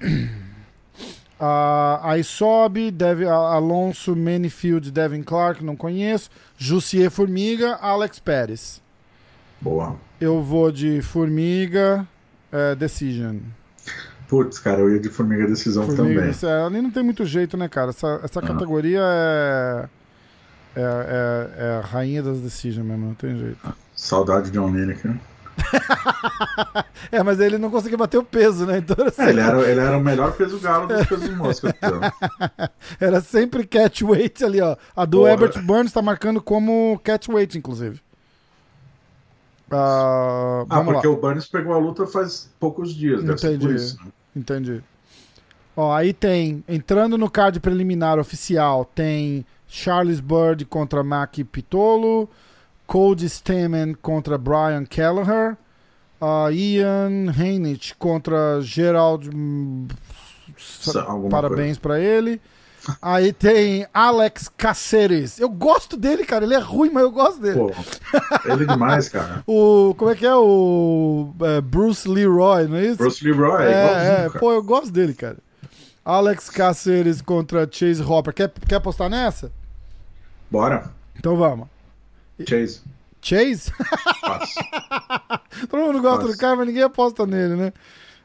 Ah, 1.46 2.00
aí 2.12 2.22
sobe, 2.22 2.94
Alonso, 3.28 4.14
Manifield, 4.14 4.90
Devin 4.90 5.22
Clark, 5.22 5.62
não 5.64 5.74
conheço. 5.76 6.30
Jussier 6.56 7.10
Formiga, 7.10 7.74
Alex 7.82 8.20
Pérez. 8.20 8.80
Boa. 9.60 9.96
Eu 10.20 10.40
vou 10.40 10.70
de 10.70 11.02
Formiga, 11.02 12.06
é, 12.52 12.74
Decision. 12.76 13.40
Putz, 14.28 14.58
cara, 14.58 14.80
eu 14.80 14.90
ia 14.90 14.98
de 14.98 15.08
Formiga 15.08 15.46
Decisão 15.46 15.84
Formiga, 15.86 16.14
também. 16.20 16.30
isso 16.30 16.46
é- 16.46 16.64
ali 16.66 16.80
não 16.80 16.90
tem 16.90 17.02
muito 17.02 17.24
jeito, 17.24 17.56
né, 17.56 17.68
cara? 17.68 17.90
Essa, 17.90 18.20
essa 18.24 18.40
categoria 18.42 19.00
é, 19.02 19.84
é, 20.76 20.80
é, 20.82 21.64
é 21.66 21.76
a 21.76 21.80
rainha 21.86 22.22
das 22.22 22.40
Decision 22.40 22.84
mesmo, 22.86 23.06
não 23.06 23.14
tem 23.14 23.36
jeito. 23.38 23.58
Saudade 23.94 24.50
de 24.50 24.58
John 24.58 24.70
Lineker. 24.74 25.14
É, 27.12 27.22
mas 27.22 27.38
ele 27.38 27.58
não 27.58 27.70
conseguia 27.70 27.98
bater 27.98 28.18
o 28.18 28.24
peso, 28.24 28.66
né? 28.66 28.78
Então 28.78 28.96
era 28.98 29.12
É, 29.18 29.30
ele, 29.30 29.40
era, 29.40 29.60
ele 29.70 29.80
era 29.80 29.96
o 29.96 30.00
melhor 30.00 30.32
peso 30.32 30.58
galo 30.58 30.88
dos 30.88 31.04
pesos 31.06 31.30
mosca. 31.36 31.68
então. 31.76 32.00
era 32.98 33.20
sempre 33.20 33.64
catchweight 33.66 34.42
ali, 34.44 34.60
ó. 34.60 34.76
A 34.96 35.04
do 35.04 35.18
Porra. 35.18 35.30
Herbert 35.30 35.62
Burns 35.62 35.92
tá 35.92 36.02
marcando 36.02 36.40
como 36.42 36.98
catchweight, 37.04 37.56
inclusive. 37.58 38.00
Ah, 39.70 40.64
Ah, 40.68 40.76
vamos 40.76 40.92
porque 40.94 41.06
lá. 41.08 41.12
o 41.14 41.16
Burns 41.16 41.46
pegou 41.46 41.72
a 41.74 41.78
luta 41.78 42.06
faz 42.06 42.50
poucos 42.60 42.94
dias, 42.94 43.22
Entendi. 43.24 43.74
isso. 43.74 43.96
né? 44.04 44.10
Entendi. 44.36 44.82
Ó, 45.76 45.92
aí 45.92 46.12
tem, 46.12 46.62
entrando 46.68 47.18
no 47.18 47.28
card 47.30 47.58
preliminar 47.60 48.18
oficial, 48.18 48.84
tem 48.94 49.44
Charles 49.66 50.20
Bird 50.20 50.64
contra 50.66 51.02
Mac 51.02 51.36
Pitolo, 51.50 52.28
Cody 52.86 53.26
Stamen 53.26 53.94
contra 53.94 54.38
Brian 54.38 54.84
Kelleher, 54.84 55.56
ah, 56.20 56.50
Ian 56.52 57.32
Heinich 57.36 57.94
contra 57.96 58.60
Gerald. 58.60 59.28
hum, 59.34 59.88
alguma 61.06 61.28
Parabéns 61.30 61.78
pra 61.78 61.98
ele. 61.98 62.40
Aí 63.00 63.32
tem 63.32 63.86
Alex 63.92 64.50
Caceres. 64.56 65.38
Eu 65.38 65.48
gosto 65.48 65.96
dele, 65.96 66.24
cara. 66.24 66.44
Ele 66.44 66.54
é 66.54 66.58
ruim, 66.58 66.90
mas 66.90 67.02
eu 67.02 67.10
gosto 67.10 67.40
dele. 67.40 67.58
Pô, 67.58 67.72
ele 68.44 68.64
é 68.64 68.66
demais, 68.66 69.08
cara. 69.08 69.42
O, 69.46 69.94
como 69.96 70.10
é 70.10 70.14
que 70.14 70.26
é? 70.26 70.34
O 70.34 71.32
é, 71.42 71.60
Bruce 71.60 72.08
Leroy, 72.08 72.66
não 72.68 72.76
é 72.76 72.86
isso? 72.86 72.96
Bruce 72.98 73.24
Leroy, 73.24 73.62
É, 73.64 73.70
igualzinho, 73.70 74.12
é, 74.12 74.16
cara. 74.28 74.38
pô, 74.38 74.52
eu 74.52 74.62
gosto 74.62 74.90
dele, 74.90 75.14
cara. 75.14 75.36
Alex 76.04 76.50
Caceres 76.50 77.22
contra 77.22 77.68
Chase 77.70 78.02
Hopper. 78.02 78.34
Quer, 78.34 78.52
quer 78.68 78.76
apostar 78.76 79.08
nessa? 79.08 79.50
Bora, 80.50 80.90
Então 81.18 81.36
vamos. 81.36 81.68
Chase. 82.46 82.82
Chase? 83.22 83.72
Todo 85.70 85.80
mundo 85.82 86.02
gosta 86.02 86.26
do 86.26 86.36
cara, 86.36 86.56
mas 86.56 86.66
ninguém 86.66 86.82
aposta 86.82 87.26
nele, 87.26 87.54
né? 87.56 87.72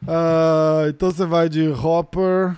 Ah, 0.06 0.84
então 0.88 1.10
você 1.10 1.24
vai 1.24 1.48
de 1.48 1.68
Hopper. 1.68 2.56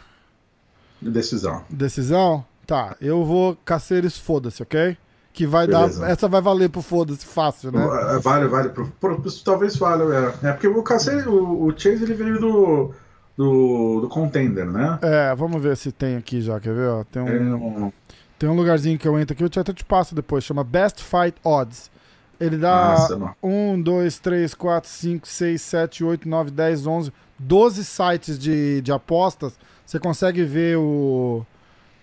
Decisão. 1.11 1.63
Decisão? 1.69 2.45
Tá, 2.67 2.97
eu 3.01 3.25
vou 3.25 3.57
Caceres, 3.65 4.17
foda-se, 4.17 4.63
ok? 4.63 4.97
Que 5.33 5.47
vai 5.47 5.67
Beleza. 5.67 6.01
dar. 6.01 6.11
Essa 6.11 6.29
vai 6.29 6.41
valer 6.41 6.69
pro 6.69 6.83
foda-se 6.83 7.25
fácil, 7.27 7.73
né? 7.73 7.85
Uh, 7.85 8.21
Vale, 8.21 8.47
vale. 8.49 8.69
Pro, 8.69 8.87
pro- 9.01 9.23
talvez 9.45 9.77
valha. 9.77 10.05
É, 10.43 10.49
é 10.49 10.53
porque 10.53 10.69
o 10.69 10.83
Cacete, 10.83 11.29
o, 11.29 11.67
o 11.67 11.71
Chase 11.79 12.05
ele 12.05 12.15
veio 12.15 12.39
do, 12.39 12.95
do, 13.37 14.01
do 14.03 14.09
Contender, 14.09 14.67
né? 14.71 14.99
É, 15.03 15.35
vamos 15.35 15.61
ver 15.63 15.77
se 15.77 15.91
tem 15.91 16.17
aqui 16.17 16.41
já, 16.43 16.61
quer 16.61 16.75
ver? 16.75 16.87
Ó, 16.89 17.05
tem, 17.05 17.23
um, 17.23 17.59
não- 17.59 17.93
tem 18.39 18.49
um 18.49 18.55
lugarzinho 18.55 18.99
que 18.99 19.09
eu 19.09 19.19
entro 19.19 19.33
aqui, 19.35 19.43
eu 19.43 19.49
te- 19.49 19.59
até 19.59 19.73
te 19.73 19.85
passo 19.85 20.15
depois, 20.15 20.45
chama 20.45 20.63
Best 20.63 21.03
Fight 21.03 21.35
Odds. 21.43 21.91
Ele 22.39 22.57
dá 22.59 22.97
Nossa, 22.99 23.17
não. 23.17 23.35
1, 23.43 23.81
2, 23.83 24.19
3, 24.19 24.53
4, 24.55 24.91
5, 24.91 25.27
6, 25.29 25.63
7, 25.63 26.05
8, 26.05 26.29
9, 26.29 26.51
10, 26.51 26.87
11, 26.87 27.13
12 27.39 27.85
sites 27.85 28.39
de, 28.39 28.81
de 28.83 28.93
apostas. 28.93 29.55
Você 29.93 30.01
consegue 30.01 30.43
ver 30.43 30.79
o. 30.79 31.45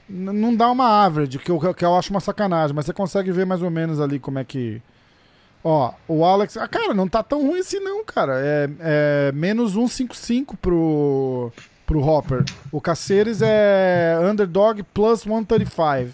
Não 0.07 0.55
dá 0.55 0.69
uma 0.69 1.03
average, 1.03 1.39
que 1.39 1.49
eu, 1.49 1.73
que 1.73 1.83
eu 1.83 1.95
acho 1.95 2.11
uma 2.11 2.19
sacanagem, 2.19 2.75
mas 2.75 2.85
você 2.85 2.93
consegue 2.93 3.31
ver 3.31 3.47
mais 3.47 3.63
ou 3.63 3.71
menos 3.71 3.99
ali 3.99 4.19
como 4.19 4.37
é 4.37 4.43
que. 4.43 4.79
Ó, 5.63 5.91
o 6.07 6.23
Alex. 6.23 6.55
Ah, 6.57 6.67
cara, 6.67 6.93
não 6.93 7.07
tá 7.07 7.23
tão 7.23 7.47
ruim 7.47 7.61
assim, 7.61 7.79
não, 7.79 8.05
cara. 8.05 8.33
É, 8.35 8.69
é 8.79 9.31
menos 9.31 9.71
155 9.73 10.55
pro, 10.57 11.51
pro 11.87 11.99
Hopper. 11.99 12.45
O 12.71 12.79
Caceres 12.79 13.41
é 13.41 14.19
underdog 14.21 14.83
plus 14.93 15.21
135. 15.21 16.13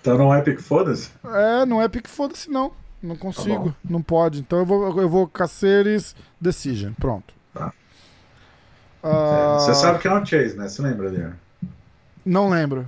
Então 0.00 0.18
não 0.18 0.34
é 0.34 0.42
pick 0.42 0.60
foda-se? 0.60 1.10
É, 1.24 1.64
não 1.64 1.80
é 1.80 1.88
pique 1.88 2.10
foda-se, 2.10 2.50
não. 2.50 2.72
Não 3.00 3.14
consigo, 3.14 3.66
bom. 3.66 3.74
não 3.88 4.02
pode. 4.02 4.40
Então 4.40 4.58
eu 4.58 4.66
vou, 4.66 5.00
eu 5.00 5.08
vou 5.08 5.28
Caceres 5.28 6.16
Decision. 6.40 6.94
Pronto. 6.94 7.32
Tá. 7.54 7.72
Ah, 9.02 9.56
É, 9.56 9.58
Você 9.60 9.74
sabe 9.74 9.98
que 9.98 10.08
é 10.08 10.12
o 10.12 10.24
Chase, 10.24 10.56
né? 10.56 10.68
Você 10.68 10.80
lembra 10.82 11.10
dele? 11.10 11.32
Não 12.24 12.48
lembro. 12.48 12.86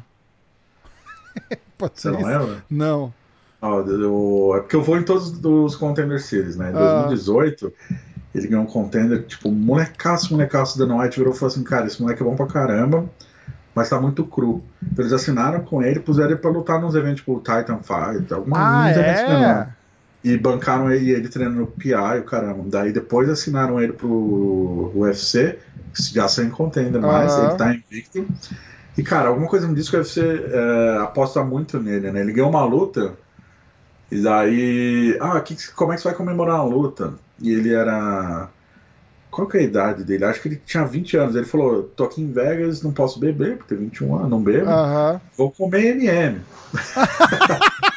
Pode 1.79 2.01
Você 2.01 2.09
não 2.11 2.21
isso? 2.21 2.29
lembra? 2.29 2.65
Não. 2.71 3.13
Eu- 3.63 4.53
é 4.57 4.61
porque 4.61 4.77
eu 4.77 4.83
vou 4.83 4.99
em 4.99 5.03
todos 5.03 5.33
os 5.43 5.75
Contender 5.77 6.21
Series, 6.21 6.57
né? 6.57 6.71
Em 6.71 6.75
Ah. 6.77 6.79
2018, 7.07 7.73
ele 8.35 8.47
ganhou 8.49 8.65
um 8.65 8.67
Contender, 8.67 9.25
tipo, 9.27 9.51
molecaço, 9.51 10.33
molecaço 10.33 10.79
da 10.79 10.85
White 10.95 11.19
virou 11.19 11.33
e 11.35 11.37
falou 11.37 11.53
assim, 11.53 11.65
cara, 11.65 11.87
esse 11.87 12.01
moleque 12.01 12.23
é 12.23 12.25
bom 12.25 12.37
pra 12.37 12.47
caramba, 12.47 13.07
mas 13.75 13.89
tá 13.89 13.99
muito 13.99 14.25
cru. 14.25 14.63
Então 14.83 15.03
eles 15.03 15.13
assinaram 15.15 15.61
com 15.65 15.83
ele, 15.83 15.99
puseram 15.99 16.31
ele 16.31 16.39
pra 16.39 16.51
lutar 16.51 16.79
nos 16.81 16.95
eventos, 16.95 17.21
tipo, 17.21 17.39
Titan 17.39 17.79
Fight, 17.79 18.33
alguma 18.35 18.85
Ah, 18.85 18.91
é? 18.91 19.69
E 20.25 20.39
bancaram 20.39 20.91
ele, 20.91 21.11
ele 21.11 21.29
treinando 21.29 21.61
no 21.61 21.67
PI, 21.67 22.21
o 22.21 22.25
caramba. 22.25 22.65
Daí 22.67 22.93
depois 22.93 23.29
assinaram 23.29 23.79
ele 23.79 23.93
pro 23.93 24.91
UFC, 24.95 25.59
já 25.93 26.27
sem 26.27 26.49
contender 26.49 27.01
mais, 27.01 27.37
Aham. 27.37 27.47
ele 27.47 27.57
tá 27.57 27.75
invicto. 27.75 28.27
E, 28.97 29.03
cara, 29.03 29.29
alguma 29.29 29.47
coisa 29.47 29.69
me 29.69 29.75
diz 29.75 29.91
que 29.91 29.97
o 29.97 29.99
UFC 29.99 30.21
é, 30.23 30.99
aposta 31.03 31.45
muito 31.45 31.79
nele, 31.79 32.11
né? 32.11 32.21
Ele 32.21 32.33
ganhou 32.33 32.49
uma 32.49 32.65
luta, 32.65 33.15
e 34.11 34.21
daí. 34.21 35.19
Ah, 35.21 35.41
que, 35.41 35.57
como 35.73 35.93
é 35.93 35.97
que 35.97 36.03
você 36.03 36.09
vai 36.09 36.17
comemorar 36.17 36.61
a 36.61 36.65
luta? 36.65 37.15
E 37.41 37.53
ele 37.53 37.75
era. 37.75 38.49
Qual 39.31 39.49
que 39.49 39.57
é 39.57 39.61
a 39.61 39.65
idade 39.65 40.05
dele? 40.05 40.25
Acho 40.25 40.41
que 40.41 40.49
ele 40.49 40.63
tinha 40.65 40.85
20 40.85 41.17
anos. 41.17 41.35
Ele 41.35 41.45
falou: 41.45 41.83
tô 41.83 42.05
aqui 42.05 42.23
em 42.23 42.31
Vegas, 42.31 42.81
não 42.83 42.93
posso 42.93 43.19
beber, 43.19 43.57
porque 43.57 43.75
tem 43.75 43.85
21 43.85 44.17
anos, 44.17 44.31
não 44.31 44.41
bebo. 44.41 44.71
Aham. 44.71 45.21
Vou 45.37 45.51
comer 45.51 45.97
MM. 45.97 46.41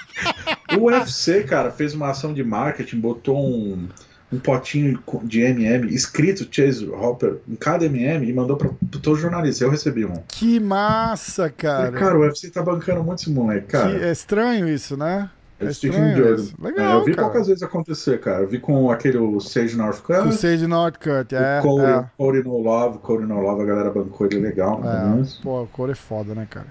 o 0.77 0.85
UFC, 0.85 1.43
cara, 1.43 1.71
fez 1.71 1.93
uma 1.93 2.09
ação 2.09 2.33
de 2.33 2.43
marketing, 2.43 2.99
botou 2.99 3.37
um, 3.37 3.87
um 4.31 4.39
potinho 4.39 4.99
de 5.23 5.41
MM 5.41 5.93
escrito 5.93 6.47
Chase 6.49 6.87
Hopper 6.89 7.37
em 7.47 7.55
cada 7.55 7.85
MM 7.85 8.27
e 8.27 8.33
mandou 8.33 8.57
pra 8.57 8.69
todos 8.91 9.13
os 9.13 9.19
jornalistas. 9.19 9.61
Eu 9.61 9.69
recebi 9.69 10.05
um. 10.05 10.13
Que 10.27 10.59
massa, 10.59 11.49
cara. 11.49 11.85
Falei, 11.85 11.99
cara, 11.99 12.17
o 12.17 12.21
UFC 12.21 12.49
tá 12.49 12.61
bancando 12.61 13.03
muito 13.03 13.19
esse 13.21 13.29
moleque, 13.29 13.67
cara. 13.67 13.97
Que- 13.97 14.05
é 14.05 14.11
estranho 14.11 14.67
isso, 14.67 14.97
né? 14.97 15.29
É 15.59 15.65
olho. 15.65 16.35
isso. 16.35 16.53
É, 16.61 16.67
Legal, 16.67 16.99
eu 16.99 17.05
vi 17.05 17.15
cara. 17.15 17.27
poucas 17.29 17.47
vezes 17.47 17.63
acontecer, 17.63 18.19
cara. 18.19 18.43
Eu 18.43 18.47
vi 18.47 18.59
com 18.59 18.91
aquele 18.91 19.17
o 19.17 19.39
Sage 19.39 19.75
Com 19.75 19.81
o 19.81 19.85
Northcutt, 19.85 20.35
Sage 20.35 20.67
Northcutt, 20.67 21.33
é. 21.35 21.59
Cody, 21.63 21.83
é. 21.85 22.05
Cody 22.15 22.43
No 22.43 22.59
Love, 22.59 22.99
Cody 22.99 23.25
No 23.25 23.41
Love, 23.41 23.63
a 23.63 23.65
galera 23.65 23.89
bancou 23.89 24.27
ele 24.27 24.39
legal, 24.39 24.81
É, 24.85 25.23
pô, 25.41 25.63
o 25.63 25.67
cor 25.67 25.89
é 25.89 25.95
foda, 25.95 26.35
né, 26.35 26.45
cara? 26.47 26.67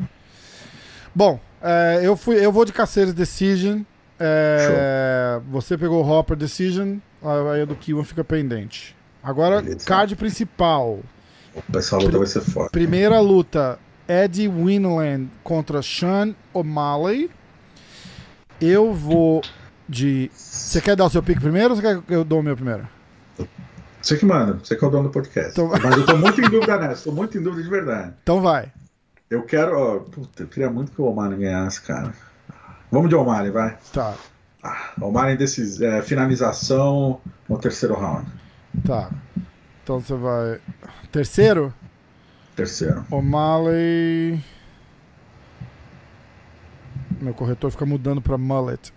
Bom, 1.12 1.40
é, 1.60 2.00
eu, 2.04 2.16
fui, 2.16 2.36
eu 2.36 2.52
vou 2.52 2.64
de 2.64 2.72
Caceres 2.72 3.12
Decision. 3.12 3.80
É, 4.18 5.40
você 5.50 5.76
pegou 5.76 6.02
o 6.04 6.08
Hopper 6.08 6.36
Decision, 6.36 6.96
aí 7.52 7.62
a 7.62 7.64
do 7.64 7.74
Kiwan 7.74 8.04
fica 8.04 8.24
pendente. 8.24 8.96
Agora, 9.22 9.60
Beleza. 9.60 9.86
card 9.86 10.16
principal. 10.16 11.00
Essa 11.74 11.96
luta 11.96 12.18
vai 12.18 12.26
ser 12.26 12.40
foda. 12.40 12.70
Primeira 12.70 13.18
luta: 13.20 13.78
Eddie 14.08 14.48
Winland 14.48 15.28
contra 15.42 15.82
Sean 15.82 16.34
O'Malley. 16.52 17.30
Eu 18.60 18.92
vou 18.92 19.42
de. 19.88 20.30
Você 20.34 20.80
quer 20.80 20.96
dar 20.96 21.06
o 21.06 21.10
seu 21.10 21.22
pique 21.22 21.40
primeiro 21.40 21.70
ou 21.70 21.76
você 21.76 21.82
quer 21.82 22.00
que 22.02 22.14
eu 22.14 22.24
dou 22.24 22.40
o 22.40 22.42
meu 22.42 22.54
primeiro? 22.56 22.86
Você 24.00 24.16
que 24.16 24.24
manda, 24.24 24.58
você 24.62 24.76
que 24.76 24.84
é 24.84 24.88
o 24.88 24.90
dono 24.90 25.04
do 25.04 25.10
podcast. 25.10 25.50
Então- 25.50 25.68
Mas 25.82 25.96
eu 25.96 26.06
tô 26.06 26.16
muito 26.16 26.40
em 26.40 26.48
dúvida 26.48 26.78
nessa, 26.78 27.04
tô 27.04 27.12
muito 27.12 27.36
em 27.36 27.42
dúvida 27.42 27.62
de 27.62 27.68
verdade. 27.68 28.14
Então 28.22 28.40
vai. 28.40 28.72
Eu 29.28 29.42
quero, 29.42 29.76
ó, 29.76 29.98
puta, 29.98 30.44
eu 30.44 30.46
queria 30.46 30.70
muito 30.70 30.92
que 30.92 31.00
o 31.00 31.04
Omar 31.06 31.30
ganhasse, 31.36 31.80
cara. 31.82 32.14
Vamos 32.90 33.08
de 33.08 33.14
Omar, 33.16 33.50
vai. 33.50 33.76
Tá, 33.92 34.14
Ah, 34.62 35.36
decis, 35.36 35.80
é, 35.80 36.02
finalização 36.02 37.20
no 37.48 37.58
terceiro 37.58 37.94
round. 37.94 38.26
tá. 38.84 39.10
Então 39.82 40.00
você 40.00 40.14
vai. 40.16 40.60
Terceiro? 41.12 41.72
Terceiro. 42.56 43.06
O'Malley. 43.10 44.42
Meu 47.20 47.32
corretor 47.32 47.70
fica 47.70 47.86
mudando 47.86 48.20
pra 48.20 48.36
mullet. 48.36 48.92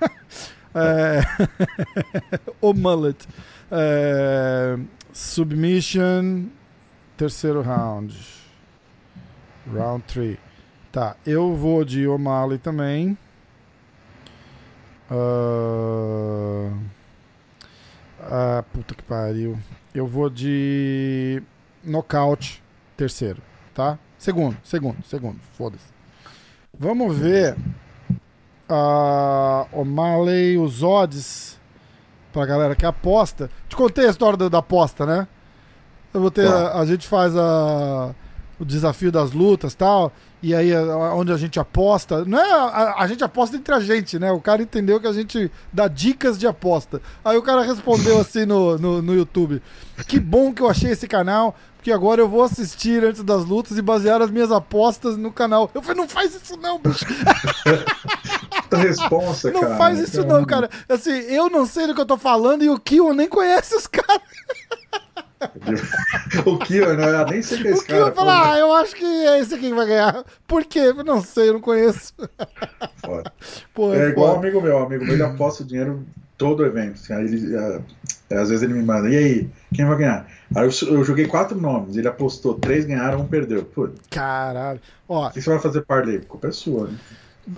é... 0.74 1.20
o 2.60 2.72
mullet. 2.72 3.28
É... 3.70 4.78
Submission. 5.12 6.46
Terceiro 7.16 7.60
round. 7.60 8.18
Round 9.70 10.04
3. 10.06 10.38
Tá, 10.94 11.16
eu 11.26 11.56
vou 11.56 11.84
de 11.84 12.06
O'Malley 12.06 12.56
também. 12.56 13.18
Ah... 15.10 16.70
ah, 18.20 18.64
puta 18.72 18.94
que 18.94 19.02
pariu. 19.02 19.58
Eu 19.92 20.06
vou 20.06 20.30
de 20.30 21.42
nocaute. 21.82 22.62
Terceiro, 22.96 23.42
tá? 23.74 23.98
Segundo, 24.16 24.56
segundo, 24.62 25.04
segundo. 25.04 25.40
Foda-se. 25.58 25.92
Vamos 26.78 27.18
ver. 27.18 27.56
A 28.68 29.66
O'Malley, 29.72 30.58
os 30.58 30.84
odds. 30.84 31.58
Pra 32.32 32.46
galera 32.46 32.76
que 32.76 32.86
aposta. 32.86 33.50
Te 33.68 33.74
contei 33.74 34.06
a 34.06 34.10
história 34.10 34.36
da, 34.36 34.48
da 34.48 34.58
aposta, 34.58 35.04
né? 35.04 35.26
Eu 36.12 36.20
vou 36.20 36.30
ter. 36.30 36.48
Tá. 36.48 36.68
A, 36.68 36.82
a 36.82 36.86
gente 36.86 37.08
faz 37.08 37.36
a, 37.36 38.14
o 38.58 38.64
desafio 38.64 39.10
das 39.10 39.32
lutas 39.32 39.72
e 39.72 39.76
tal. 39.76 40.12
E 40.42 40.54
aí, 40.54 40.74
onde 41.14 41.32
a 41.32 41.36
gente 41.36 41.58
aposta. 41.58 42.24
Não 42.24 42.38
é 42.38 42.52
a, 42.52 42.94
a 42.98 43.06
gente 43.06 43.24
aposta 43.24 43.56
entre 43.56 43.74
a 43.74 43.80
gente, 43.80 44.18
né? 44.18 44.30
O 44.30 44.40
cara 44.40 44.62
entendeu 44.62 45.00
que 45.00 45.06
a 45.06 45.12
gente 45.12 45.50
dá 45.72 45.88
dicas 45.88 46.38
de 46.38 46.46
aposta. 46.46 47.00
Aí 47.24 47.36
o 47.36 47.42
cara 47.42 47.62
respondeu 47.62 48.20
assim 48.20 48.44
no, 48.44 48.76
no, 48.78 49.00
no 49.00 49.14
YouTube: 49.14 49.62
Que 50.06 50.20
bom 50.20 50.52
que 50.52 50.60
eu 50.60 50.68
achei 50.68 50.90
esse 50.90 51.08
canal. 51.08 51.56
Porque 51.84 51.92
agora 51.92 52.18
eu 52.18 52.28
vou 52.28 52.42
assistir 52.42 53.04
antes 53.04 53.22
das 53.22 53.44
lutas 53.44 53.76
e 53.76 53.82
basear 53.82 54.22
as 54.22 54.30
minhas 54.30 54.50
apostas 54.50 55.18
no 55.18 55.30
canal. 55.30 55.70
Eu 55.74 55.82
falei, 55.82 56.00
não 56.00 56.08
faz 56.08 56.34
isso 56.34 56.56
não, 56.56 56.78
bicho. 56.78 57.04
Puta 58.74 58.76
responsa, 58.78 59.50
Não 59.50 59.60
cara. 59.60 59.76
faz 59.76 59.98
isso 59.98 60.24
não, 60.24 60.46
cara. 60.46 60.70
Assim, 60.88 61.10
eu 61.10 61.50
não 61.50 61.66
sei 61.66 61.86
do 61.86 61.94
que 61.94 62.00
eu 62.00 62.06
tô 62.06 62.16
falando 62.16 62.64
e 62.64 62.70
o 62.70 62.78
Kion 62.80 63.12
nem 63.12 63.28
conhece 63.28 63.74
os 63.74 63.86
caras. 63.86 64.22
o 66.46 66.58
Kion, 66.58 66.94
né? 66.94 67.20
Eu 67.20 67.26
nem 67.26 67.42
sei 67.42 67.58
quem 67.58 67.70
é 67.70 67.74
O 67.74 67.76
esse 67.76 67.86
Kion 67.86 67.98
cara. 68.00 68.12
fala, 68.14 68.52
ah, 68.52 68.58
eu 68.58 68.72
acho 68.72 68.94
que 68.94 69.04
é 69.04 69.40
esse 69.40 69.54
aqui 69.54 69.68
que 69.68 69.74
vai 69.74 69.86
ganhar. 69.86 70.24
Por 70.46 70.64
quê? 70.64 70.92
Não 71.04 71.22
sei, 71.22 71.48
eu 71.48 71.54
não 71.54 71.60
conheço. 71.60 72.12
pô, 72.16 72.28
foda. 73.04 73.32
Pô, 73.74 73.94
É 73.94 74.06
é 74.06 74.08
igual 74.08 74.34
um 74.34 74.38
amigo 74.38 74.60
meu, 74.60 74.78
amigo 74.78 75.04
meu, 75.04 75.14
ele 75.14 75.22
aposta 75.22 75.62
o 75.62 75.66
dinheiro 75.66 76.04
todo 76.36 76.60
o 76.60 76.66
evento. 76.66 76.94
assim, 76.94 77.12
aí 77.12 77.24
ele, 77.24 77.56
é, 77.56 78.36
às 78.36 78.48
vezes 78.48 78.62
ele 78.62 78.74
me 78.74 78.82
manda, 78.82 79.08
e 79.08 79.16
aí, 79.16 79.50
quem 79.72 79.84
vai 79.84 79.96
ganhar? 79.96 80.26
Aí 80.54 80.64
eu, 80.66 80.88
eu 80.88 81.04
joguei 81.04 81.26
quatro 81.26 81.60
nomes, 81.60 81.96
ele 81.96 82.08
apostou, 82.08 82.54
três 82.54 82.84
ganharam, 82.84 83.20
um 83.20 83.26
perdeu. 83.26 83.64
Pô, 83.64 83.84
o 83.84 83.92
Caralho. 84.10 84.80
Ó, 85.08 85.30
que 85.30 85.40
você 85.40 85.50
vai 85.50 85.58
fazer 85.60 85.82
parlay? 85.82 86.16
A 86.16 86.20
culpa 86.24 86.48
é 86.48 86.52
sua, 86.52 86.88
né? 86.88 86.98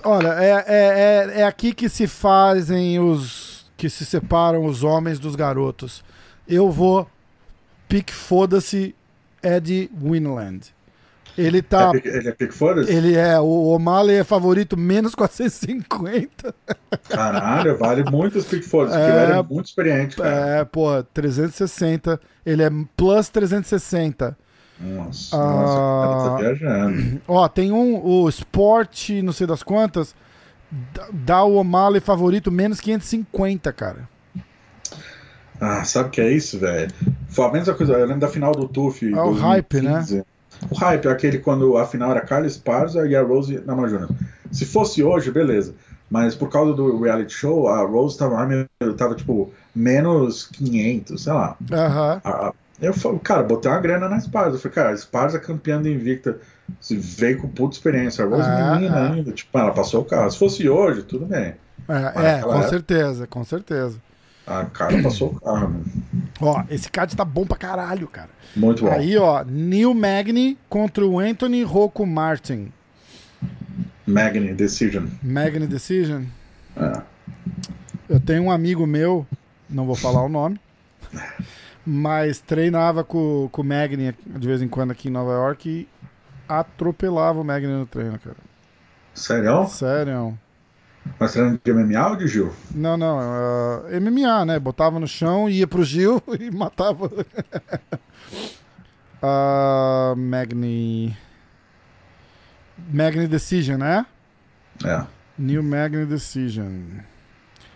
olha, 0.02 0.28
é, 0.34 0.50
é, 0.66 1.36
é, 1.36 1.40
é 1.40 1.44
aqui 1.44 1.72
que 1.72 1.88
se 1.88 2.06
fazem 2.06 2.98
os. 2.98 3.66
que 3.76 3.88
se 3.88 4.04
separam 4.04 4.64
os 4.64 4.82
homens 4.82 5.18
dos 5.18 5.36
garotos. 5.36 6.04
Eu 6.48 6.70
vou. 6.70 7.08
Pique 7.88 8.12
foda-se 8.12 8.94
Eddie 9.42 9.90
Winland. 10.00 10.74
Ele 11.38 11.60
tá. 11.60 11.92
É 11.94 12.08
ele 12.08 12.28
é 12.28 12.32
pick 12.32 12.50
foda 12.50 12.90
Ele 12.90 13.14
é, 13.14 13.38
o 13.38 13.44
O'Malley 13.74 14.16
é 14.16 14.24
favorito 14.24 14.74
menos 14.74 15.12
450. 15.16 16.54
Caralho, 17.10 17.76
vale 17.76 18.02
muito 18.10 18.38
os 18.38 18.46
pick 18.46 18.62
foda 18.64 18.90
porque 18.90 19.02
É, 19.02 19.22
ele 19.24 19.32
é 19.32 19.42
muito 19.42 19.66
experiente, 19.66 20.16
cara. 20.16 20.30
É, 20.60 20.64
pô, 20.64 21.02
360. 21.12 22.18
Ele 22.44 22.62
é 22.62 22.70
plus 22.96 23.28
360. 23.28 24.36
Nossa, 24.80 25.36
Ah. 25.36 25.38
nossa, 25.38 26.30
tá 26.30 26.36
viajando. 26.38 27.20
Ó, 27.28 27.46
tem 27.48 27.70
um, 27.70 28.02
o 28.04 28.28
Sport, 28.30 29.10
não 29.22 29.32
sei 29.34 29.46
das 29.46 29.62
quantas, 29.62 30.14
dá- 30.94 31.08
dá 31.12 31.44
o 31.44 31.56
O'Malley 31.56 32.00
favorito 32.00 32.50
menos 32.50 32.80
550, 32.80 33.72
cara. 33.74 34.08
Ah, 35.60 35.84
sabe 35.84 36.08
o 36.08 36.12
que 36.12 36.20
é 36.20 36.30
isso, 36.30 36.58
velho? 36.58 36.90
Foi 37.28 37.44
a 37.46 37.52
mesma 37.52 37.74
coisa, 37.74 37.94
eu 37.94 38.00
lembro 38.06 38.20
da 38.20 38.28
final 38.28 38.52
do 38.52 38.68
TUF. 38.68 39.12
É 39.12 39.20
o 39.20 39.32
hype, 39.32 39.80
né? 39.80 40.04
O 40.70 40.74
hype 40.74 41.06
é 41.06 41.10
aquele 41.10 41.38
quando 41.38 41.76
a 41.76 41.86
final 41.86 42.10
era 42.10 42.20
Carla 42.20 42.46
Esparza 42.46 43.06
e 43.06 43.14
a 43.14 43.22
Rose 43.22 43.60
na 43.64 43.74
Júnior. 43.86 44.10
Se 44.50 44.64
fosse 44.64 45.02
hoje, 45.02 45.30
beleza. 45.30 45.74
Mas 46.10 46.34
por 46.34 46.48
causa 46.48 46.72
do 46.72 47.00
reality 47.00 47.32
show, 47.32 47.68
a 47.68 47.84
Rose 47.84 48.16
tava, 48.16 48.46
tava 48.96 49.14
tipo, 49.14 49.50
menos 49.74 50.46
500, 50.46 51.22
sei 51.22 51.32
lá. 51.32 51.56
Aham. 51.72 52.52
Eu 52.80 52.92
falei, 52.92 53.18
cara, 53.20 53.42
botei 53.42 53.70
uma 53.70 53.80
grana 53.80 54.08
na 54.08 54.16
Esparza. 54.18 54.56
Eu 54.56 54.60
falei, 54.60 54.74
cara, 54.74 54.90
a 54.90 54.94
Esparza 54.94 55.38
campeã 55.38 55.80
da 55.80 55.88
Invicta. 55.88 56.38
Se 56.80 56.96
veio 56.96 57.40
com 57.40 57.48
puta 57.48 57.74
experiência. 57.74 58.24
A 58.24 58.28
Rose 58.28 58.42
Ah, 58.48 58.74
menina 58.76 58.96
ah. 58.96 59.12
ainda. 59.12 59.32
Tipo, 59.32 59.58
ela 59.58 59.72
passou 59.72 60.02
o 60.02 60.04
carro. 60.04 60.30
Se 60.30 60.38
fosse 60.38 60.68
hoje, 60.68 61.02
tudo 61.02 61.26
bem. 61.26 61.54
É, 61.88 61.96
é, 61.96 62.10
com 62.40 62.50
época- 62.54 62.68
certeza, 62.68 63.26
com 63.26 63.44
certeza. 63.44 63.98
A 64.46 64.64
cara 64.66 65.02
passou 65.02 65.32
o 65.32 65.40
carro. 65.40 65.70
mano. 65.70 65.84
Ó, 66.40 66.62
esse 66.70 66.88
card 66.90 67.16
tá 67.16 67.24
bom 67.24 67.44
pra 67.44 67.56
caralho, 67.56 68.06
cara. 68.06 68.30
Muito 68.54 68.84
bom. 68.84 68.92
Aí, 68.92 69.16
ó, 69.16 69.42
Neil 69.44 69.92
Magny 69.92 70.56
contra 70.68 71.04
o 71.04 71.18
Anthony 71.18 71.62
Rocco 71.64 72.06
Martin. 72.06 72.72
Magni 74.06 74.54
Decision. 74.54 75.06
Magny 75.22 75.66
Decision. 75.66 76.24
É. 76.76 77.02
Eu 78.08 78.20
tenho 78.20 78.44
um 78.44 78.50
amigo 78.52 78.86
meu, 78.86 79.26
não 79.68 79.84
vou 79.84 79.96
falar 79.96 80.22
o 80.22 80.28
nome, 80.28 80.60
mas 81.84 82.40
treinava 82.40 83.02
com, 83.02 83.48
com 83.50 83.62
o 83.62 83.64
Magni 83.64 84.14
de 84.24 84.46
vez 84.46 84.62
em 84.62 84.68
quando 84.68 84.92
aqui 84.92 85.08
em 85.08 85.12
Nova 85.12 85.32
York 85.32 85.68
e 85.68 85.88
atropelava 86.48 87.40
o 87.40 87.44
Magni 87.44 87.72
no 87.72 87.86
treino, 87.86 88.16
cara. 88.20 88.36
Sério? 89.12 89.66
Sério. 89.66 90.38
Mas 91.18 91.32
treino 91.32 91.58
de 91.62 91.72
MMA 91.72 92.08
ou 92.10 92.16
de 92.16 92.26
Gil? 92.28 92.52
Não, 92.74 92.96
não, 92.96 93.20
é, 93.88 94.00
MMA, 94.00 94.44
né? 94.44 94.58
Botava 94.58 94.98
no 95.00 95.06
chão, 95.06 95.48
ia 95.48 95.66
pro 95.66 95.84
Gil 95.84 96.22
e 96.38 96.50
matava. 96.50 97.10
Ah, 99.22 100.14
Magni. 100.16 101.16
Magni 102.92 103.26
Decision, 103.26 103.78
né? 103.78 104.04
É. 104.84 105.04
New 105.38 105.62
Magni 105.62 106.04
Decision. 106.04 106.70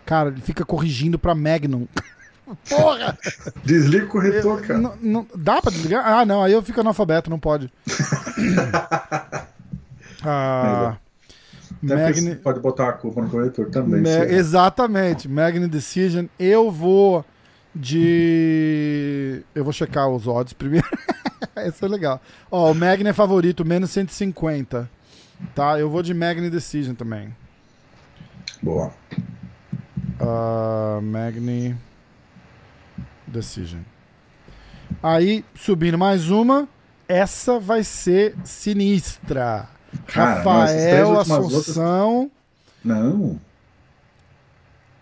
Cara, 0.05 0.29
ele 0.29 0.39
fica 0.39 0.63
corrigindo 0.63 1.17
pra 1.17 1.33
Magnum. 1.33 1.87
Porra! 2.69 3.17
Desliga 3.65 4.05
o 4.05 4.09
corretor, 4.09 4.61
cara. 4.61 4.79
não- 4.79 4.95
não- 5.01 5.27
dá 5.35 5.59
pra 5.61 5.71
desligar? 5.71 6.05
Ah, 6.05 6.25
não, 6.25 6.43
aí 6.43 6.53
eu 6.53 6.61
fico 6.61 6.79
analfabeto, 6.79 7.29
não 7.29 7.39
pode. 7.39 7.71
ah, 10.23 10.97
Magni, 11.81 12.35
pode 12.35 12.59
botar 12.59 12.89
a 12.89 12.93
culpa 12.93 13.21
no 13.21 13.29
corretor 13.29 13.69
também. 13.69 14.01
Ma- 14.01 14.07
se- 14.09 14.33
exatamente, 14.33 15.27
Magni 15.27 15.67
Decision. 15.67 16.25
Eu 16.39 16.69
vou 16.71 17.25
de. 17.75 19.43
Eu 19.55 19.63
vou 19.63 19.73
checar 19.73 20.09
os 20.09 20.27
odds 20.27 20.53
primeiro. 20.53 20.87
Esse 21.57 21.83
é 21.83 21.87
legal. 21.87 22.21
Ó, 22.49 22.71
o 22.71 22.75
Magni 22.75 23.09
é 23.09 23.13
favorito, 23.13 23.65
menos 23.65 23.89
150. 23.91 24.89
Tá, 25.55 25.79
eu 25.79 25.89
vou 25.89 26.03
de 26.03 26.13
Magni 26.13 26.49
Decision 26.49 26.93
também. 26.95 27.35
Boa. 28.61 28.91
Ah, 30.19 30.99
Magni 31.01 31.75
Decision. 33.27 33.81
Aí, 35.01 35.43
subindo 35.55 35.97
mais 35.97 36.29
uma. 36.29 36.67
Essa 37.07 37.59
vai 37.59 37.83
ser 37.83 38.35
sinistra. 38.43 39.67
Cara, 40.07 40.29
não, 40.29 40.37
Rafael 40.37 41.07
últimas 41.09 41.45
Assunção. 41.45 42.31
Não. 42.83 43.39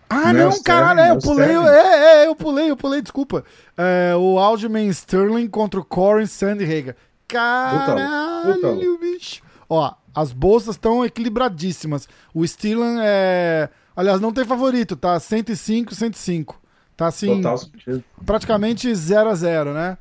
Ah, 0.08 0.32
Não 0.32 0.40
é 0.40 0.44
não, 0.44 0.62
caralho, 0.62 1.00
é, 1.00 1.08
é 1.08 1.10
eu 1.12 1.18
pulei. 1.18 1.46
Sterling. 1.46 1.68
É, 1.68 2.22
é, 2.24 2.26
eu 2.26 2.34
pulei, 2.34 2.70
eu 2.70 2.76
pulei, 2.76 3.00
desculpa. 3.00 3.44
É, 3.78 4.12
o 4.16 4.38
Alderman 4.38 4.88
Sterling 4.88 5.48
contra 5.48 5.78
o 5.78 5.84
Corin 5.84 6.26
Sandhagen. 6.26 6.94
Caralho, 7.28 8.54
puta. 8.54 8.98
bicho. 8.98 9.40
Ó, 9.68 9.94
as 10.12 10.32
bolsas 10.32 10.74
estão 10.74 11.04
equilibradíssimas. 11.04 12.08
O 12.34 12.44
Sterling 12.44 12.98
é. 13.02 13.68
Aliás, 13.94 14.20
não 14.20 14.32
tem 14.32 14.44
favorito, 14.44 14.96
tá? 14.96 15.18
105, 15.20 15.94
105. 15.94 16.60
Tá 16.96 17.06
assim, 17.06 17.36
Total 17.36 17.56
sentido. 17.58 18.04
praticamente 18.26 18.92
0 18.94 19.30
a 19.30 19.34
0 19.34 19.72
né? 19.72 19.96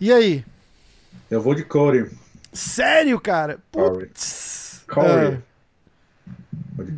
E 0.00 0.12
aí? 0.12 0.44
Eu 1.30 1.40
vou 1.40 1.54
de 1.54 1.64
Corey. 1.64 2.10
Sério, 2.52 3.20
cara? 3.20 3.58
Putz. 3.70 4.84
Corey. 4.88 5.42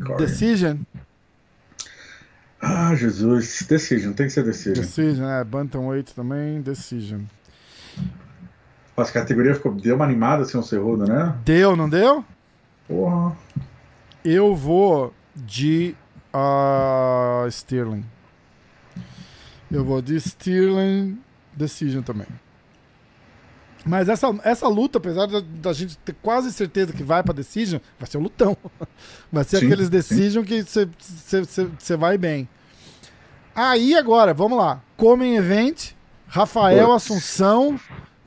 Corey. 0.04 0.18
decision? 0.18 0.76
Ah, 2.60 2.94
Jesus. 2.94 3.66
Decision, 3.68 4.12
tem 4.12 4.26
que 4.26 4.32
ser 4.32 4.44
Decision. 4.44 4.82
Decision, 4.82 5.28
é. 5.28 5.42
Bantamweight 5.42 6.14
também, 6.14 6.60
decision. 6.60 7.22
As 8.96 9.10
categorias 9.10 9.56
ficou, 9.56 9.72
deu 9.72 9.96
uma 9.96 10.04
animada 10.04 10.42
assim, 10.42 10.58
um 10.58 10.62
cerrudo, 10.62 11.06
né? 11.06 11.34
Deu, 11.44 11.74
não 11.74 11.88
deu? 11.88 12.24
Porra. 12.86 13.34
Eu 14.22 14.54
vou 14.54 15.14
de 15.34 15.94
ah, 16.32 17.46
Sterling. 17.48 18.04
Eu 19.70 19.84
vou 19.84 20.02
de 20.02 20.16
Sterling 20.16 21.18
Decision 21.54 22.02
também. 22.02 22.26
Mas 23.84 24.08
essa, 24.08 24.26
essa 24.44 24.68
luta, 24.68 24.98
apesar 24.98 25.26
da, 25.26 25.40
da 25.40 25.72
gente 25.72 25.96
ter 25.98 26.14
quase 26.22 26.52
certeza 26.52 26.92
que 26.92 27.02
vai 27.02 27.22
pra 27.22 27.32
Decision, 27.32 27.80
vai 27.98 28.08
ser 28.10 28.18
um 28.18 28.22
lutão. 28.22 28.56
Vai 29.32 29.44
ser 29.44 29.58
Sim, 29.60 29.66
aqueles 29.66 29.86
sim. 29.86 29.90
Decision 29.92 30.44
que 30.44 30.62
você 31.78 31.96
vai 31.96 32.18
bem. 32.18 32.48
Aí 33.54 33.94
agora, 33.96 34.34
vamos 34.34 34.58
lá. 34.58 34.80
Comem 34.96 35.36
Event, 35.36 35.92
Rafael 36.26 36.88
Putz. 36.88 37.04
Assunção 37.04 37.78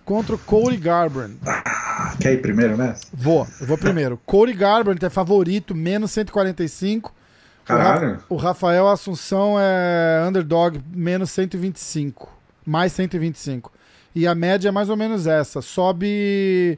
contra 0.05 0.35
o 0.35 0.37
Cody 0.39 0.77
Garbrandt. 0.77 1.37
Ah, 1.45 2.15
quer 2.19 2.33
ir 2.33 2.41
primeiro 2.41 2.75
nessa? 2.77 3.05
Vou, 3.13 3.45
eu 3.59 3.67
vou 3.67 3.77
primeiro. 3.77 4.19
Cody 4.25 4.53
Garbrandt 4.53 5.05
é 5.05 5.09
favorito, 5.09 5.75
menos 5.75 6.11
145. 6.11 7.09
O 7.09 7.71
Ra- 7.71 7.77
Caralho. 7.77 8.23
O 8.29 8.35
Rafael 8.35 8.87
Assunção 8.87 9.55
é 9.59 10.25
underdog, 10.27 10.81
menos 10.93 11.31
125. 11.31 12.29
Mais 12.65 12.91
125. 12.93 13.71
E 14.15 14.27
a 14.27 14.35
média 14.35 14.69
é 14.69 14.71
mais 14.71 14.89
ou 14.89 14.97
menos 14.97 15.27
essa. 15.27 15.61
Sobe. 15.61 16.77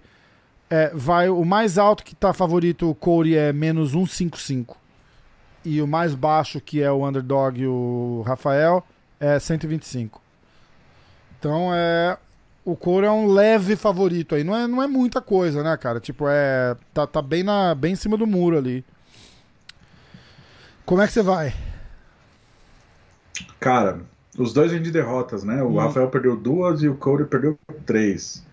é, 0.69 0.91
vai 0.93 1.29
O 1.29 1.43
mais 1.43 1.77
alto 1.77 2.03
que 2.03 2.15
tá 2.15 2.33
favorito, 2.33 2.89
o 2.89 2.95
Cody, 2.95 3.35
é 3.35 3.51
menos 3.51 3.91
155. 3.91 4.77
E 5.63 5.81
o 5.81 5.87
mais 5.87 6.13
baixo, 6.13 6.61
que 6.61 6.81
é 6.81 6.91
o 6.91 7.07
underdog, 7.07 7.65
o 7.65 8.23
Rafael, 8.25 8.85
é 9.19 9.39
125. 9.39 10.21
Então 11.39 11.71
é. 11.73 12.17
O 12.63 12.75
Cody 12.75 13.05
é 13.05 13.11
um 13.11 13.27
leve 13.27 13.75
favorito 13.75 14.33
aí. 14.33 14.43
Não 14.43 14.55
é, 14.55 14.67
não 14.67 14.81
é 14.81 14.87
muita 14.87 15.21
coisa, 15.21 15.61
né, 15.61 15.75
cara? 15.77 15.99
Tipo, 15.99 16.25
é. 16.27 16.75
Tá, 16.93 17.05
tá 17.05 17.21
bem, 17.21 17.43
na, 17.43 17.75
bem 17.75 17.93
em 17.93 17.95
cima 17.95 18.17
do 18.17 18.25
muro 18.25 18.57
ali. 18.57 18.83
Como 20.85 21.01
é 21.01 21.07
que 21.07 21.13
você 21.13 21.23
vai? 21.23 21.53
Cara, 23.59 24.01
os 24.37 24.53
dois 24.53 24.71
vêm 24.71 24.81
de 24.81 24.91
derrotas, 24.91 25.43
né? 25.43 25.61
O 25.63 25.69
Hum. 25.69 25.77
Rafael 25.77 26.09
perdeu 26.09 26.35
duas 26.35 26.81
e 26.83 26.87
o 26.87 26.95
Corey 26.95 27.25
perdeu 27.25 27.57
três. 27.85 28.43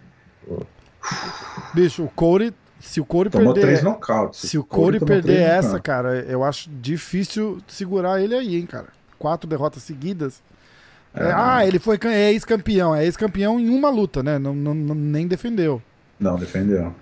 Bicho, 1.75 2.05
o 2.05 2.09
Cody, 2.09 2.53
se 2.81 3.01
o 3.01 3.05
Cody 3.05 3.31
Tomou 3.31 3.53
perder, 3.53 3.69
três 3.69 3.83
nocautes. 3.83 4.41
se 4.41 4.59
o 4.59 4.65
Cody 4.65 4.99
tomou 4.99 5.15
perder 5.15 5.35
três 5.35 5.49
essa, 5.49 5.81
cara, 5.81 6.21
eu 6.29 6.45
acho 6.45 6.71
difícil 6.71 7.59
segurar 7.67 8.21
ele 8.21 8.35
aí, 8.35 8.57
hein, 8.57 8.67
cara. 8.67 8.89
Quatro 9.19 9.49
derrotas 9.49 9.83
seguidas. 9.83 10.43
É, 11.15 11.25
É. 11.29 11.33
ah, 11.35 11.67
ele 11.67 11.79
foi 11.79 11.99
é 12.05 12.33
ex-campeão, 12.33 12.95
é 12.95 13.05
ex-campeão 13.05 13.61
em 13.61 13.69
uma 13.69 13.91
luta, 13.91 14.23
né? 14.23 14.39
Não, 14.39 14.55
não- 14.55 14.75
não- 14.75 14.95
nem 14.95 15.27
defendeu. 15.27 15.83
Não, 16.19 16.37
defendeu. 16.37 16.95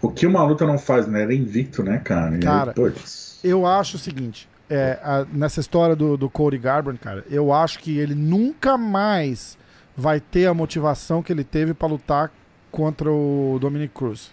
O 0.00 0.10
que 0.10 0.26
uma 0.26 0.42
luta 0.44 0.66
não 0.66 0.78
faz, 0.78 1.06
né? 1.06 1.22
Era 1.22 1.34
invicto, 1.34 1.82
né, 1.82 1.98
cara? 1.98 2.34
Aí, 2.34 2.40
Cara, 2.40 2.72
putz. 2.72 3.38
Eu 3.42 3.66
acho 3.66 3.96
o 3.96 4.00
seguinte, 4.00 4.48
é, 4.74 4.98
a- 5.02 5.26
nessa 5.32 5.60
história 5.60 5.94
do, 5.94 6.16
do 6.16 6.30
Cody 6.30 6.58
Garbrandt, 6.58 7.00
cara, 7.00 7.24
eu 7.30 7.52
acho 7.52 7.78
que 7.78 7.98
ele 7.98 8.14
nunca 8.14 8.76
mais 8.78 9.58
vai 9.96 10.20
ter 10.20 10.46
a 10.46 10.54
motivação 10.54 11.22
que 11.22 11.32
ele 11.32 11.44
teve 11.44 11.74
pra 11.74 11.86
lutar 11.88 12.32
contra 12.70 13.10
o 13.10 13.58
Dominic 13.60 13.92
Cruz. 13.94 14.30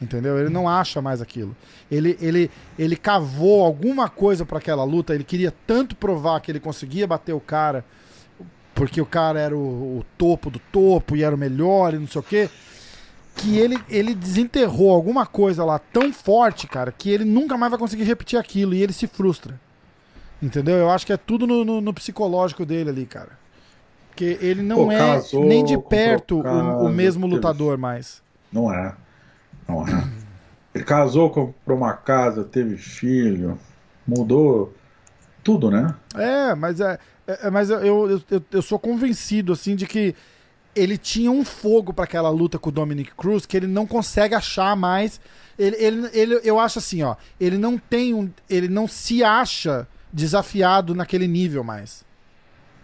Entendeu? 0.00 0.38
Ele 0.38 0.50
não 0.50 0.68
acha 0.68 1.00
mais 1.00 1.20
aquilo. 1.22 1.56
Ele, 1.90 2.16
ele, 2.20 2.50
ele 2.78 2.96
cavou 2.96 3.64
alguma 3.64 4.08
coisa 4.08 4.44
pra 4.44 4.58
aquela 4.58 4.82
luta, 4.84 5.14
ele 5.14 5.24
queria 5.24 5.52
tanto 5.66 5.94
provar 5.94 6.40
que 6.40 6.50
ele 6.50 6.60
conseguia 6.60 7.06
bater 7.06 7.32
o 7.32 7.40
cara, 7.40 7.84
porque 8.74 9.00
o 9.00 9.06
cara 9.06 9.38
era 9.40 9.56
o, 9.56 9.98
o 10.00 10.04
topo 10.18 10.50
do 10.50 10.58
topo 10.72 11.16
e 11.16 11.22
era 11.22 11.34
o 11.34 11.38
melhor 11.38 11.94
e 11.94 11.98
não 11.98 12.08
sei 12.08 12.20
o 12.20 12.24
quê 12.24 12.50
que 13.36 13.58
ele, 13.58 13.78
ele 13.90 14.14
desenterrou 14.14 14.90
alguma 14.92 15.26
coisa 15.26 15.62
lá 15.62 15.78
tão 15.78 16.10
forte, 16.10 16.66
cara, 16.66 16.90
que 16.90 17.10
ele 17.10 17.24
nunca 17.24 17.56
mais 17.58 17.70
vai 17.70 17.78
conseguir 17.78 18.04
repetir 18.04 18.38
aquilo 18.38 18.72
e 18.74 18.82
ele 18.82 18.94
se 18.94 19.06
frustra. 19.06 19.60
Entendeu? 20.42 20.76
Eu 20.76 20.90
acho 20.90 21.06
que 21.06 21.12
é 21.12 21.16
tudo 21.16 21.46
no, 21.46 21.64
no- 21.64 21.80
no 21.80 21.94
psicológico 21.94 22.64
dele 22.66 22.90
ali, 22.90 23.06
cara. 23.06 23.30
Porque 24.08 24.38
ele 24.40 24.62
não 24.62 24.86
Pô, 24.86 24.92
é 24.92 24.98
casou, 24.98 25.44
nem 25.44 25.64
de 25.64 25.76
perto 25.78 26.40
o, 26.40 26.84
o 26.86 26.88
mesmo 26.88 27.26
lutador 27.26 27.76
mais. 27.76 28.22
Não 28.52 28.72
é. 28.72 28.94
Não 29.68 29.86
é. 29.86 30.08
Ele 30.74 30.84
casou, 30.84 31.30
comprou 31.30 31.76
uma 31.76 31.92
casa, 31.94 32.44
teve 32.44 32.76
filho, 32.76 33.58
mudou 34.06 34.74
tudo, 35.42 35.70
né? 35.70 35.94
É, 36.14 36.54
mas 36.54 36.80
é, 36.80 36.98
é 37.26 37.50
mas 37.50 37.70
eu, 37.70 37.78
eu, 37.80 38.22
eu, 38.30 38.42
eu 38.52 38.62
sou 38.62 38.78
convencido 38.78 39.52
assim 39.52 39.74
de 39.76 39.86
que 39.86 40.14
ele 40.74 40.98
tinha 40.98 41.30
um 41.30 41.44
fogo 41.44 41.92
para 41.92 42.04
aquela 42.04 42.28
luta 42.28 42.58
com 42.58 42.68
o 42.68 42.72
Dominic 42.72 43.14
Cruz 43.14 43.46
que 43.46 43.56
ele 43.56 43.66
não 43.66 43.86
consegue 43.86 44.34
achar 44.34 44.76
mais. 44.76 45.20
Ele, 45.58 45.76
ele, 45.76 46.10
ele, 46.12 46.40
eu 46.44 46.58
acho 46.60 46.78
assim, 46.78 47.02
ó, 47.02 47.16
ele 47.40 47.56
não 47.56 47.78
tem 47.78 48.12
um, 48.12 48.30
ele 48.48 48.68
não 48.68 48.86
se 48.86 49.24
acha 49.24 49.86
desafiado 50.12 50.94
naquele 50.94 51.26
nível 51.26 51.62
mais, 51.62 52.04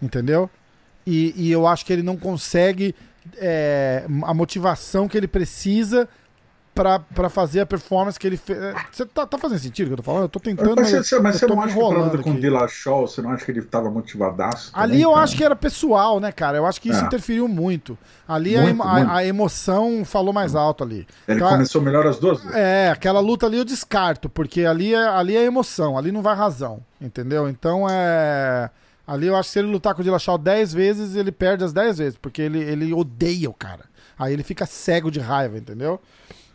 entendeu? 0.01 0.49
E, 1.05 1.33
e 1.35 1.51
eu 1.51 1.67
acho 1.67 1.85
que 1.85 1.91
ele 1.91 2.03
não 2.03 2.17
consegue 2.17 2.95
é, 3.37 4.05
a 4.23 4.33
motivação 4.33 5.07
que 5.07 5.17
ele 5.17 5.27
precisa 5.27 6.07
para 6.73 7.29
fazer 7.29 7.61
a 7.61 7.65
performance 7.65 8.19
que 8.19 8.25
ele 8.25 8.37
fez. 8.37 8.57
Você 8.91 9.05
tá, 9.05 9.27
tá 9.27 9.37
fazendo 9.37 9.59
sentido 9.59 9.85
o 9.85 9.89
que 9.89 9.93
eu 9.93 9.97
tô 9.97 10.03
falando? 10.03 10.23
Eu 10.23 10.29
tô 10.29 10.39
tentando. 10.39 10.75
Mas, 10.75 10.91
você, 10.91 11.19
mas 11.19 11.35
você 11.35 11.47
não 11.47 11.61
acha 11.61 11.73
que 11.73 12.23
com 12.23 12.31
o 12.31 13.07
você 13.07 13.21
não 13.21 13.29
acha 13.29 13.45
que 13.45 13.51
ele 13.51 13.61
tava 13.61 13.91
motivadaço? 13.91 14.71
Também, 14.71 14.83
Ali 14.83 15.01
eu 15.01 15.11
cara? 15.11 15.23
acho 15.23 15.37
que 15.37 15.43
era 15.43 15.55
pessoal, 15.55 16.19
né, 16.19 16.31
cara? 16.31 16.57
Eu 16.57 16.65
acho 16.65 16.81
que 16.81 16.89
isso 16.89 17.01
é. 17.01 17.05
interferiu 17.05 17.47
muito. 17.47 17.97
Ali 18.27 18.57
muito, 18.57 18.81
a, 18.81 18.93
muito. 18.93 19.11
A, 19.11 19.25
emoção 19.25 20.03
falou 20.03 20.33
mais 20.33 20.55
alto 20.55 20.83
ali. 20.83 21.07
Ele 21.27 21.37
então, 21.37 21.49
começou 21.49 21.81
melhor 21.81 22.07
as 22.07 22.17
duas 22.17 22.41
vezes. 22.41 22.55
É, 22.55 22.89
aquela 22.89 23.19
luta 23.19 23.45
ali 23.45 23.57
eu 23.57 23.65
descarto, 23.65 24.27
porque 24.27 24.65
ali 24.65 24.95
é, 24.95 25.07
ali 25.07 25.37
é 25.37 25.43
emoção, 25.43 25.97
ali 25.97 26.11
não 26.11 26.23
vai 26.23 26.35
razão, 26.35 26.79
entendeu? 26.99 27.47
Então 27.47 27.87
é. 27.89 28.69
Ali 29.05 29.27
eu 29.27 29.35
acho 29.35 29.49
que 29.49 29.53
se 29.53 29.59
ele 29.59 29.67
lutar 29.67 29.93
com 29.93 29.99
o 29.99 30.03
Dillashaw 30.03 30.37
10 30.37 30.73
vezes, 30.73 31.15
ele 31.15 31.31
perde 31.31 31.63
as 31.63 31.73
10 31.73 31.97
vezes, 31.97 32.17
porque 32.17 32.41
ele, 32.41 32.59
ele 32.59 32.93
odeia 32.93 33.49
o 33.49 33.53
cara. 33.53 33.83
Aí 34.17 34.31
ele 34.31 34.43
fica 34.43 34.65
cego 34.65 35.11
de 35.11 35.19
raiva, 35.19 35.57
entendeu? 35.57 35.99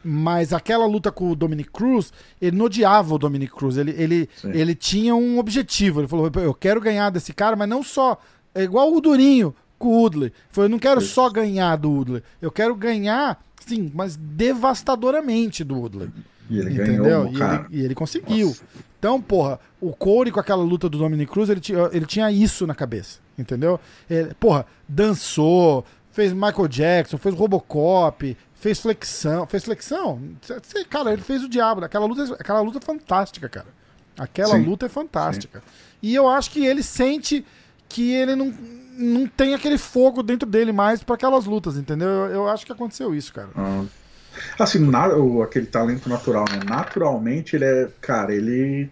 Mas 0.04 0.52
aquela 0.52 0.86
luta 0.86 1.10
com 1.10 1.30
o 1.30 1.36
Dominic 1.36 1.70
Cruz, 1.70 2.12
ele 2.40 2.56
não 2.56 2.66
odiava 2.66 3.14
o 3.14 3.18
Dominic 3.18 3.52
Cruz. 3.52 3.76
Ele, 3.76 3.94
ele, 3.96 4.28
ele 4.44 4.74
tinha 4.74 5.14
um 5.14 5.38
objetivo. 5.38 6.00
Ele 6.00 6.08
falou: 6.08 6.30
eu 6.36 6.54
quero 6.54 6.80
ganhar 6.80 7.10
desse 7.10 7.32
cara, 7.32 7.56
mas 7.56 7.68
não 7.68 7.82
só. 7.82 8.18
É 8.54 8.62
igual 8.62 8.92
o 8.92 9.00
Durinho 9.00 9.54
com 9.78 9.88
o 9.88 10.02
Udley. 10.04 10.32
Foi, 10.50 10.64
eu 10.64 10.68
não 10.68 10.78
quero 10.78 11.00
só 11.00 11.28
ganhar 11.30 11.76
do 11.76 11.92
Udley. 11.92 12.22
Eu 12.40 12.50
quero 12.50 12.74
ganhar, 12.74 13.42
sim, 13.64 13.90
mas 13.94 14.16
devastadoramente 14.16 15.62
do 15.62 15.80
Udley. 15.80 16.08
E 16.50 16.58
ele 16.58 16.74
entendeu? 16.74 17.30
ganhou, 17.30 17.32
e, 17.32 17.42
ele, 17.42 17.66
e 17.70 17.84
ele 17.84 17.94
conseguiu. 17.94 18.48
Nossa. 18.48 18.64
Então, 18.98 19.20
porra, 19.20 19.60
o 19.80 19.92
Corey 19.92 20.32
com 20.32 20.40
aquela 20.40 20.62
luta 20.62 20.88
do 20.88 20.98
Dominic 20.98 21.30
Cruz, 21.30 21.48
ele, 21.48 21.60
tinha, 21.60 21.88
ele 21.92 22.06
tinha 22.06 22.30
isso 22.32 22.66
na 22.66 22.74
cabeça, 22.74 23.20
entendeu? 23.38 23.78
Ele, 24.10 24.34
porra, 24.34 24.66
dançou, 24.88 25.84
fez 26.10 26.32
Michael 26.32 26.66
Jackson, 26.66 27.16
fez 27.16 27.34
Robocop, 27.34 28.36
fez 28.58 28.80
flexão. 28.80 29.46
Fez 29.46 29.64
flexão? 29.64 30.20
Cara, 30.90 31.12
ele 31.12 31.22
fez 31.22 31.42
o 31.42 31.48
diabo. 31.48 31.84
Aquela 31.84 32.06
luta, 32.06 32.34
aquela 32.34 32.60
luta 32.60 32.78
é 32.78 32.80
fantástica, 32.80 33.48
cara. 33.48 33.66
Aquela 34.18 34.56
sim, 34.56 34.64
luta 34.64 34.86
é 34.86 34.88
fantástica. 34.88 35.60
Sim. 35.60 35.64
E 36.02 36.14
eu 36.14 36.28
acho 36.28 36.50
que 36.50 36.64
ele 36.64 36.82
sente 36.82 37.44
que 37.88 38.12
ele 38.12 38.34
não, 38.34 38.52
não 38.96 39.26
tem 39.26 39.54
aquele 39.54 39.78
fogo 39.78 40.22
dentro 40.22 40.48
dele 40.48 40.72
mais 40.72 41.02
para 41.02 41.14
aquelas 41.14 41.46
lutas, 41.46 41.76
entendeu? 41.76 42.08
Eu, 42.08 42.30
eu, 42.30 42.48
acho 42.48 42.66
que 42.66 42.72
aconteceu 42.72 43.14
isso, 43.14 43.32
cara. 43.32 43.48
Ah. 43.56 43.84
Assim, 44.58 44.78
na, 44.78 45.08
o, 45.08 45.42
aquele 45.42 45.66
talento 45.66 46.08
natural, 46.08 46.44
né? 46.50 46.60
Naturalmente 46.64 47.56
ele 47.56 47.64
é. 47.64 47.88
Cara, 48.00 48.34
ele. 48.34 48.90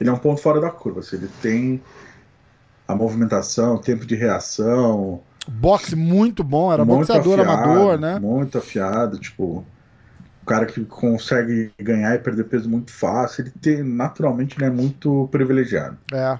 Ele 0.00 0.10
é 0.10 0.12
um 0.12 0.18
ponto 0.18 0.40
fora 0.40 0.60
da 0.60 0.70
curva. 0.70 1.00
Assim, 1.00 1.16
ele 1.16 1.30
tem 1.40 1.82
a 2.86 2.94
movimentação, 2.94 3.76
o 3.76 3.78
tempo 3.78 4.04
de 4.04 4.14
reação 4.14 5.22
Boxe 5.48 5.94
muito 5.94 6.42
bom, 6.42 6.72
era 6.72 6.84
muito 6.84 7.06
boxeador 7.06 7.40
afiado, 7.40 7.62
amador, 7.62 7.98
né? 7.98 8.18
Muito 8.18 8.58
afiado, 8.58 9.18
tipo. 9.18 9.64
O 10.42 10.46
cara 10.46 10.66
que 10.66 10.84
consegue 10.84 11.72
ganhar 11.80 12.14
e 12.14 12.18
perder 12.18 12.44
peso 12.44 12.68
muito 12.68 12.92
fácil, 12.92 13.44
ele 13.44 13.52
tem, 13.62 13.82
naturalmente 13.82 14.58
ele 14.58 14.66
é 14.66 14.70
muito 14.70 15.26
privilegiado. 15.32 15.96
É. 16.12 16.38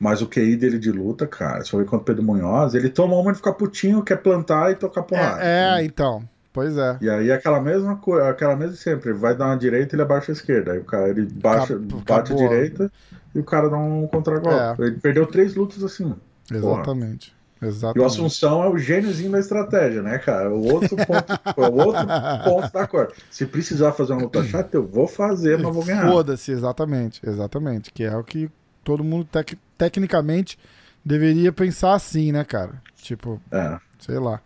Mas 0.00 0.22
o 0.22 0.26
QI 0.26 0.56
dele 0.56 0.78
de 0.78 0.90
luta, 0.90 1.26
cara, 1.26 1.62
se 1.62 1.70
for 1.70 1.78
ver 1.78 1.84
contra 1.84 1.98
o 1.98 2.04
Pedro 2.04 2.22
Munhoz, 2.22 2.74
ele 2.74 2.88
toma 2.88 3.14
uma 3.16 3.32
de 3.32 3.38
ficar 3.38 3.52
putinho, 3.52 4.02
quer 4.02 4.16
plantar 4.16 4.72
e 4.72 4.74
tocar 4.76 5.02
porrada. 5.02 5.42
É, 5.42 5.80
é 5.80 5.84
então. 5.84 6.26
Pois 6.54 6.78
é. 6.78 6.96
E 7.00 7.10
aí 7.10 7.32
aquela 7.32 7.60
mesma 7.60 7.96
coisa, 7.96 8.28
aquela 8.28 8.54
mesma 8.54 8.76
sempre, 8.76 9.12
vai 9.12 9.36
dar 9.36 9.46
uma 9.46 9.56
direita 9.56 9.94
e 9.94 9.96
ele 9.96 10.02
abaixa 10.02 10.30
a 10.30 10.34
esquerda. 10.34 10.72
Aí 10.72 10.78
o 10.78 10.84
cara 10.84 11.08
ele 11.08 11.26
baixa, 11.26 11.74
Acabou. 11.74 12.00
bate 12.06 12.32
a 12.32 12.36
direita 12.36 12.92
e 13.34 13.40
o 13.40 13.44
cara 13.44 13.68
dá 13.68 13.76
um 13.76 14.06
contra-golpe. 14.06 14.82
É. 14.82 14.86
Ele 14.86 14.98
perdeu 15.00 15.26
três 15.26 15.56
lutas 15.56 15.82
assim. 15.82 16.14
Exatamente. 16.50 17.33
Exatamente. 17.66 17.98
E 17.98 18.02
o 18.02 18.06
Assunção 18.06 18.64
é 18.64 18.68
o 18.68 18.78
gêniozinho 18.78 19.30
da 19.32 19.38
estratégia, 19.38 20.02
né, 20.02 20.18
cara? 20.18 20.50
O 20.50 20.72
outro 20.72 20.96
ponto, 20.96 21.32
o 21.56 21.84
outro 21.84 22.06
ponto 22.44 22.72
da 22.72 22.86
cor. 22.86 23.12
Se 23.30 23.46
precisar 23.46 23.92
fazer 23.92 24.12
uma 24.12 24.22
luta 24.22 24.44
chata, 24.44 24.76
eu 24.76 24.86
vou 24.86 25.06
fazer, 25.06 25.58
mas 25.58 25.74
vou 25.74 25.84
ganhar. 25.84 26.10
Foda-se, 26.10 26.52
exatamente, 26.52 27.20
exatamente. 27.26 27.92
Que 27.92 28.04
é 28.04 28.16
o 28.16 28.24
que 28.24 28.50
todo 28.82 29.02
mundo 29.02 29.24
tec 29.24 29.56
tecnicamente 29.78 30.58
deveria 31.04 31.52
pensar 31.52 31.94
assim, 31.94 32.32
né, 32.32 32.44
cara? 32.44 32.82
Tipo, 33.02 33.40
é. 33.50 33.78
sei 33.98 34.18
lá. 34.18 34.40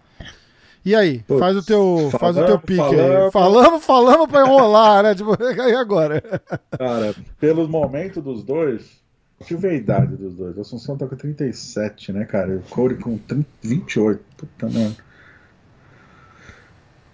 E 0.84 0.94
aí, 0.94 1.18
Putz, 1.18 1.40
faz 1.40 1.56
o 1.56 1.62
teu, 1.62 2.10
faz 2.18 2.36
o 2.36 2.46
teu 2.46 2.58
pique 2.58 2.78
falamos, 2.78 3.24
aí. 3.24 3.30
Falamos, 3.30 3.84
falamos 3.84 4.26
pra 4.26 4.40
enrolar, 4.40 5.02
né? 5.02 5.14
Tipo, 5.14 5.36
e 5.42 5.74
agora? 5.74 6.22
Cara, 6.70 7.14
pelo 7.38 7.68
momento 7.68 8.22
dos 8.22 8.42
dois, 8.42 8.98
Deixa 9.38 9.54
eu 9.54 9.70
a 9.70 9.74
idade 9.74 10.16
dos 10.16 10.34
dois. 10.34 10.58
A 10.58 10.62
Assunção 10.62 10.96
tá 10.96 11.06
com 11.06 11.14
37, 11.14 12.12
né, 12.12 12.24
cara? 12.24 12.56
O 12.56 12.62
Corey 12.62 12.98
com 12.98 13.16
30, 13.16 13.48
28. 13.62 14.24
Puta 14.36 14.68
merda. 14.68 14.96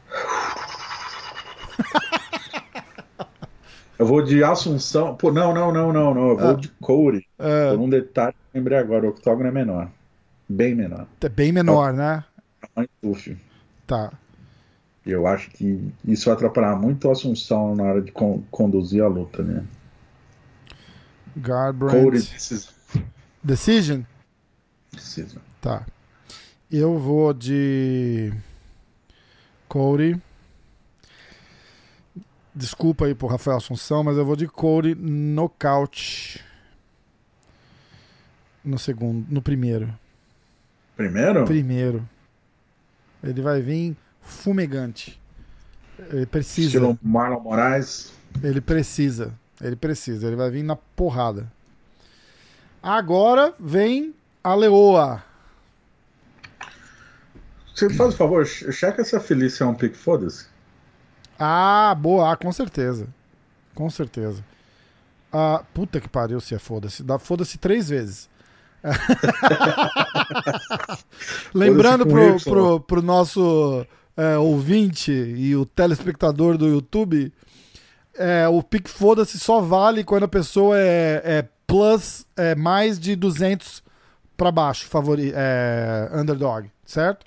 Eu 3.98 4.06
vou 4.06 4.22
de 4.22 4.42
Assunção. 4.42 5.14
Pô, 5.14 5.30
não, 5.30 5.54
não, 5.54 5.72
não, 5.72 5.92
não, 5.92 6.14
não. 6.14 6.28
Eu 6.30 6.36
vou 6.36 6.50
ah. 6.50 6.54
de 6.54 6.68
Corey. 6.80 7.24
Ah. 7.38 7.70
Por 7.70 7.80
um 7.80 7.88
detalhe 7.88 8.34
lembrei 8.52 8.78
agora. 8.78 9.06
O 9.06 9.10
octógono 9.10 9.48
é 9.48 9.52
menor. 9.52 9.88
Bem 10.48 10.74
menor. 10.74 11.06
É 11.20 11.28
bem 11.28 11.52
menor, 11.52 11.92
né? 11.92 12.24
Uf. 13.02 13.36
Tá. 13.86 14.12
Eu 15.06 15.26
acho 15.26 15.50
que 15.50 15.92
isso 16.04 16.26
vai 16.26 16.34
atrapalhar 16.34 16.76
muito 16.76 17.08
a 17.08 17.12
Assunção 17.12 17.74
na 17.74 17.84
hora 17.84 18.02
de 18.02 18.10
con 18.10 18.42
conduzir 18.50 19.02
a 19.02 19.08
luta, 19.08 19.42
né? 19.42 19.64
Garbrandt. 21.36 22.32
Decision. 22.32 22.72
Decision? 23.42 24.02
Decision. 24.92 25.40
Tá. 25.60 25.86
Eu 26.70 26.98
vou 26.98 27.32
de 27.32 28.32
Cody. 29.68 30.20
Desculpa 32.54 33.06
aí 33.06 33.14
por 33.14 33.30
Rafael 33.30 33.56
Assunção, 33.56 34.04
mas 34.04 34.16
eu 34.16 34.24
vou 34.24 34.36
de 34.36 34.46
Cody 34.46 34.94
nocaute. 34.94 36.44
No 38.64 38.78
segundo, 38.78 39.26
no 39.28 39.42
primeiro. 39.42 39.92
Primeiro? 40.96 41.44
Primeiro. 41.44 42.08
Ele 43.22 43.42
vai 43.42 43.60
vir 43.60 43.96
fumegante. 44.22 45.20
Ele 46.10 46.26
precisa. 46.26 46.68
Estilo 46.68 46.98
Marlon 47.02 47.40
Moraes. 47.40 48.12
Ele 48.42 48.60
precisa. 48.60 49.34
Ele 49.64 49.76
precisa, 49.76 50.26
ele 50.26 50.36
vai 50.36 50.50
vir 50.50 50.62
na 50.62 50.76
porrada. 50.76 51.50
Agora 52.82 53.54
vem 53.58 54.14
a 54.42 54.54
Leoa. 54.54 55.24
Você 57.74 57.88
faz 57.88 58.12
um 58.12 58.16
favor, 58.16 58.46
checa 58.46 59.02
se 59.02 59.16
a 59.16 59.20
Felícia 59.20 59.64
é 59.64 59.66
um 59.66 59.74
pique 59.74 59.96
foda-se. 59.96 60.46
Ah, 61.38 61.96
boa, 61.98 62.30
ah, 62.30 62.36
com 62.36 62.52
certeza. 62.52 63.08
Com 63.74 63.88
certeza. 63.88 64.44
Ah, 65.32 65.64
puta 65.72 65.98
que 65.98 66.08
pariu 66.08 66.40
se 66.40 66.54
é 66.54 66.58
foda-se. 66.58 67.02
Dá 67.02 67.18
foda-se 67.18 67.56
três 67.56 67.88
vezes. 67.88 68.28
Lembrando 71.54 72.06
pro, 72.06 72.38
pro, 72.40 72.80
pro, 72.80 73.02
nosso 73.02 73.86
é, 74.14 74.36
ouvinte 74.36 75.10
e 75.10 75.56
o 75.56 75.64
telespectador 75.64 76.58
do 76.58 76.68
YouTube 76.68 77.32
é, 78.16 78.48
o 78.48 78.62
pique 78.62 78.90
foda-se 78.90 79.38
só 79.38 79.60
vale 79.60 80.04
quando 80.04 80.24
a 80.24 80.28
pessoa 80.28 80.78
é, 80.78 81.22
é 81.24 81.48
plus 81.66 82.26
é, 82.36 82.54
mais 82.54 82.98
de 82.98 83.16
200 83.16 83.82
para 84.36 84.50
baixo, 84.50 84.86
favori, 84.86 85.32
é, 85.34 86.10
underdog, 86.12 86.70
certo? 86.84 87.26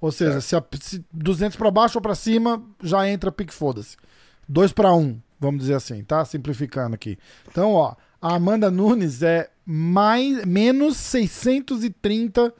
Ou 0.00 0.12
seja, 0.12 0.40
se, 0.40 0.54
a, 0.54 0.62
se 0.80 1.04
200 1.12 1.56
para 1.56 1.70
baixo 1.70 1.98
ou 1.98 2.02
para 2.02 2.14
cima, 2.14 2.62
já 2.82 3.08
entra 3.08 3.32
pique 3.32 3.52
foda-se. 3.52 3.96
2 4.48 4.72
para 4.72 4.94
1, 4.94 5.20
vamos 5.40 5.60
dizer 5.60 5.74
assim, 5.74 6.02
tá? 6.04 6.24
Simplificando 6.24 6.94
aqui. 6.94 7.18
Então, 7.48 7.72
ó, 7.72 7.94
a 8.20 8.34
Amanda 8.34 8.70
Nunes 8.70 9.22
é 9.22 9.50
mais, 9.64 10.44
menos 10.44 10.96
630. 10.96 12.52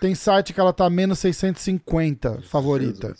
Tem 0.00 0.14
site 0.14 0.52
que 0.52 0.60
ela 0.60 0.72
tá 0.72 0.88
menos 0.88 1.18
650 1.18 2.42
favorita. 2.42 3.14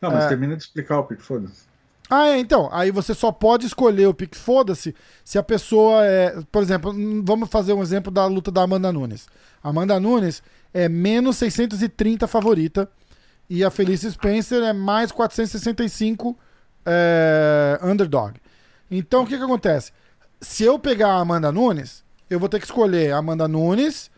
Não, 0.00 0.10
mas 0.10 0.24
é, 0.24 0.28
termina 0.28 0.56
de 0.56 0.62
explicar 0.62 0.98
o 0.98 1.04
pique 1.04 1.22
foda-se. 1.22 1.65
Ah, 2.08 2.28
é, 2.28 2.38
então. 2.38 2.68
Aí 2.72 2.90
você 2.90 3.14
só 3.14 3.32
pode 3.32 3.66
escolher 3.66 4.06
o 4.06 4.14
pique 4.14 4.36
foda-se 4.36 4.94
se 5.24 5.38
a 5.38 5.42
pessoa 5.42 6.04
é. 6.04 6.40
Por 6.50 6.62
exemplo, 6.62 6.94
vamos 7.22 7.48
fazer 7.48 7.72
um 7.72 7.82
exemplo 7.82 8.12
da 8.12 8.26
luta 8.26 8.50
da 8.50 8.62
Amanda 8.62 8.92
Nunes. 8.92 9.26
Amanda 9.62 9.98
Nunes 9.98 10.42
é 10.72 10.88
menos 10.88 11.36
630 11.36 12.26
favorita 12.26 12.88
e 13.48 13.64
a 13.64 13.70
Felice 13.70 14.10
Spencer 14.10 14.62
é 14.62 14.72
mais 14.72 15.10
465 15.10 16.38
é, 16.84 17.78
underdog. 17.82 18.34
Então 18.90 19.24
o 19.24 19.26
que, 19.26 19.36
que 19.36 19.42
acontece? 19.42 19.92
Se 20.40 20.62
eu 20.64 20.78
pegar 20.78 21.08
a 21.08 21.20
Amanda 21.20 21.50
Nunes, 21.50 22.04
eu 22.30 22.38
vou 22.38 22.48
ter 22.48 22.58
que 22.58 22.66
escolher 22.66 23.12
a 23.12 23.18
Amanda 23.18 23.48
Nunes, 23.48 24.10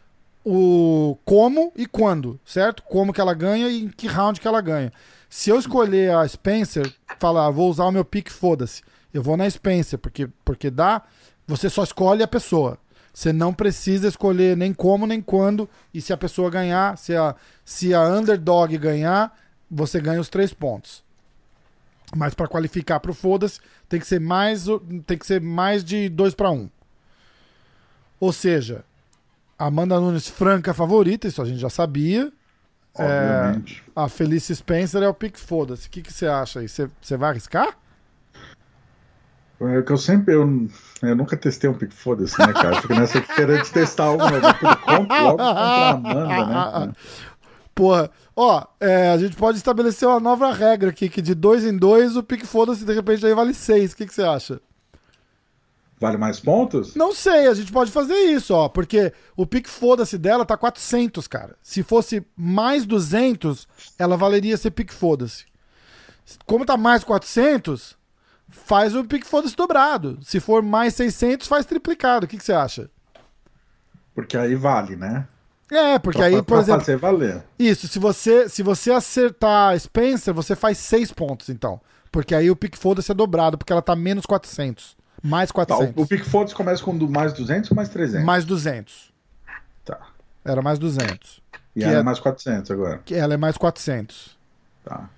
o 0.45 1.17
como 1.25 1.73
e 1.77 1.87
quando, 1.87 2.41
certo? 2.45 2.83
Como 2.83 3.13
que 3.13 3.21
ela 3.21 3.35
ganha 3.35 3.69
e 3.69 3.85
em 3.85 3.89
que 3.89 4.07
round 4.07 4.41
que 4.41 4.49
ela 4.49 4.61
ganha. 4.61 4.93
Se 5.29 5.51
eu 5.51 5.59
escolher 5.59 6.15
a 6.15 6.27
Spencer, 6.27 6.93
falar, 7.19 7.47
ah, 7.47 7.51
vou 7.51 7.71
usar 7.71 7.85
o 7.85 7.93
meu 7.93 8.05
pick, 8.05 8.31
foda-se. 8.31 8.83
Eu 9.13 9.23
vou 9.23 9.37
na 9.37 9.49
Spencer, 9.49 9.99
porque, 9.99 10.29
porque 10.45 10.71
dá. 10.71 11.03
Você 11.47 11.69
só 11.69 11.83
escolhe 11.83 12.23
a 12.23 12.29
pessoa. 12.29 12.79
Você 13.13 13.33
não 13.33 13.53
precisa 13.53 14.09
escolher 14.09 14.57
nem 14.57 14.73
como 14.73 15.07
nem 15.07 15.21
quando. 15.21 15.69
E 15.93 16.01
se 16.01 16.13
a 16.13 16.17
pessoa 16.17 16.51
ganhar, 16.51 16.97
se 16.97 17.15
a, 17.15 17.35
se 17.65 17.93
a 17.93 18.07
underdog 18.09 18.77
ganhar, 18.79 19.37
você 19.71 20.01
ganha 20.01 20.21
os 20.21 20.29
três 20.29 20.53
pontos. 20.53 21.03
Mas 22.17 22.33
para 22.33 22.49
qualificar 22.49 23.01
pro 23.01 23.13
foda-se, 23.13 23.61
tem 23.89 24.01
que 24.01 24.07
ser 24.07 24.21
mais 24.21 24.67
tem 25.07 25.19
que 25.19 25.27
ser 25.27 25.41
mais 25.41 25.85
de 25.85 26.09
2 26.09 26.35
para 26.35 26.51
1. 26.51 26.55
Um. 26.55 26.71
Ou 28.21 28.33
seja, 28.33 28.85
Amanda 29.59 30.01
Nunes 30.01 30.29
franca 30.29 30.73
favorita, 30.73 31.29
isso 31.29 31.43
a 31.43 31.45
gente 31.45 31.59
já 31.59 31.69
sabia. 31.69 32.33
É, 33.03 33.61
a 33.95 34.09
Felice 34.09 34.55
Spencer 34.55 35.03
é 35.03 35.09
o 35.09 35.15
pick 35.15 35.39
foda-se. 35.39 35.87
O 35.87 35.91
que, 35.91 36.03
que 36.03 36.13
você 36.13 36.27
acha 36.27 36.61
aí? 36.61 36.69
Você 36.69 37.17
vai 37.17 37.31
arriscar? 37.31 37.77
É 39.61 39.83
que 39.83 39.91
eu 39.91 39.97
sempre. 39.97 40.35
Eu, 40.35 40.69
eu 41.03 41.17
nunca 41.17 41.37
testei 41.37 41.69
um 41.69 41.75
pick 41.75 41.93
foda-se, 41.93 42.39
né, 42.39 42.53
cara? 42.53 42.81
Fico 42.81 42.95
nessa 42.95 43.21
querendo 43.21 43.69
testar 43.71 44.05
alguma 44.05 44.31
coisa 44.31 44.47
logo 44.63 45.09
contra 45.09 45.45
a 45.45 45.91
Amanda, 45.91 46.87
né? 46.87 46.93
Porra, 47.75 48.11
ó, 48.35 48.65
é, 48.81 49.11
a 49.11 49.19
gente 49.19 49.37
pode 49.37 49.59
estabelecer 49.59 50.07
uma 50.09 50.19
nova 50.19 50.53
regra 50.53 50.91
aqui, 50.91 51.09
que 51.09 51.23
de 51.23 51.33
dois 51.33 51.65
em 51.65 51.77
dois 51.77 52.17
o 52.17 52.23
pick 52.25 52.45
foda-se 52.45 52.85
de 52.85 52.93
repente 52.93 53.25
aí 53.25 53.35
vale 53.35 53.55
seis. 53.55 53.93
O 53.93 53.97
que, 53.97 54.07
que 54.07 54.15
você 54.15 54.23
acha? 54.23 54.61
Vale 56.01 56.17
mais 56.17 56.39
pontos? 56.39 56.95
Não 56.95 57.13
sei, 57.13 57.49
a 57.49 57.55
gente 57.55 57.73
pode 57.73 57.91
fazer 57.91 58.15
isso, 58.15 58.55
ó, 58.55 58.69
porque 58.69 59.13
o 59.37 59.45
pique 59.45 59.69
foda-se 59.69 60.17
dela 60.17 60.45
tá 60.45 60.57
400, 60.57 61.27
cara. 61.27 61.57
Se 61.61 61.83
fosse 61.83 62.25
mais 62.37 62.87
200, 62.87 63.67
ela 63.99 64.17
valeria 64.17 64.57
ser 64.57 64.71
pique 64.71 64.95
foda-se. 64.95 65.45
Como 66.47 66.65
tá 66.65 66.77
mais 66.77 67.03
400, 67.03 67.97
faz 68.49 68.95
o 68.95 69.05
pique 69.05 69.27
foda-se 69.27 69.57
dobrado. 69.57 70.19
Se 70.23 70.39
for 70.39 70.63
mais 70.63 70.95
600, 70.95 71.49
faz 71.49 71.67
triplicado. 71.67 72.27
O 72.27 72.29
que, 72.29 72.37
que 72.37 72.45
você 72.45 72.53
acha? 72.53 72.89
Porque 74.15 74.37
aí 74.37 74.55
vale, 74.55 74.95
né? 74.95 75.27
É, 75.71 75.99
porque 75.99 76.19
pra, 76.19 76.27
aí, 76.27 76.37
por 76.37 76.45
pra 76.45 76.59
exemplo. 76.61 76.81
fazer 76.81 76.97
valer. 76.97 77.45
Isso, 77.59 77.89
se 77.89 77.99
você, 77.99 78.49
se 78.49 78.63
você 78.63 78.91
acertar 78.91 79.79
Spencer, 79.79 80.33
você 80.33 80.57
faz 80.57 80.79
6 80.79 81.13
pontos, 81.13 81.49
então. 81.49 81.81
Porque 82.11 82.35
aí 82.35 82.51
o 82.51 82.57
pique 82.57 82.79
foda-se 82.79 83.11
é 83.11 83.15
dobrado, 83.15 83.59
porque 83.59 83.73
ela 83.73 83.83
tá 83.83 83.95
menos 83.95 84.25
400. 84.25 84.97
Mais 85.23 85.51
400. 85.51 85.95
Tá, 85.95 86.01
o, 86.01 86.05
o 86.05 86.07
Pick 86.07 86.25
Foda 86.25 86.53
começa 86.55 86.83
com 86.83 86.93
mais 86.93 87.33
200 87.33 87.71
ou 87.71 87.77
mais 87.77 87.89
300? 87.89 88.25
Mais 88.25 88.45
200. 88.45 89.13
Tá. 89.85 89.99
Era 90.45 90.63
mais 90.63 90.79
200. 90.79 91.43
E 91.75 91.85
ela 91.85 91.95
é, 91.95 92.01
é 92.01 92.03
mais 92.03 92.19
400 92.19 92.71
agora. 92.71 93.01
Que 93.05 93.15
ela 93.15 93.35
é 93.35 93.37
mais 93.37 93.57
400. 93.57 94.37
Tá. 94.85 95.09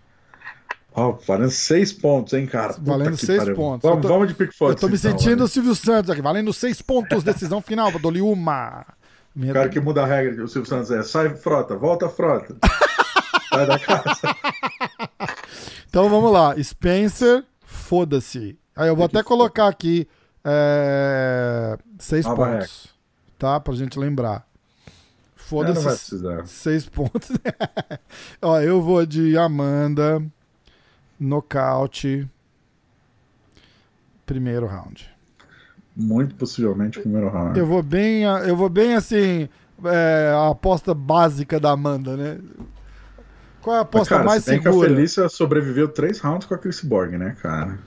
Ó, 0.93 1.11
oh, 1.11 1.13
valendo 1.25 1.51
6 1.51 1.93
pontos, 1.95 2.33
hein, 2.33 2.47
cara? 2.47 2.75
Puta 2.75 2.91
valendo 2.91 3.17
6 3.17 3.51
pontos. 3.55 3.89
Vamos, 3.89 4.03
tô, 4.03 4.09
vamos 4.09 4.29
de 4.29 4.35
Pick 4.35 4.53
Foda. 4.53 4.73
Eu 4.73 4.77
tô 4.77 4.89
me 4.89 4.97
então, 4.97 5.11
sentindo 5.11 5.45
o 5.45 5.49
Silvio 5.49 5.75
Santos 5.75 6.11
aqui. 6.11 6.21
Valendo 6.21 6.53
6 6.53 6.83
pontos, 6.83 7.23
decisão 7.23 7.61
final. 7.61 7.93
Dou-lhe 7.99 8.21
uma. 8.21 8.85
Minha 9.35 9.53
o 9.53 9.55
cara 9.55 9.69
que 9.69 9.79
muda 9.79 10.03
a 10.03 10.07
regra, 10.07 10.45
o 10.45 10.49
Silvio 10.49 10.69
Santos 10.69 10.91
é 10.91 11.03
sai 11.03 11.31
frota, 11.31 11.77
volta 11.77 12.09
frota. 12.09 12.57
sai 13.51 13.67
da 13.67 13.79
casa. 13.79 14.21
Então 15.91 16.09
vamos 16.09 16.31
lá. 16.31 16.55
Spencer, 16.63 17.43
foda-se. 17.65 18.57
Aí 18.81 18.89
eu 18.89 18.97
vou 18.97 19.05
até 19.05 19.23
colocar 19.23 19.69
aqui 19.69 20.09
é, 20.43 21.77
seis 21.99 22.25
ah, 22.25 22.35
pontos. 22.35 22.89
Tá? 23.39 23.61
Pra 23.61 23.75
gente 23.75 23.99
lembrar. 23.99 24.47
Foda-se. 25.37 26.19
Seis 26.47 26.87
pontos. 26.87 27.31
Ó, 28.41 28.59
eu 28.59 28.81
vou 28.81 29.05
de 29.05 29.37
Amanda. 29.37 30.25
Nocaute. 31.19 32.27
Primeiro 34.25 34.67
round. 34.67 35.11
Muito 35.95 36.35
possivelmente 36.37 37.01
primeiro 37.01 37.29
round. 37.29 37.59
Eu 37.59 37.67
vou 37.67 37.83
bem, 37.83 38.23
eu 38.23 38.57
vou 38.57 38.71
bem 38.71 38.95
assim, 38.95 39.47
é, 39.85 40.33
a 40.35 40.49
aposta 40.49 40.95
básica 40.95 41.61
da 41.61 41.73
Amanda, 41.73 42.17
né? 42.17 42.39
Qual 43.61 43.77
é 43.77 43.81
a 43.81 43.83
aposta 43.83 44.15
Mas, 44.15 44.23
cara, 44.23 44.25
mais 44.25 44.45
segura? 44.45 44.71
Que 44.73 44.79
a 44.79 44.89
Felícia 44.89 45.29
sobreviveu 45.29 45.87
três 45.89 46.19
rounds 46.19 46.47
com 46.47 46.55
a 46.55 46.59
Chris 46.59 46.81
Borg, 46.81 47.19
né, 47.19 47.37
cara? 47.43 47.79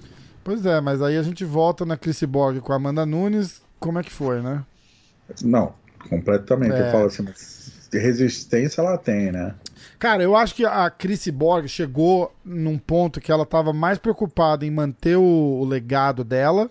Pois 0.43 0.65
é, 0.65 0.81
mas 0.81 1.01
aí 1.01 1.17
a 1.17 1.23
gente 1.23 1.45
volta 1.45 1.85
na 1.85 1.95
Chris 1.95 2.21
Borg 2.23 2.59
com 2.59 2.73
a 2.73 2.75
Amanda 2.75 3.05
Nunes. 3.05 3.61
Como 3.79 3.99
é 3.99 4.03
que 4.03 4.11
foi, 4.11 4.41
né? 4.41 4.63
Não, 5.41 5.73
completamente. 6.09 6.73
É. 6.73 6.87
Eu 6.87 6.91
falo 6.91 7.05
assim, 7.05 7.25
resistência 7.97 8.81
ela 8.81 8.97
tem, 8.97 9.31
né? 9.31 9.55
Cara, 9.99 10.21
eu 10.23 10.35
acho 10.35 10.55
que 10.55 10.65
a 10.65 10.89
Chris 10.89 11.27
Borg 11.29 11.67
chegou 11.67 12.33
num 12.43 12.77
ponto 12.77 13.21
que 13.21 13.31
ela 13.31 13.43
estava 13.43 13.71
mais 13.71 13.97
preocupada 13.97 14.65
em 14.65 14.71
manter 14.71 15.15
o, 15.15 15.21
o, 15.21 15.65
legado 15.65 16.23
dela 16.23 16.69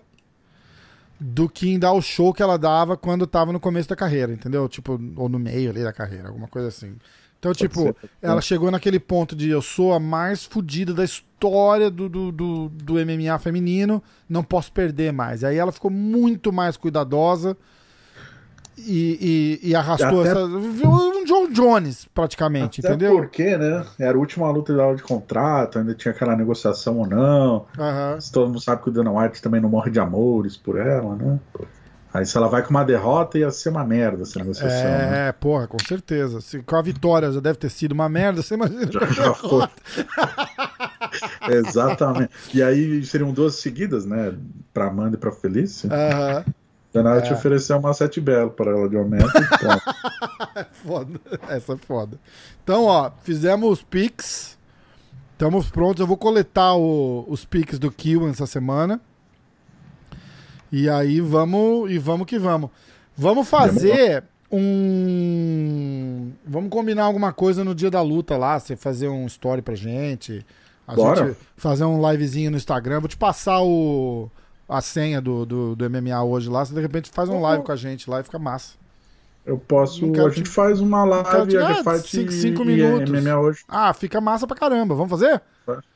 do 1.19 1.49
que 1.49 1.69
em 1.69 1.79
dar 1.79 1.93
o 1.93 2.01
show 2.01 2.33
que 2.33 2.43
ela 2.43 2.57
dava 2.57 2.97
quando 2.97 3.25
estava 3.25 3.51
no 3.51 3.59
começo 3.59 3.89
da 3.89 3.95
carreira, 3.95 4.33
entendeu? 4.33 4.67
Tipo, 4.67 4.99
ou 5.15 5.29
no 5.29 5.39
meio 5.39 5.69
ali 5.69 5.81
da 5.81 5.93
carreira, 5.93 6.27
alguma 6.27 6.47
coisa 6.47 6.67
assim. 6.67 6.95
Então, 7.43 7.53
tipo, 7.53 7.93
ela 8.21 8.39
chegou 8.39 8.71
naquele 8.71 8.97
ponto 8.97 9.35
de 9.35 9.49
eu 9.49 9.61
sou 9.61 9.91
a 9.91 9.99
mais 9.99 10.45
fodida 10.45 10.93
da 10.93 11.03
história 11.03 11.91
do, 11.91 12.07
do, 12.07 12.31
do, 12.31 12.69
do, 12.69 12.93
MMA 12.93 13.37
feminino, 13.37 14.01
não 14.29 14.41
posso 14.41 14.71
perder 14.71 15.11
mais. 15.11 15.43
Aí 15.43 15.57
ela 15.57 15.73
ficou 15.73 15.91
muito 15.91 16.53
mais 16.53 16.77
cuidadosa 16.77 17.57
e, 18.77 19.59
e, 19.61 19.71
e 19.71 19.75
arrastou 19.75 20.21
até, 20.21 20.29
essa. 20.29 20.45
Um 20.45 21.25
John 21.25 21.49
Jones, 21.51 22.07
praticamente, 22.13 22.79
até 22.79 22.93
entendeu? 22.93 23.17
Porque, 23.17 23.57
né? 23.57 23.85
Era 23.99 24.15
a 24.15 24.19
última 24.19 24.49
luta 24.49 24.73
dela 24.73 24.95
de 24.95 25.03
contrato, 25.03 25.79
ainda 25.79 25.93
tinha 25.93 26.13
aquela 26.13 26.37
negociação 26.37 26.99
ou 26.99 27.07
não. 27.07 27.65
Uhum. 27.77 28.19
Todo 28.31 28.47
mundo 28.47 28.61
sabe 28.61 28.83
que 28.83 28.87
o 28.87 28.91
Dana 28.93 29.11
White 29.11 29.41
também 29.41 29.59
não 29.59 29.67
morre 29.67 29.91
de 29.91 29.99
amores 29.99 30.55
por 30.55 30.79
ela, 30.79 31.13
né? 31.17 31.37
Aí 32.13 32.25
se 32.25 32.37
ela 32.37 32.47
vai 32.47 32.61
com 32.61 32.69
uma 32.69 32.85
derrota, 32.85 33.39
ia 33.39 33.49
ser 33.49 33.69
uma 33.69 33.83
merda 33.83 34.21
essa 34.21 34.37
negociação. 34.37 34.87
É, 34.87 35.09
né? 35.09 35.31
porra, 35.31 35.67
com 35.67 35.79
certeza. 35.79 36.41
Se, 36.41 36.61
com 36.61 36.75
a 36.75 36.81
vitória 36.81 37.31
já 37.31 37.39
deve 37.39 37.57
ter 37.57 37.71
sido 37.71 37.93
uma 37.93 38.07
merda, 38.07 38.43
você 38.43 38.53
imagina. 38.53 38.91
Já, 38.91 39.05
já 39.07 39.33
foi. 39.33 39.67
Exatamente. 41.49 42.31
E 42.53 42.61
aí 42.61 43.03
seriam 43.03 43.33
duas 43.33 43.55
seguidas, 43.55 44.05
né? 44.05 44.35
Pra 44.71 44.87
Amanda 44.87 45.15
e 45.15 45.19
pra 45.19 45.31
Felícia. 45.31 45.89
Aham. 45.91 46.43
Uhum. 46.45 46.53
Danada 46.93 47.19
é. 47.19 47.21
te 47.23 47.33
ofereceu 47.33 47.79
uma 47.79 47.91
sete 47.91 48.21
belo 48.21 48.51
para 48.51 48.69
ela 48.69 48.87
de 48.87 48.95
aumento. 48.95 49.25
é 50.55 50.65
foda. 50.85 51.19
Essa 51.49 51.73
é 51.73 51.77
foda. 51.77 52.19
Então, 52.63 52.85
ó, 52.85 53.09
fizemos 53.23 53.67
os 53.67 53.81
pics. 53.81 54.55
Estamos 55.31 55.71
prontos. 55.71 55.99
Eu 55.99 56.05
vou 56.05 56.15
coletar 56.15 56.75
o, 56.75 57.25
os 57.27 57.43
pics 57.43 57.79
do 57.79 57.91
Kill 57.91 58.29
essa 58.29 58.45
semana. 58.45 59.01
E 60.75 60.89
aí 60.89 61.21
vamos 61.21 61.91
e 61.91 61.99
vamos 61.99 62.25
que 62.25 62.39
vamos. 62.39 62.71
Vamos 63.15 63.47
fazer 63.47 64.23
um. 64.51 66.31
Vamos 66.47 66.71
combinar 66.71 67.03
alguma 67.03 67.31
coisa 67.31 67.63
no 67.63 67.75
dia 67.75 67.91
da 67.91 68.01
luta 68.01 68.35
lá. 68.37 68.59
Você 68.59 68.75
fazer 68.75 69.07
um 69.07 69.27
story 69.27 69.61
pra 69.61 69.75
gente. 69.75 70.43
A 70.87 70.95
Bora. 70.95 71.27
gente 71.27 71.37
fazer 71.55 71.85
um 71.85 72.09
livezinho 72.09 72.49
no 72.49 72.57
Instagram. 72.57 73.01
Vou 73.01 73.07
te 73.07 73.15
passar 73.15 73.61
o, 73.61 74.31
a 74.67 74.81
senha 74.81 75.21
do, 75.21 75.45
do, 75.45 75.75
do 75.75 75.87
MMA 75.87 76.23
hoje 76.23 76.49
lá. 76.49 76.65
Você 76.65 76.73
de 76.73 76.81
repente 76.81 77.11
faz 77.11 77.29
um 77.29 77.39
live 77.39 77.63
com 77.63 77.71
a 77.71 77.75
gente 77.75 78.09
lá 78.09 78.21
e 78.21 78.23
fica 78.23 78.39
massa. 78.39 78.73
Eu 79.45 79.59
posso. 79.59 80.03
A 80.03 80.29
gente 80.29 80.41
te... 80.41 80.49
faz 80.49 80.81
uma 80.81 81.03
live, 81.03 81.55
a 81.55 81.71
gente 81.71 81.83
faz 81.83 82.01
5 82.01 82.65
minutos. 82.65 83.11
MMA 83.11 83.39
hoje. 83.39 83.63
Ah, 83.67 83.93
fica 83.93 84.19
massa 84.19 84.47
pra 84.47 84.57
caramba. 84.57 84.95
Vamos 84.95 85.11
fazer? 85.11 85.39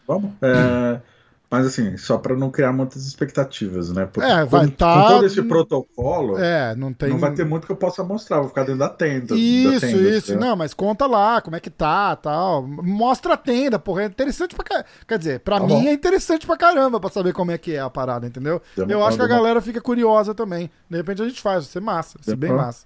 Vamos. 0.08 0.34
É. 0.40 1.02
Mas 1.50 1.66
assim, 1.66 1.96
só 1.96 2.18
para 2.18 2.36
não 2.36 2.52
criar 2.52 2.74
muitas 2.74 3.06
expectativas, 3.06 3.90
né? 3.92 4.06
Porque 4.06 4.30
é, 4.30 4.44
vai 4.44 4.66
estar. 4.66 4.94
Com, 4.94 5.02
tá... 5.02 5.08
todo 5.08 5.26
esse 5.26 5.42
protocolo, 5.42 6.38
é, 6.38 6.76
não 6.76 6.92
tem. 6.92 7.10
Não 7.10 7.20
vai 7.20 7.34
ter 7.34 7.46
muito 7.46 7.66
que 7.66 7.72
eu 7.72 7.78
possa 7.78 8.04
mostrar, 8.04 8.40
vou 8.40 8.50
ficar 8.50 8.64
dentro 8.64 8.80
da 8.80 8.90
tenda. 8.90 9.34
Isso, 9.34 9.80
da 9.80 9.88
tenda, 9.88 10.10
isso. 10.10 10.38
Não, 10.38 10.58
mas 10.58 10.74
conta 10.74 11.06
lá 11.08 11.40
como 11.40 11.56
é 11.56 11.62
que 11.62 11.70
tá, 11.70 12.18
tal. 12.18 12.68
Mostra 12.68 13.36
a 13.36 13.38
tenda, 13.38 13.80
porra, 13.80 14.04
é 14.04 14.06
interessante 14.08 14.56
pra 14.56 14.66
caramba. 14.66 14.88
Quer 15.08 15.18
dizer, 15.18 15.40
pra 15.40 15.60
tá 15.60 15.66
mim 15.66 15.84
bom. 15.84 15.88
é 15.88 15.94
interessante 15.94 16.46
pra 16.46 16.58
caramba 16.58 17.00
pra 17.00 17.10
saber 17.10 17.32
como 17.32 17.52
é 17.52 17.58
que 17.58 17.76
é 17.76 17.80
a 17.80 17.90
parada, 17.90 18.28
entendeu? 18.28 18.62
Demo, 18.76 18.92
eu 18.92 19.06
acho 19.06 19.16
que 19.16 19.24
a 19.24 19.28
galera 19.28 19.62
fica 19.62 19.80
curiosa 19.80 20.36
também. 20.36 20.70
De 20.90 20.98
repente 20.98 21.22
a 21.22 21.28
gente 21.30 21.42
faz, 21.42 21.64
vai 21.64 21.72
ser 21.72 21.80
massa, 21.80 22.18
vai 22.18 22.26
ser 22.26 22.36
bem 22.36 22.52
massa. 22.52 22.86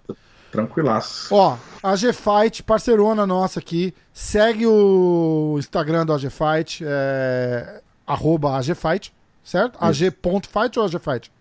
Tranquilaço. 0.52 1.34
Ó, 1.34 1.58
a 1.82 1.96
G-Fight, 1.96 2.62
parceirona 2.62 3.26
nossa 3.26 3.60
aqui. 3.60 3.94
Segue 4.14 4.68
o 4.68 5.56
Instagram 5.58 6.06
do 6.06 6.14
AG 6.14 6.30
Fight, 6.30 6.84
é, 6.86 7.82
arroba 8.06 8.56
AGFight 8.58 9.14
certo? 9.44 9.78
AG.fight 9.84 10.78
ou 10.80 10.86
AGfight? 10.86 11.32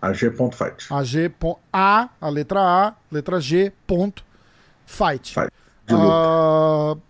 AG.fight. 0.00 0.92
AG. 0.92 1.32
A, 1.72 2.08
a 2.20 2.28
letra 2.28 2.60
A, 2.60 2.94
letra 3.10 3.40
G, 3.40 3.72
ponto, 3.86 4.24
fight. 4.84 5.34
fight. 5.34 5.50
Uh, 5.90 7.00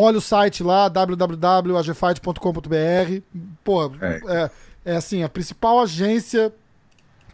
Olha 0.00 0.18
o 0.18 0.20
site 0.20 0.62
lá, 0.62 0.88
www.agfight.com.br. 0.88 3.22
Pô, 3.64 3.92
É. 4.00 4.20
é, 4.28 4.50
é 4.92 4.96
assim, 4.96 5.22
a 5.24 5.28
principal 5.28 5.80
agência 5.80 6.52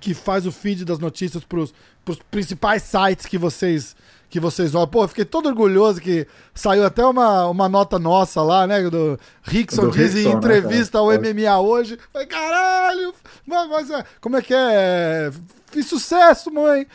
que 0.01 0.15
faz 0.15 0.47
o 0.47 0.53
feed 0.53 0.83
das 0.85 0.99
notícias 0.99 1.45
pros, 1.45 1.75
pros 2.05 2.19
principais 2.31 2.83
sites 2.83 3.27
que 3.27 3.37
vocês 3.37 3.95
que 4.29 4.41
vocês 4.41 4.75
olham. 4.75 4.89
Pô, 4.89 5.07
fiquei 5.07 5.25
todo 5.25 5.49
orgulhoso 5.49 6.01
que 6.01 6.27
saiu 6.55 6.85
até 6.85 7.05
uma, 7.05 7.47
uma 7.47 7.69
nota 7.69 7.99
nossa 7.99 8.43
lá, 8.43 8.67
né? 8.67 8.83
Do 8.89 9.19
Rickson 9.43 9.91
diz 9.91 10.15
em 10.17 10.25
né, 10.29 10.33
entrevista 10.33 10.99
ao 10.99 11.09
cara? 11.09 11.21
MMA 11.21 11.61
hoje. 11.61 11.99
Falei, 12.13 12.27
caralho! 12.27 13.15
Mas, 13.47 13.69
mas, 13.69 13.91
é, 13.91 14.05
como 14.21 14.37
é 14.37 14.43
que 14.43 14.55
é? 14.55 15.31
Fiz 15.75 15.87
sucesso, 15.87 16.53
mãe! 16.53 16.87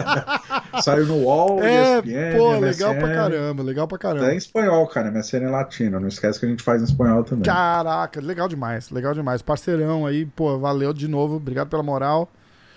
Saiu 0.82 1.06
no 1.06 1.16
UOL, 1.16 1.62
É, 1.62 1.98
ESPN, 1.98 2.38
pô, 2.38 2.52
MSN. 2.52 2.60
legal 2.60 2.94
pra 2.94 3.14
caramba, 3.14 3.62
legal 3.62 3.88
pra 3.88 3.98
caramba. 3.98 4.24
Até 4.24 4.34
em 4.34 4.38
espanhol, 4.38 4.86
cara. 4.86 5.10
MSN 5.10 5.44
é 5.44 5.50
latino. 5.50 6.00
Não 6.00 6.08
esquece 6.08 6.40
que 6.40 6.46
a 6.46 6.48
gente 6.48 6.62
faz 6.62 6.80
em 6.80 6.86
espanhol 6.86 7.22
também. 7.24 7.44
Caraca, 7.44 8.20
legal 8.22 8.48
demais, 8.48 8.90
legal 8.90 9.12
demais. 9.12 9.42
Parceirão 9.42 10.06
aí, 10.06 10.24
pô, 10.24 10.58
valeu 10.58 10.94
de 10.94 11.06
novo, 11.06 11.36
obrigado 11.36 11.68
pela 11.68 11.82
moral. 11.82 12.28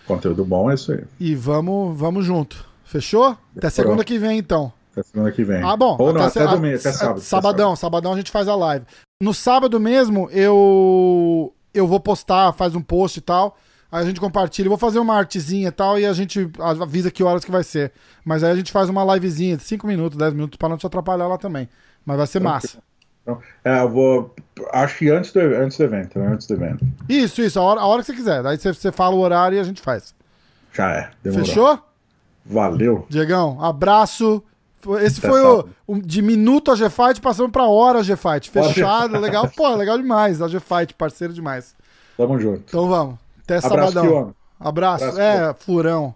Conteúdo 0.05 0.43
bom 0.43 0.69
é 0.69 0.75
isso 0.75 0.91
aí. 0.91 1.03
E 1.19 1.35
vamos, 1.35 1.97
vamos 1.97 2.25
junto. 2.25 2.65
Fechou? 2.87 3.37
Até 3.55 3.69
segunda 3.69 4.03
que 4.03 4.17
vem, 4.17 4.39
então. 4.39 4.71
Até 4.93 5.03
semana 5.03 5.31
que 5.31 5.43
vem. 5.43 5.61
Ah, 5.61 5.75
bom. 5.75 5.97
Ou 5.99 6.13
não, 6.13 6.23
até, 6.23 6.47
domingo, 6.47 6.77
até 6.77 6.91
sábado. 6.91 7.17
até 7.17 7.21
Sabadão, 7.21 7.75
sabadão 7.75 8.13
a 8.13 8.15
gente 8.17 8.31
faz 8.31 8.47
a 8.47 8.55
live. 8.55 8.85
No 9.21 9.33
sábado 9.33 9.77
mesmo, 9.77 10.29
eu 10.31 11.53
eu 11.73 11.85
vou 11.85 11.99
postar, 11.99 12.53
faz 12.53 12.75
um 12.75 12.81
post 12.81 13.19
e 13.19 13.21
tal. 13.21 13.57
Aí 13.91 14.03
a 14.03 14.05
gente 14.05 14.21
compartilha. 14.21 14.67
Eu 14.67 14.71
vou 14.71 14.77
fazer 14.77 14.99
uma 14.99 15.15
artezinha 15.15 15.67
e 15.67 15.71
tal. 15.71 15.99
E 15.99 16.05
a 16.05 16.13
gente 16.13 16.49
avisa 16.81 17.11
que 17.11 17.23
horas 17.23 17.43
que 17.43 17.51
vai 17.51 17.63
ser. 17.63 17.91
Mas 18.23 18.43
aí 18.43 18.51
a 18.51 18.55
gente 18.55 18.71
faz 18.71 18.89
uma 18.89 19.03
livezinha 19.13 19.57
de 19.57 19.63
5 19.63 19.85
minutos, 19.85 20.17
10 20.17 20.33
minutos, 20.33 20.57
pra 20.57 20.69
não 20.69 20.77
te 20.77 20.85
atrapalhar 20.85 21.27
lá 21.27 21.37
também. 21.37 21.69
Mas 22.05 22.17
vai 22.17 22.27
ser 22.27 22.39
massa. 22.39 22.79
Então, 23.21 23.41
é, 23.65 23.81
eu 23.81 23.89
vou. 23.89 24.33
Acho 24.71 24.97
que 24.97 25.09
antes 25.09 25.33
do, 25.33 25.39
antes 25.39 25.77
do 25.77 25.83
evento, 25.83 26.19
né? 26.19 26.27
Antes 26.27 26.47
do 26.47 26.53
evento. 26.53 26.85
Isso, 27.09 27.41
isso, 27.41 27.59
a 27.59 27.63
hora, 27.63 27.81
a 27.81 27.85
hora 27.85 28.01
que 28.01 28.07
você 28.07 28.13
quiser. 28.13 28.41
Daí 28.41 28.57
você, 28.57 28.73
você 28.73 28.91
fala 28.91 29.15
o 29.15 29.19
horário 29.19 29.57
e 29.57 29.59
a 29.59 29.63
gente 29.63 29.81
faz. 29.81 30.15
Já 30.73 30.91
é. 30.91 31.09
Demorou. 31.21 31.45
Fechou? 31.45 31.86
Valeu. 32.49 33.05
Diegão, 33.09 33.63
abraço. 33.63 34.41
Esse 35.01 35.19
foi 35.19 35.41
o, 35.43 35.67
o- 35.85 36.01
de 36.01 36.21
minuto 36.21 36.71
a 36.71 36.75
G-Fight 36.75 37.19
passando 37.19 37.51
pra 37.51 37.65
hora 37.67 37.99
a 37.99 38.03
G-Fight. 38.03 38.49
Fechado, 38.49 39.19
legal. 39.19 39.49
Pô, 39.55 39.75
legal 39.75 39.97
demais. 39.97 40.41
A 40.41 40.47
G-Fight, 40.47 40.93
parceiro 40.93 41.33
demais. 41.33 41.75
Tamo 42.15 42.39
junto. 42.39 42.63
Então 42.67 42.87
vamos. 42.87 43.15
Até 43.43 43.57
Abraço, 43.57 43.93
sabadão. 43.93 44.33
Abraço. 44.59 45.05
Abraço, 45.05 45.19
É, 45.21 45.53
furão. 45.53 46.15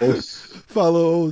Os- 0.00 0.62
Falou. 0.68 1.30